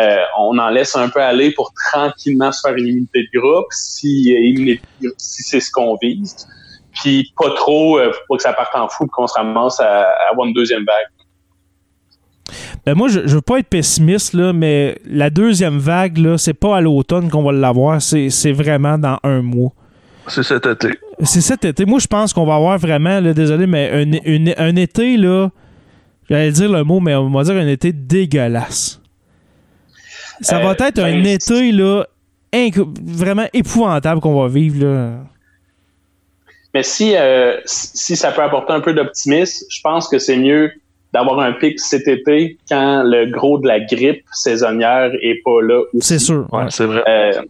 euh, 0.00 0.16
on 0.38 0.58
en 0.58 0.70
laisse 0.70 0.96
un 0.96 1.08
peu 1.08 1.20
aller 1.20 1.52
pour 1.52 1.72
tranquillement 1.92 2.50
se 2.52 2.60
faire 2.66 2.76
une 2.76 2.86
immunité 2.88 3.20
de 3.32 3.38
groupe 3.38 3.66
si, 3.70 4.34
euh, 4.34 4.74
si 5.16 5.42
c'est 5.44 5.60
ce 5.60 5.70
qu'on 5.70 5.96
vise, 6.02 6.46
puis 6.92 7.32
pas 7.38 7.50
trop 7.54 7.98
euh, 7.98 8.10
pour 8.10 8.20
pas 8.28 8.36
que 8.36 8.42
ça 8.42 8.52
parte 8.52 8.74
en 8.74 8.88
fou 8.88 9.04
et 9.04 9.08
qu'on 9.08 9.26
se 9.26 9.34
ramasse 9.34 9.78
à, 9.80 10.02
à 10.02 10.30
avoir 10.32 10.46
une 10.46 10.54
deuxième 10.54 10.84
vague. 10.84 12.56
Ben 12.84 12.94
moi, 12.94 13.08
je, 13.08 13.20
je 13.26 13.34
veux 13.36 13.40
pas 13.40 13.58
être 13.58 13.68
pessimiste, 13.68 14.34
là, 14.34 14.52
mais 14.52 14.98
la 15.06 15.30
deuxième 15.30 15.78
vague, 15.78 16.18
là, 16.18 16.36
c'est 16.38 16.54
pas 16.54 16.76
à 16.76 16.80
l'automne 16.80 17.30
qu'on 17.30 17.42
va 17.42 17.52
l'avoir, 17.52 18.02
c'est 18.02 18.28
c'est 18.30 18.52
vraiment 18.52 18.98
dans 18.98 19.18
un 19.22 19.40
mois. 19.42 19.70
C'est 20.26 20.42
cet 20.42 20.66
été. 20.66 20.90
C'est 21.22 21.40
cet 21.40 21.64
été. 21.64 21.84
Moi, 21.84 21.98
je 21.98 22.06
pense 22.06 22.32
qu'on 22.32 22.44
va 22.46 22.56
avoir 22.56 22.78
vraiment, 22.78 23.20
là, 23.20 23.32
désolé, 23.34 23.66
mais 23.66 23.90
un, 23.90 24.12
une- 24.24 24.54
un 24.56 24.76
été, 24.76 25.16
là, 25.16 25.48
j'allais 26.28 26.50
dire 26.50 26.70
le 26.70 26.82
mot, 26.84 27.00
mais 27.00 27.14
on 27.14 27.30
va 27.30 27.42
dire 27.44 27.54
un 27.56 27.66
été 27.68 27.92
dégueulasse. 27.92 29.00
Ça 30.40 30.58
va 30.58 30.70
Euh, 30.70 30.86
être 30.86 30.98
un 30.98 31.12
ben, 31.12 31.26
été, 31.26 31.72
là, 31.72 32.04
inc- 32.52 32.86
vraiment 33.04 33.46
épouvantable 33.52 34.20
qu'on 34.20 34.40
va 34.42 34.48
vivre, 34.48 34.84
là. 34.84 35.10
Mais 36.74 36.82
si, 36.82 37.14
euh, 37.16 37.56
si 37.64 38.16
ça 38.16 38.32
peut 38.32 38.42
apporter 38.42 38.72
un 38.72 38.80
peu 38.80 38.92
d'optimisme, 38.94 39.64
je 39.70 39.80
pense 39.82 40.08
que 40.08 40.18
c'est 40.18 40.36
mieux 40.36 40.72
d'avoir 41.12 41.38
un 41.38 41.52
pic 41.52 41.78
cet 41.78 42.08
été 42.08 42.58
quand 42.68 43.04
le 43.04 43.26
gros 43.30 43.58
de 43.58 43.68
la 43.68 43.78
grippe 43.78 44.24
saisonnière 44.32 45.12
est 45.22 45.40
pas 45.44 45.62
là 45.62 45.80
aussi. 45.92 46.08
C'est 46.08 46.18
sûr. 46.18 46.48
Ouais, 46.52 46.64
c'est 46.70 46.86
vrai. 46.86 47.04
Euh, 47.08 47.42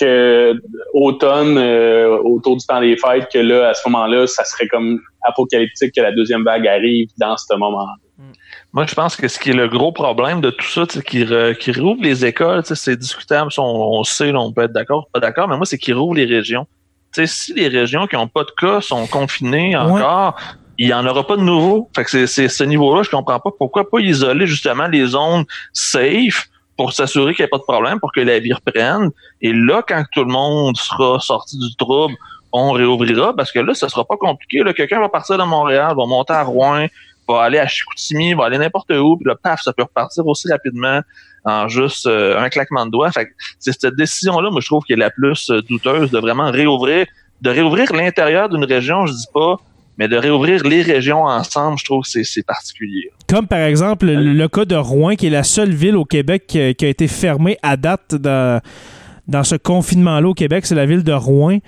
que 0.00 0.54
automne, 0.92 1.56
euh, 1.58 2.18
autour 2.18 2.56
du 2.56 2.66
temps 2.66 2.80
des 2.80 2.96
fêtes, 2.96 3.28
que 3.32 3.38
là, 3.38 3.68
à 3.68 3.74
ce 3.74 3.88
moment-là, 3.88 4.26
ça 4.26 4.44
serait 4.44 4.66
comme 4.66 5.00
apocalyptique 5.22 5.92
que 5.94 6.00
la 6.00 6.10
deuxième 6.12 6.42
vague 6.42 6.66
arrive 6.66 7.08
dans 7.18 7.36
ce 7.36 7.54
moment. 7.56 7.86
Moi, 8.74 8.86
je 8.86 8.94
pense 8.94 9.14
que 9.14 9.28
ce 9.28 9.38
qui 9.38 9.50
est 9.50 9.54
le 9.54 9.68
gros 9.68 9.92
problème 9.92 10.40
de 10.40 10.50
tout 10.50 10.66
ça, 10.66 10.82
c'est 10.88 11.02
qu'ils 11.04 11.28
re- 11.32 11.56
qu'ils 11.56 11.80
rouvrent 11.80 12.02
les 12.02 12.26
écoles, 12.26 12.62
c'est 12.64 12.96
discutable, 12.98 13.50
on, 13.56 13.62
on 13.62 14.02
sait, 14.04 14.32
là, 14.32 14.40
on 14.40 14.52
peut 14.52 14.64
être 14.64 14.72
d'accord, 14.72 15.08
pas 15.12 15.20
d'accord, 15.20 15.46
mais 15.48 15.56
moi, 15.56 15.64
c'est 15.64 15.78
qu'ils 15.78 15.94
rouvrent 15.94 16.16
les 16.16 16.24
régions. 16.26 16.66
Si 17.24 17.54
les 17.54 17.68
régions 17.68 18.08
qui 18.08 18.16
n'ont 18.16 18.26
pas 18.26 18.42
de 18.42 18.50
cas 18.60 18.80
sont 18.80 19.06
confinées 19.06 19.76
encore, 19.76 20.34
il 20.76 20.88
n'y 20.88 20.92
en 20.92 21.06
aura 21.06 21.24
pas 21.24 21.36
de 21.36 21.42
nouveau. 21.42 21.88
Fait 21.94 22.02
que 22.04 22.26
c'est- 22.26 22.48
ce 22.48 22.64
niveau-là, 22.64 23.04
je 23.04 23.10
comprends 23.10 23.38
pas 23.38 23.50
pourquoi 23.56 23.88
pas 23.88 24.00
isoler 24.00 24.48
justement 24.48 24.88
les 24.88 25.06
zones 25.06 25.44
safe 25.72 26.48
pour 26.76 26.92
s'assurer 26.92 27.32
qu'il 27.34 27.44
n'y 27.44 27.46
a 27.46 27.52
pas 27.56 27.58
de 27.58 27.62
problème, 27.62 28.00
pour 28.00 28.10
que 28.12 28.18
la 28.20 28.40
vie 28.40 28.52
reprenne. 28.52 29.10
Et 29.40 29.52
là, 29.52 29.84
quand 29.86 30.02
tout 30.10 30.24
le 30.24 30.32
monde 30.32 30.76
sera 30.76 31.20
sorti 31.20 31.56
du 31.56 31.76
trouble, 31.76 32.14
on 32.50 32.72
réouvrira 32.72 33.32
parce 33.36 33.52
que 33.52 33.60
là, 33.60 33.74
ça 33.74 33.88
sera 33.88 34.04
pas 34.04 34.16
compliqué. 34.16 34.62
Quelqu'un 34.76 34.98
va 34.98 35.08
partir 35.08 35.38
de 35.38 35.44
Montréal, 35.44 35.94
va 35.96 36.06
monter 36.06 36.32
à 36.32 36.42
Rouen, 36.42 36.86
va 37.28 37.42
aller 37.42 37.58
à 37.58 37.66
Chicoutimi, 37.66 38.34
va 38.34 38.44
aller 38.46 38.58
n'importe 38.58 38.90
où, 38.90 39.16
puis 39.16 39.26
là, 39.28 39.34
paf, 39.42 39.62
ça 39.62 39.72
peut 39.72 39.82
repartir 39.84 40.26
aussi 40.26 40.50
rapidement 40.50 41.00
en 41.44 41.68
juste 41.68 42.06
euh, 42.06 42.38
un 42.38 42.48
claquement 42.48 42.86
de 42.86 42.90
doigts. 42.90 43.10
Fait 43.12 43.26
que 43.26 43.30
c'est 43.58 43.78
cette 43.78 43.96
décision-là, 43.96 44.50
moi, 44.50 44.60
je 44.60 44.66
trouve 44.66 44.82
qui 44.84 44.92
est 44.94 44.96
la 44.96 45.10
plus 45.10 45.50
euh, 45.50 45.60
douteuse 45.68 46.10
de 46.10 46.18
vraiment 46.18 46.50
réouvrir, 46.50 47.06
de 47.42 47.50
réouvrir 47.50 47.92
l'intérieur 47.92 48.48
d'une 48.48 48.64
région, 48.64 49.06
je 49.06 49.12
dis 49.12 49.26
pas, 49.32 49.56
mais 49.98 50.08
de 50.08 50.16
réouvrir 50.16 50.64
les 50.64 50.82
régions 50.82 51.22
ensemble, 51.24 51.78
je 51.78 51.84
trouve 51.84 52.02
que 52.02 52.22
c'est- 52.24 52.46
particulier. 52.46 53.10
Comme 53.28 53.46
par 53.46 53.60
exemple 53.60 54.06
le, 54.06 54.16
le 54.34 54.48
cas 54.48 54.64
de 54.64 54.74
Rouen, 54.74 55.14
qui 55.16 55.26
est 55.26 55.30
la 55.30 55.44
seule 55.44 55.70
ville 55.72 55.96
au 55.96 56.04
Québec 56.04 56.44
qui, 56.48 56.74
qui 56.74 56.84
a 56.84 56.88
été 56.88 57.06
fermée 57.08 57.58
à 57.62 57.76
date 57.76 58.14
dans, 58.14 58.60
dans 59.28 59.44
ce 59.44 59.54
confinement-là 59.54 60.28
au 60.28 60.34
Québec, 60.34 60.66
c'est 60.66 60.74
la 60.74 60.86
ville 60.86 61.04
de 61.04 61.12
Rouen. 61.12 61.58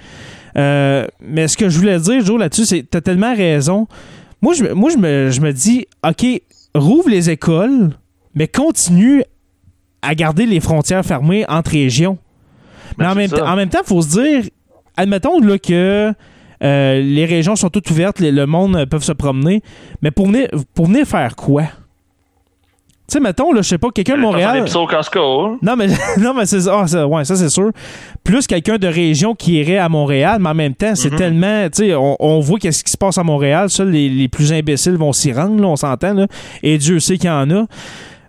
Euh, 0.57 1.07
mais 1.21 1.49
ce 1.49 1.57
que 1.57 1.69
je 1.69 1.79
voulais 1.79 1.99
dire, 2.01 2.25
Joe, 2.25 2.39
là-dessus, 2.41 2.65
c'est 2.65 2.85
tu 2.91 2.97
as 2.97 3.01
tellement 3.01 3.35
raison. 3.35 3.87
Moi, 4.47 4.55
je, 4.55 4.63
me- 4.63 4.75
moi 4.75 4.91
je, 4.91 4.97
me, 4.97 5.31
je 5.33 5.41
me 5.41 5.53
dis, 5.53 5.87
OK, 6.09 6.25
rouvre 6.73 7.09
les 7.11 7.31
écoles, 7.31 7.91
mais 8.37 8.47
continue 8.47 9.25
à 10.03 10.15
garder 10.15 10.47
les 10.47 10.61
frontières 10.61 11.05
fermées 11.05 11.45
entre 11.49 11.73
régions. 11.73 12.17
Mais 12.97 13.07
Ben, 13.07 13.11
en, 13.11 13.15
même 13.17 13.29
temps- 13.29 13.45
en 13.49 13.57
même 13.57 13.69
temps, 13.69 13.81
il 13.85 13.89
faut 13.89 14.03
se 14.03 14.21
dire, 14.21 14.45
admettons 14.97 15.41
là, 15.41 15.59
que 15.59 16.13
euh, 16.63 17.01
les 17.03 17.25
régions 17.25 17.57
sont 17.57 17.71
toutes 17.71 17.91
ouvertes, 17.91 18.21
les- 18.21 18.31
le 18.31 18.47
monde 18.47 18.77
euh, 18.77 18.87
peut 18.87 19.01
se 19.01 19.11
promener, 19.11 19.63
mais 20.01 20.13
pour 20.13 20.27
venir, 20.29 20.47
pour 20.75 20.87
venir 20.87 21.09
faire 21.09 21.35
quoi? 21.35 21.65
Tu 23.09 23.13
sais, 23.13 23.21
mettons, 23.21 23.53
là, 23.53 23.63
je 23.63 23.69
sais 23.69 23.79
pas, 23.79 23.91
quelqu'un 23.91 24.17
de 24.17 24.23
Montréal. 24.23 24.65
Au 24.75 24.87
Costco, 24.87 25.21
hein? 25.47 25.59
Non, 25.63 25.77
mais, 25.77 25.87
non, 26.19 26.35
mais 26.35 26.45
c'est 26.45 26.67
ah, 26.69 26.87
ça. 26.89 27.07
Ouais, 27.07 27.25
ça, 27.25 27.37
c'est 27.37 27.49
sûr. 27.51 27.71
Plus 28.25 28.47
quelqu'un 28.49 28.79
de 28.79 28.89
région 28.89 29.35
qui 29.37 29.55
irait 29.61 29.79
à 29.79 29.89
Montréal, 29.89 30.39
mais 30.41 30.49
en 30.49 30.55
même 30.55 30.75
temps, 30.75 30.95
c'est 30.97 31.13
Mhm. 31.13 31.17
tellement. 31.19 31.65
Tu 31.71 31.85
sais, 31.85 31.95
on, 31.95 32.17
on 32.19 32.41
voit 32.41 32.59
qu'est-ce 32.59 32.83
qui 32.83 32.91
se 32.91 32.97
passe 32.97 33.17
à 33.19 33.23
Montréal. 33.23 33.71
Seuls 33.71 33.91
les, 33.91 34.09
les 34.09 34.27
plus 34.29 34.53
imbéciles 34.53 34.97
vont 34.97 35.13
s'y 35.13 35.33
rendre, 35.33 35.61
là, 35.61 35.69
on 35.69 35.77
s'entend, 35.77 36.15
là. 36.15 36.27
Et 36.65 36.79
Dieu 36.79 36.99
sait 36.99 37.17
qu'il 37.17 37.29
y 37.29 37.33
en 37.33 37.49
a. 37.51 37.67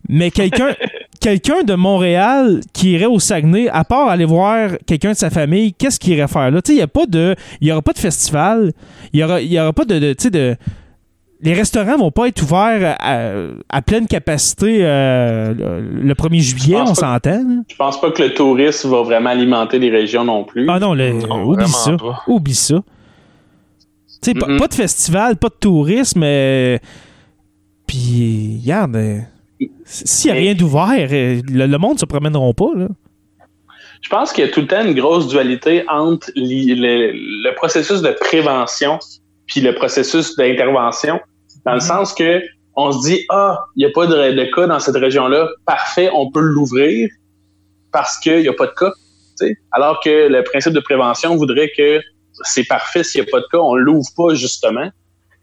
Mais 0.10 0.32
quelqu'un. 0.32 0.70
Quelqu'un 1.20 1.64
de 1.64 1.74
Montréal 1.74 2.62
qui 2.74 2.92
irait 2.92 3.08
au 3.08 3.18
Saguenay, 3.18 3.68
à 3.70 3.84
part 3.84 4.08
aller 4.08 4.24
voir 4.24 4.70
quelqu'un 4.86 5.10
de 5.14 5.16
sa 5.18 5.32
famille, 5.32 5.74
qu'est-ce 5.74 6.00
qu'il 6.00 6.14
irait 6.14 6.28
faire 6.28 6.52
là? 6.52 6.62
Tu 6.62 6.70
sais, 6.70 6.74
il 6.74 6.78
n'y 6.78 6.84
a 6.84 6.88
pas 6.88 7.08
de. 7.08 7.36
Il 7.60 7.68
y 7.68 7.72
aura 7.72 7.82
pas 7.82 7.92
de 7.94 7.98
festival. 7.98 8.72
Il 9.14 9.20
y 9.20 9.24
aura, 9.24 9.42
y 9.42 9.60
aura 9.60 9.74
pas 9.74 9.84
de. 9.84 9.98
de 9.98 10.14
tu 10.14 10.26
sais, 10.26 10.30
de 10.30 10.56
les 11.42 11.54
restaurants 11.54 11.98
vont 11.98 12.12
pas 12.12 12.28
être 12.28 12.42
ouverts 12.42 12.96
à, 13.00 13.30
à 13.70 13.82
pleine 13.82 14.08
capacité 14.08 14.80
euh, 14.82 15.54
le, 15.54 16.02
le 16.02 16.14
1er 16.16 16.40
juillet, 16.40 16.78
on 16.82 16.96
s'entend. 16.96 17.64
Je 17.70 17.76
pense 17.76 18.02
pas 18.02 18.12
que 18.12 18.24
le 18.24 18.34
tourisme 18.34 18.90
va 18.90 19.04
vraiment 19.04 19.30
alimenter 19.30 19.78
les 19.80 19.90
régions 19.92 20.24
non 20.24 20.44
plus. 20.44 20.68
Ah 20.70 20.80
non, 20.80 20.94
le- 20.96 21.14
Non, 21.14 21.44
oublie 21.46 21.68
ça. 21.68 21.96
pas. 21.98 22.24
Oublie 22.28 22.56
ça. 22.56 22.84
Tu 24.24 24.32
sais, 24.32 24.34
pas- 24.34 24.48
pas, 24.58 24.68
de 24.68 24.74
festival, 24.74 25.38
pas 25.38 25.50
de 25.50 25.56
tourisme. 25.60 26.24
euh, 26.24 26.78
Puis, 27.86 28.60
regarde, 28.64 28.96
euh, 28.96 29.20
s'il 29.86 30.32
n'y 30.32 30.38
a 30.38 30.42
rien 30.42 30.54
d'ouvert, 30.56 31.08
euh, 31.12 31.42
le, 31.52 31.66
le 31.68 31.78
monde 31.78 32.00
se 32.00 32.06
promèneront 32.06 32.54
pas. 32.54 32.72
Là. 32.76 32.88
Je 34.02 34.10
pense 34.10 34.34
qu'il 34.34 34.44
y 34.44 34.48
a 34.48 34.52
tout 34.52 34.62
le 34.62 34.68
temps 34.68 34.84
une 34.84 34.94
grosse 34.94 35.28
dualité 35.28 35.84
entre 35.90 36.30
li- 36.36 36.76
le, 36.76 37.12
le 37.14 37.56
processus 37.56 38.02
de 38.02 38.10
prévention 38.20 39.00
puis 39.48 39.62
le 39.62 39.74
processus 39.74 40.36
d'intervention, 40.36 41.20
dans 41.66 41.74
le 41.74 41.80
sens 41.80 42.14
que 42.14 42.42
on 42.76 42.92
se 42.92 43.08
dit 43.08 43.26
ah 43.30 43.66
il 43.76 43.86
n'y 43.86 43.92
a 43.92 43.94
pas 43.94 44.06
de, 44.06 44.32
de 44.34 44.46
cas 44.54 44.68
dans 44.68 44.80
cette 44.80 44.96
région-là, 44.98 45.50
parfait, 45.66 46.10
on 46.14 46.30
peut 46.32 46.42
l'ouvrir 46.42 47.10
parce 47.92 48.18
qu'il 48.20 48.42
n'y 48.42 48.48
a 48.48 48.54
pas 48.54 48.68
de 48.68 48.74
cas. 48.74 48.92
tu 49.40 49.48
sais. 49.48 49.56
Alors 49.72 50.00
que 50.04 50.28
le 50.28 50.44
principe 50.44 50.74
de 50.74 50.80
prévention 50.80 51.36
voudrait 51.36 51.72
que 51.76 52.00
c'est 52.44 52.66
parfait 52.66 53.04
s'il 53.04 53.22
n'y 53.24 53.28
a 53.28 53.32
pas 53.32 53.40
de 53.40 53.46
cas, 53.52 53.58
on 53.58 53.76
l'ouvre 53.76 54.08
pas 54.16 54.36
justement. 54.36 54.90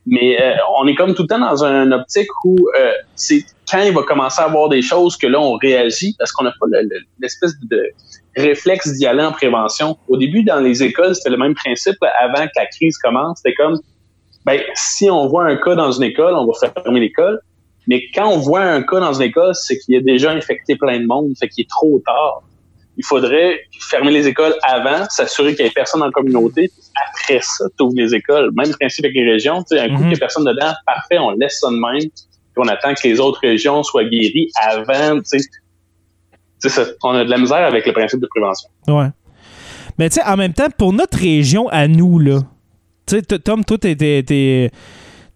Mais 0.06 0.40
euh, 0.40 0.54
on 0.78 0.86
est 0.86 0.94
comme 0.94 1.14
tout 1.14 1.22
le 1.22 1.28
temps 1.28 1.38
dans 1.40 1.64
une 1.64 1.92
optique 1.94 2.28
où 2.44 2.56
euh, 2.78 2.92
c'est 3.16 3.42
quand 3.70 3.80
il 3.80 3.92
va 3.94 4.02
commencer 4.02 4.42
à 4.42 4.44
avoir 4.44 4.68
des 4.68 4.82
choses 4.82 5.16
que 5.16 5.26
là 5.26 5.40
on 5.40 5.54
réagit 5.56 6.14
parce 6.18 6.30
qu'on 6.30 6.44
n'a 6.44 6.52
pas 6.60 6.66
le- 6.70 6.82
le- 6.82 7.00
l'espèce 7.20 7.54
de 7.70 7.82
réflexe 8.36 8.92
d'y 8.98 9.06
aller 9.06 9.22
en 9.24 9.32
prévention. 9.32 9.96
Au 10.08 10.16
début, 10.18 10.42
dans 10.44 10.60
les 10.60 10.82
écoles, 10.82 11.14
c'était 11.14 11.30
le 11.30 11.36
même 11.38 11.54
principe. 11.54 11.96
Avant 12.20 12.44
que 12.46 12.52
la 12.56 12.66
crise 12.66 12.98
commence, 12.98 13.40
c'était 13.42 13.54
comme, 13.54 13.78
ben, 14.44 14.60
si 14.74 15.10
on 15.10 15.26
voit 15.28 15.44
un 15.44 15.56
cas 15.56 15.74
dans 15.74 15.92
une 15.92 16.02
école, 16.04 16.34
on 16.34 16.46
va 16.46 16.52
fermer 16.84 17.00
l'école. 17.00 17.40
Mais 17.86 18.02
quand 18.14 18.28
on 18.28 18.38
voit 18.38 18.60
un 18.62 18.82
cas 18.82 19.00
dans 19.00 19.12
une 19.12 19.22
école, 19.22 19.54
c'est 19.54 19.78
qu'il 19.78 19.94
y 19.94 19.98
a 19.98 20.00
déjà 20.00 20.30
infecté 20.30 20.76
plein 20.76 20.98
de 21.00 21.06
monde, 21.06 21.32
fait 21.38 21.48
qu'il 21.48 21.64
est 21.64 21.68
trop 21.70 22.00
tard. 22.04 22.42
Il 22.96 23.04
faudrait 23.04 23.60
fermer 23.80 24.10
les 24.12 24.26
écoles 24.28 24.54
avant, 24.62 25.04
s'assurer 25.10 25.54
qu'il 25.54 25.64
n'y 25.64 25.70
ait 25.70 25.74
personne 25.74 26.00
dans 26.00 26.06
la 26.06 26.12
communauté. 26.12 26.70
Après 27.08 27.40
ça, 27.42 27.64
tu 27.76 27.82
ouvres 27.84 27.94
les 27.96 28.14
écoles. 28.14 28.50
Même 28.54 28.70
principe 28.78 29.04
avec 29.04 29.16
les 29.16 29.28
régions. 29.32 29.64
Tu 29.64 29.76
sais, 29.76 29.80
un 29.80 29.88
coup 29.88 29.94
Mhm. 29.94 29.98
qu'il 29.98 30.08
n'y 30.10 30.14
a 30.14 30.18
personne 30.18 30.44
dedans, 30.44 30.72
parfait, 30.86 31.18
on 31.18 31.30
laisse 31.32 31.58
ça 31.60 31.68
de 31.70 31.74
même. 31.74 32.08
Puis 32.08 32.58
on 32.58 32.68
attend 32.68 32.94
que 32.94 33.00
les 33.08 33.18
autres 33.18 33.40
régions 33.42 33.82
soient 33.82 34.04
guéries 34.04 34.50
avant. 34.62 35.16
tu 35.20 35.40
sais. 35.40 35.48
C'est 36.60 36.68
ça. 36.68 36.84
On 37.02 37.10
a 37.10 37.24
de 37.24 37.30
la 37.30 37.36
misère 37.38 37.66
avec 37.66 37.84
le 37.84 37.92
principe 37.92 38.20
de 38.20 38.28
prévention. 38.28 38.70
Ouais. 38.88 39.08
Mais 39.98 40.08
tu 40.08 40.14
sais, 40.20 40.24
en 40.26 40.36
même 40.36 40.52
temps, 40.54 40.68
pour 40.78 40.92
notre 40.92 41.18
région 41.18 41.68
à 41.68 41.88
nous, 41.88 42.18
là, 42.20 42.38
tu 43.06 43.16
sais, 43.16 43.22
Tom, 43.38 43.64
toi, 43.64 43.78
t'es- 43.78 43.96
t'es- 43.96 44.22
t'es- 44.22 44.70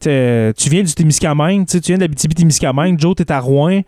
t'es- 0.00 0.52
tu 0.56 0.68
viens 0.70 0.82
du 0.82 0.94
Témiscamingue, 0.94 1.66
tu 1.66 1.78
viens 1.80 1.96
de 1.96 2.02
l'Abitibi-Témiscamingue, 2.02 2.98
Joe, 3.00 3.14
t'es 3.16 3.30
à 3.32 3.40
Rouen. 3.40 3.80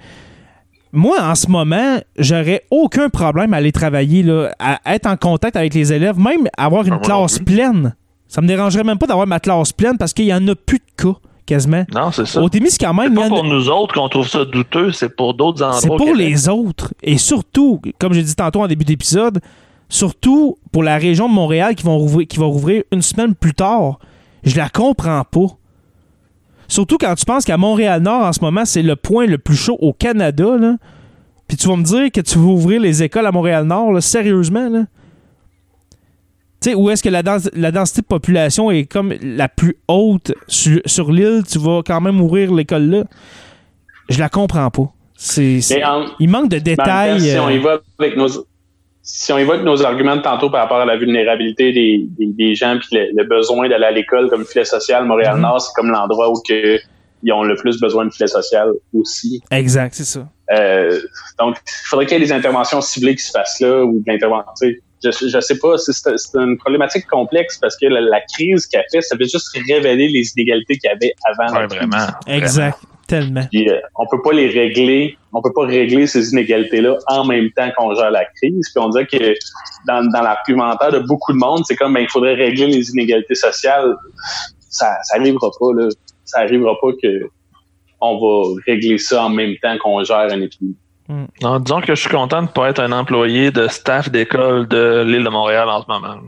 Moi, 0.93 1.17
en 1.23 1.35
ce 1.37 1.49
moment, 1.49 1.99
j'aurais 2.19 2.65
aucun 2.71 3.09
problème 3.09 3.55
à 3.55 3.59
aller 3.59 3.71
travailler, 3.73 4.23
là, 4.25 4.51
à 4.59 4.81
être 4.95 5.07
en 5.07 5.17
contact 5.17 5.55
avec 5.57 5.73
les 5.75 5.93
élèves, 5.93 6.19
même 6.19 6.49
avoir 6.57 6.85
une 6.87 6.95
Ah, 6.95 6.99
classe 6.99 7.39
pleine. 7.39 7.95
Ça 8.27 8.41
me 8.41 8.47
dérangerait 8.49 8.83
même 8.85 8.99
pas 8.99 9.07
d'avoir 9.07 9.27
ma 9.27 9.39
classe 9.41 9.73
pleine 9.73 9.97
parce 9.99 10.13
qu'il 10.13 10.25
y 10.25 10.35
en 10.35 10.47
a 10.49 10.55
plus 10.57 10.79
de 10.79 11.03
cas, 11.05 11.15
quasiment. 11.47 11.85
Non, 11.95 12.11
c'est 12.11 12.27
ça. 12.27 12.43
Au 12.43 12.49
Témiscamingue, 12.49 13.07
C'est 13.15 13.21
il 13.23 13.27
y 13.27 13.29
pas 13.29 13.37
a- 13.37 13.41
pour 13.41 13.45
nous 13.45 13.69
autres 13.69 13.95
qu'on 13.95 14.09
trouve 14.09 14.27
ça 14.29 14.45
douteux, 14.45 14.91
c'est 14.91 15.15
pour 15.15 15.35
d'autres 15.35 15.63
endroits. 15.63 15.81
c'est 15.81 15.89
pour 15.89 16.15
les 16.15 16.49
autres. 16.49 16.93
Et 17.05 17.19
surtout, 17.19 17.81
comme 18.01 18.13
j'ai 18.13 18.23
dit 18.25 18.35
tantôt 18.35 18.61
en 18.63 18.67
début 18.67 18.85
d'épisode, 18.85 19.41
surtout 19.91 20.57
pour 20.73 20.83
la 20.83 20.97
région 20.97 21.29
de 21.29 21.35
Montréal 21.35 21.75
qui, 21.75 21.85
vont 21.85 21.99
rouvrir, 21.99 22.27
qui 22.27 22.39
va 22.39 22.47
rouvrir 22.47 22.83
une 22.93 23.03
semaine 23.03 23.35
plus 23.35 23.53
tard. 23.53 23.99
Je 24.45 24.57
la 24.57 24.71
comprends 24.71 25.25
pas. 25.25 25.47
Surtout 26.69 26.97
quand 26.99 27.15
tu 27.17 27.25
penses 27.27 27.45
qu'à 27.45 27.57
Montréal-Nord, 27.59 28.25
en 28.25 28.33
ce 28.33 28.41
moment, 28.41 28.65
c'est 28.65 28.83
le 28.83 28.97
point 28.97 29.27
le 29.27 29.37
plus 29.39 29.57
chaud 29.57 29.77
au 29.81 29.93
Canada. 29.93 30.57
Là. 30.59 30.77
Puis 31.49 31.57
tu 31.59 31.67
vas 31.69 31.77
me 31.77 31.83
dire 31.83 32.11
que 32.13 32.21
tu 32.21 32.39
veux 32.39 32.45
ouvrir 32.47 32.81
les 32.81 33.03
écoles 33.03 33.27
à 33.27 33.33
Montréal-Nord, 33.33 33.93
là, 33.93 34.01
sérieusement. 34.01 34.69
Là. 34.69 34.85
Tu 36.63 36.71
sais, 36.71 36.75
où 36.75 36.89
est-ce 36.91 37.03
que 37.03 37.09
la, 37.09 37.23
dens- 37.23 37.51
la 37.55 37.73
densité 37.73 38.03
de 38.03 38.07
population 38.07 38.71
est 38.71 38.85
comme 38.85 39.15
la 39.23 39.49
plus 39.49 39.77
haute 39.89 40.33
sur, 40.47 40.81
sur 40.87 41.11
l'île, 41.11 41.43
tu 41.51 41.59
vas 41.59 41.83
quand 41.85 42.01
même 42.01 42.21
ouvrir 42.21 42.53
l'école 42.53 42.83
là. 42.85 43.05
Je 44.09 44.19
la 44.19 44.29
comprends 44.29 44.71
pas. 44.71 44.93
C'est, 45.17 45.61
c'est- 45.63 45.77
Mais 45.79 45.85
en, 45.85 46.05
il 46.21 46.29
manque 46.29 46.51
de 46.51 46.59
temps, 46.59 46.65
détails. 46.65 47.21
si 47.21 47.39
on 47.39 47.49
y 47.49 47.59
va 47.59 47.79
avec 47.99 48.17
nos 48.17 48.29
si 49.03 49.33
on 49.33 49.37
avec 49.37 49.63
nos 49.63 49.83
arguments 49.85 50.17
de 50.17 50.23
tantôt 50.23 50.51
par 50.51 50.63
rapport 50.63 50.81
à 50.81 50.85
la 50.85 50.97
vulnérabilité 50.97 51.73
des, 51.73 52.07
des, 52.19 52.27
des 52.27 52.55
gens 52.55 52.79
puis 52.79 52.99
le, 52.99 53.09
le 53.15 53.25
besoin 53.25 53.69
d'aller 53.69 53.87
à 53.87 53.91
l'école 53.91 54.29
comme 54.29 54.45
filet 54.45 54.65
social, 54.65 55.05
Montréal-Nord, 55.05 55.61
c'est 55.61 55.73
comme 55.75 55.91
l'endroit 55.91 56.31
où 56.31 56.41
que, 56.47 56.79
ils 57.23 57.33
ont 57.33 57.43
le 57.43 57.55
plus 57.55 57.79
besoin 57.81 58.07
de 58.07 58.11
filet 58.11 58.29
social 58.29 58.69
aussi. 58.95 59.43
Exact, 59.51 59.95
c'est 59.95 60.05
ça. 60.05 60.29
Euh, 60.53 61.01
donc, 61.39 61.57
il 61.67 61.89
faudrait 61.89 62.07
qu'il 62.07 62.19
y 62.19 62.23
ait 62.23 62.25
des 62.25 62.33
interventions 62.33 62.81
ciblées 62.81 63.15
qui 63.15 63.23
se 63.23 63.31
fassent 63.31 63.61
là 63.61 63.85
ou 63.85 64.01
de 64.01 64.11
l'intervention. 64.11 64.53
tu 64.61 64.73
sais, 64.73 65.21
Je, 65.21 65.29
je 65.29 65.41
sais 65.41 65.59
pas, 65.59 65.79
c'est, 65.79 65.93
c'est 65.93 66.17
c'est 66.17 66.39
une 66.39 66.59
problématique 66.59 67.07
complexe 67.07 67.59
parce 67.59 67.77
que 67.77 67.87
la, 67.87 68.01
la 68.01 68.21
crise 68.35 68.67
qu'a 68.67 68.83
fait, 68.93 69.01
ça 69.01 69.17
fait 69.17 69.29
juste 69.29 69.49
révéler 69.69 70.09
les 70.09 70.31
inégalités 70.37 70.79
qu'il 70.79 70.91
y 70.91 70.93
avait 70.93 71.15
avant. 71.25 71.55
Ouais, 71.55 71.63
la 71.63 71.69
crise. 71.69 71.79
vraiment. 71.79 72.07
Exact. 72.27 72.79
Tellement. 73.11 73.45
Puis, 73.51 73.69
euh, 73.69 73.81
on 73.97 74.07
peut 74.07 74.23
pas 74.23 74.33
les 74.33 74.49
régler, 74.49 75.19
on 75.33 75.43
peut 75.43 75.53
pas 75.53 75.67
régler 75.67 76.07
ces 76.07 76.31
inégalités-là 76.33 76.97
en 77.09 77.25
même 77.25 77.51
temps 77.51 77.69
qu'on 77.77 77.93
gère 77.95 78.11
la 78.13 78.25
crise. 78.25 78.71
Puis 78.73 78.83
on 78.83 78.89
dirait 78.89 79.07
que 79.07 79.35
dans, 79.89 80.09
dans 80.13 80.23
l'argumentaire 80.23 80.93
de 80.93 81.01
beaucoup 81.01 81.33
de 81.33 81.39
monde, 81.39 81.63
c'est 81.67 81.75
comme 81.75 81.95
ben, 81.95 82.01
il 82.01 82.09
faudrait 82.09 82.35
régler 82.35 82.67
les 82.67 82.91
inégalités 82.91 83.35
sociales. 83.35 83.97
Ça, 84.69 84.97
ça 85.03 85.17
arrivera 85.19 85.51
pas, 85.59 85.73
là. 85.77 85.89
Ça 86.25 86.41
arrivera 86.41 86.75
pas 86.81 86.93
que 87.03 87.29
on 88.01 88.19
va 88.19 88.61
régler 88.67 88.99
ça 88.99 89.25
en 89.25 89.31
même 89.31 89.57
temps 89.61 89.77
qu'on 89.83 90.03
gère 90.05 90.31
un 90.31 90.41
épidémie. 90.41 90.77
Non, 91.43 91.59
disons 91.59 91.81
que 91.81 91.95
je 91.95 92.01
suis 92.01 92.09
content 92.09 92.43
de 92.43 92.47
ne 92.47 92.53
pas 92.53 92.71
être 92.71 92.81
un 92.81 92.93
employé 92.93 93.51
de 93.51 93.67
staff 93.67 94.11
d'école 94.11 94.69
de 94.69 95.03
l'île 95.05 95.25
de 95.25 95.29
Montréal 95.29 95.69
en 95.69 95.83
ce 95.83 95.87
moment. 95.89 96.21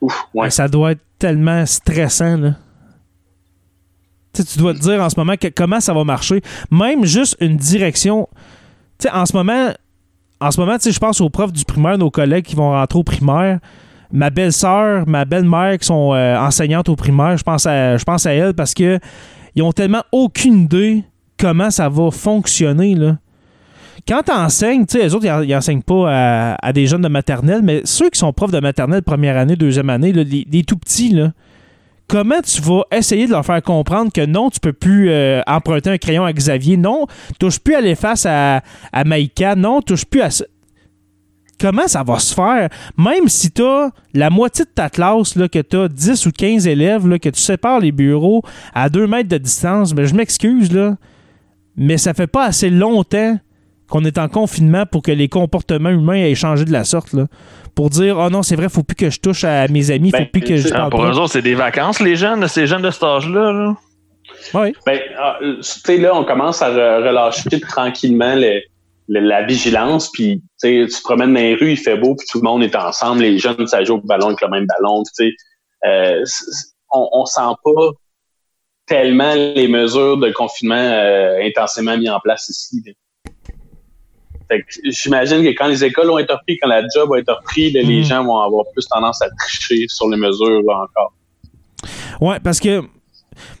Ouf, 0.00 0.24
ouais. 0.32 0.48
Ça 0.48 0.66
doit 0.66 0.92
être 0.92 1.02
tellement 1.18 1.66
stressant, 1.66 2.38
là. 2.38 2.50
Tu 4.44 4.58
dois 4.58 4.74
te 4.74 4.78
dire 4.80 5.00
en 5.02 5.08
ce 5.10 5.18
moment 5.18 5.34
que, 5.36 5.48
comment 5.48 5.80
ça 5.80 5.92
va 5.94 6.04
marcher. 6.04 6.40
Même 6.70 7.04
juste 7.04 7.36
une 7.40 7.56
direction. 7.56 8.28
En 9.12 9.26
ce 9.26 9.36
moment, 9.36 9.70
en 10.40 10.50
ce 10.50 10.60
moment, 10.60 10.76
je 10.84 10.98
pense 10.98 11.20
aux 11.20 11.30
profs 11.30 11.52
du 11.52 11.64
primaire, 11.64 11.98
nos 11.98 12.10
collègues 12.10 12.44
qui 12.44 12.56
vont 12.56 12.70
rentrer 12.70 12.98
au 12.98 13.04
primaire. 13.04 13.58
Ma 14.12 14.30
belle-sœur, 14.30 15.06
ma 15.06 15.24
belle-mère 15.24 15.78
qui 15.78 15.86
sont 15.86 16.14
euh, 16.14 16.38
enseignantes 16.38 16.88
au 16.88 16.96
primaire, 16.96 17.36
je 17.36 17.42
pense 17.42 17.66
à, 17.66 17.96
pense 18.06 18.24
à 18.24 18.32
elles 18.32 18.54
parce 18.54 18.72
que 18.72 18.98
ils 19.54 19.62
ont 19.62 19.72
tellement 19.72 20.02
aucune 20.12 20.62
idée 20.62 21.04
comment 21.38 21.70
ça 21.70 21.88
va 21.90 22.10
fonctionner, 22.10 22.94
là. 22.94 23.18
Quand 24.06 24.22
tu 24.24 24.32
enseignes, 24.32 24.86
les 24.94 25.14
autres, 25.14 25.26
ils 25.26 25.30
en- 25.30 25.42
ils 25.42 25.54
enseignent 25.54 25.82
pas 25.82 26.56
à, 26.56 26.72
des 26.72 26.86
jeunes 26.86 27.02
de 27.02 27.08
maternelle, 27.08 27.60
mais 27.62 27.82
ceux 27.84 28.08
qui 28.08 28.18
sont 28.18 28.32
profs 28.32 28.50
de 28.52 28.60
maternelle 28.60 29.02
première 29.02 29.36
année, 29.36 29.56
deuxième 29.56 29.90
année, 29.90 30.12
les, 30.12 30.46
les 30.50 30.64
tout 30.64 30.78
petits, 30.78 31.10
là, 31.10 31.32
comment 32.08 32.40
tu 32.40 32.60
vas 32.62 32.82
essayer 32.90 33.26
de 33.26 33.32
leur 33.32 33.44
faire 33.44 33.62
comprendre 33.62 34.10
que 34.12 34.24
non, 34.24 34.50
tu 34.50 34.60
peux 34.60 34.72
plus 34.72 35.10
euh, 35.10 35.42
emprunter 35.46 35.90
un 35.90 35.98
crayon 35.98 36.24
à 36.24 36.32
Xavier, 36.32 36.76
non, 36.76 37.06
touche 37.38 37.60
plus 37.60 37.74
à 37.74 37.80
l'efface 37.80 38.26
à, 38.26 38.62
à 38.92 39.04
Maïka, 39.04 39.54
non, 39.54 39.82
touche 39.82 40.04
plus 40.04 40.22
à. 40.22 40.30
Comment 41.60 41.88
ça 41.88 42.04
va 42.04 42.20
se 42.20 42.32
faire? 42.32 42.68
Même 42.96 43.28
si 43.28 43.50
tu 43.50 43.62
as 43.62 43.90
la 44.14 44.30
moitié 44.30 44.64
de 44.64 44.70
ta 44.70 44.88
classe, 44.88 45.34
là, 45.34 45.48
que 45.48 45.58
tu 45.58 45.76
as 45.76 45.88
10 45.88 46.26
ou 46.26 46.30
15 46.30 46.66
élèves, 46.68 47.06
là, 47.06 47.18
que 47.18 47.28
tu 47.28 47.40
sépares 47.40 47.80
les 47.80 47.90
bureaux 47.90 48.42
à 48.72 48.88
2 48.88 49.06
mètres 49.08 49.28
de 49.28 49.38
distance, 49.38 49.92
mais 49.92 50.06
je 50.06 50.14
m'excuse, 50.14 50.72
là, 50.72 50.96
mais 51.76 51.98
ça 51.98 52.14
fait 52.14 52.28
pas 52.28 52.44
assez 52.44 52.70
longtemps 52.70 53.38
qu'on 53.88 54.04
est 54.04 54.18
en 54.18 54.28
confinement 54.28 54.84
pour 54.86 55.02
que 55.02 55.10
les 55.10 55.28
comportements 55.28 55.90
humains 55.90 56.14
aient 56.14 56.34
changé 56.34 56.64
de 56.64 56.72
la 56.72 56.84
sorte. 56.84 57.16
Pour 57.78 57.90
dire, 57.90 58.18
oh 58.18 58.28
non, 58.28 58.42
c'est 58.42 58.56
vrai, 58.56 58.68
faut 58.68 58.82
plus 58.82 58.96
que 58.96 59.08
je 59.08 59.20
touche 59.20 59.44
à 59.44 59.68
mes 59.68 59.92
amis, 59.92 60.10
faut 60.10 60.16
Ben, 60.18 60.26
plus 60.28 60.40
que 60.40 60.56
je 60.56 60.68
parle 60.68 60.90
pour 60.90 61.04
eux 61.04 61.16
autres, 61.16 61.30
c'est 61.34 61.42
des 61.42 61.54
vacances, 61.54 62.00
les 62.00 62.16
jeunes, 62.16 62.48
ces 62.48 62.66
jeunes 62.66 62.82
de 62.82 62.90
cet 62.90 63.04
âge-là. 63.04 63.52
là. 63.52 63.76
Ouais. 64.52 64.72
Ben, 64.84 64.98
ah, 65.16 65.38
tu 65.40 65.62
sais, 65.62 65.96
là, 65.96 66.12
on 66.16 66.24
commence 66.24 66.60
à 66.60 66.70
re- 66.72 67.06
relâcher 67.06 67.60
tranquillement 67.60 68.34
le- 68.34 68.62
le- 69.06 69.20
la 69.20 69.44
vigilance, 69.44 70.10
puis 70.10 70.40
tu 70.40 70.44
sais, 70.56 70.86
tu 70.88 70.92
te 70.96 71.02
promènes 71.04 71.32
dans 71.34 71.38
les 71.38 71.54
rues, 71.54 71.70
il 71.70 71.76
fait 71.76 71.96
beau, 71.96 72.16
puis 72.16 72.26
tout 72.28 72.38
le 72.38 72.42
monde 72.48 72.64
est 72.64 72.74
ensemble, 72.74 73.20
les 73.22 73.38
jeunes, 73.38 73.68
ça 73.68 73.84
joue 73.84 73.94
au 73.94 74.00
ballon 74.00 74.26
avec 74.26 74.40
le 74.40 74.48
même 74.48 74.66
ballon, 74.66 75.04
tu 75.04 75.10
sais. 75.12 75.32
Euh, 75.86 76.24
on, 76.92 77.08
on 77.12 77.24
sent 77.26 77.54
pas 77.62 77.90
tellement 78.86 79.34
les 79.34 79.68
mesures 79.68 80.16
de 80.16 80.32
confinement 80.32 80.74
euh, 80.74 81.38
intensément 81.44 81.96
mis 81.96 82.10
en 82.10 82.18
place 82.18 82.48
ici. 82.48 82.82
J'imagine 84.84 85.42
que 85.42 85.48
quand 85.50 85.66
les 85.68 85.84
écoles 85.84 86.06
vont 86.06 86.18
être 86.18 86.32
repris, 86.32 86.58
quand 86.60 86.68
la 86.68 86.82
job 86.94 87.10
va 87.10 87.18
être 87.18 87.32
repris, 87.32 87.70
là, 87.72 87.82
les 87.82 87.98
Mhm. 87.98 88.04
gens 88.04 88.24
vont 88.24 88.38
avoir 88.40 88.64
plus 88.72 88.86
tendance 88.86 89.20
à 89.22 89.28
tricher 89.30 89.84
sur 89.88 90.08
les 90.08 90.16
mesures 90.16 90.62
là, 90.66 90.84
encore. 90.84 91.12
Ouais, 92.20 92.40
parce 92.40 92.58
que 92.60 92.82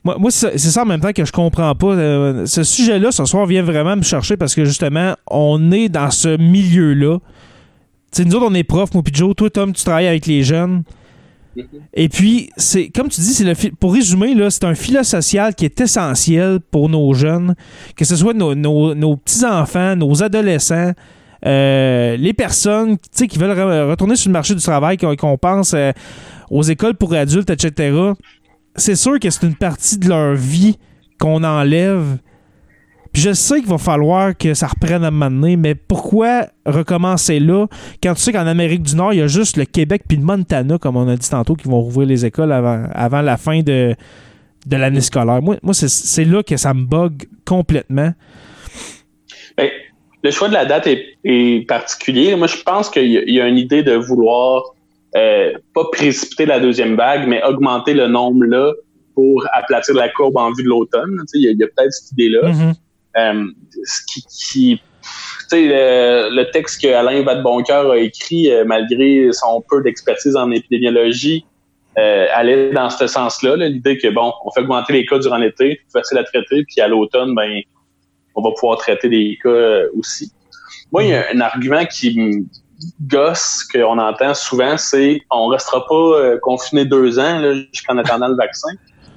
moi, 0.02 0.16
moi 0.18 0.30
c'est 0.30 0.58
ça 0.58 0.82
en 0.82 0.86
même 0.86 1.00
temps 1.00 1.12
que 1.12 1.24
je 1.24 1.32
comprends 1.32 1.74
pas. 1.74 1.86
Euh, 1.94 2.46
ce 2.46 2.62
sujet-là, 2.64 3.12
ce 3.12 3.24
soir, 3.24 3.46
vient 3.46 3.62
vraiment 3.62 3.96
me 3.96 4.02
chercher 4.02 4.36
parce 4.36 4.54
que 4.54 4.64
justement, 4.64 5.14
on 5.30 5.70
est 5.72 5.88
dans 5.88 6.10
ce 6.10 6.36
milieu-là. 6.36 7.18
Tu 8.12 8.22
sais, 8.22 8.24
nous 8.24 8.34
autres, 8.36 8.46
on 8.48 8.54
est 8.54 8.64
profs, 8.64 8.94
moi 8.94 9.02
puis 9.02 9.14
Joe. 9.14 9.34
Toi, 9.36 9.50
Tom, 9.50 9.72
tu 9.72 9.84
travailles 9.84 10.08
avec 10.08 10.26
les 10.26 10.42
jeunes. 10.42 10.82
Et 11.94 12.08
puis, 12.08 12.50
c'est 12.56 12.88
comme 12.90 13.08
tu 13.08 13.20
dis, 13.20 13.34
c'est 13.34 13.44
le 13.44 13.54
pour 13.78 13.92
résumer, 13.94 14.34
c'est 14.50 14.64
un 14.64 14.74
filet 14.74 15.04
social 15.04 15.54
qui 15.54 15.64
est 15.64 15.80
essentiel 15.80 16.60
pour 16.70 16.88
nos 16.88 17.12
jeunes, 17.14 17.54
que 17.96 18.04
ce 18.04 18.16
soit 18.16 18.34
nos, 18.34 18.54
nos- 18.54 18.94
petits-enfants, 19.16 19.96
nos 19.96 20.22
adolescents, 20.22 20.92
euh, 21.46 22.16
les 22.16 22.32
personnes 22.32 22.96
qui 22.98 23.38
veulent 23.38 23.56
re- 23.56 23.90
retourner 23.90 24.16
sur 24.16 24.28
le 24.28 24.32
marché 24.32 24.54
du 24.54 24.62
travail, 24.62 24.96
qu'on 24.96 25.38
pense 25.38 25.72
euh, 25.74 25.92
aux 26.50 26.62
écoles 26.62 26.94
pour 26.94 27.12
adultes, 27.14 27.50
etc. 27.50 27.96
C'est 28.76 28.96
sûr 28.96 29.18
que 29.18 29.28
c'est 29.30 29.46
une 29.46 29.54
partie 29.56 29.98
de 29.98 30.08
leur 30.08 30.34
vie 30.34 30.76
qu'on 31.18 31.42
enlève. 31.44 32.18
Puis 33.12 33.22
je 33.22 33.32
sais 33.32 33.60
qu'il 33.60 33.68
va 33.68 33.78
falloir 33.78 34.36
que 34.36 34.54
ça 34.54 34.66
reprenne 34.68 35.04
à 35.04 35.08
un 35.08 35.10
moment 35.10 35.30
donné, 35.30 35.56
mais 35.56 35.74
pourquoi 35.74 36.46
recommencer 36.66 37.40
là? 37.40 37.66
Quand 38.02 38.14
tu 38.14 38.20
sais 38.22 38.32
qu'en 38.32 38.46
Amérique 38.46 38.82
du 38.82 38.94
Nord, 38.96 39.12
il 39.12 39.18
y 39.20 39.22
a 39.22 39.26
juste 39.26 39.56
le 39.56 39.64
Québec 39.64 40.02
puis 40.06 40.16
le 40.18 40.24
Montana, 40.24 40.78
comme 40.78 40.96
on 40.96 41.08
a 41.08 41.16
dit 41.16 41.28
tantôt, 41.28 41.54
qui 41.54 41.68
vont 41.68 41.80
rouvrir 41.80 42.06
les 42.08 42.24
écoles 42.26 42.52
avant, 42.52 42.84
avant 42.92 43.22
la 43.22 43.36
fin 43.36 43.60
de, 43.60 43.94
de 44.66 44.76
l'année 44.76 45.00
scolaire. 45.00 45.40
Moi, 45.42 45.56
moi 45.62 45.74
c'est- 45.74 46.24
là 46.24 46.42
que 46.42 46.56
ça 46.56 46.74
me 46.74 46.84
bug 46.84 47.24
complètement. 47.46 48.12
Ben, 49.56 49.68
le 50.22 50.30
choix 50.30 50.48
de 50.48 50.54
la 50.54 50.64
date 50.66 50.86
est, 50.86 51.04
est 51.24 51.66
particulier. 51.66 52.34
Moi, 52.36 52.46
je 52.46 52.56
pense 52.62 52.90
qu'il 52.90 53.10
y, 53.10 53.18
a- 53.18 53.22
il 53.26 53.34
y 53.34 53.40
a 53.40 53.46
une 53.48 53.58
idée 53.58 53.82
de 53.82 53.94
vouloir 53.94 54.62
euh, 55.16 55.52
pas 55.74 55.84
précipiter 55.90 56.44
la 56.44 56.60
deuxième 56.60 56.94
vague, 56.94 57.26
mais 57.26 57.42
augmenter 57.42 57.94
le 57.94 58.08
nombre 58.08 58.44
là 58.44 58.72
pour 59.14 59.42
aplatir 59.54 59.94
la 59.94 60.08
courbe 60.10 60.36
en 60.36 60.52
vue 60.52 60.62
de 60.62 60.68
l'automne. 60.68 61.16
Il 61.34 61.56
y 61.58 61.64
a, 61.64 61.66
peut-être 61.66 61.92
cette 61.92 62.12
idée-là. 62.12 62.48
Mhm. 62.52 62.60
Euh, 62.68 62.72
ce 63.14 64.00
qui, 64.06 64.22
qui- 64.22 64.80
tu 65.50 65.56
sais, 65.56 65.62
le, 65.66 66.34
le 66.34 66.50
texte 66.50 66.82
que 66.82 66.88
Alain 66.88 67.22
Vadeboncoeur 67.22 67.90
a 67.92 67.96
écrit, 67.98 68.50
euh, 68.50 68.64
malgré 68.66 69.30
son 69.32 69.62
peu 69.68 69.82
d'expertise 69.82 70.36
en 70.36 70.50
épidémiologie, 70.50 71.44
euh, 71.96 72.26
allait 72.34 72.70
dans 72.72 72.90
ce 72.90 73.06
sens-là. 73.06 73.56
là, 73.56 73.66
L'idée 73.68 73.96
que, 73.96 74.08
bon, 74.08 74.32
on 74.44 74.50
fait 74.50 74.60
augmenter 74.60 74.92
les 74.92 75.06
cas 75.06 75.18
durant 75.18 75.38
l'été, 75.38 75.76
plus 75.76 75.90
facile 75.92 76.18
à 76.18 76.24
traiter, 76.24 76.64
puis 76.64 76.80
à 76.82 76.88
l'automne, 76.88 77.34
ben, 77.34 77.60
on 78.34 78.42
va 78.42 78.50
pouvoir 78.52 78.78
traiter 78.78 79.08
des 79.08 79.38
cas 79.42 79.48
euh, 79.48 79.88
aussi. 79.98 80.30
Moi, 80.92 81.04
il 81.04 81.10
y 81.10 81.14
a 81.14 81.24
un 81.34 81.40
argument 81.40 81.84
qui 81.86 82.18
me 82.18 82.44
gosse, 83.08 83.64
qu'on 83.72 83.98
entend 83.98 84.34
souvent, 84.34 84.76
c'est 84.76 85.20
on 85.30 85.46
restera 85.48 85.84
pas 85.86 85.94
euh, 85.94 86.38
confiné 86.40 86.84
deux 86.84 87.18
ans 87.18 87.38
là, 87.40 87.54
jusqu'en 87.72 87.96
attendant 87.98 88.28
le 88.28 88.36
vaccin. 88.36 88.68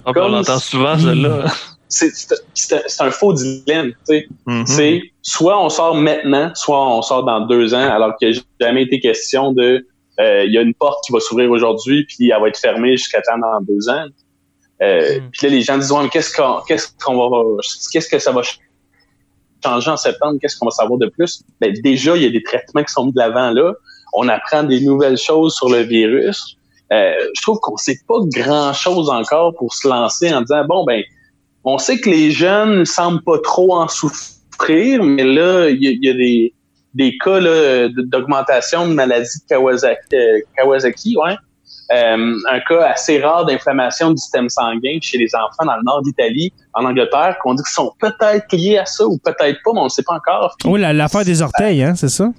On 0.05 0.13
Comme 0.13 0.33
entend 0.33 0.57
si- 0.57 0.69
souvent 0.69 0.97
celle-là. 0.97 1.45
C'est 1.91 3.01
un 3.01 3.11
faux 3.11 3.33
dilemme. 3.33 3.91
tu 3.91 3.95
sais. 4.05 4.27
Mhm. 4.45 4.65
C'est 4.65 5.01
soit 5.21 5.63
on 5.63 5.69
sort 5.69 5.95
maintenant, 5.95 6.51
soit 6.55 6.97
on 6.97 7.01
sort 7.01 7.23
dans 7.23 7.41
deux 7.41 7.73
ans, 7.73 7.89
alors 7.89 8.15
qu'il 8.17 8.31
n'a 8.31 8.41
jamais 8.59 8.83
été 8.83 8.99
question 8.99 9.51
de 9.51 9.85
euh, 10.19 10.43
il 10.45 10.53
y 10.53 10.57
a 10.57 10.61
une 10.61 10.73
porte 10.73 11.03
qui 11.05 11.11
va 11.11 11.19
s'ouvrir 11.19 11.49
aujourd'hui, 11.51 12.05
puis 12.05 12.29
elle 12.29 12.41
va 12.41 12.47
être 12.47 12.59
fermée 12.59 12.97
jusqu'à 12.97 13.21
temps 13.21 13.37
dans 13.37 13.61
deux 13.61 13.89
ans. 13.89 14.05
Euh, 14.81 15.19
Mm. 15.19 15.29
Puis 15.31 15.47
là, 15.47 15.53
les 15.53 15.61
gens 15.61 15.77
disent 15.77 15.91
ouais, 15.91 16.03
mais 16.03 16.09
qu'est-ce 16.09 16.35
qu'on 16.35 16.61
qu'est-ce 16.67 16.87
qu'on 17.03 17.29
va 17.29 17.43
qu'est-ce 17.91 18.09
que 18.09 18.19
ça 18.19 18.31
va 18.31 18.41
changer 19.63 19.91
en 19.91 19.97
septembre, 19.97 20.37
qu'est-ce 20.41 20.57
qu'on 20.57 20.65
va 20.65 20.71
savoir 20.71 20.97
de 20.99 21.07
plus? 21.07 21.43
Ben, 21.59 21.73
déjà, 21.83 22.15
il 22.15 22.23
y 22.23 22.25
a 22.25 22.29
des 22.29 22.43
traitements 22.43 22.83
qui 22.83 22.91
sont 22.91 23.05
mis 23.05 23.13
de 23.13 23.19
l'avant 23.19 23.51
là. 23.51 23.73
On 24.13 24.27
apprend 24.27 24.63
des 24.63 24.81
nouvelles 24.81 25.17
choses 25.17 25.55
sur 25.55 25.69
le 25.69 25.79
virus. 25.81 26.57
Euh, 26.91 27.13
je 27.35 27.41
trouve 27.41 27.59
qu'on 27.59 27.77
sait 27.77 27.99
pas 28.07 28.15
grand-chose 28.35 29.09
encore 29.09 29.55
pour 29.55 29.73
se 29.73 29.87
lancer 29.87 30.33
en 30.33 30.41
disant 30.41 30.65
bon 30.65 30.83
ben 30.83 31.03
on 31.63 31.77
sait 31.77 31.99
que 31.99 32.09
les 32.09 32.31
jeunes 32.31 32.79
ne 32.79 32.85
semblent 32.85 33.23
pas 33.23 33.37
trop 33.39 33.75
en 33.75 33.87
souffrir, 33.87 35.03
mais 35.03 35.23
là, 35.23 35.69
il 35.69 35.81
y, 35.83 35.87
a- 35.87 35.91
il 35.91 36.03
y 36.05 36.09
a 36.09 36.13
des, 36.13 36.53
des 36.93 37.17
cas 37.17 37.39
d'augmentation 37.89 38.87
de 38.87 38.93
maladie 38.93 39.27
de 39.43 39.47
Kawasaki, 39.47 39.99
euh, 40.15 40.39
Kawasaki 40.57 41.15
ouais. 41.17 41.35
Euh, 41.93 42.35
un 42.49 42.59
cas 42.61 42.85
assez 42.85 43.19
rare 43.19 43.45
d'inflammation 43.45 44.11
du 44.11 44.17
système 44.17 44.47
sanguin 44.47 44.97
chez 45.01 45.17
les 45.17 45.27
enfants 45.35 45.65
dans 45.65 45.75
le 45.75 45.83
nord 45.85 46.01
d'Italie, 46.03 46.53
en 46.73 46.85
Angleterre, 46.85 47.35
qu'on 47.43 47.53
dit 47.53 47.63
qu'ils 47.63 47.73
sont 47.73 47.91
peut-être 47.99 48.45
liés 48.53 48.77
à 48.77 48.85
ça 48.85 49.05
ou 49.05 49.17
peut-être 49.17 49.59
pas, 49.63 49.71
mais 49.73 49.81
on 49.81 49.85
ne 49.85 49.89
sait 49.89 50.03
pas 50.03 50.13
encore. 50.13 50.55
Oui, 50.63 50.79
la- 50.79 50.93
l'affaire 50.93 51.25
des 51.25 51.41
orteils, 51.41 51.83
hein, 51.83 51.93
c'est 51.95 52.07
ça? 52.07 52.29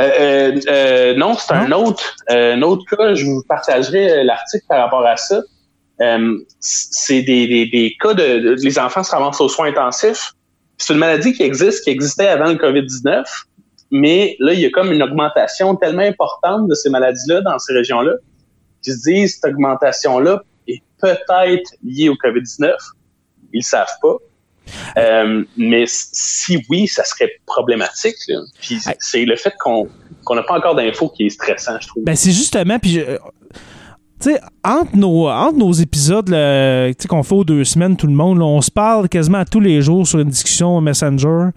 Euh, 0.00 0.52
euh, 0.68 1.14
non, 1.16 1.34
c'est 1.34 1.52
un 1.52 1.72
autre, 1.72 2.14
un 2.28 2.62
autre 2.62 2.84
cas. 2.96 3.14
Je 3.14 3.24
vous 3.24 3.42
partagerai 3.48 4.22
l'article 4.22 4.64
par 4.68 4.84
rapport 4.84 5.04
à 5.04 5.16
ça. 5.16 5.40
Euh, 6.00 6.38
c'est 6.60 7.22
des, 7.22 7.46
des, 7.48 7.66
des 7.66 7.96
cas 8.00 8.14
de, 8.14 8.38
de- 8.40 8.56
les 8.62 8.78
enfants 8.78 9.02
se 9.02 9.10
ramassent 9.10 9.40
aux 9.40 9.48
soins 9.48 9.68
intensifs. 9.68 10.32
C'est 10.76 10.92
une 10.92 10.98
maladie 11.00 11.32
qui 11.32 11.42
existe, 11.42 11.82
qui 11.84 11.90
existait 11.90 12.28
avant 12.28 12.46
le 12.50 12.54
COVID-19, 12.54 13.24
mais 13.90 14.36
là, 14.38 14.52
il 14.52 14.60
y 14.60 14.66
a 14.66 14.70
comme 14.70 14.92
une 14.92 15.02
augmentation 15.02 15.74
tellement 15.74 16.02
importante 16.02 16.68
de 16.68 16.74
ces 16.74 16.88
maladies-là 16.90 17.40
dans 17.40 17.58
ces 17.58 17.72
régions-là 17.74 18.12
qui 18.84 18.92
se 18.92 19.02
disent 19.10 19.34
cette 19.40 19.52
augmentation-là 19.52 20.42
est 20.68 20.82
peut-être 21.00 21.72
liée 21.82 22.08
au 22.08 22.14
COVID-19. 22.14 22.70
Ils 23.52 23.58
le 23.58 23.62
savent 23.62 23.86
pas. 24.02 24.14
Euh, 24.98 25.42
mais 25.56 25.84
si 25.86 26.62
oui, 26.68 26.86
ça 26.86 27.02
serait 27.02 27.32
problématique. 27.46 28.16
Là. 28.28 28.40
Puis 28.60 28.78
c'est 29.00 29.24
le 29.24 29.34
fait 29.36 29.54
qu'on 29.58 29.88
qu'on 30.24 30.34
n'a 30.34 30.42
pas 30.42 30.58
encore 30.58 30.74
d'infos 30.74 31.08
qui 31.08 31.24
est 31.26 31.30
stressant, 31.30 31.78
je 31.80 31.88
trouve. 31.88 32.04
Ben, 32.04 32.14
c'est 32.14 32.32
justement, 32.32 32.78
puis 32.78 32.90
je- 33.00 33.16
tu 34.20 34.30
sais, 34.30 34.40
entre 34.64 34.96
nos, 34.96 35.28
entre 35.28 35.58
nos 35.58 35.72
épisodes 35.72 36.28
qu'on 37.08 37.22
fait 37.22 37.34
aux 37.34 37.44
deux 37.44 37.64
semaines, 37.64 37.96
tout 37.96 38.06
le 38.06 38.14
monde, 38.14 38.38
là, 38.38 38.44
on 38.44 38.60
se 38.60 38.70
parle 38.70 39.08
quasiment 39.08 39.44
tous 39.44 39.60
les 39.60 39.80
jours 39.80 40.06
sur 40.06 40.18
une 40.18 40.28
discussion 40.28 40.80
Messenger, 40.80 41.50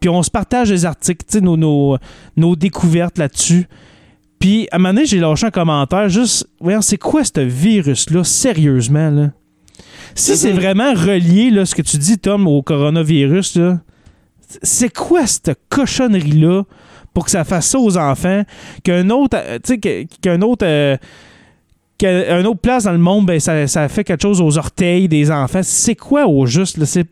puis 0.00 0.08
on 0.08 0.22
se 0.22 0.30
partage 0.30 0.68
des 0.68 0.84
articles, 0.84 1.24
tu 1.26 1.38
sais, 1.38 1.40
nos, 1.40 1.56
nos, 1.56 1.98
nos 2.36 2.56
découvertes 2.56 3.18
là-dessus. 3.18 3.66
Puis 4.38 4.68
à 4.70 4.76
un 4.76 4.78
moment 4.78 4.94
donné, 4.94 5.06
j'ai 5.06 5.18
lâché 5.18 5.46
un 5.46 5.50
commentaire, 5.50 6.08
juste, 6.08 6.48
voyons, 6.60 6.82
c'est 6.82 6.98
quoi 6.98 7.24
ce 7.24 7.40
virus-là, 7.40 8.24
sérieusement, 8.24 9.10
là? 9.10 9.30
Si 10.14 10.36
c'est 10.36 10.52
vraiment 10.52 10.94
relié, 10.94 11.50
là, 11.50 11.64
ce 11.64 11.74
que 11.74 11.82
tu 11.82 11.96
dis, 11.96 12.18
Tom, 12.18 12.48
au 12.48 12.62
coronavirus, 12.62 13.56
là, 13.56 13.78
c'est 14.62 14.92
quoi 14.92 15.26
cette 15.26 15.56
cochonnerie-là 15.68 16.64
pour 17.14 17.24
que 17.24 17.30
ça 17.30 17.44
fasse 17.44 17.68
ça 17.68 17.78
aux 17.78 17.96
enfants, 17.96 18.42
qu'un 18.84 19.10
autre, 19.10 19.36
euh, 19.40 19.58
tu 19.62 19.78
sais, 19.80 20.08
qu'un 20.20 20.42
autre, 20.42 20.66
euh, 20.66 20.96
qu'un 21.98 22.44
autre 22.44 22.60
place 22.60 22.84
dans 22.84 22.92
le 22.92 22.98
monde, 22.98 23.26
ben, 23.26 23.40
ça, 23.40 23.66
ça 23.66 23.88
fait 23.88 24.04
quelque 24.04 24.22
chose 24.22 24.40
aux 24.40 24.56
orteils 24.56 25.08
des 25.08 25.30
enfants. 25.30 25.60
C'est 25.62 25.96
quoi 25.96 26.26
au 26.26 26.46
juste? 26.46 26.82
C'est, 26.84 27.06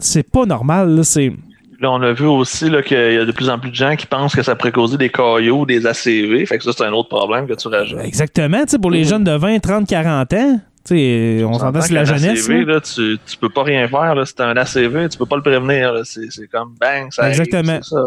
c'est 0.00 0.28
pas 0.28 0.44
normal, 0.44 0.96
là, 0.96 1.02
c'est... 1.04 1.32
Là, 1.80 1.90
on 1.90 2.00
a 2.02 2.12
vu 2.12 2.26
aussi 2.26 2.70
là, 2.70 2.80
qu'il 2.82 2.96
y 2.96 3.16
a 3.18 3.24
de 3.24 3.32
plus 3.32 3.48
en 3.50 3.58
plus 3.58 3.70
de 3.70 3.74
gens 3.74 3.96
qui 3.96 4.06
pensent 4.06 4.36
que 4.36 4.42
ça 4.44 4.54
pourrait 4.54 4.70
causer 4.70 4.96
des 4.96 5.08
caillots, 5.10 5.66
des 5.66 5.84
ACV. 5.84 6.46
Fait 6.46 6.58
que 6.58 6.62
ça, 6.62 6.70
c'est 6.76 6.84
un 6.84 6.92
autre 6.92 7.08
problème 7.08 7.48
que 7.48 7.54
tu 7.54 7.66
rajoutes. 7.66 7.98
Exactement, 8.04 8.60
tu 8.64 8.70
sais, 8.70 8.78
pour 8.78 8.90
les 8.92 9.00
Mhm. 9.00 9.08
jeunes 9.08 9.24
de 9.24 9.32
20, 9.32 9.58
30, 9.58 9.88
40 9.88 10.32
ans, 10.34 10.60
tu 10.86 10.94
sais, 10.96 11.42
on 11.44 11.58
s'entend, 11.58 11.80
c'est 11.80 11.92
la 11.94 12.04
jeunesse, 12.04 12.48
ACV, 12.48 12.64
là. 12.64 12.74
là, 12.74 12.80
tu, 12.80 13.18
tu 13.26 13.36
peux 13.36 13.48
pas 13.48 13.64
rien 13.64 13.88
faire. 13.88 14.14
Là. 14.14 14.24
Si 14.24 14.32
t'as 14.34 14.46
un 14.46 14.56
ACV, 14.56 15.08
tu 15.08 15.18
peux 15.18 15.26
pas 15.26 15.34
le 15.36 15.42
prévenir. 15.42 15.92
là. 15.92 16.02
C'est, 16.04 16.30
c'est 16.30 16.46
comme 16.46 16.74
bang, 16.80 17.08
ça 17.10 17.22
arrive, 17.24 17.40
Exactement. 17.40 17.80
c'est 17.82 17.94
ça. 17.96 18.02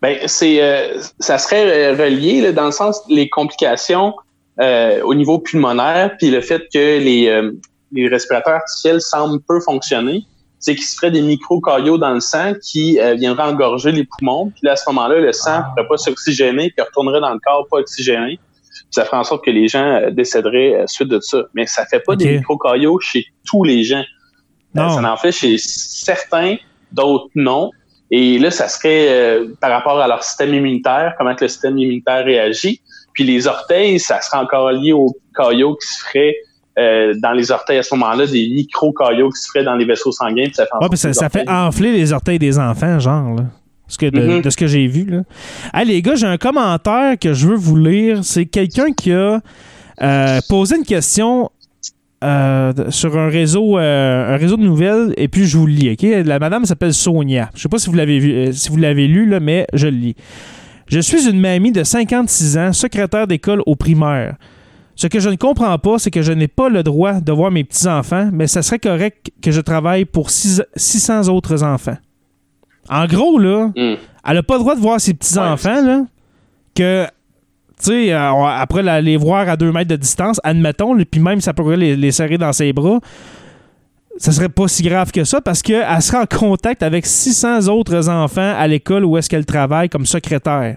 Ben, 0.00 0.16
c'est, 0.26 0.62
euh, 0.62 0.98
ça 1.20 1.36
serait 1.36 1.92
euh, 1.92 2.02
relié 2.02 2.40
là, 2.40 2.52
dans 2.52 2.66
le 2.66 2.72
sens 2.72 3.02
les 3.10 3.28
complications 3.28 4.14
euh, 4.60 5.02
au 5.02 5.14
niveau 5.14 5.38
pulmonaire, 5.38 6.16
puis 6.18 6.30
le 6.30 6.40
fait 6.40 6.62
que 6.72 6.98
les, 6.98 7.28
euh, 7.28 7.52
les 7.92 8.08
respirateurs 8.08 8.54
artificiels 8.54 9.00
semblent 9.00 9.40
peu 9.42 9.60
fonctionner, 9.60 10.24
c'est 10.58 10.74
qu'il 10.74 10.84
se 10.84 10.96
ferait 10.96 11.10
des 11.10 11.20
micro-caillots 11.20 11.98
dans 11.98 12.14
le 12.14 12.20
sang 12.20 12.54
qui 12.62 12.98
euh, 12.98 13.14
viendraient 13.14 13.42
engorger 13.42 13.92
les 13.92 14.04
poumons, 14.04 14.50
puis 14.50 14.60
là, 14.62 14.72
à 14.72 14.76
ce 14.76 14.88
moment-là, 14.90 15.20
le 15.20 15.32
sang 15.32 15.58
ne 15.58 15.64
pourrait 15.74 15.88
pas 15.88 15.96
s'oxygéner, 15.98 16.72
puis 16.74 16.84
retournerait 16.84 17.20
dans 17.20 17.32
le 17.34 17.40
corps 17.44 17.66
pas 17.70 17.78
oxygéné. 17.78 18.38
Puis 18.38 18.86
ça 18.90 19.04
ferait 19.04 19.18
en 19.18 19.24
sorte 19.24 19.44
que 19.44 19.50
les 19.50 19.68
gens 19.68 19.84
euh, 19.84 20.10
décéderaient 20.10 20.74
euh, 20.74 20.86
suite 20.86 21.08
de 21.08 21.20
ça. 21.20 21.42
Mais 21.54 21.66
ça 21.66 21.84
fait 21.84 22.00
pas 22.00 22.16
des 22.16 22.38
micro-caillots 22.38 22.98
chez 23.00 23.26
tous 23.44 23.62
les 23.64 23.82
gens. 23.82 24.04
Euh, 24.76 24.80
Non. 24.80 24.90
ça 24.90 25.12
en 25.12 25.16
fait 25.16 25.32
chez 25.32 25.56
certains, 25.58 26.56
d'autres 26.92 27.28
non. 27.34 27.70
Et 28.10 28.38
là, 28.38 28.50
ça 28.50 28.68
serait 28.68 29.08
euh, 29.08 29.48
par 29.60 29.70
rapport 29.70 29.98
à 29.98 30.08
leur 30.08 30.22
système 30.22 30.54
immunitaire, 30.54 31.14
comment 31.18 31.34
que 31.34 31.44
le 31.44 31.48
système 31.48 31.78
immunitaire 31.78 32.24
réagit. 32.24 32.80
Puis 33.14 33.24
les 33.24 33.46
orteils, 33.46 33.98
ça 33.98 34.20
serait 34.20 34.38
encore 34.38 34.70
lié 34.72 34.92
aux 34.92 35.16
caillots 35.34 35.76
qui 35.76 35.86
se 35.86 36.04
feraient 36.04 36.34
euh, 36.78 37.14
dans 37.22 37.32
les 37.32 37.50
orteils 37.50 37.78
à 37.78 37.82
ce 37.82 37.94
moment-là, 37.94 38.26
des 38.26 38.48
micro-caillots 38.48 39.30
qui 39.30 39.40
se 39.40 39.48
feraient 39.48 39.64
dans 39.64 39.76
les 39.76 39.84
vaisseaux 39.84 40.12
sanguins. 40.12 40.44
Puis 40.44 40.54
ça 40.54 40.64
fait, 40.66 40.76
Ouais, 40.80 40.88
puis 40.88 40.98
ça, 40.98 41.12
ça 41.12 41.28
enfler 41.46 41.92
les 41.92 42.12
orteils 42.12 42.38
des 42.38 42.58
enfants, 42.58 42.98
genre, 42.98 43.34
là. 43.36 43.44
Ce 43.86 43.98
que 43.98 44.06
de, 44.06 44.40
de 44.40 44.50
ce 44.50 44.56
que 44.56 44.66
j'ai 44.66 44.86
vu, 44.86 45.04
là. 45.04 45.22
Hey, 45.74 45.86
les 45.86 46.00
gars, 46.00 46.14
j'ai 46.14 46.26
un 46.26 46.38
commentaire 46.38 47.18
que 47.20 47.34
je 47.34 47.48
veux 47.48 47.54
vous 47.54 47.76
lire. 47.76 48.24
C'est 48.24 48.46
quelqu'un 48.46 48.92
qui 48.92 49.12
a 49.12 49.40
euh, 50.02 50.40
posé 50.48 50.76
une 50.76 50.84
question 50.84 51.50
euh, 52.24 52.72
sur 52.88 53.18
un 53.18 53.28
réseau, 53.28 53.78
euh, 53.78 54.34
un 54.34 54.36
réseau 54.38 54.56
de 54.56 54.62
nouvelles, 54.62 55.12
et 55.18 55.28
puis 55.28 55.44
je 55.44 55.58
vous 55.58 55.66
le 55.66 55.74
lis, 55.74 55.90
OK? 55.90 56.24
La 56.24 56.38
madame 56.38 56.64
s'appelle 56.64 56.94
Sonia. 56.94 57.50
Je 57.54 57.60
sais 57.60 57.68
pas 57.68 57.78
si 57.78 57.90
vous 57.90 57.96
l'avez 57.96 58.18
vu, 58.18 58.52
si 58.52 58.70
vous 58.70 58.78
l'avez 58.78 59.06
lu, 59.06 59.26
là, 59.26 59.38
mais 59.38 59.66
je 59.74 59.86
le 59.86 59.96
lis. 59.96 60.16
Je 60.94 61.00
suis 61.00 61.28
une 61.28 61.40
mamie 61.40 61.72
de 61.72 61.82
56 61.82 62.56
ans, 62.56 62.72
secrétaire 62.72 63.26
d'école 63.26 63.62
au 63.66 63.74
primaire. 63.74 64.36
Ce 64.94 65.08
que 65.08 65.18
je 65.18 65.28
ne 65.28 65.34
comprends 65.34 65.76
pas, 65.76 65.98
c'est 65.98 66.12
que 66.12 66.22
je 66.22 66.32
n'ai 66.32 66.46
pas 66.46 66.68
le 66.68 66.84
droit 66.84 67.14
de 67.20 67.32
voir 67.32 67.50
mes 67.50 67.64
petits-enfants, 67.64 68.30
mais 68.32 68.46
ça 68.46 68.62
serait 68.62 68.78
correct 68.78 69.32
que 69.42 69.50
je 69.50 69.60
travaille 69.60 70.04
pour 70.04 70.30
six- 70.30 70.62
600 70.76 71.28
autres 71.28 71.64
enfants. 71.64 71.96
En 72.88 73.06
gros, 73.06 73.40
là, 73.40 73.72
Hmm. 73.74 73.94
elle 74.24 74.34
n'a 74.36 74.42
pas 74.44 74.54
le 74.54 74.60
droit 74.60 74.76
de 74.76 74.80
voir 74.80 75.00
ses 75.00 75.14
petits-enfants, 75.14 75.82
là, 75.84 76.04
que, 76.76 77.06
tu 77.06 77.86
sais, 77.86 78.12
euh, 78.12 78.44
après 78.44 78.84
la- 78.84 79.00
les 79.00 79.16
voir 79.16 79.48
à 79.48 79.56
deux 79.56 79.72
mètres 79.72 79.90
de 79.90 79.96
distance, 79.96 80.40
admettons, 80.44 80.96
puis 81.10 81.20
même 81.20 81.40
ça 81.40 81.52
pourrait 81.52 81.76
les, 81.76 81.96
les 81.96 82.12
serrer 82.12 82.38
dans 82.38 82.52
ses 82.52 82.72
bras, 82.72 83.00
ça 84.16 84.30
serait 84.30 84.48
pas 84.48 84.68
si 84.68 84.84
grave 84.84 85.10
que 85.10 85.24
ça 85.24 85.40
parce 85.40 85.60
qu'elle 85.60 85.84
sera 86.02 86.20
en 86.22 86.26
contact 86.26 86.84
avec 86.84 87.04
600 87.04 87.66
autres 87.66 88.08
enfants 88.08 88.54
à 88.56 88.68
l'école 88.68 89.04
où 89.04 89.16
est-ce 89.18 89.28
qu'elle 89.28 89.44
travaille 89.44 89.88
comme 89.88 90.06
secrétaire. 90.06 90.76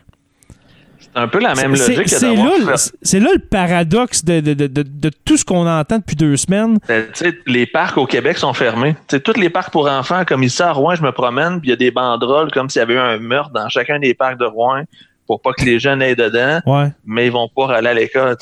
C'est 1.17 1.23
un 1.23 1.27
peu 1.27 1.39
la 1.39 1.55
même 1.55 1.71
logique 1.71 2.03
que 2.03 2.09
C'est 2.09 2.35
là, 2.35 2.51
le- 2.59 2.75
c'est 3.01 3.19
là 3.19 3.29
le 3.33 3.39
paradoxe 3.39 4.23
de, 4.23 4.39
de- 4.39 4.53
de- 4.53 4.67
de- 4.67 5.11
tout 5.25 5.35
ce 5.35 5.43
qu'on 5.43 5.65
entend 5.67 5.97
depuis 5.97 6.15
deux 6.15 6.37
semaines. 6.37 6.77
Ben, 6.87 7.05
les 7.47 7.65
parcs 7.65 7.97
au 7.97 8.05
Québec 8.05 8.37
sont 8.37 8.53
fermés. 8.53 8.93
Tu 9.07 9.15
sais, 9.15 9.19
tous 9.19 9.33
les 9.39 9.49
parcs 9.49 9.71
pour 9.71 9.89
enfants, 9.89 10.23
comme 10.27 10.43
ici 10.43 10.61
à 10.61 10.71
Rouen, 10.71 10.93
je 10.93 11.01
me 11.01 11.11
promène, 11.11 11.59
puis 11.59 11.69
il 11.69 11.71
y 11.71 11.73
a 11.73 11.75
des 11.75 11.89
banderoles 11.89 12.51
comme 12.51 12.69
s'il 12.69 12.81
y 12.81 12.83
avait 12.83 12.93
eu 12.93 12.99
un 12.99 13.17
meurtre 13.17 13.49
dans 13.51 13.67
chacun 13.67 13.97
des 13.99 14.13
parcs 14.13 14.39
de 14.39 14.45
Rouen 14.45 14.83
pour 15.25 15.41
pas 15.41 15.53
que 15.53 15.65
les 15.65 15.79
jeunes 15.79 16.03
aillent 16.03 16.15
dedans, 16.15 16.59
Ouais. 16.67 16.91
mais 17.05 17.25
ils 17.25 17.31
vont 17.31 17.49
pas 17.53 17.75
aller 17.75 17.89
à 17.89 17.93
l'école. 17.95 18.35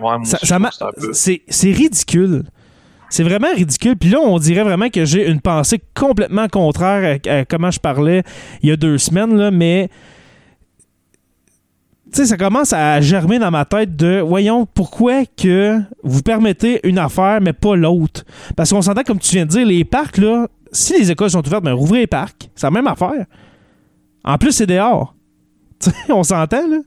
Ouais, 0.00 0.16
c'est 1.12 1.70
ridicule. 1.72 2.42
C'est 3.08 3.22
vraiment 3.22 3.52
ridicule. 3.54 3.96
Puis 3.96 4.08
là, 4.10 4.18
on 4.18 4.38
dirait 4.38 4.64
vraiment 4.64 4.88
que 4.90 5.04
j'ai 5.04 5.28
une 5.28 5.40
pensée 5.40 5.80
complètement 5.94 6.48
contraire 6.48 7.18
à, 7.28 7.30
à 7.30 7.44
comment 7.44 7.70
je 7.70 7.78
parlais 7.78 8.22
il 8.62 8.70
y 8.70 8.72
a 8.72 8.76
deux 8.76 8.98
semaines, 8.98 9.36
là, 9.38 9.50
mais 9.52 9.88
sais, 12.20 12.26
ça 12.26 12.36
commence 12.36 12.72
à 12.72 13.00
germer 13.00 13.38
dans 13.38 13.50
ma 13.50 13.64
tête 13.64 13.96
de 13.96 14.20
voyons 14.20 14.66
pourquoi 14.66 15.24
que 15.24 15.80
vous 16.02 16.22
permettez 16.22 16.80
une 16.86 16.98
affaire 16.98 17.40
mais 17.40 17.52
pas 17.52 17.76
l'autre? 17.76 18.24
Parce 18.56 18.70
qu'on 18.70 18.82
s'entend 18.82 19.02
comme 19.02 19.18
tu 19.18 19.32
viens 19.34 19.46
de 19.46 19.50
dire, 19.50 19.66
les 19.66 19.84
parcs 19.84 20.18
là, 20.18 20.48
si 20.72 20.98
les 20.98 21.10
écoles 21.10 21.30
sont 21.30 21.46
ouvertes, 21.46 21.64
ben 21.64 21.72
rouvrez 21.72 22.00
les 22.00 22.06
parcs, 22.06 22.50
c'est 22.54 22.66
la 22.66 22.70
même 22.70 22.86
affaire. 22.86 23.26
En 24.24 24.38
plus, 24.38 24.52
c'est 24.52 24.66
dehors. 24.66 25.14
Tu 25.80 25.90
sais, 25.90 25.96
on 26.12 26.22
s'entend 26.22 26.68
là. 26.68 26.78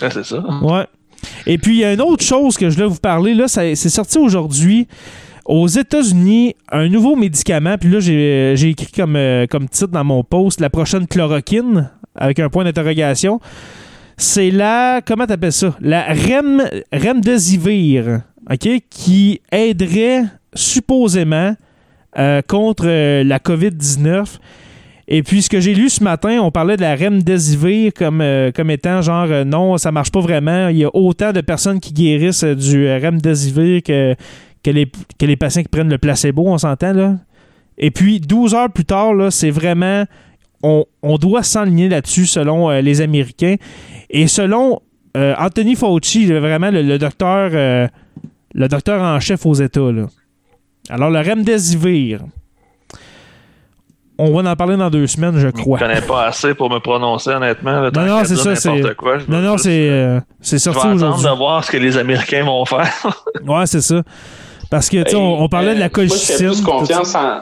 Ouais, 0.00 0.10
c'est 0.10 0.24
ça. 0.24 0.38
Ouais. 0.62 0.86
Et 1.46 1.58
puis, 1.58 1.76
il 1.76 1.80
y 1.80 1.84
a 1.84 1.92
une 1.92 2.00
autre 2.00 2.24
chose 2.24 2.56
que 2.56 2.70
je 2.70 2.76
voulais 2.76 2.88
vous 2.88 3.00
parler, 3.00 3.34
là, 3.34 3.48
c'est 3.48 3.74
sorti 3.74 4.18
aujourd'hui. 4.18 4.86
Aux 5.44 5.68
États-Unis, 5.68 6.54
un 6.72 6.88
nouveau 6.88 7.14
médicament, 7.16 7.76
puis 7.78 7.90
là, 7.90 8.00
j'ai 8.00 8.54
j'ai 8.56 8.70
écrit 8.70 8.90
comme, 8.90 9.16
euh, 9.16 9.46
comme 9.46 9.68
titre 9.68 9.88
dans 9.88 10.04
mon 10.04 10.24
post 10.24 10.60
la 10.60 10.70
prochaine 10.70 11.06
chloroquine, 11.06 11.90
avec 12.16 12.40
un 12.40 12.48
point 12.48 12.64
d'interrogation. 12.64 13.40
C'est 14.16 14.50
la. 14.50 15.00
Comment 15.04 15.26
t'appelles 15.26 15.52
ça? 15.52 15.76
La 15.80 16.06
Rem, 16.06 16.62
Remdesivir, 16.92 18.22
OK? 18.50 18.68
Qui 18.88 19.40
aiderait 19.52 20.24
supposément 20.54 21.54
euh, 22.18 22.40
contre 22.46 22.86
euh, 22.86 23.24
la 23.24 23.38
COVID-19. 23.38 24.38
Et 25.08 25.22
puis, 25.22 25.42
ce 25.42 25.50
que 25.50 25.60
j'ai 25.60 25.74
lu 25.74 25.90
ce 25.90 26.02
matin, 26.02 26.40
on 26.40 26.50
parlait 26.50 26.76
de 26.76 26.80
la 26.80 26.96
Remdesivir 26.96 27.92
comme, 27.94 28.20
euh, 28.22 28.50
comme 28.52 28.70
étant 28.70 29.02
genre 29.02 29.28
non, 29.44 29.76
ça 29.76 29.92
marche 29.92 30.10
pas 30.10 30.20
vraiment. 30.20 30.68
Il 30.68 30.78
y 30.78 30.84
a 30.84 30.90
autant 30.94 31.32
de 31.32 31.42
personnes 31.42 31.78
qui 31.78 31.92
guérissent 31.92 32.42
du 32.44 32.90
Remdesivir 32.90 33.82
que, 33.82 34.14
que, 34.64 34.70
les, 34.70 34.86
que 35.18 35.26
les 35.26 35.36
patients 35.36 35.62
qui 35.62 35.68
prennent 35.68 35.90
le 35.90 35.98
placebo, 35.98 36.46
on 36.46 36.58
s'entend 36.58 36.94
là. 36.94 37.16
Et 37.76 37.90
puis, 37.90 38.18
12 38.18 38.54
heures 38.54 38.72
plus 38.72 38.86
tard, 38.86 39.12
là, 39.12 39.30
c'est 39.30 39.50
vraiment. 39.50 40.04
On, 40.62 40.84
on 41.02 41.16
doit 41.18 41.42
s'enligner 41.42 41.88
là-dessus 41.88 42.26
selon 42.26 42.70
euh, 42.70 42.80
les 42.80 43.00
Américains. 43.00 43.56
Et 44.10 44.26
selon 44.26 44.80
euh, 45.16 45.34
Anthony 45.38 45.74
Fauci, 45.76 46.26
vraiment 46.26 46.70
le, 46.70 46.82
le 46.82 46.98
docteur, 46.98 47.50
euh, 47.52 47.86
le 48.54 48.68
docteur 48.68 49.02
en 49.02 49.20
chef 49.20 49.44
aux 49.46 49.54
États. 49.54 49.92
là. 49.92 50.06
Alors, 50.88 51.10
le 51.10 51.20
Remdesivir. 51.20 52.20
On 54.18 54.32
va 54.32 54.50
en 54.50 54.56
parler 54.56 54.78
dans 54.78 54.88
deux 54.88 55.06
semaines, 55.06 55.34
je 55.36 55.40
Je 55.48 55.50
crois. 55.50 55.78
connais 55.78 56.00
pas 56.00 56.28
assez 56.28 56.54
pour 56.54 56.70
me 56.70 56.78
prononcer, 56.78 57.30
honnêtement. 57.30 57.80
là, 57.82 57.90
Non, 57.94 58.06
non, 58.06 58.22
c'est 58.24 58.36
ça, 58.36 58.54
n'importe 58.54 58.88
c'est- 58.88 58.94
quoi, 58.96 59.18
je 59.18 59.30
Non, 59.30 59.42
non, 59.42 59.58
c'est 59.58 59.90
euh, 59.90 60.20
c'est 60.40 60.56
Je 60.56 60.62
sorti 60.62 60.86
aujourd'hui. 60.88 61.22
de 61.22 61.36
voir 61.36 61.62
ce 61.62 61.70
que 61.70 61.76
les 61.76 61.98
Américains 61.98 62.42
vont 62.44 62.64
faire. 62.64 62.90
Ouais, 63.46 63.66
c'est 63.66 63.82
ça. 63.82 64.02
Parce 64.70 64.88
que, 64.88 65.02
tu 65.02 65.10
sais, 65.10 65.16
on, 65.16 65.42
on 65.42 65.48
parlait 65.50 65.74
de 65.74 65.80
la 65.80 65.90
Moi, 65.94 66.04
je 66.06 66.08
fais 66.08 66.08
colchicine. 66.08 66.46
plus 66.48 66.62
confiance 66.62 67.14
en. 67.14 67.40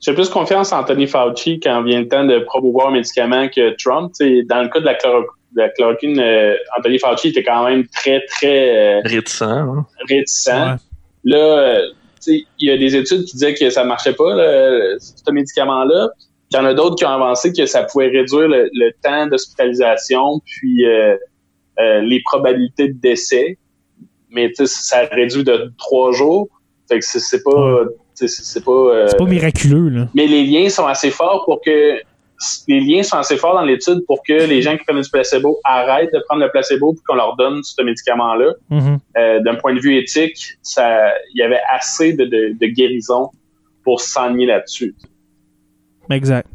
J'ai 0.00 0.14
plus 0.14 0.28
confiance 0.30 0.72
en 0.72 0.80
Anthony 0.80 1.06
Fauci 1.06 1.60
quand 1.60 1.82
vient 1.82 2.00
le 2.00 2.08
temps 2.08 2.24
de 2.24 2.38
promouvoir 2.40 2.88
un 2.88 2.92
médicament 2.92 3.48
que 3.48 3.76
Trump. 3.82 4.12
Dans 4.20 4.62
le 4.62 4.68
cas 4.68 4.80
de 4.80 4.84
la, 4.86 4.94
chloro- 4.94 5.26
de 5.52 5.60
la 5.60 5.68
chloroquine, 5.68 6.18
euh, 6.18 6.56
Anthony 6.78 6.98
Fauci 6.98 7.28
était 7.28 7.42
quand 7.42 7.64
même 7.68 7.86
très, 7.88 8.24
très 8.26 8.98
euh, 8.98 9.00
Réticent. 9.04 9.42
hein? 9.42 9.86
réticent. 10.08 10.46
Ouais. 10.48 10.76
Là, 11.24 11.36
euh, 11.38 11.86
tu 12.22 12.32
sais, 12.38 12.44
il 12.58 12.68
y 12.68 12.70
a 12.70 12.78
des 12.78 12.96
études 12.96 13.24
qui 13.24 13.32
disaient 13.32 13.54
que 13.54 13.68
ça 13.70 13.84
marchait 13.84 14.14
pas, 14.14 14.34
là, 14.34 14.96
ce 14.98 15.30
médicament-là. 15.30 16.08
Il 16.52 16.56
y 16.56 16.58
en 16.58 16.64
a 16.64 16.74
d'autres 16.74 16.96
qui 16.96 17.04
ont 17.04 17.10
avancé 17.10 17.52
que 17.52 17.64
ça 17.66 17.84
pouvait 17.84 18.08
réduire 18.08 18.48
le, 18.48 18.68
le 18.72 18.90
temps 19.02 19.26
d'hospitalisation, 19.26 20.40
puis 20.44 20.84
euh, 20.86 21.16
euh, 21.78 22.00
les 22.00 22.20
probabilités 22.24 22.88
de 22.88 22.98
décès. 22.98 23.58
Mais 24.30 24.50
ça 24.64 25.00
réduit 25.12 25.44
de 25.44 25.72
trois 25.78 26.12
jours. 26.12 26.48
Fait 26.88 26.98
que 26.98 27.04
c'est- 27.04 27.20
c'est 27.20 27.42
pas, 27.42 27.50
Ouais. 27.82 27.86
C'est 28.28 28.64
pas. 28.64 28.70
euh, 28.72 29.06
C'est 29.08 29.18
pas 29.18 29.24
miraculeux, 29.24 29.88
là. 29.88 30.08
mais 30.14 30.26
les 30.26 30.44
liens 30.44 30.68
sont 30.68 30.86
assez 30.86 31.10
forts 31.10 31.44
pour 31.44 31.60
que 31.60 32.00
les 32.68 32.80
liens 32.80 33.02
sont 33.02 33.18
assez 33.18 33.36
forts 33.36 33.52
dans 33.54 33.64
l'étude 33.64 33.98
pour 34.06 34.22
que 34.22 34.32
les 34.32 34.62
gens 34.62 34.74
qui 34.76 34.84
prennent 34.84 35.00
du 35.00 35.10
placebo 35.10 35.58
arrêtent 35.62 36.12
de 36.14 36.22
prendre 36.26 36.42
le 36.42 36.50
placebo 36.50 36.94
puis 36.94 37.02
qu'on 37.06 37.16
leur 37.16 37.36
donne 37.36 37.62
ce 37.62 37.82
médicament-là. 37.82 38.54
Mhm. 38.70 38.98
Euh, 39.18 39.40
D'un 39.40 39.56
point 39.56 39.74
de 39.74 39.80
vue 39.80 39.96
éthique, 39.98 40.54
ça, 40.62 41.10
il 41.34 41.38
y 41.38 41.42
avait 41.42 41.60
assez 41.70 42.14
de, 42.14 42.24
de, 42.24 42.56
de 42.58 42.66
guérison 42.68 43.28
pour 43.84 44.00
s'enligner 44.00 44.46
là-dessus. 44.46 44.94
Exact. 46.10 46.48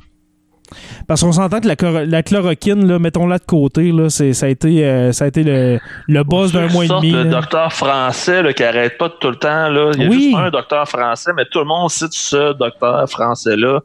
Parce 1.08 1.22
qu'on 1.22 1.32
s'entend 1.32 1.60
que 1.60 1.68
la, 1.68 1.76
chloro- 1.76 2.06
la 2.06 2.24
chloroquine, 2.24 2.88
là, 2.88 3.00
mettons-la 3.00 3.38
de 3.40 3.46
côté, 3.46 3.92
là, 3.92 4.10
c'est- 4.10 4.34
ça 4.34 4.48
a 4.48 4.50
été, 4.50 4.86
euh, 4.86 5.12
ça 5.12 5.26
a 5.26 5.28
été 5.28 5.44
le, 5.44 5.80
le 6.08 6.24
boss 6.24 6.52
d'un 6.52 6.68
mois 6.70 6.86
et 6.86 6.88
demi. 6.88 7.12
Le 7.12 7.24
là. 7.24 7.30
docteur 7.42 7.72
français 7.74 8.42
là, 8.44 8.54
qui 8.54 8.64
arrête 8.64 8.98
pas 8.98 9.10
tout 9.10 9.30
le 9.30 9.36
temps. 9.36 9.70
Là. 9.70 9.92
Il 9.96 10.04
y 10.04 10.06
a 10.06 10.10
Oui. 10.10 10.24
juste 10.24 10.36
un 10.38 10.50
docteur 10.50 10.88
français, 10.88 11.32
mais 11.36 11.44
tout 11.52 11.60
le 11.60 11.66
monde 11.66 11.90
cite 11.90 12.14
ce 12.14 12.54
docteur 12.58 13.10
français-là. 13.10 13.80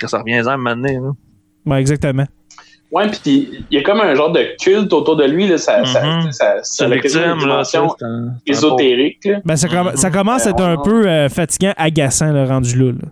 Que 0.00 0.06
ça 0.06 0.18
revient 0.18 0.46
à 0.46 0.52
un 0.52 0.56
moment 0.56 0.76
donné, 0.76 0.94
là. 0.94 1.10
Ouais, 1.66 1.80
exactement. 1.80 2.24
Ouais, 2.90 3.06
puis 3.08 3.50
il 3.70 3.76
y 3.76 3.80
a 3.80 3.82
comme 3.82 4.00
un 4.00 4.14
genre 4.14 4.32
de 4.32 4.40
culte 4.62 4.92
autour 4.94 5.16
de 5.16 5.24
lui. 5.24 5.46
Là, 5.46 5.58
ça, 5.58 5.84
ça, 5.84 6.02
Mhm. 6.02 6.32
ça, 6.32 6.54
ça, 6.62 6.62
C'est 6.62 6.84
a 6.84 6.98
quasiment 6.98 7.02
victime, 7.02 7.22
une 7.22 7.28
là. 7.48 7.52
dimension 7.54 7.88
c'est 7.98 8.04
un- 8.06 8.28
c'est 8.46 8.50
un 8.52 8.54
ésotérique. 8.56 9.24
là. 9.26 9.40
Ben, 9.44 9.56
ça, 9.56 9.68
com- 9.68 9.90
ça 9.94 10.10
commence 10.10 10.46
à 10.46 10.50
être 10.50 10.62
un 10.64 10.76
peu 10.78 11.06
euh, 11.06 11.28
fatigant, 11.28 11.74
agaçant, 11.76 12.32
le 12.32 12.44
rendu 12.44 12.78
là. 12.78 12.92
là. 12.92 13.08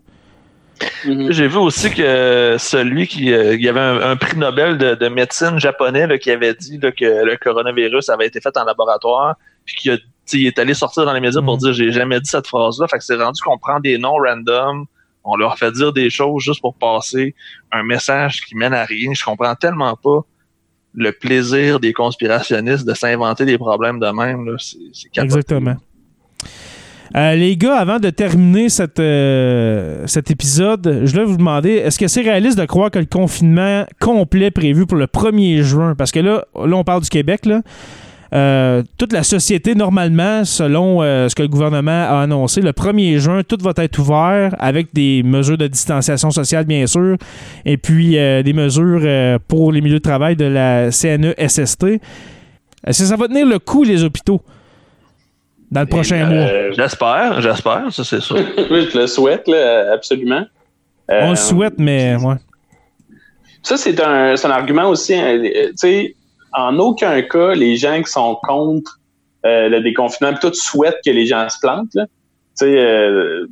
Mhm. 1.04 1.32
J'ai 1.32 1.48
vu 1.48 1.56
aussi 1.56 1.90
que 1.90 2.56
celui 2.58 3.06
qui 3.06 3.32
euh, 3.32 3.54
il 3.54 3.62
y 3.62 3.68
avait 3.68 3.80
un, 3.80 4.10
un 4.10 4.16
prix 4.16 4.36
Nobel 4.36 4.76
de, 4.76 4.94
de 4.94 5.08
médecine 5.08 5.58
japonais 5.58 6.06
là, 6.06 6.18
qui 6.18 6.30
avait 6.30 6.54
dit 6.54 6.78
là, 6.78 6.92
que 6.92 7.24
le 7.24 7.36
coronavirus 7.36 8.08
avait 8.10 8.26
été 8.26 8.40
fait 8.40 8.56
en 8.56 8.64
laboratoire, 8.64 9.36
puis 9.64 9.74
qu'il 9.76 9.98
il 10.32 10.46
est 10.46 10.58
allé 10.58 10.74
sortir 10.74 11.04
dans 11.06 11.12
les 11.12 11.20
médias 11.20 11.40
pour 11.40 11.54
Mhm. 11.54 11.60
dire 11.60 11.72
j'ai 11.72 11.92
jamais 11.92 12.20
dit 12.20 12.28
cette 12.28 12.46
phrase-là. 12.46 12.88
Fait 12.88 12.98
que 12.98 13.04
c'est 13.04 13.16
rendu 13.16 13.40
qu'on 13.42 13.58
prend 13.58 13.80
des 13.80 13.96
noms 13.96 14.16
random, 14.16 14.84
on 15.24 15.36
leur 15.36 15.58
fait 15.58 15.72
dire 15.72 15.92
des 15.92 16.10
choses 16.10 16.42
juste 16.42 16.60
pour 16.60 16.74
passer 16.74 17.34
un 17.72 17.82
message 17.82 18.42
qui 18.46 18.54
mène 18.54 18.74
à 18.74 18.84
rien. 18.84 19.12
Je 19.14 19.24
comprends 19.24 19.54
tellement 19.54 19.96
pas 19.96 20.20
le 20.94 21.12
plaisir 21.12 21.78
des 21.80 21.92
conspirationnistes 21.92 22.86
de 22.86 22.94
s'inventer 22.94 23.44
des 23.44 23.58
problèmes 23.58 23.98
de 24.00 24.08
même. 24.08 24.56
C'est. 24.58 24.78
Exactement. 25.22 25.76
Euh, 27.16 27.34
les 27.34 27.56
gars, 27.56 27.76
avant 27.76 27.98
de 27.98 28.10
terminer 28.10 28.66
euh, 28.98 30.02
cet 30.06 30.30
épisode, 30.30 31.00
je 31.04 31.10
voulais 31.12 31.24
vous 31.24 31.38
demander 31.38 31.70
est-ce 31.70 31.98
que 31.98 32.08
c'est 32.08 32.20
réaliste 32.20 32.58
de 32.58 32.66
croire 32.66 32.90
que 32.90 32.98
le 32.98 33.06
confinement 33.06 33.86
complet 34.00 34.50
prévu 34.50 34.84
pour 34.84 34.98
le 34.98 35.06
1er 35.06 35.62
juin, 35.62 35.94
parce 35.94 36.12
que 36.12 36.20
là, 36.20 36.44
là 36.54 36.76
on 36.76 36.84
parle 36.84 37.00
du 37.00 37.08
Québec, 37.08 37.46
là, 37.46 37.62
euh, 38.34 38.82
toute 38.98 39.14
la 39.14 39.22
société, 39.22 39.74
normalement, 39.74 40.44
selon 40.44 41.00
ce 41.00 41.34
que 41.34 41.40
le 41.40 41.48
gouvernement 41.48 41.90
a 41.90 42.20
annoncé, 42.20 42.60
le 42.60 42.72
1er 42.72 43.16
juin, 43.16 43.42
tout 43.42 43.56
va 43.62 43.72
être 43.76 43.98
ouvert 43.98 44.54
avec 44.58 44.92
des 44.92 45.22
mesures 45.22 45.56
de 45.56 45.68
distanciation 45.68 46.30
sociale, 46.30 46.66
bien 46.66 46.86
sûr, 46.86 47.16
et 47.64 47.78
puis 47.78 48.10
des 48.10 48.52
mesures 48.52 49.38
pour 49.48 49.72
les 49.72 49.80
milieux 49.80 50.00
de 50.00 50.02
travail 50.02 50.36
de 50.36 50.44
la 50.44 50.90
CNESST. 50.90 51.84
Est-ce 52.86 53.02
que 53.02 53.08
ça 53.08 53.16
va 53.16 53.26
tenir 53.26 53.46
le 53.46 53.58
coup, 53.58 53.84
les 53.84 54.04
hôpitaux, 54.04 54.42
dans 55.70 55.80
le 55.80 55.86
prochain 55.86 56.24
mois? 56.26 56.36
Euh, 56.46 56.72
J'espère, 56.76 57.40
j'espère, 57.40 57.92
ça 57.92 58.04
c'est 58.04 58.20
sûr. 58.20 58.36
oui, 58.70 58.88
je 58.92 58.98
le 58.98 59.06
souhaite, 59.06 59.46
là, 59.48 59.92
absolument. 59.92 60.44
On 61.08 61.14
Euh, 61.14 61.30
le 61.30 61.36
souhaite, 61.36 61.74
mais 61.78 62.16
ouais. 62.16 62.34
Ça, 63.62 63.76
c'est 63.76 64.00
un, 64.00 64.36
c'est 64.36 64.46
un 64.46 64.50
argument 64.50 64.88
aussi. 64.88 65.14
hein, 65.14 65.38
euh, 65.42 65.68
tu 65.70 65.72
sais, 65.76 66.14
en 66.52 66.78
aucun 66.78 67.20
cas, 67.22 67.54
les 67.54 67.76
gens 67.76 68.00
qui 68.02 68.10
sont 68.10 68.36
contre 68.42 68.98
euh, 69.44 69.68
le 69.68 69.80
déconfinement, 69.82 70.32
plutôt 70.32 70.52
souhaitent 70.54 70.98
que 71.04 71.10
les 71.10 71.26
gens 71.26 71.48
se 71.48 71.58
plantent. 71.60 71.90
Tu 71.92 72.00
sais, 72.54 72.78
euh, 72.78 73.46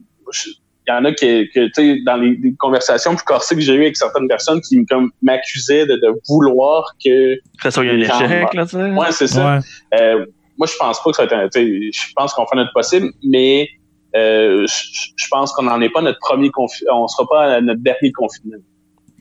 il 0.86 0.90
y 0.90 0.92
en 0.92 1.04
a 1.04 1.12
qui, 1.12 1.48
que, 1.54 1.66
tu 1.66 1.70
sais, 1.74 1.96
dans 2.04 2.16
les, 2.16 2.36
les 2.42 2.54
conversations 2.56 3.14
plus 3.16 3.24
corsées 3.24 3.54
que 3.54 3.60
j'ai 3.60 3.74
eues 3.74 3.82
avec 3.82 3.96
certaines 3.96 4.28
personnes 4.28 4.60
qui 4.60 4.78
me- 4.78 4.84
comme 4.86 5.10
m'accusaient 5.22 5.86
de, 5.86 5.94
de 5.94 6.20
vouloir 6.28 6.92
que. 7.04 7.36
Ça, 7.68 7.82
il 7.82 7.86
y 7.86 7.90
a 7.90 7.92
un 8.16 8.24
échec, 8.26 8.54
là, 8.54 8.64
tu 8.66 8.70
sais. 8.76 8.90
Ouais, 8.92 9.10
c'est 9.12 9.26
ça. 9.26 9.58
Ouais. 9.92 10.26
Moi, 10.58 10.66
je 10.66 10.76
pense 10.78 11.02
pas 11.02 11.10
que 11.10 11.16
ça 11.16 11.26
va 11.26 11.26
être 11.26 11.44
un, 11.44 11.48
tu 11.48 11.92
sais, 11.92 12.06
je 12.06 12.12
pense 12.14 12.32
qu'on 12.34 12.46
fait 12.46 12.56
notre 12.56 12.72
possible, 12.72 13.10
mais 13.24 13.68
euh, 14.16 14.66
je, 14.66 15.10
je 15.16 15.28
pense 15.28 15.52
qu'on 15.52 15.64
n'en 15.64 15.80
est 15.80 15.90
pas 15.90 16.00
notre 16.00 16.20
premier 16.20 16.50
confinement, 16.50 17.04
on 17.04 17.08
sera 17.08 17.26
pas 17.28 17.54
à 17.54 17.60
notre 17.60 17.80
dernier 17.80 18.12
confinement. 18.12 18.58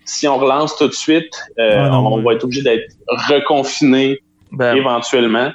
Si 0.06 0.28
on 0.28 0.38
relance 0.38 0.76
tout 0.78 0.88
de 0.88 0.94
suite, 0.94 1.34
euh, 1.60 1.78
Ah 1.80 1.90
non, 1.90 2.14
on 2.14 2.22
va 2.22 2.34
être 2.34 2.44
obligé 2.44 2.62
d'être 2.62 2.94
reconfiné 3.30 4.20
Ben, 4.52 4.76
éventuellement. 4.76 5.52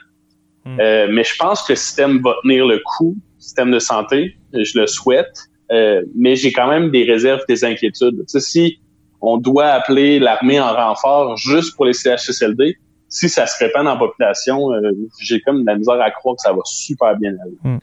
Mm. 0.64 0.80
Euh, 0.80 1.06
mais 1.10 1.24
je 1.24 1.36
pense 1.38 1.62
que 1.62 1.72
le 1.72 1.76
système 1.76 2.20
va 2.22 2.34
tenir 2.42 2.66
le 2.66 2.80
coup, 2.84 3.14
le 3.16 3.42
système 3.42 3.70
de 3.70 3.78
santé, 3.78 4.36
je 4.52 4.78
le 4.78 4.86
souhaite. 4.86 5.48
Euh, 5.70 6.02
mais 6.16 6.34
j'ai 6.36 6.52
quand 6.52 6.68
même 6.68 6.90
des 6.90 7.04
réserves, 7.04 7.42
des 7.48 7.64
inquiétudes. 7.64 8.16
Tu 8.20 8.24
sais, 8.26 8.40
si 8.40 8.80
on 9.20 9.36
doit 9.36 9.66
appeler 9.66 10.18
l'armée 10.18 10.60
en 10.60 10.72
renfort 10.72 11.36
juste 11.36 11.76
pour 11.76 11.84
les 11.84 11.92
CHSLD, 11.92 12.76
si 13.08 13.28
ça 13.28 13.46
se 13.46 13.62
répand 13.62 13.84
dans 13.84 13.94
la 13.94 13.98
population, 13.98 14.72
euh, 14.72 14.92
j'ai 15.20 15.40
comme 15.40 15.62
de 15.62 15.66
la 15.66 15.76
misère 15.76 16.00
à 16.00 16.10
croire 16.10 16.36
que 16.36 16.42
ça 16.42 16.52
va 16.52 16.60
super 16.64 17.16
bien 17.16 17.32
aller. 17.42 17.58
Mm. 17.62 17.78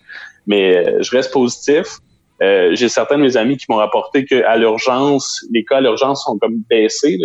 Mais 0.48 1.02
je 1.02 1.12
reste 1.12 1.34
positif. 1.34 1.98
j'ai 2.40 2.90
certains 2.90 3.18
de 3.18 3.24
mes 3.24 3.36
amis 3.36 3.58
qui 3.58 3.66
m'ont 3.70 3.78
rapporté 3.78 4.26
qu'à 4.26 4.56
l'urgence, 4.58 5.44
les 5.52 5.66
cas 5.66 5.78
à 5.78 5.82
l'urgence 5.82 6.24
sont 6.24 6.38
comme 6.38 6.62
baissés. 6.70 7.18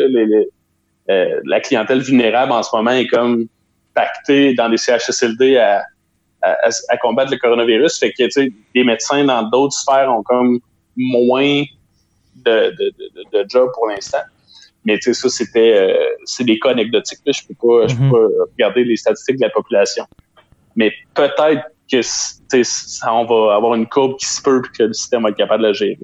la 1.07 1.61
clientèle 1.61 2.01
vulnérable 2.01 2.53
en 2.53 2.63
ce 2.63 2.75
moment 2.75 2.93
est 2.93 3.07
comme 3.07 3.47
pacté 3.95 4.55
dans 4.55 4.71
des 4.71 4.79
CHSLD 4.79 5.59
à, 5.59 5.85
à, 6.43 6.97
combattre 6.97 7.31
le 7.31 7.39
coronavirus. 7.39 7.99
Fait 7.99 8.13
que, 8.13 8.25
tu 8.25 8.31
sais, 8.31 8.53
les 8.75 8.85
médecins 8.85 9.25
dans 9.25 9.43
d'autres 9.43 9.75
sphères 9.75 10.11
ont 10.11 10.23
comme 10.23 10.61
moins 10.97 11.63
de, 12.37 12.71
de, 12.71 12.93
de, 12.99 13.43
de 13.43 13.49
job 13.49 13.69
pour 13.75 13.89
l'instant. 13.89 14.23
Mais 14.85 14.97
tu 14.99 15.13
sais, 15.13 15.15
ça, 15.15 15.29
c'était 15.29 15.75
euh, 15.75 15.95
c'est 16.25 16.45
des 16.45 16.59
cas 16.59 16.71
anecdotiques. 16.71 17.21
Là. 17.27 17.33
Je 17.33 17.43
peux 17.47 17.55
pas, 17.55 17.87
je 17.87 17.95
peux 17.97 18.03
mhm. 18.03 18.11
pas 18.11 18.45
regarder 18.53 18.85
les 18.85 18.97
statistiques 18.97 19.37
de 19.37 19.43
la 19.43 19.51
population. 19.51 20.05
Mais 20.77 20.93
peut-être 21.15 21.63
que 21.91 22.01
ça, 22.03 23.13
on 23.13 23.25
va 23.25 23.55
avoir 23.55 23.75
une 23.75 23.87
courbe 23.87 24.17
qui 24.17 24.27
se 24.27 24.41
peut 24.41 24.63
et 24.65 24.77
que 24.79 24.83
le 24.85 24.93
système 24.93 25.23
va 25.23 25.31
être 25.31 25.37
capable 25.37 25.63
de 25.63 25.69
la 25.69 25.73
gérer. 25.75 25.99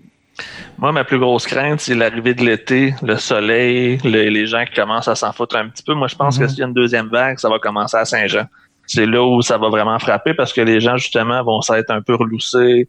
Moi, 0.77 0.93
ma 0.93 1.05
plus 1.05 1.19
grosse 1.19 1.47
crainte, 1.47 1.81
c'est 1.81 1.95
l'arrivée 1.95 2.35
de 2.35 2.45
l'été, 2.45 2.95
le 3.03 3.17
soleil, 3.17 3.99
les 4.05 4.47
gens 4.47 4.65
qui 4.67 4.75
commencent 4.75 5.09
à 5.09 5.15
s'en 5.15 5.33
foutre 5.33 5.57
un 5.57 5.69
petit 5.69 5.83
peu. 5.83 5.95
Moi, 5.95 6.09
je 6.09 6.17
pense 6.17 6.39
que 6.39 6.43
mhm. 6.43 6.49
s'il 6.51 6.59
y 6.59 6.63
a 6.63 6.67
une 6.67 6.75
deuxième 6.75 7.09
vague, 7.09 7.39
ça 7.39 7.49
va 7.49 7.59
commencer 7.59 7.97
à 7.97 8.05
Saint-Jean. 8.05 8.47
C'est 8.87 9.07
là 9.07 9.25
où 9.25 9.43
ça 9.43 9.59
va 9.59 9.69
vraiment 9.69 9.99
frapper 9.99 10.35
parce 10.35 10.53
que 10.53 10.61
les 10.61 10.81
gens, 10.81 10.97
justement, 10.97 11.43
vont 11.43 11.61
s'être 11.61 11.91
un 11.91 12.03
peu 12.03 12.15
reloussés, 12.15 12.89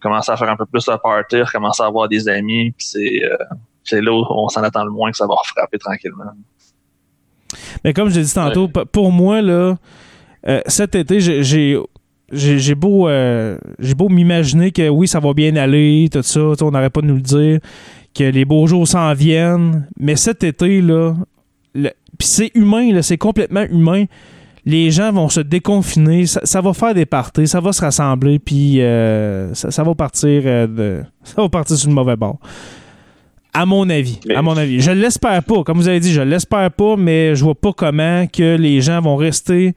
commencer 0.00 0.32
à 0.32 0.36
faire 0.36 0.48
un 0.48 0.56
peu 0.56 0.66
plus 0.66 0.84
de 0.86 0.96
party, 0.96 1.42
commencer 1.52 1.82
à 1.82 1.86
avoir 1.86 2.08
des 2.08 2.28
amis. 2.28 2.74
c'est, 2.78 3.22
euh, 3.24 3.36
c'est 3.86 4.00
là 4.00 4.12
où 4.12 4.24
on 4.28 4.48
s'en 4.48 4.62
attend 4.62 4.84
le 4.84 4.90
moins 4.90 5.10
que 5.10 5.16
ça 5.16 5.26
va 5.26 5.34
frapper 5.44 5.78
tranquillement. 5.78 6.24
Mais 7.84 7.92
comme 7.92 8.08
je 8.08 8.18
l'ai 8.18 8.24
dit 8.24 8.34
tantôt, 8.34 8.68
pour 8.68 9.12
moi, 9.12 9.40
là, 9.40 9.76
euh, 10.46 10.60
cet 10.66 10.94
été, 10.94 11.20
j'ai 11.20 11.78
j'ai 12.32 12.74
beau, 12.74 13.08
euh, 13.08 13.56
beau 13.96 14.08
m'imaginer 14.08 14.72
que 14.72 14.88
oui, 14.88 15.06
ça 15.06 15.20
va 15.20 15.32
bien 15.32 15.54
aller, 15.56 16.08
tout 16.12 16.22
ça, 16.22 16.40
on 16.60 16.70
n'arrête 16.70 16.92
pas 16.92 17.00
de 17.00 17.06
nous 17.06 17.14
le 17.14 17.20
dire, 17.20 17.60
que 18.14 18.24
les 18.24 18.44
beaux 18.44 18.66
jours 18.66 18.88
s'en 18.88 19.12
viennent, 19.14 19.88
mais 19.98 20.16
cet 20.16 20.42
été, 20.42 20.80
là, 20.80 21.14
puis 22.18 22.26
c'est 22.26 22.50
humain, 22.54 23.02
c'est 23.02 23.18
complètement 23.18 23.64
humain. 23.70 24.04
Les 24.64 24.90
gens 24.90 25.12
vont 25.12 25.28
se 25.28 25.40
déconfiner, 25.40 26.26
ça, 26.26 26.60
va 26.60 26.72
faire 26.72 26.92
des 26.92 27.06
parties, 27.06 27.46
ça 27.46 27.60
va 27.60 27.72
se 27.72 27.80
rassembler, 27.82 28.40
puis 28.40 28.80
euh, 28.80 29.54
ça, 29.54 29.82
va 29.84 29.94
partir 29.94 30.42
euh, 30.44 30.66
de, 30.66 31.02
ça 31.22 31.42
va 31.42 31.48
partir 31.48 31.76
sur 31.76 31.88
le 31.88 31.94
mauvais 31.94 32.16
bord. 32.16 32.38
À 33.58 33.64
mon 33.64 33.88
avis, 33.88 34.20
à 34.34 34.42
mon 34.42 34.54
avis. 34.54 34.80
Je 34.82 34.90
l'espère 34.90 35.42
pas, 35.42 35.64
comme 35.64 35.78
vous 35.78 35.88
avez 35.88 35.98
dit, 35.98 36.12
je 36.12 36.20
l'espère 36.20 36.70
pas, 36.70 36.96
mais 36.96 37.34
je 37.34 37.42
vois 37.42 37.54
pas 37.54 37.72
comment 37.72 38.26
que 38.26 38.56
les 38.56 38.82
gens 38.82 39.00
vont 39.00 39.16
rester 39.16 39.74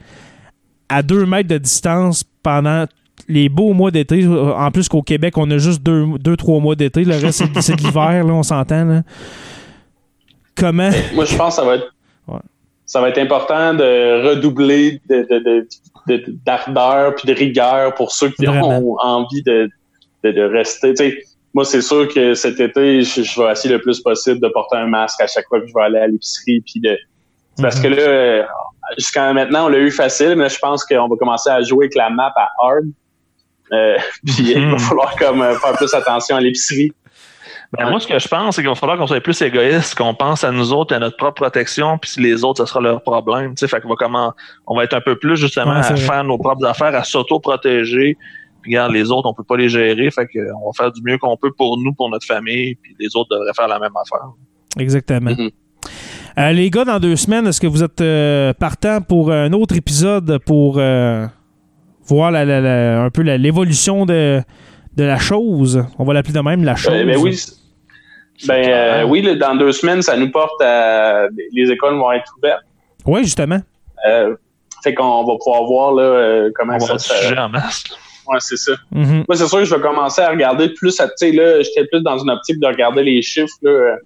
à 0.90 1.02
deux 1.02 1.26
mètres 1.26 1.48
de 1.48 1.58
distance 1.58 2.26
pendant 2.44 2.88
les 3.30 3.48
beaux 3.48 3.72
mois 3.74 3.90
d'été. 3.90 4.28
En 4.28 4.70
plus 4.72 4.90
qu'au 4.90 5.02
Québec, 5.02 5.38
on 5.38 5.50
a 5.50 5.58
juste 5.60 5.82
deux, 5.82 6.06
deux 6.20 6.36
trois 6.36 6.60
mois 6.60 6.76
d'été. 6.76 7.06
Le 7.06 7.16
reste, 7.16 7.46
c'est 7.62 7.76
de 7.78 7.82
l'hiver, 7.82 8.26
là, 8.26 8.34
on 8.34 8.44
s'entend. 8.44 9.02
Comment? 10.56 10.90
Moi, 11.14 11.24
je 11.24 11.38
pense 11.38 11.56
que 11.56 11.62
ça 11.62 11.66
va 11.66 11.76
être. 11.76 11.94
Ça 12.86 13.00
va 13.02 13.10
être 13.10 13.20
important 13.20 13.76
de 13.76 14.28
redoubler 14.28 15.00
d'ardeur 16.44 17.12
de, 17.12 17.16
puis 17.16 17.28
de 17.28 17.34
rigueur 17.38 17.94
pour 17.94 18.12
ceux 18.12 18.30
qui 18.32 18.46
ont 18.48 18.98
envie 19.00 19.44
de, 19.44 19.70
rester. 20.24 20.96
Moi, 21.54 21.66
c'est 21.66 21.82
sûr 21.82 22.08
que 22.08 22.34
cet 22.34 22.60
été, 22.60 23.02
je, 23.02 23.42
vais 23.42 23.52
essayer 23.52 23.74
le 23.74 23.82
plus 23.82 24.00
possible 24.02 24.40
de 24.40 24.48
porter 24.50 24.78
un 24.78 24.88
masque 24.88 25.20
à 25.22 25.28
chaque 25.28 25.48
fois 25.48 25.60
que 25.60 25.68
je 25.68 25.74
vais 25.74 25.82
aller 25.82 26.00
à 26.00 26.08
l'épicerie. 26.08 26.62
Puis 26.62 26.80
de, 26.80 26.98
Parce 27.62 27.80
mm-hmm. 27.80 27.82
que 27.82 27.88
là, 27.88 28.48
jusqu'à 28.98 29.34
maintenant, 29.34 29.66
on 29.66 29.70
l'a 29.70 29.80
eu 29.80 29.92
facile, 29.92 30.36
mais 30.36 30.50
je 30.50 30.60
pense 30.60 30.86
qu'on 30.86 31.08
va 31.08 31.16
commencer 31.16 31.50
à 31.50 31.62
jouer 31.62 31.86
avec 31.86 31.96
la 31.96 32.10
map 32.10 32.34
à 32.36 32.50
hard. 32.62 32.86
Euh, 33.72 33.98
puis 34.26 34.52
il 34.52 34.68
va 34.68 34.76
hmm. 34.76 34.80
falloir 34.80 35.16
comme 35.16 35.42
euh, 35.42 35.56
faire 35.56 35.74
plus 35.74 35.94
attention 35.94 36.36
à 36.36 36.42
l'épicerie. 36.42 36.92
Ben, 37.78 37.88
moi, 37.88 38.00
ce 38.00 38.08
que 38.08 38.18
je 38.18 38.28
pense, 38.28 38.56
c'est 38.56 38.64
qu'il 38.64 38.70
va 38.70 38.76
falloir 38.76 38.98
qu'on 38.98 39.06
soit 39.06 39.22
plus 39.22 39.40
égoïste, 39.44 39.94
qu'on 39.94 40.16
pense 40.16 40.44
à 40.44 40.52
nous 40.52 40.74
autres 40.74 40.92
et 40.92 40.96
à 40.96 41.00
notre 41.00 41.18
propre 41.18 41.44
protection, 41.44 42.00
puis 42.00 42.12
les 42.18 42.44
autres, 42.44 42.66
ce 42.66 42.70
sera 42.70 42.82
leur 42.82 43.04
problème. 43.04 43.54
Tu 43.54 43.60
sais, 43.60 43.68
fait 43.68 43.80
qu'on 43.80 43.90
va 43.90 43.96
comment, 43.96 44.34
on 44.66 44.76
va 44.76 44.86
être 44.86 44.96
un 44.96 45.02
peu 45.02 45.20
plus 45.20 45.38
justement 45.38 45.74
à 45.74 45.84
faire 45.84 46.24
nos 46.24 46.40
propres 46.40 46.66
affaires, 46.66 46.96
à 46.96 47.04
s'auto-protéger. 47.04 48.18
Puis 48.70 48.78
regarde, 48.78 48.94
les 48.94 49.10
autres, 49.10 49.28
on 49.28 49.34
peut 49.34 49.44
pas 49.44 49.58
les 49.58 49.68
gérer, 49.68 50.12
fait 50.12 50.28
qu'on 50.28 50.68
va 50.68 50.72
faire 50.78 50.92
du 50.92 51.02
mieux 51.04 51.18
qu'on 51.18 51.36
peut 51.38 51.52
pour 51.58 51.80
nous, 51.80 51.92
pour 51.94 52.08
notre 52.12 52.26
famille, 52.26 52.76
puis 52.76 52.96
les 53.00 53.16
autres 53.16 53.30
devraient 53.32 53.54
faire 53.56 53.68
la 53.68 53.80
même 53.80 53.96
affaire. 53.96 54.28
Exactement. 54.78 55.32
Euh, 56.38 56.52
les 56.52 56.70
gars, 56.70 56.86
dans 56.86 57.00
deux 57.00 57.16
semaines, 57.16 57.48
est-ce 57.48 57.60
que 57.60 57.66
vous 57.66 57.84
êtes 57.84 58.00
euh, 58.02 58.54
partant 58.54 59.02
pour 59.02 59.32
un 59.32 59.52
autre 59.54 59.76
épisode 59.76 60.38
pour 60.46 60.76
euh, 60.78 61.26
voir 62.04 62.36
un 62.36 63.10
peu 63.10 63.24
l'évolution 63.24 64.06
de, 64.06 64.44
la 64.98 65.18
chose? 65.18 65.84
On 65.98 66.04
va 66.04 66.14
l'appeler 66.14 66.34
de 66.34 66.42
même, 66.42 66.64
la 66.64 66.76
chose. 66.76 66.94
Ben 66.94 67.18
oui. 67.18 67.36
Ben, 68.48 69.04
oui, 69.06 69.36
dans 69.36 69.56
deux 69.56 69.72
semaines, 69.72 70.04
ça 70.04 70.16
nous 70.16 70.30
porte 70.30 70.62
à. 70.62 71.28
Les 71.54 71.72
écoles 71.72 71.96
vont 71.96 72.12
être 72.12 72.32
ouvertes. 72.38 72.66
Oui, 73.08 73.24
justement. 73.24 73.62
fait 74.84 74.94
qu'on 74.94 75.26
va 75.26 75.34
pouvoir 75.44 75.64
voir 75.64 75.94
là, 75.94 76.50
comment 76.54 76.76
On 76.76 76.80
ça 76.80 77.00
se. 77.00 77.34
en 77.34 77.50
masse. 77.50 77.84
Ouais, 78.30 78.38
c'est 78.40 78.58
ça. 78.58 78.74
Mm-hmm. 78.94 79.26
Moi, 79.28 79.36
c'est 79.36 79.48
sûr 79.48 79.60
que 79.60 79.66
je 79.66 79.76
vais 79.76 79.82
commencer 79.82 80.22
à 80.22 80.30
regarder 80.30 80.70
plus. 80.70 80.96
Tu 80.96 81.04
sais, 81.16 81.32
là, 81.32 81.62
j'étais 81.62 81.86
plus 81.88 82.02
dans 82.02 82.18
une 82.18 82.30
optique 82.30 82.60
de 82.60 82.68
regarder 82.68 83.04
les 83.04 83.22
chiffres. 83.22 83.56
Là, 83.62 83.98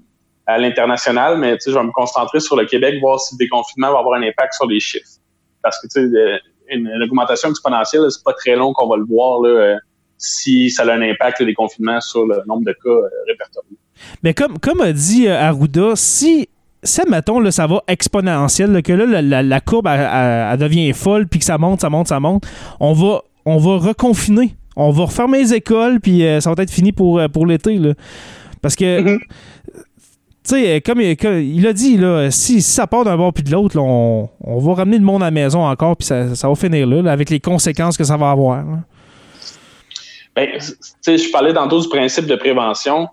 à 0.45 0.57
l'international, 0.57 1.37
mais 1.37 1.57
je 1.65 1.71
vais 1.71 1.83
me 1.83 1.91
concentrer 1.91 2.39
sur 2.39 2.55
le 2.55 2.65
Québec, 2.65 2.95
voir 3.01 3.19
si 3.19 3.35
le 3.35 3.37
déconfinement 3.37 3.91
va 3.91 3.99
avoir 3.99 4.19
un 4.19 4.23
impact 4.23 4.53
sur 4.53 4.67
les 4.67 4.79
chiffres. 4.79 5.07
Parce 5.61 5.79
que 5.81 5.87
tu 5.87 6.11
sais, 6.11 6.41
une, 6.69 7.03
augmentation 7.03 7.49
exponentielle, 7.49 8.01
c'est 8.09 8.23
pas 8.23 8.33
très 8.33 8.55
long 8.55 8.73
qu'on 8.73 8.87
va 8.87 8.97
le 8.97 9.05
voir 9.05 9.41
là, 9.41 9.49
euh, 9.49 9.75
si 10.17 10.69
ça 10.69 10.83
a 10.83 10.93
un 10.93 11.01
impact 11.01 11.39
le 11.39 11.47
déconfinement 11.47 11.99
sur 12.01 12.25
le 12.25 12.41
nombre 12.47 12.65
de 12.65 12.73
cas 12.73 12.89
euh, 12.89 13.09
répertoriés. 13.27 13.77
Mais 14.21 14.33
comme, 14.33 14.59
comme 14.59 14.81
a 14.81 14.91
dit 14.91 15.27
euh, 15.27 15.39
Arruda, 15.39 15.95
si 15.95 16.49
ça, 16.81 17.03
mettons, 17.07 17.39
là, 17.39 17.51
ça 17.51 17.65
va 17.65 17.81
exponentiel, 17.87 18.81
que 18.83 18.91
là, 18.91 19.21
la, 19.41 19.61
courbe, 19.61 19.87
elle, 19.87 20.57
devient 20.57 20.91
folle, 20.91 21.27
puis 21.27 21.39
que 21.39 21.45
ça 21.45 21.57
monte, 21.57 21.79
ça 21.79 21.89
monte, 21.89 22.07
ça 22.09 22.19
monte, 22.19 22.45
on 22.81 22.91
va, 22.91 23.21
on 23.45 23.57
va 23.57 23.77
reconfiner. 23.77 24.55
On 24.75 24.91
va 24.91 25.05
refermer 25.05 25.39
les 25.39 25.53
écoles, 25.53 25.99
puis 25.99 26.23
ça 26.39 26.53
va 26.53 26.63
être 26.63 26.71
fini 26.71 26.91
pour, 26.91 27.21
pour 27.31 27.45
l'été. 27.45 27.79
Parce 28.61 28.75
que 28.75 29.01
mm-hmm 29.01 29.19
tu 30.43 30.55
sais, 30.55 30.81
comme, 30.81 30.99
il 30.99 31.65
a 31.65 31.71
dit, 31.71 31.97
là, 31.97 32.29
si, 32.29 32.61
ça 32.61 32.85
part 32.85 33.05
d'un 33.05 33.15
bord 33.15 33.31
puis 33.31 33.43
de 33.43 33.51
l'autre, 33.51 33.79
on, 33.79 34.29
va 34.59 34.73
ramener 34.73 34.97
le 34.97 35.03
monde 35.03 35.21
à 35.23 35.27
la 35.27 35.31
maison 35.31 35.65
encore, 35.65 35.95
puis 35.95 36.05
ça, 36.05 36.25
va 36.25 36.55
finir 36.55 36.85
là, 36.85 37.09
avec 37.09 37.29
les 37.29 37.39
conséquences 37.39 37.95
que 37.97 38.03
ça 38.03 38.17
va 38.17 38.31
avoir. 38.31 38.61
Ben, 40.35 40.49
je 40.59 41.31
parlais 41.31 41.53
tantôt 41.53 41.79
du 41.79 41.87
principe 41.87 42.25
de 42.25 42.35
prévention. 42.35 43.07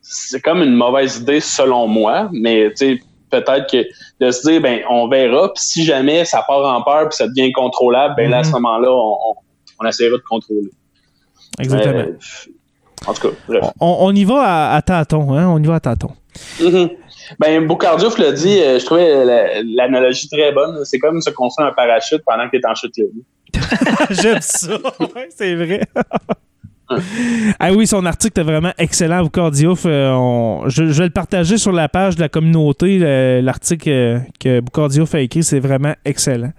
C'est 0.00 0.40
comme 0.40 0.62
une 0.62 0.74
mauvaise 0.74 1.18
idée 1.18 1.40
selon 1.40 1.86
moi, 1.86 2.30
mais 2.32 2.70
peut-être 2.70 3.70
que 3.70 3.84
de 4.20 4.30
se 4.30 4.48
dire, 4.48 4.62
ben, 4.62 4.80
on 4.88 5.06
verra, 5.06 5.52
puis 5.52 5.62
si 5.62 5.84
jamais 5.84 6.24
ça 6.24 6.42
part 6.46 6.64
en 6.64 6.80
peur 6.82 7.10
puis 7.10 7.16
ça 7.16 7.28
devient 7.28 7.52
contrôlable, 7.52 8.14
ben 8.16 8.30
là, 8.30 8.38
à 8.38 8.44
ce 8.44 8.50
mm-hmm. 8.50 8.54
moment-là, 8.54 8.90
on, 8.90 9.34
on, 9.80 9.86
essaiera 9.86 10.16
de 10.16 10.22
contrôler. 10.22 10.70
Exactement. 11.58 11.98
Euh, 11.98 12.12
en 13.06 13.14
tout 13.14 13.28
cas, 13.28 13.34
bref. 13.48 13.64
On, 13.80 14.14
y 14.14 14.24
va 14.24 14.42
à, 14.42 14.76
à 14.76 14.82
tâtons, 14.82 15.32
hein? 15.34 15.48
On 15.48 15.62
y 15.62 15.66
va 15.66 15.76
à 15.76 15.80
tâtons. 15.80 16.12
Ben, 17.38 17.66
Boucardiouf 17.66 18.18
l'a 18.18 18.32
dit, 18.32 18.60
euh, 18.60 18.78
je 18.78 18.84
trouvais 18.84 19.62
l'analogie 19.64 20.28
très 20.28 20.52
bonne. 20.52 20.84
C'est 20.84 20.98
comme 20.98 21.20
se 21.20 21.30
construire 21.30 21.68
un 21.68 21.72
parachute 21.72 22.22
pendant 22.26 22.48
que 22.48 22.56
tu 22.56 22.62
es 22.62 22.66
en 22.66 22.74
chute 22.74 22.96
libre. 22.96 23.12
J'aime 24.10 24.40
ça. 24.40 24.78
c'est 25.36 25.54
vrai. 25.54 25.82
ah 27.60 27.72
oui, 27.72 27.86
son 27.86 28.04
article 28.04 28.40
est 28.40 28.44
vraiment 28.44 28.72
excellent, 28.78 29.22
Boucardiouf. 29.22 29.84
Euh, 29.86 30.68
je, 30.68 30.84
vais 30.84 31.04
le 31.04 31.10
partager 31.10 31.56
sur 31.56 31.72
la 31.72 31.88
page 31.88 32.16
de 32.16 32.20
la 32.20 32.28
communauté. 32.28 32.98
L'article 33.42 34.22
que 34.40 34.60
Boucardiouf 34.60 35.14
a 35.14 35.20
écrit, 35.20 35.42
c'est 35.42 35.60
vraiment 35.60 35.94
excellent. 36.04 36.52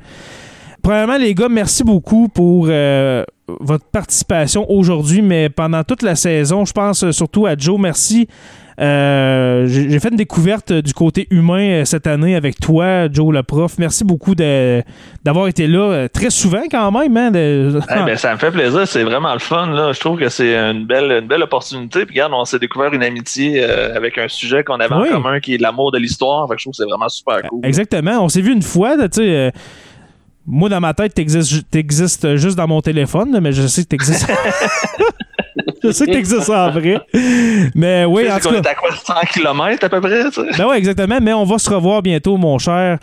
Premièrement, 0.82 1.18
les 1.18 1.34
gars, 1.36 1.50
merci 1.50 1.84
beaucoup 1.84 2.28
pour 2.28 2.66
votre 2.66 3.86
participation 3.92 4.70
aujourd'hui, 4.70 5.22
mais 5.22 5.50
pendant 5.50 5.84
toute 5.84 6.04
la 6.04 6.16
saison, 6.16 6.66
je 6.66 6.72
pense 6.74 7.12
surtout 7.12 7.46
à 7.46 7.56
Joe. 7.58 7.80
Merci 7.80 8.28
euh, 8.82 9.68
j'ai 9.68 10.00
fait 10.00 10.10
une 10.10 10.18
découverte 10.18 10.74
du 10.74 10.94
côté 10.94 11.28
humain 11.30 11.82
euh, 11.82 11.86
cette 11.86 12.08
année 12.08 12.36
avec 12.36 12.60
toi, 12.60 13.12
Joe 13.12 13.32
le 13.32 13.44
prof. 13.44 13.76
Merci 13.78 14.04
beaucoup 14.04 14.34
d'avoir 14.34 15.48
été 15.48 15.68
là 15.68 15.80
euh, 15.80 16.08
très 16.08 16.32
souvent 16.32 16.64
quand 16.70 16.92
même. 16.92 17.16
Hein, 17.16 17.32
eh 17.34 18.06
ben, 18.06 18.18
ça 18.18 18.34
me 18.34 18.40
fait 18.40 18.50
plaisir. 18.50 18.88
C'est 18.88 19.04
vraiment 19.04 19.34
le 19.34 19.40
fun. 19.40 19.68
Là. 19.68 19.92
Je 19.94 20.00
trouve 20.00 20.20
que 20.20 20.30
c'est 20.30 20.56
une 20.56 20.86
belle, 20.86 21.12
une 21.12 21.28
belle 21.28 21.44
opportunité. 21.44 22.06
Puis 22.06 22.16
regarde, 22.16 22.34
on 22.34 22.46
s'est 22.46 22.60
découvert 22.60 22.92
une 22.94 23.04
amitié 23.04 23.64
avec 23.64 24.18
un 24.18 24.28
sujet 24.28 24.64
qu'on 24.64 24.80
avait 24.80 24.96
en 24.96 25.04
commun 25.04 25.40
qui 25.40 25.56
est 25.56 25.62
l'amour 25.62 25.92
de 25.92 26.00
l'histoire. 26.00 26.48
je 26.58 26.64
trouve 26.64 26.72
que 26.72 26.78
c'est 26.78 26.90
vraiment 26.90 27.10
super 27.10 27.42
cool. 27.44 27.64
Exactement. 27.64 28.24
On 28.24 28.30
s'est 28.30 28.42
vu 28.42 28.52
une 28.52 28.64
fois. 28.64 28.96
Tu 29.10 29.22
sais 29.22 29.52
Moi, 30.46 30.70
dans 30.70 30.80
ma 30.80 30.94
tête, 30.94 31.14
t'existes 31.14 31.70
t'existes 31.70 32.36
juste 32.36 32.58
dans 32.58 32.68
mon 32.68 32.82
téléphone, 32.82 33.40
mais 33.42 33.52
je 33.52 33.68
sais 33.68 33.84
que 33.84 33.90
t'existes. 33.90 34.28
je 35.84 35.92
sais 35.92 36.06
que 36.06 36.12
t'existes 36.12 36.50
en 36.50 36.72
vrai. 36.72 37.00
Mais 37.76 38.06
oui, 38.06 38.30
en 38.32 38.40
tout 38.40 38.50
cas. 38.50 38.56
est 38.56 38.68
à 38.68 38.76
quoi 38.76 38.90
100 38.92 39.14
km 39.34 39.86
à 39.86 39.90
peu 39.90 40.02
près, 40.02 40.30
tu 40.32 40.42
sais? 40.42 40.58
Ben 40.58 40.66
ouais, 40.68 40.78
exactement. 40.78 41.20
Mais 41.22 41.34
on 41.34 41.44
va 41.44 41.58
se 41.58 41.70
revoir 41.70 42.02
bientôt, 42.02 42.38
mon 42.38 42.58
cher. 42.58 42.98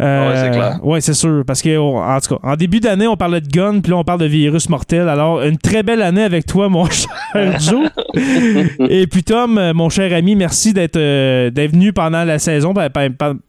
Euh, 0.00 0.28
Ouais, 0.30 0.36
c'est 0.36 0.50
clair. 0.50 0.80
Ouais, 0.82 1.00
c'est 1.00 1.14
sûr. 1.14 1.42
Parce 1.46 1.60
que, 1.62 1.76
on- 1.78 1.98
en 1.98 2.18
tout 2.20 2.34
cas, 2.36 2.40
en 2.48 2.56
début 2.56 2.80
d'année, 2.80 3.06
on 3.06 3.16
parlait 3.16 3.40
de 3.40 3.48
gun, 3.48 3.80
puis 3.80 3.90
là, 3.92 3.98
on 3.98 4.04
parle 4.04 4.20
de 4.20 4.26
virus 4.26 4.68
mortel. 4.68 5.08
Alors, 5.08 5.42
une 5.42 5.58
très 5.58 5.82
belle 5.82 6.00
année 6.02 6.22
avec 6.22 6.46
toi, 6.46 6.68
mon 6.68 6.86
cher 6.90 7.60
Joe. 7.60 7.90
Et 8.88 9.06
puis, 9.06 9.22
Tom, 9.22 9.58
euh, 9.58 9.74
mon 9.74 9.88
cher 9.90 10.12
ami, 10.14 10.36
merci 10.36 10.72
d'être 10.72 10.96
euh, 10.96 11.50
d'être 11.50 11.72
venu 11.72 11.92
pendant 11.92 12.24
la 12.24 12.38
saison, 12.38 12.72
ben, 12.72 12.88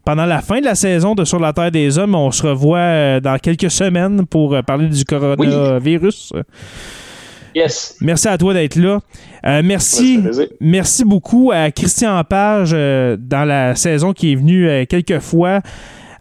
pendant 0.06 0.26
la 0.26 0.41
fin 0.41 0.60
de 0.60 0.65
la 0.65 0.76
saison 0.76 1.15
de 1.15 1.23
Sur 1.26 1.40
la 1.40 1.53
Terre 1.53 1.72
des 1.72 1.98
Hommes. 1.98 2.15
On 2.15 2.32
se 2.32 2.45
revoit 2.45 2.78
euh, 2.80 3.19
dans 3.19 3.38
quelques 3.38 3.72
semaines 3.72 4.26
pour 4.26 4.57
parler 4.64 4.88
du 4.90 5.06
coronavirus. 5.06 6.34
Yes. 7.53 7.98
Merci 7.99 8.28
à 8.30 8.38
toi 8.38 8.53
d'être 8.53 8.78
là. 8.78 8.99
Euh, 9.45 9.61
merci. 9.64 10.22
Merci 10.61 11.03
beaucoup 11.03 11.52
à 11.53 11.69
Christian 11.72 12.23
Page 12.23 12.72
euh, 12.73 13.18
dans 13.19 13.44
la 13.44 13.76
saison 13.76 14.14
qui 14.14 14.32
est 14.32 14.36
venu 14.36 14.69
euh, 14.69 14.86
quelques 14.88 15.19
fois. 15.19 15.60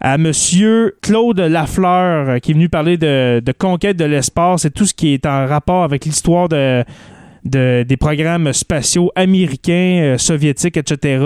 À 0.03 0.17
Monsieur 0.17 0.95
Claude 1.01 1.39
Lafleur 1.39 2.29
euh, 2.29 2.39
qui 2.39 2.51
est 2.51 2.53
venu 2.55 2.69
parler 2.69 2.97
de, 2.97 3.41
conquête 3.57 3.97
de 3.97 4.05
l'espace 4.05 4.65
et 4.65 4.71
tout 4.71 4.85
ce 4.87 4.93
qui 4.95 5.13
est 5.13 5.25
en 5.27 5.45
rapport 5.45 5.83
avec 5.83 6.05
l'histoire 6.05 6.49
de, 6.49 6.83
de- 7.45 7.83
des 7.87 7.97
programmes 7.97 8.51
spatiaux 8.51 9.11
américains, 9.15 9.99
euh, 10.01 10.17
soviétiques, 10.17 10.77
etc. 10.77 11.23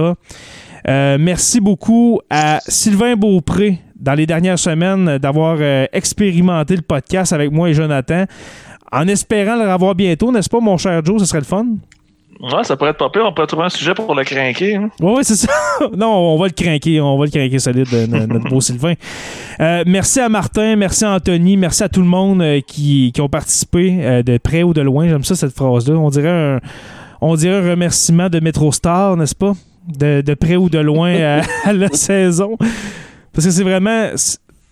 Euh, 0.89 1.17
merci 1.19 1.61
beaucoup 1.61 2.19
à 2.29 2.59
Sylvain 2.67 3.15
Beaupré 3.15 3.79
dans 3.95 4.13
les 4.13 4.25
dernières 4.25 4.59
semaines 4.59 5.17
d'avoir 5.19 5.57
expérimenté 5.93 6.75
le 6.75 6.81
podcast 6.81 7.31
avec 7.33 7.51
moi 7.51 7.69
et 7.69 7.73
Jonathan. 7.73 8.25
En 8.91 9.07
espérant 9.07 9.55
le 9.55 9.71
revoir 9.71 9.95
bientôt, 9.95 10.31
n'est-ce 10.33 10.49
pas, 10.49 10.59
mon 10.59 10.77
cher 10.77 11.03
Joe? 11.03 11.19
Ce 11.21 11.25
serait 11.25 11.39
le 11.39 11.45
fun. 11.45 11.65
Ouais, 12.41 12.63
ça 12.63 12.75
pourrait 12.75 12.91
être 12.91 12.97
pas 12.97 13.09
pire. 13.09 13.23
On 13.25 13.33
pourrait 13.33 13.47
trouver 13.47 13.65
un 13.65 13.69
sujet 13.69 13.93
pour 13.93 14.13
le 14.13 14.23
craquer. 14.23 14.75
hein. 14.75 14.89
Oui, 14.99 15.23
c'est 15.23 15.35
ça. 15.35 15.51
non, 15.97 16.07
on 16.33 16.37
va 16.37 16.47
le 16.47 16.51
craquer. 16.53 16.99
On 16.99 17.17
va 17.17 17.25
le 17.25 17.31
craquer 17.31 17.59
solide, 17.59 17.87
euh, 17.93 18.07
no- 18.07 18.27
notre 18.27 18.49
beau 18.49 18.59
Sylvain. 18.61 18.93
Euh, 19.59 19.83
merci 19.87 20.19
à 20.19 20.27
Martin, 20.29 20.75
merci 20.75 21.05
à 21.05 21.13
Anthony, 21.15 21.55
merci 21.57 21.83
à 21.83 21.89
tout 21.89 22.01
le 22.01 22.07
monde 22.07 22.41
euh, 22.41 22.59
qui, 22.65 23.11
qui 23.13 23.21
ont 23.21 23.29
participé 23.29 24.21
de 24.23 24.37
près 24.37 24.63
ou 24.63 24.73
de 24.73 24.81
loin. 24.81 25.07
J'aime 25.07 25.23
ça, 25.23 25.35
cette 25.35 25.55
phrase-là. 25.55 25.95
On 25.95 26.09
dirait 26.09 26.29
un, 26.29 26.59
on 27.21 27.35
dirait 27.35 27.55
un 27.65 27.69
remerciement 27.71 28.29
de 28.29 28.39
Metro 28.39 28.71
Star, 28.71 29.15
n'est-ce 29.17 29.35
pas? 29.35 29.53
De, 29.87 30.21
de 30.21 30.33
près 30.33 30.55
ou 30.57 30.67
de 30.69 30.79
loin 30.79 31.13
à, 31.63 31.73
la 31.73 31.89
saison. 31.89 32.57
Parce 33.33 33.45
que 33.45 33.51
c'est 33.51 33.63
vraiment. 33.63 34.09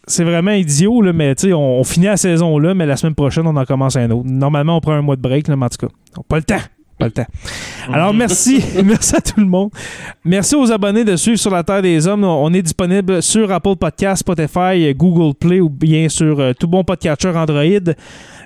C'est 0.05 0.25
vraiment 0.25 0.51
idiot, 0.51 1.01
là, 1.01 1.13
mais 1.13 1.33
on, 1.45 1.55
on 1.79 1.83
finit 1.85 2.07
la 2.07 2.17
saison 2.17 2.57
là, 2.59 2.73
mais 2.73 2.85
la 2.85 2.97
semaine 2.97 3.15
prochaine, 3.15 3.47
on 3.47 3.55
en 3.55 3.63
commence 3.63 3.95
un 3.95 4.11
autre. 4.11 4.25
Normalement, 4.29 4.75
on 4.75 4.81
prend 4.81 4.91
un 4.91 5.01
mois 5.01 5.15
de 5.15 5.21
break, 5.21 5.47
là, 5.47 5.55
mais 5.55 5.65
en 5.65 5.69
tout 5.69 5.87
cas, 5.87 5.93
on 6.17 6.19
n'a 6.19 6.25
pas 6.27 6.35
le 6.35 6.43
temps. 6.43 6.55
Pas 6.97 7.05
le 7.05 7.11
temps. 7.11 7.25
Alors, 7.91 8.13
merci. 8.13 8.63
merci 8.85 9.15
à 9.15 9.21
tout 9.21 9.39
le 9.39 9.45
monde. 9.45 9.71
Merci 10.23 10.55
aux 10.55 10.71
abonnés 10.71 11.03
de 11.03 11.15
suivre 11.15 11.39
sur 11.39 11.51
la 11.51 11.63
Terre 11.63 11.81
des 11.81 12.07
Hommes. 12.07 12.23
On 12.23 12.53
est 12.53 12.61
disponible 12.61 13.21
sur 13.21 13.51
Apple 13.51 13.75
Podcast, 13.75 14.19
Spotify, 14.21 14.93
Google 14.95 15.33
Play 15.35 15.59
ou 15.59 15.69
bien 15.69 16.07
sur 16.09 16.39
euh, 16.39 16.53
tout 16.53 16.67
bon 16.67 16.83
podcatcher 16.83 17.29
Android. 17.29 17.93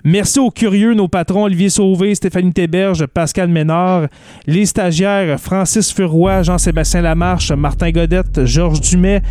Merci 0.10 0.40
aux 0.40 0.52
curieux, 0.52 0.94
nos 0.94 1.10
patrons 1.10 1.44
Olivier 1.44 1.68
Sauvé, 1.68 2.16
Stéphanie 2.16 2.54
Théberge, 2.54 3.06
Pascal 3.08 3.50
Ménard, 3.50 4.04
les 4.46 4.66
stagiaires 4.66 5.38
Francis 5.38 5.94
Furoy, 5.94 6.44
Jean-Sébastien 6.44 7.02
Lamarche, 7.02 7.52
Martin 7.52 7.92
Godette, 7.92 8.46
Georges 8.46 8.80
Dumais, 8.80 9.22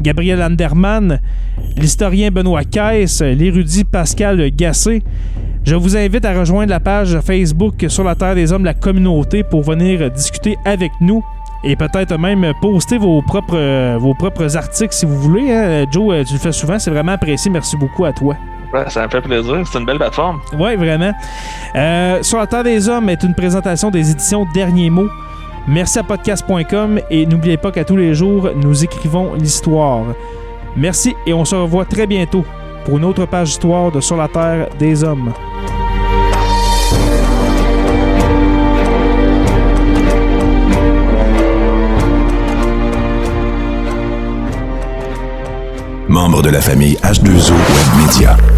Gabriel 0.00 0.42
Anderman, 0.42 1.20
l'historien 1.76 2.32
Benoît 2.32 2.64
Caisse, 2.64 3.22
l'érudit 3.22 3.84
Pascal 3.84 4.50
Gassé. 4.50 5.04
Je 5.62 5.76
vous 5.76 5.96
invite 5.96 6.24
à 6.24 6.36
rejoindre 6.36 6.70
la 6.70 6.80
page 6.80 7.16
Facebook 7.20 7.84
sur 7.86 8.02
la 8.02 8.16
Terre 8.16 8.34
des 8.34 8.50
Hommes, 8.50 8.64
la 8.64 8.74
communauté, 8.74 9.44
pour 9.44 9.62
venir 9.62 10.10
discuter 10.10 10.56
avec 10.64 10.90
nous 11.00 11.24
et 11.62 11.76
peut-être 11.76 12.18
même 12.18 12.52
poster 12.60 12.98
vos 12.98 13.22
propres, 13.22 13.54
euh, 13.54 14.56
articles 14.56 14.94
si 14.94 15.06
vous 15.06 15.16
voulez. 15.16 15.52
hein. 15.52 15.86
Joe, 15.92 16.12
euh, 16.12 16.24
tu 16.24 16.32
le 16.32 16.40
fais 16.40 16.50
souvent, 16.50 16.80
c'est 16.80 16.90
vraiment 16.90 17.12
apprécié. 17.12 17.52
Merci 17.52 17.76
beaucoup 17.76 18.04
à 18.04 18.12
toi. 18.12 18.36
Ouais, 18.74 18.90
ça 18.90 19.04
me 19.04 19.08
fait 19.08 19.20
plaisir. 19.20 19.62
C'est 19.70 19.78
une 19.78 19.86
belle 19.86 19.98
plateforme. 19.98 20.40
Oui, 20.58 20.74
vraiment. 20.74 21.12
Euh, 21.76 22.22
sur 22.22 22.38
la 22.38 22.46
Terre 22.48 22.64
des 22.64 22.88
Hommes 22.88 23.08
est 23.08 23.22
une 23.22 23.34
présentation 23.34 23.88
des 23.88 24.10
éditions 24.10 24.46
Derniers 24.52 24.90
mots. 24.90 25.08
Merci 25.68 26.00
à 26.00 26.02
podcast.com 26.02 27.00
et 27.08 27.24
n'oubliez 27.24 27.56
pas 27.56 27.70
qu'à 27.70 27.84
tous 27.84 27.96
les 27.96 28.14
jours, 28.14 28.50
nous 28.56 28.82
écrivons 28.82 29.34
l'histoire. 29.34 30.02
Merci 30.76 31.14
et 31.24 31.32
on 31.32 31.44
se 31.44 31.54
revoit 31.54 31.84
très 31.84 32.08
bientôt 32.08 32.44
pour 32.84 32.98
une 32.98 33.04
autre 33.04 33.26
page 33.26 33.48
d'histoire 33.48 33.92
de 33.92 34.00
Sur 34.00 34.16
la 34.16 34.26
Terre 34.26 34.68
des 34.76 35.04
Hommes. 35.04 35.32
Membre 46.08 46.42
de 46.42 46.50
la 46.50 46.60
famille 46.60 46.96
H2O 47.02 47.52
Web 47.52 48.06
Media. 48.06 48.53